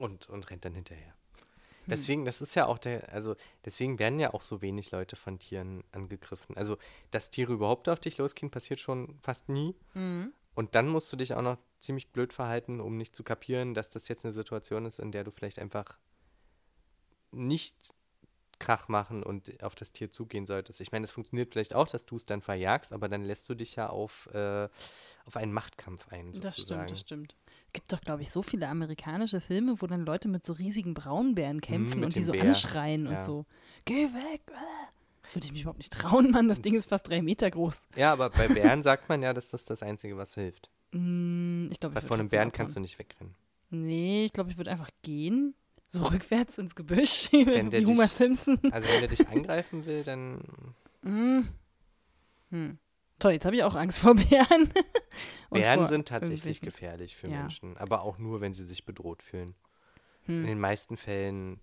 Und, 0.00 0.28
und 0.28 0.50
rennt 0.50 0.64
dann 0.64 0.74
hinterher. 0.74 1.13
Deswegen, 1.86 2.24
das 2.24 2.40
ist 2.40 2.54
ja 2.54 2.66
auch 2.66 2.78
der, 2.78 3.12
also 3.12 3.34
deswegen 3.64 3.98
werden 3.98 4.18
ja 4.18 4.32
auch 4.32 4.42
so 4.42 4.62
wenig 4.62 4.90
Leute 4.90 5.16
von 5.16 5.38
Tieren 5.38 5.84
angegriffen. 5.92 6.56
Also, 6.56 6.78
dass 7.10 7.30
Tiere 7.30 7.52
überhaupt 7.52 7.88
auf 7.88 8.00
dich 8.00 8.18
losgehen, 8.18 8.50
passiert 8.50 8.80
schon 8.80 9.18
fast 9.22 9.48
nie. 9.48 9.74
Und 10.54 10.74
dann 10.74 10.88
musst 10.88 11.12
du 11.12 11.16
dich 11.16 11.34
auch 11.34 11.42
noch 11.42 11.58
ziemlich 11.80 12.08
blöd 12.12 12.32
verhalten, 12.32 12.80
um 12.80 12.96
nicht 12.96 13.14
zu 13.14 13.22
kapieren, 13.22 13.74
dass 13.74 13.90
das 13.90 14.08
jetzt 14.08 14.24
eine 14.24 14.32
Situation 14.32 14.86
ist, 14.86 14.98
in 14.98 15.12
der 15.12 15.24
du 15.24 15.30
vielleicht 15.30 15.58
einfach 15.58 15.98
nicht 17.32 17.94
Krach 18.64 18.88
machen 18.88 19.22
und 19.22 19.62
auf 19.62 19.74
das 19.74 19.92
Tier 19.92 20.10
zugehen 20.10 20.46
solltest. 20.46 20.80
Ich 20.80 20.90
meine, 20.90 21.04
es 21.04 21.10
funktioniert 21.12 21.52
vielleicht 21.52 21.74
auch, 21.74 21.86
dass 21.86 22.06
du 22.06 22.16
es 22.16 22.24
dann 22.24 22.40
verjagst, 22.40 22.92
aber 22.92 23.08
dann 23.08 23.22
lässt 23.22 23.48
du 23.48 23.54
dich 23.54 23.76
ja 23.76 23.88
auf, 23.90 24.28
äh, 24.32 24.68
auf 25.26 25.36
einen 25.36 25.52
Machtkampf 25.52 26.08
ein, 26.08 26.32
sozusagen. 26.32 26.42
Das 26.42 26.58
stimmt, 26.58 26.90
das 26.90 27.00
stimmt. 27.00 27.36
Es 27.66 27.72
gibt 27.74 27.92
doch, 27.92 28.00
glaube 28.00 28.22
ich, 28.22 28.30
so 28.30 28.42
viele 28.42 28.68
amerikanische 28.68 29.40
Filme, 29.40 29.80
wo 29.80 29.86
dann 29.86 30.04
Leute 30.04 30.28
mit 30.28 30.46
so 30.46 30.52
riesigen 30.54 30.94
Braunbären 30.94 31.60
kämpfen 31.60 32.00
mit 32.00 32.06
und 32.06 32.16
die 32.16 32.24
so 32.24 32.32
Bär. 32.32 32.42
anschreien 32.44 33.06
Ja. 33.06 33.18
und 33.18 33.24
so. 33.24 33.46
Geh 33.84 34.04
weg! 34.04 34.42
äh. 34.48 35.34
Würde 35.34 35.46
ich 35.46 35.52
mich 35.52 35.62
überhaupt 35.62 35.78
nicht 35.78 35.92
trauen, 35.92 36.30
Mann. 36.30 36.48
Das 36.48 36.60
Ding 36.60 36.74
ist 36.74 36.88
fast 36.88 37.08
drei 37.08 37.22
Meter 37.22 37.50
groß. 37.50 37.88
Ja, 37.96 38.12
aber 38.12 38.30
bei 38.30 38.46
Bären 38.48 38.82
sagt 38.82 39.08
man 39.08 39.22
ja, 39.22 39.32
dass 39.32 39.50
das 39.50 39.64
das 39.64 39.82
Einzige, 39.82 40.16
was 40.16 40.34
hilft. 40.34 40.70
Mm, 40.92 41.68
ich 41.70 41.80
glaube, 41.80 41.94
ich 41.94 42.02
Weil 42.02 42.08
vor 42.08 42.18
einem 42.18 42.28
Bären 42.28 42.52
kannst 42.52 42.76
du 42.76 42.80
nicht 42.80 42.98
wegrennen. 42.98 43.34
Nee, 43.70 44.26
ich 44.26 44.32
glaube, 44.32 44.50
ich 44.50 44.56
würde 44.56 44.70
einfach 44.70 44.90
gehen. 45.02 45.54
So 45.94 46.04
rückwärts 46.08 46.58
ins 46.58 46.74
Gebüsch. 46.74 47.28
Wenn 47.32 47.70
der 47.70 47.80
wie 47.80 47.86
Homer 47.86 48.04
dich- 48.04 48.12
Simpson. 48.12 48.58
Also 48.72 48.88
wenn 48.88 49.02
er 49.02 49.08
dich 49.08 49.28
angreifen 49.28 49.86
will, 49.86 50.02
dann 50.04 50.40
Mm. 51.02 51.42
Hm. 52.50 52.78
Toll, 53.18 53.32
jetzt 53.32 53.44
habe 53.44 53.56
ich 53.56 53.62
auch 53.62 53.74
Angst 53.74 53.98
vor 53.98 54.14
Bären. 54.14 54.70
Bären 55.50 55.80
vor 55.80 55.86
sind 55.86 56.08
tatsächlich 56.08 56.60
gefährlich 56.62 57.14
für 57.16 57.28
Ja. 57.28 57.40
Menschen, 57.42 57.76
aber 57.76 58.02
auch 58.02 58.18
nur, 58.18 58.40
wenn 58.40 58.52
sie 58.54 58.64
sich 58.66 58.84
bedroht 58.84 59.22
fühlen. 59.22 59.54
In 60.26 60.40
Hm. 60.40 60.46
den 60.46 60.58
meisten 60.60 60.96
Fällen 60.96 61.60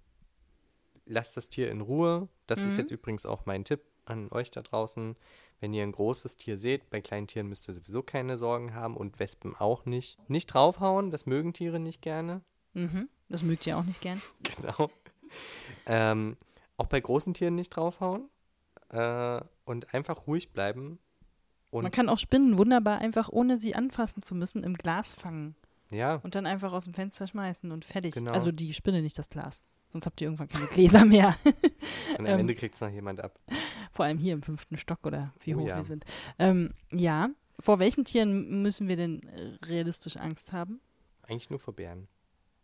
lasst 1.06 1.36
das 1.36 1.50
Tier 1.50 1.72
in 1.72 1.82
Ruhe. 1.82 2.30
Das 2.48 2.60
ist 2.60 2.74
Mhm. 2.74 2.78
jetzt 2.80 2.92
übrigens 2.92 3.26
auch 3.26 3.46
mein 3.46 3.66
Tipp 3.66 3.82
an 4.06 4.30
euch 4.32 4.52
da 4.52 4.62
draußen. 4.62 5.16
Wenn 5.60 5.74
ihr 5.74 5.84
ein 5.84 5.92
großes 5.92 6.38
Tier 6.38 6.58
seht, 6.58 6.90
bei 6.90 7.02
kleinen 7.02 7.28
Tieren 7.28 7.48
müsst 7.48 7.68
ihr 7.68 7.74
sowieso 7.74 8.02
keine 8.04 8.38
Sorgen 8.38 8.74
haben 8.74 8.96
und 8.96 9.20
Wespen 9.20 9.56
auch 9.56 9.86
nicht. 9.86 10.18
Nicht 10.30 10.48
draufhauen, 10.48 11.10
das 11.12 11.26
mögen 11.26 11.54
Tiere 11.54 11.80
nicht 11.80 12.02
gerne. 12.02 12.42
Mhm. 12.74 13.10
Das 13.32 13.44
mögt 13.44 13.66
ihr 13.66 13.78
auch 13.78 13.84
nicht 13.84 14.02
gern. 14.02 14.22
Genau. 14.62 14.92
ähm, 15.86 16.36
auch 16.78 16.88
bei 16.88 17.00
großen 17.00 17.34
Tieren 17.34 17.56
nicht 17.56 17.70
draufhauen 17.70 18.30
äh, 18.90 19.40
und 19.64 19.94
einfach 19.94 20.28
ruhig 20.28 20.52
bleiben. 20.52 21.00
Und 21.70 21.84
Man 21.84 21.92
kann 21.92 22.10
auch 22.10 22.20
Spinnen 22.20 22.58
wunderbar 22.58 23.00
einfach, 23.00 23.30
ohne 23.30 23.58
sie 23.58 23.74
anfassen 23.76 24.24
zu 24.24 24.36
müssen, 24.36 24.64
im 24.66 24.74
Glas 24.74 25.14
fangen. 25.14 25.56
ja, 25.90 26.16
Und 26.16 26.36
dann 26.36 26.46
einfach 26.46 26.74
aus 26.74 26.84
dem 26.84 26.94
Fenster 26.94 27.28
schmeißen 27.28 27.72
und 27.72 27.86
fertig. 27.86 28.14
Genau. 28.16 28.32
Also 28.34 28.52
die 28.52 28.74
Spinne, 28.74 29.02
nicht 29.02 29.18
das 29.18 29.30
Glas. 29.30 29.64
Sonst 29.90 30.06
habt 30.06 30.20
ihr 30.20 30.28
irgendwann 30.28 30.50
keine 30.50 30.66
Gläser 30.68 31.06
mehr. 31.06 31.38
und 31.46 32.20
am 32.20 32.26
ähm, 32.26 32.40
Ende 32.40 32.56
kriegt 32.56 32.76
es 32.76 32.82
noch 32.82 32.90
jemand 32.90 33.22
ab. 33.22 33.40
Vor 33.92 34.06
allem 34.06 34.18
hier 34.18 34.34
im 34.34 34.42
fünften 34.44 34.78
Stock 34.78 35.06
oder 35.06 35.34
wie 35.42 35.56
Oh 35.56 35.60
hoch 35.60 35.68
ja. 35.68 35.78
wir 35.78 35.84
sind. 35.86 36.04
Ähm, 36.40 36.74
ja, 36.92 37.30
vor 37.60 37.80
welchen 37.80 38.04
Tieren 38.04 38.62
müssen 38.62 38.90
wir 38.90 38.98
denn 38.98 39.22
realistisch 39.64 40.18
Angst 40.18 40.52
haben? 40.52 40.82
Eigentlich 41.24 41.50
nur 41.50 41.60
vor 41.60 41.74
Bären. 41.74 42.08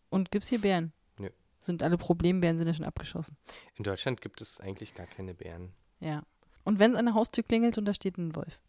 Und 0.09 0.31
gibt 0.31 0.43
es 0.43 0.49
hier 0.49 0.61
Bären? 0.61 0.93
Nö. 1.17 1.29
Sind 1.59 1.83
alle 1.83 1.97
Problembären 1.97 2.57
sind 2.57 2.67
ja 2.67 2.73
schon 2.73 2.85
abgeschossen. 2.85 3.37
In 3.75 3.83
Deutschland 3.83 4.21
gibt 4.21 4.41
es 4.41 4.59
eigentlich 4.59 4.93
gar 4.95 5.07
keine 5.07 5.33
Bären. 5.33 5.73
Ja. 5.99 6.23
Und 6.63 6.79
wenn 6.79 6.93
es 6.93 6.99
an 6.99 7.05
der 7.05 7.13
Haustür 7.13 7.43
klingelt 7.43 7.77
und 7.77 7.85
da 7.85 7.93
steht 7.93 8.17
ein 8.17 8.35
Wolf, 8.35 8.59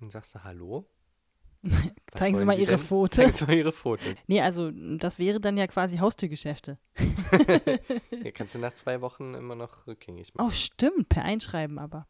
Dann 0.00 0.10
sagst 0.10 0.34
du 0.34 0.42
Hallo. 0.44 0.86
Zeigen 2.14 2.36
Sie 2.38 2.44
mal 2.44 2.58
Ihre 2.58 2.72
denn? 2.72 2.78
Pfote. 2.80 3.16
Zeigen 3.22 3.32
Sie 3.32 3.44
mal 3.46 3.54
Ihre 3.56 3.72
Pfote. 3.72 4.16
Nee, 4.26 4.40
also 4.40 4.70
das 4.98 5.18
wäre 5.20 5.40
dann 5.40 5.56
ja 5.56 5.66
quasi 5.68 5.98
Haustürgeschäfte. 5.98 6.78
Hier 8.10 8.32
kannst 8.32 8.54
du 8.54 8.58
nach 8.58 8.74
zwei 8.74 9.00
Wochen 9.00 9.34
immer 9.34 9.54
noch 9.54 9.86
rückgängig 9.86 10.32
Oh, 10.38 10.42
machen. 10.44 10.52
stimmt, 10.52 11.08
per 11.08 11.22
Einschreiben 11.24 11.78
aber. 11.78 12.08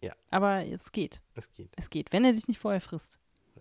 Ja. 0.00 0.14
Aber 0.30 0.64
es 0.64 0.92
geht. 0.92 1.20
Es 1.34 1.50
geht. 1.52 1.70
Es 1.76 1.90
geht, 1.90 2.12
wenn 2.12 2.24
er 2.24 2.32
dich 2.32 2.46
nicht 2.48 2.58
vorher 2.60 2.80
frisst. 2.80 3.18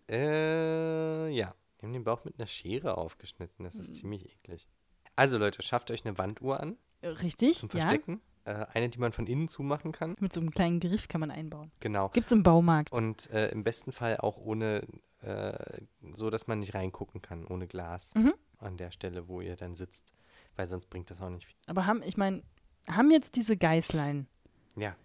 Äh, 0.09 1.29
ja. 1.29 1.55
Wir 1.82 1.88
haben 1.88 1.93
den 1.93 2.03
Bauch 2.03 2.23
mit 2.23 2.38
einer 2.39 2.47
Schere 2.47 2.97
aufgeschnitten. 2.97 3.65
Das 3.65 3.75
ist 3.75 3.95
ziemlich 3.95 4.25
eklig. 4.32 4.67
Also 5.15 5.38
Leute, 5.38 5.61
schafft 5.63 5.91
euch 5.91 6.05
eine 6.05 6.17
Wanduhr 6.17 6.59
an 6.59 6.77
Richtig? 7.03 7.57
zum 7.57 7.69
Ja. 7.73 7.82
Verstecken. 7.82 8.21
Äh, 8.45 8.65
eine, 8.73 8.89
die 8.89 8.97
man 8.99 9.11
von 9.11 9.27
innen 9.27 9.47
zumachen 9.47 9.91
kann. 9.91 10.15
Mit 10.19 10.34
so 10.34 10.41
einem 10.41 10.51
kleinen 10.51 10.79
Griff 10.79 11.07
kann 11.07 11.21
man 11.21 11.29
einbauen. 11.32 11.71
Genau. 11.79 12.09
Gibt's 12.09 12.32
im 12.32 12.41
Baumarkt. 12.43 12.91
Und 12.95 13.29
äh, 13.32 13.49
im 13.49 13.63
besten 13.63 13.91
Fall 13.91 14.17
auch 14.17 14.38
ohne, 14.38 14.88
äh, 15.21 15.82
so 16.13 16.29
dass 16.32 16.47
man 16.47 16.59
nicht 16.59 16.73
reingucken 16.73 17.21
kann, 17.21 17.45
ohne 17.45 17.67
Glas 17.67 18.13
Mhm. 18.15 18.34
an 18.57 18.77
der 18.77 18.89
Stelle, 18.91 19.27
wo 19.27 19.41
ihr 19.41 19.55
dann 19.55 19.75
sitzt. 19.75 20.13
Weil 20.55 20.67
sonst 20.67 20.88
bringt 20.89 21.09
das 21.11 21.21
auch 21.21 21.29
nicht 21.29 21.45
viel. 21.45 21.55
Aber 21.67 21.86
haben, 21.86 22.01
ich 22.03 22.17
meine, 22.17 22.41
haben 22.89 23.11
jetzt 23.11 23.36
diese 23.36 23.57
Geißlein, 23.57 24.27
Ja, 24.75 24.95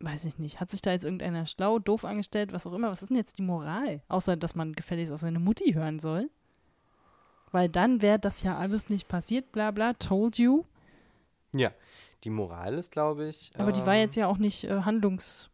weiß 0.00 0.24
ich 0.24 0.38
nicht, 0.38 0.60
hat 0.60 0.70
sich 0.70 0.82
da 0.82 0.92
jetzt 0.92 1.04
irgendeiner 1.04 1.46
schlau, 1.46 1.78
doof 1.78 2.04
angestellt, 2.04 2.52
was 2.52 2.66
auch 2.66 2.72
immer, 2.72 2.90
was 2.90 3.02
ist 3.02 3.08
denn 3.08 3.16
jetzt 3.16 3.38
die 3.38 3.42
Moral? 3.42 4.02
Außer, 4.08 4.36
dass 4.36 4.54
man 4.54 4.72
gefälligst 4.72 5.12
auf 5.12 5.20
seine 5.20 5.38
Mutti 5.38 5.72
hören 5.72 5.98
soll. 5.98 6.30
Weil 7.52 7.68
dann 7.68 8.00
wäre 8.00 8.18
das 8.18 8.42
ja 8.42 8.56
alles 8.56 8.88
nicht 8.88 9.08
passiert, 9.08 9.52
bla 9.52 9.70
bla, 9.70 9.92
told 9.94 10.38
you. 10.38 10.64
ja. 11.52 11.70
Die 12.24 12.30
Moral 12.30 12.74
ist, 12.74 12.92
glaube 12.92 13.28
ich. 13.28 13.50
Aber 13.56 13.72
die 13.72 13.86
war 13.86 13.94
ähm, 13.94 14.00
jetzt 14.02 14.14
ja 14.14 14.26
auch 14.26 14.36
nicht 14.36 14.64
äh, 14.64 14.82
handlungs... 14.82 15.48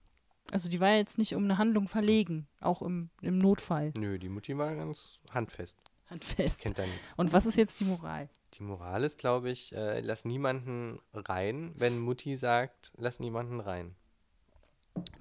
Also 0.50 0.68
die 0.68 0.80
war 0.80 0.94
jetzt 0.94 1.16
nicht 1.16 1.34
um 1.34 1.44
eine 1.44 1.58
Handlung 1.58 1.86
verlegen, 1.86 2.48
auch 2.60 2.82
im, 2.82 3.10
im 3.20 3.38
Notfall. 3.38 3.92
Nö, 3.96 4.18
die 4.18 4.28
Mutti 4.28 4.56
war 4.58 4.74
ganz 4.74 5.20
handfest. 5.30 5.78
Handfest. 6.10 6.60
Kennt 6.60 6.78
da 6.78 6.82
nichts. 6.82 7.14
Und 7.16 7.32
was 7.32 7.46
ist 7.46 7.56
jetzt 7.56 7.80
die 7.80 7.84
Moral? 7.84 8.28
Die 8.54 8.62
Moral 8.62 9.04
ist, 9.04 9.18
glaube 9.18 9.50
ich, 9.50 9.74
äh, 9.74 10.00
lass 10.00 10.24
niemanden 10.24 11.00
rein, 11.14 11.72
wenn 11.76 11.98
Mutti 11.98 12.36
sagt, 12.36 12.92
lass 12.96 13.20
niemanden 13.20 13.60
rein. 13.60 13.94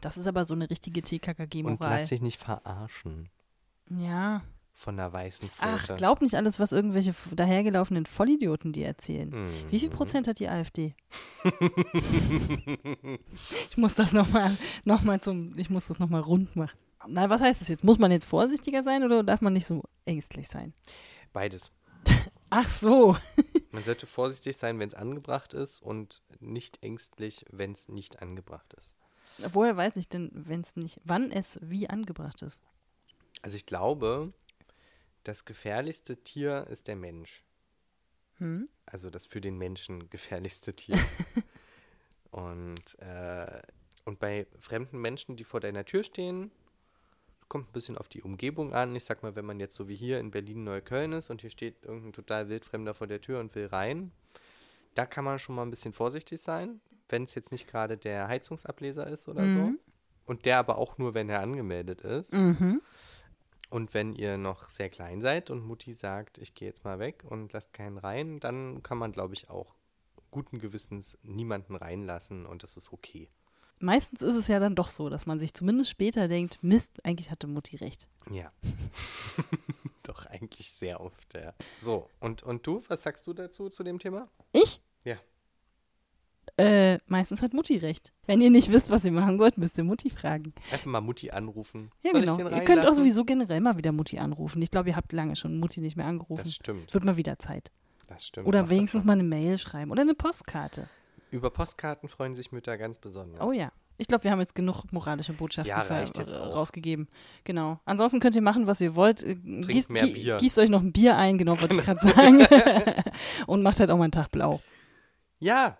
Das 0.01 0.17
ist 0.17 0.28
aber 0.28 0.45
so 0.45 0.53
eine 0.53 0.69
richtige 0.69 0.99
Und 1.01 1.05
TKKG-Moral. 1.07 1.89
lass 1.99 2.09
dich 2.09 2.21
nicht 2.21 2.39
verarschen 2.41 3.30
Ja. 3.89 4.41
von 4.73 4.99
einer 4.99 5.11
weißen 5.11 5.49
Pfote. 5.49 5.67
Ach, 5.93 5.97
glaub 5.97 6.21
nicht 6.21 6.36
alles, 6.36 6.59
was 6.59 6.71
irgendwelche 6.71 7.13
dahergelaufenen 7.32 8.05
Vollidioten 8.05 8.73
dir 8.73 8.86
erzählen. 8.88 9.30
Mhm. 9.30 9.71
Wie 9.71 9.80
viel 9.80 9.89
Prozent 9.89 10.28
hat 10.28 10.39
die 10.39 10.47
AfD? 10.49 10.95
ich 13.69 13.78
muss 13.78 13.95
das 13.95 14.11
nochmal 14.13 14.55
noch 14.84 15.03
mal 15.03 15.19
zum, 15.21 15.57
ich 15.57 15.69
muss 15.69 15.88
das 15.88 15.99
nochmal 15.99 16.21
rund 16.21 16.55
machen. 16.55 16.78
Na, 17.07 17.30
was 17.30 17.41
heißt 17.41 17.61
das 17.61 17.67
jetzt? 17.67 17.84
Muss 17.84 17.99
man 17.99 18.11
jetzt 18.11 18.26
vorsichtiger 18.26 18.82
sein 18.84 19.03
oder 19.03 19.23
darf 19.23 19.41
man 19.41 19.53
nicht 19.53 19.65
so 19.67 19.84
ängstlich 20.05 20.47
sein? 20.47 20.73
Beides. 21.34 21.71
Ach 22.49 22.67
so. 22.67 23.15
Man 23.71 23.84
sollte 23.84 24.07
vorsichtig 24.07 24.55
sein, 24.57 24.80
wenn 24.80 24.88
es 24.88 24.93
angebracht 24.93 25.53
ist 25.53 25.82
und 25.82 26.21
nicht 26.39 26.82
ängstlich, 26.82 27.43
wenn 27.51 27.73
es 27.73 27.89
nicht 27.89 28.21
angebracht 28.21 28.73
ist. 28.76 28.95
Woher 29.38 29.75
weiß 29.75 29.95
ich 29.97 30.07
denn, 30.07 30.31
wenn 30.33 30.61
es 30.61 30.75
nicht, 30.75 30.99
wann 31.03 31.31
es 31.31 31.59
wie 31.61 31.89
angebracht 31.89 32.41
ist? 32.41 32.61
Also 33.41 33.57
ich 33.57 33.65
glaube, 33.65 34.33
das 35.23 35.45
gefährlichste 35.45 36.17
Tier 36.23 36.67
ist 36.69 36.88
der 36.88 36.95
Mensch. 36.95 37.43
Hm? 38.38 38.69
Also 38.86 39.09
das 39.09 39.25
für 39.25 39.41
den 39.41 39.57
Menschen 39.57 40.09
gefährlichste 40.09 40.73
Tier. 40.73 40.97
und, 42.31 42.99
äh, 42.99 43.61
und 44.05 44.19
bei 44.19 44.47
fremden 44.59 44.99
Menschen, 44.99 45.36
die 45.36 45.43
vor 45.43 45.59
deiner 45.59 45.86
Tür 45.86 46.03
stehen, 46.03 46.51
kommt 47.47 47.69
ein 47.69 47.73
bisschen 47.73 47.97
auf 47.97 48.07
die 48.07 48.21
Umgebung 48.21 48.73
an. 48.73 48.95
Ich 48.95 49.05
sag 49.05 49.23
mal, 49.23 49.36
wenn 49.36 49.45
man 49.45 49.59
jetzt 49.59 49.75
so 49.75 49.88
wie 49.88 49.95
hier 49.95 50.19
in 50.19 50.31
Berlin-Neukölln 50.31 51.13
ist 51.13 51.29
und 51.29 51.41
hier 51.41 51.49
steht 51.49 51.83
irgendein 51.83 52.13
total 52.13 52.49
wildfremder 52.49 52.93
vor 52.93 53.07
der 53.07 53.21
Tür 53.21 53.39
und 53.39 53.55
will 53.55 53.67
rein, 53.67 54.11
da 54.95 55.05
kann 55.05 55.23
man 55.23 55.39
schon 55.39 55.55
mal 55.55 55.61
ein 55.61 55.69
bisschen 55.69 55.93
vorsichtig 55.93 56.41
sein, 56.41 56.81
wenn 57.09 57.23
es 57.23 57.35
jetzt 57.35 57.51
nicht 57.51 57.67
gerade 57.67 57.97
der 57.97 58.27
Heizungsableser 58.27 59.07
ist 59.07 59.27
oder 59.27 59.49
so. 59.49 59.59
Mhm. 59.59 59.79
Und 60.25 60.45
der 60.45 60.57
aber 60.57 60.79
auch 60.79 60.97
nur, 60.97 61.13
wenn 61.13 61.29
er 61.29 61.41
angemeldet 61.41 62.01
ist. 62.01 62.33
Mhm. 62.33 62.81
Und 63.69 63.93
wenn 63.93 64.13
ihr 64.13 64.37
noch 64.37 64.69
sehr 64.69 64.89
klein 64.89 65.21
seid 65.21 65.49
und 65.49 65.65
Mutti 65.65 65.93
sagt, 65.93 66.37
ich 66.37 66.55
gehe 66.55 66.67
jetzt 66.67 66.83
mal 66.83 66.97
weg 66.97 67.23
und 67.27 67.53
lasst 67.53 67.73
keinen 67.73 67.97
rein, 67.97 68.39
dann 68.39 68.81
kann 68.81 68.97
man, 68.97 69.11
glaube 69.11 69.33
ich, 69.33 69.49
auch 69.49 69.75
guten 70.31 70.59
Gewissens 70.59 71.17
niemanden 71.23 71.75
reinlassen 71.75 72.45
und 72.45 72.63
das 72.63 72.77
ist 72.77 72.91
okay. 72.91 73.29
Meistens 73.79 74.21
ist 74.21 74.35
es 74.35 74.47
ja 74.47 74.59
dann 74.59 74.75
doch 74.75 74.89
so, 74.89 75.09
dass 75.09 75.25
man 75.25 75.39
sich 75.39 75.53
zumindest 75.53 75.89
später 75.91 76.27
denkt, 76.27 76.63
Mist, 76.63 77.03
eigentlich 77.05 77.29
hatte 77.29 77.47
Mutti 77.47 77.75
recht. 77.75 78.07
Ja. 78.31 78.51
Doch, 80.16 80.26
eigentlich 80.28 80.72
sehr 80.72 81.01
oft, 81.01 81.34
ja. 81.34 81.53
So, 81.78 82.09
und, 82.20 82.43
und 82.43 82.66
du, 82.66 82.82
was 82.88 83.03
sagst 83.03 83.28
du 83.28 83.34
dazu, 83.34 83.70
zu 83.70 83.84
dem 83.84 83.99
Thema? 83.99 84.30
Ich? 84.53 84.82
Ja. 85.03 85.18
Äh, 86.57 86.99
meistens 87.07 87.41
hat 87.41 87.53
Mutti 87.53 87.78
recht. 87.78 88.13
Wenn 88.26 88.39
ihr 88.39 88.49
nicht 88.49 88.72
wisst, 88.72 88.91
was 88.91 89.03
ihr 89.03 89.11
machen 89.11 89.38
sollt, 89.39 89.57
müsst 89.57 89.78
ihr 89.78 89.84
Mutti 89.84 90.09
fragen. 90.09 90.53
Einfach 90.72 90.86
mal 90.86 91.01
Mutti 91.01 91.32
anrufen. 91.32 91.91
Ja, 92.01 92.11
Soll 92.11 92.22
genau. 92.22 92.49
Ihr 92.49 92.63
könnt 92.63 92.88
auch 92.88 92.93
sowieso 92.93 93.26
generell 93.26 93.59
mal 93.59 93.78
wieder 93.78 93.91
Mutti 93.91 94.20
anrufen. 94.20 94.61
Ich 94.61 94.72
glaube, 94.72 94.89
ihr 94.89 94.95
habt 94.95 95.11
lange 95.11 95.36
schon 95.36 95.57
Mutti 95.57 95.82
nicht 95.82 95.97
mehr 95.97 96.05
angerufen. 96.05 96.43
Das 96.43 96.53
stimmt, 96.53 96.93
Wird 96.93 97.03
mal 97.03 97.18
wieder 97.18 97.38
Zeit. 97.39 97.72
das 98.07 98.26
stimmt. 98.28 98.47
Oder 98.47 98.70
wenigstens 98.70 99.03
mal 99.03 99.13
eine 99.13 99.24
Mail 99.24 99.57
schreiben 99.57 99.91
oder 99.91 100.01
eine 100.03 100.13
Postkarte. 100.16 100.88
Über 101.32 101.49
Postkarten 101.49 102.07
freuen 102.07 102.36
sich 102.36 102.53
Mütter 102.53 102.78
ganz 102.78 102.99
besonders. 102.99 103.41
Oh 103.41 103.51
ja. 103.51 103.72
Ich 103.97 104.07
glaube, 104.07 104.23
wir 104.25 104.31
haben 104.31 104.39
jetzt 104.39 104.55
genug 104.55 104.91
moralische 104.91 105.33
Botschaften 105.33 105.69
Ja, 105.69 105.81
rausgegeben. 106.51 107.07
Genau. 107.45 107.79
Ansonsten 107.85 108.19
könnt 108.19 108.35
ihr 108.35 108.41
machen, 108.41 108.67
was 108.67 108.81
ihr 108.81 108.95
wollt. 108.95 109.23
Äh, 109.23 109.35
Gießt, 109.35 109.89
mehr 109.89 110.05
Bier. 110.05 110.37
gießt 110.37 110.59
euch 110.59 110.69
noch 110.69 110.81
ein 110.81 110.91
Bier 110.91 111.17
ein, 111.17 111.37
genau, 111.37 111.59
wollte 111.61 111.75
ich 111.75 111.81
gerade 111.85 111.99
sagen. 112.05 112.45
Und 113.47 113.63
macht 113.63 113.79
halt 113.79 113.89
auch 113.91 113.97
mal 113.97 114.03
einen 114.05 114.11
Tag 114.11 114.31
blau. 114.31 114.61
Ja, 115.39 115.77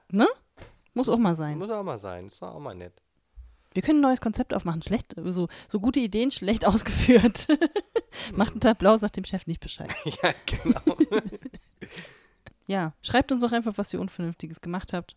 Muss 0.94 1.10
auch 1.10 1.18
mal 1.18 1.36
sein. 1.36 1.58
muss 1.58 1.70
auch 1.70 1.84
mal 1.84 2.00
sein. 2.00 2.28
Ist 2.28 2.42
auch 2.42 2.60
mal 2.60 2.74
nett. 2.76 3.02
Wir 3.74 3.82
können 3.82 4.00
ein 4.00 4.04
neues 4.04 4.22
Konzept 4.22 4.54
aufmachen. 4.54 4.82
Schlecht, 4.82 5.16
so, 5.18 5.50
so 5.68 5.80
gute 5.82 6.00
Ideen, 6.00 6.32
schlecht 6.32 6.66
ausgeführt. 6.68 7.48
Macht 8.34 8.52
einen 8.54 8.62
Tag 8.62 8.78
blau, 8.78 8.96
sagt 8.96 9.18
dem 9.18 9.26
Chef 9.26 9.46
nicht 9.48 9.60
Bescheid. 9.60 9.94
ja, 10.06 10.32
genau. 10.46 10.98
Ja, 12.68 12.94
schreibt 13.02 13.32
uns 13.34 13.42
doch 13.42 13.52
einfach, 13.52 13.74
was 13.78 13.94
ihr 13.94 14.00
Unvernünftiges 14.00 14.62
gemacht 14.62 14.94
habt. 14.94 15.16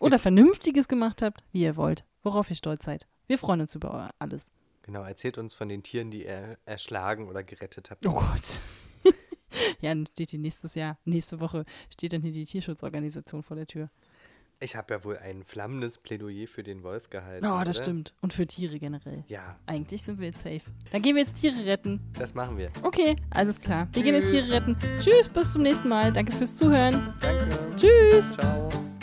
Oder 0.00 0.18
Vernünftiges 0.18 0.88
gemacht 0.88 1.20
habt, 1.22 1.42
wie 1.52 1.62
ihr 1.62 1.76
wollt. 1.76 2.04
Worauf 2.24 2.50
ihr 2.50 2.56
stolz 2.56 2.84
seid. 2.84 3.06
Wir 3.28 3.38
freuen 3.38 3.60
uns 3.60 3.74
über 3.74 4.10
alles. 4.18 4.50
genau, 4.82 5.02
erzählt 5.04 5.38
uns 5.38 5.54
von 5.54 5.68
den 5.68 5.82
Tieren, 5.82 6.10
die 6.10 6.24
ihr 6.24 6.58
erschlagen 6.66 7.28
oder 7.28 7.42
gerettet 7.44 7.90
habt. 7.90 8.04
Oh 8.06 8.10
Gott. 8.12 8.58
ja, 9.80 9.90
dann 9.94 10.06
steht 10.06 10.32
die 10.32 10.38
nächstes 10.38 10.74
Jahr, 10.74 10.98
nächste 11.04 11.40
Woche 11.40 11.64
steht 11.92 12.12
dann 12.12 12.22
hier 12.22 12.32
die 12.32 12.44
Tierschutzorganisation 12.44 13.42
vor 13.42 13.56
der 13.56 13.66
Tür. 13.66 13.90
Ich 14.60 14.76
habe 14.76 14.94
ja 14.94 15.04
wohl 15.04 15.18
ein 15.18 15.42
flammendes 15.42 15.98
Plädoyer 15.98 16.46
für 16.46 16.62
den 16.62 16.82
Wolf 16.84 17.10
gehalten. 17.10 17.44
Oh, 17.44 17.58
das 17.64 17.76
oder? 17.76 17.84
stimmt. 17.84 18.14
Und 18.22 18.32
für 18.32 18.46
Tiere 18.46 18.78
generell. 18.78 19.24
Ja, 19.28 19.58
Eigentlich 19.66 20.02
sind 20.02 20.18
wir 20.20 20.28
jetzt 20.28 20.42
safe. 20.42 20.62
Dann 20.92 21.02
gehen 21.02 21.16
wir 21.16 21.24
jetzt 21.24 21.40
Tiere 21.40 21.66
retten. 21.66 22.00
das 22.14 22.34
machen 22.34 22.56
wir. 22.56 22.70
Okay, 22.82 23.16
alles 23.30 23.60
klar. 23.60 23.88
Wir 23.92 24.02
gehen 24.02 24.14
jetzt 24.14 24.30
Tschüss. 24.30 24.46
Tiere 24.46 24.56
retten. 24.56 24.76
Tschüss, 25.00 25.28
bis 25.28 25.52
zum 25.52 25.62
nächsten 25.62 25.88
Mal. 25.88 26.12
Danke 26.12 26.32
fürs 26.32 26.56
Zuhören. 26.56 27.12
Danke. 27.20 27.76
Tschüss. 27.76 28.32
Ciao. 28.32 28.93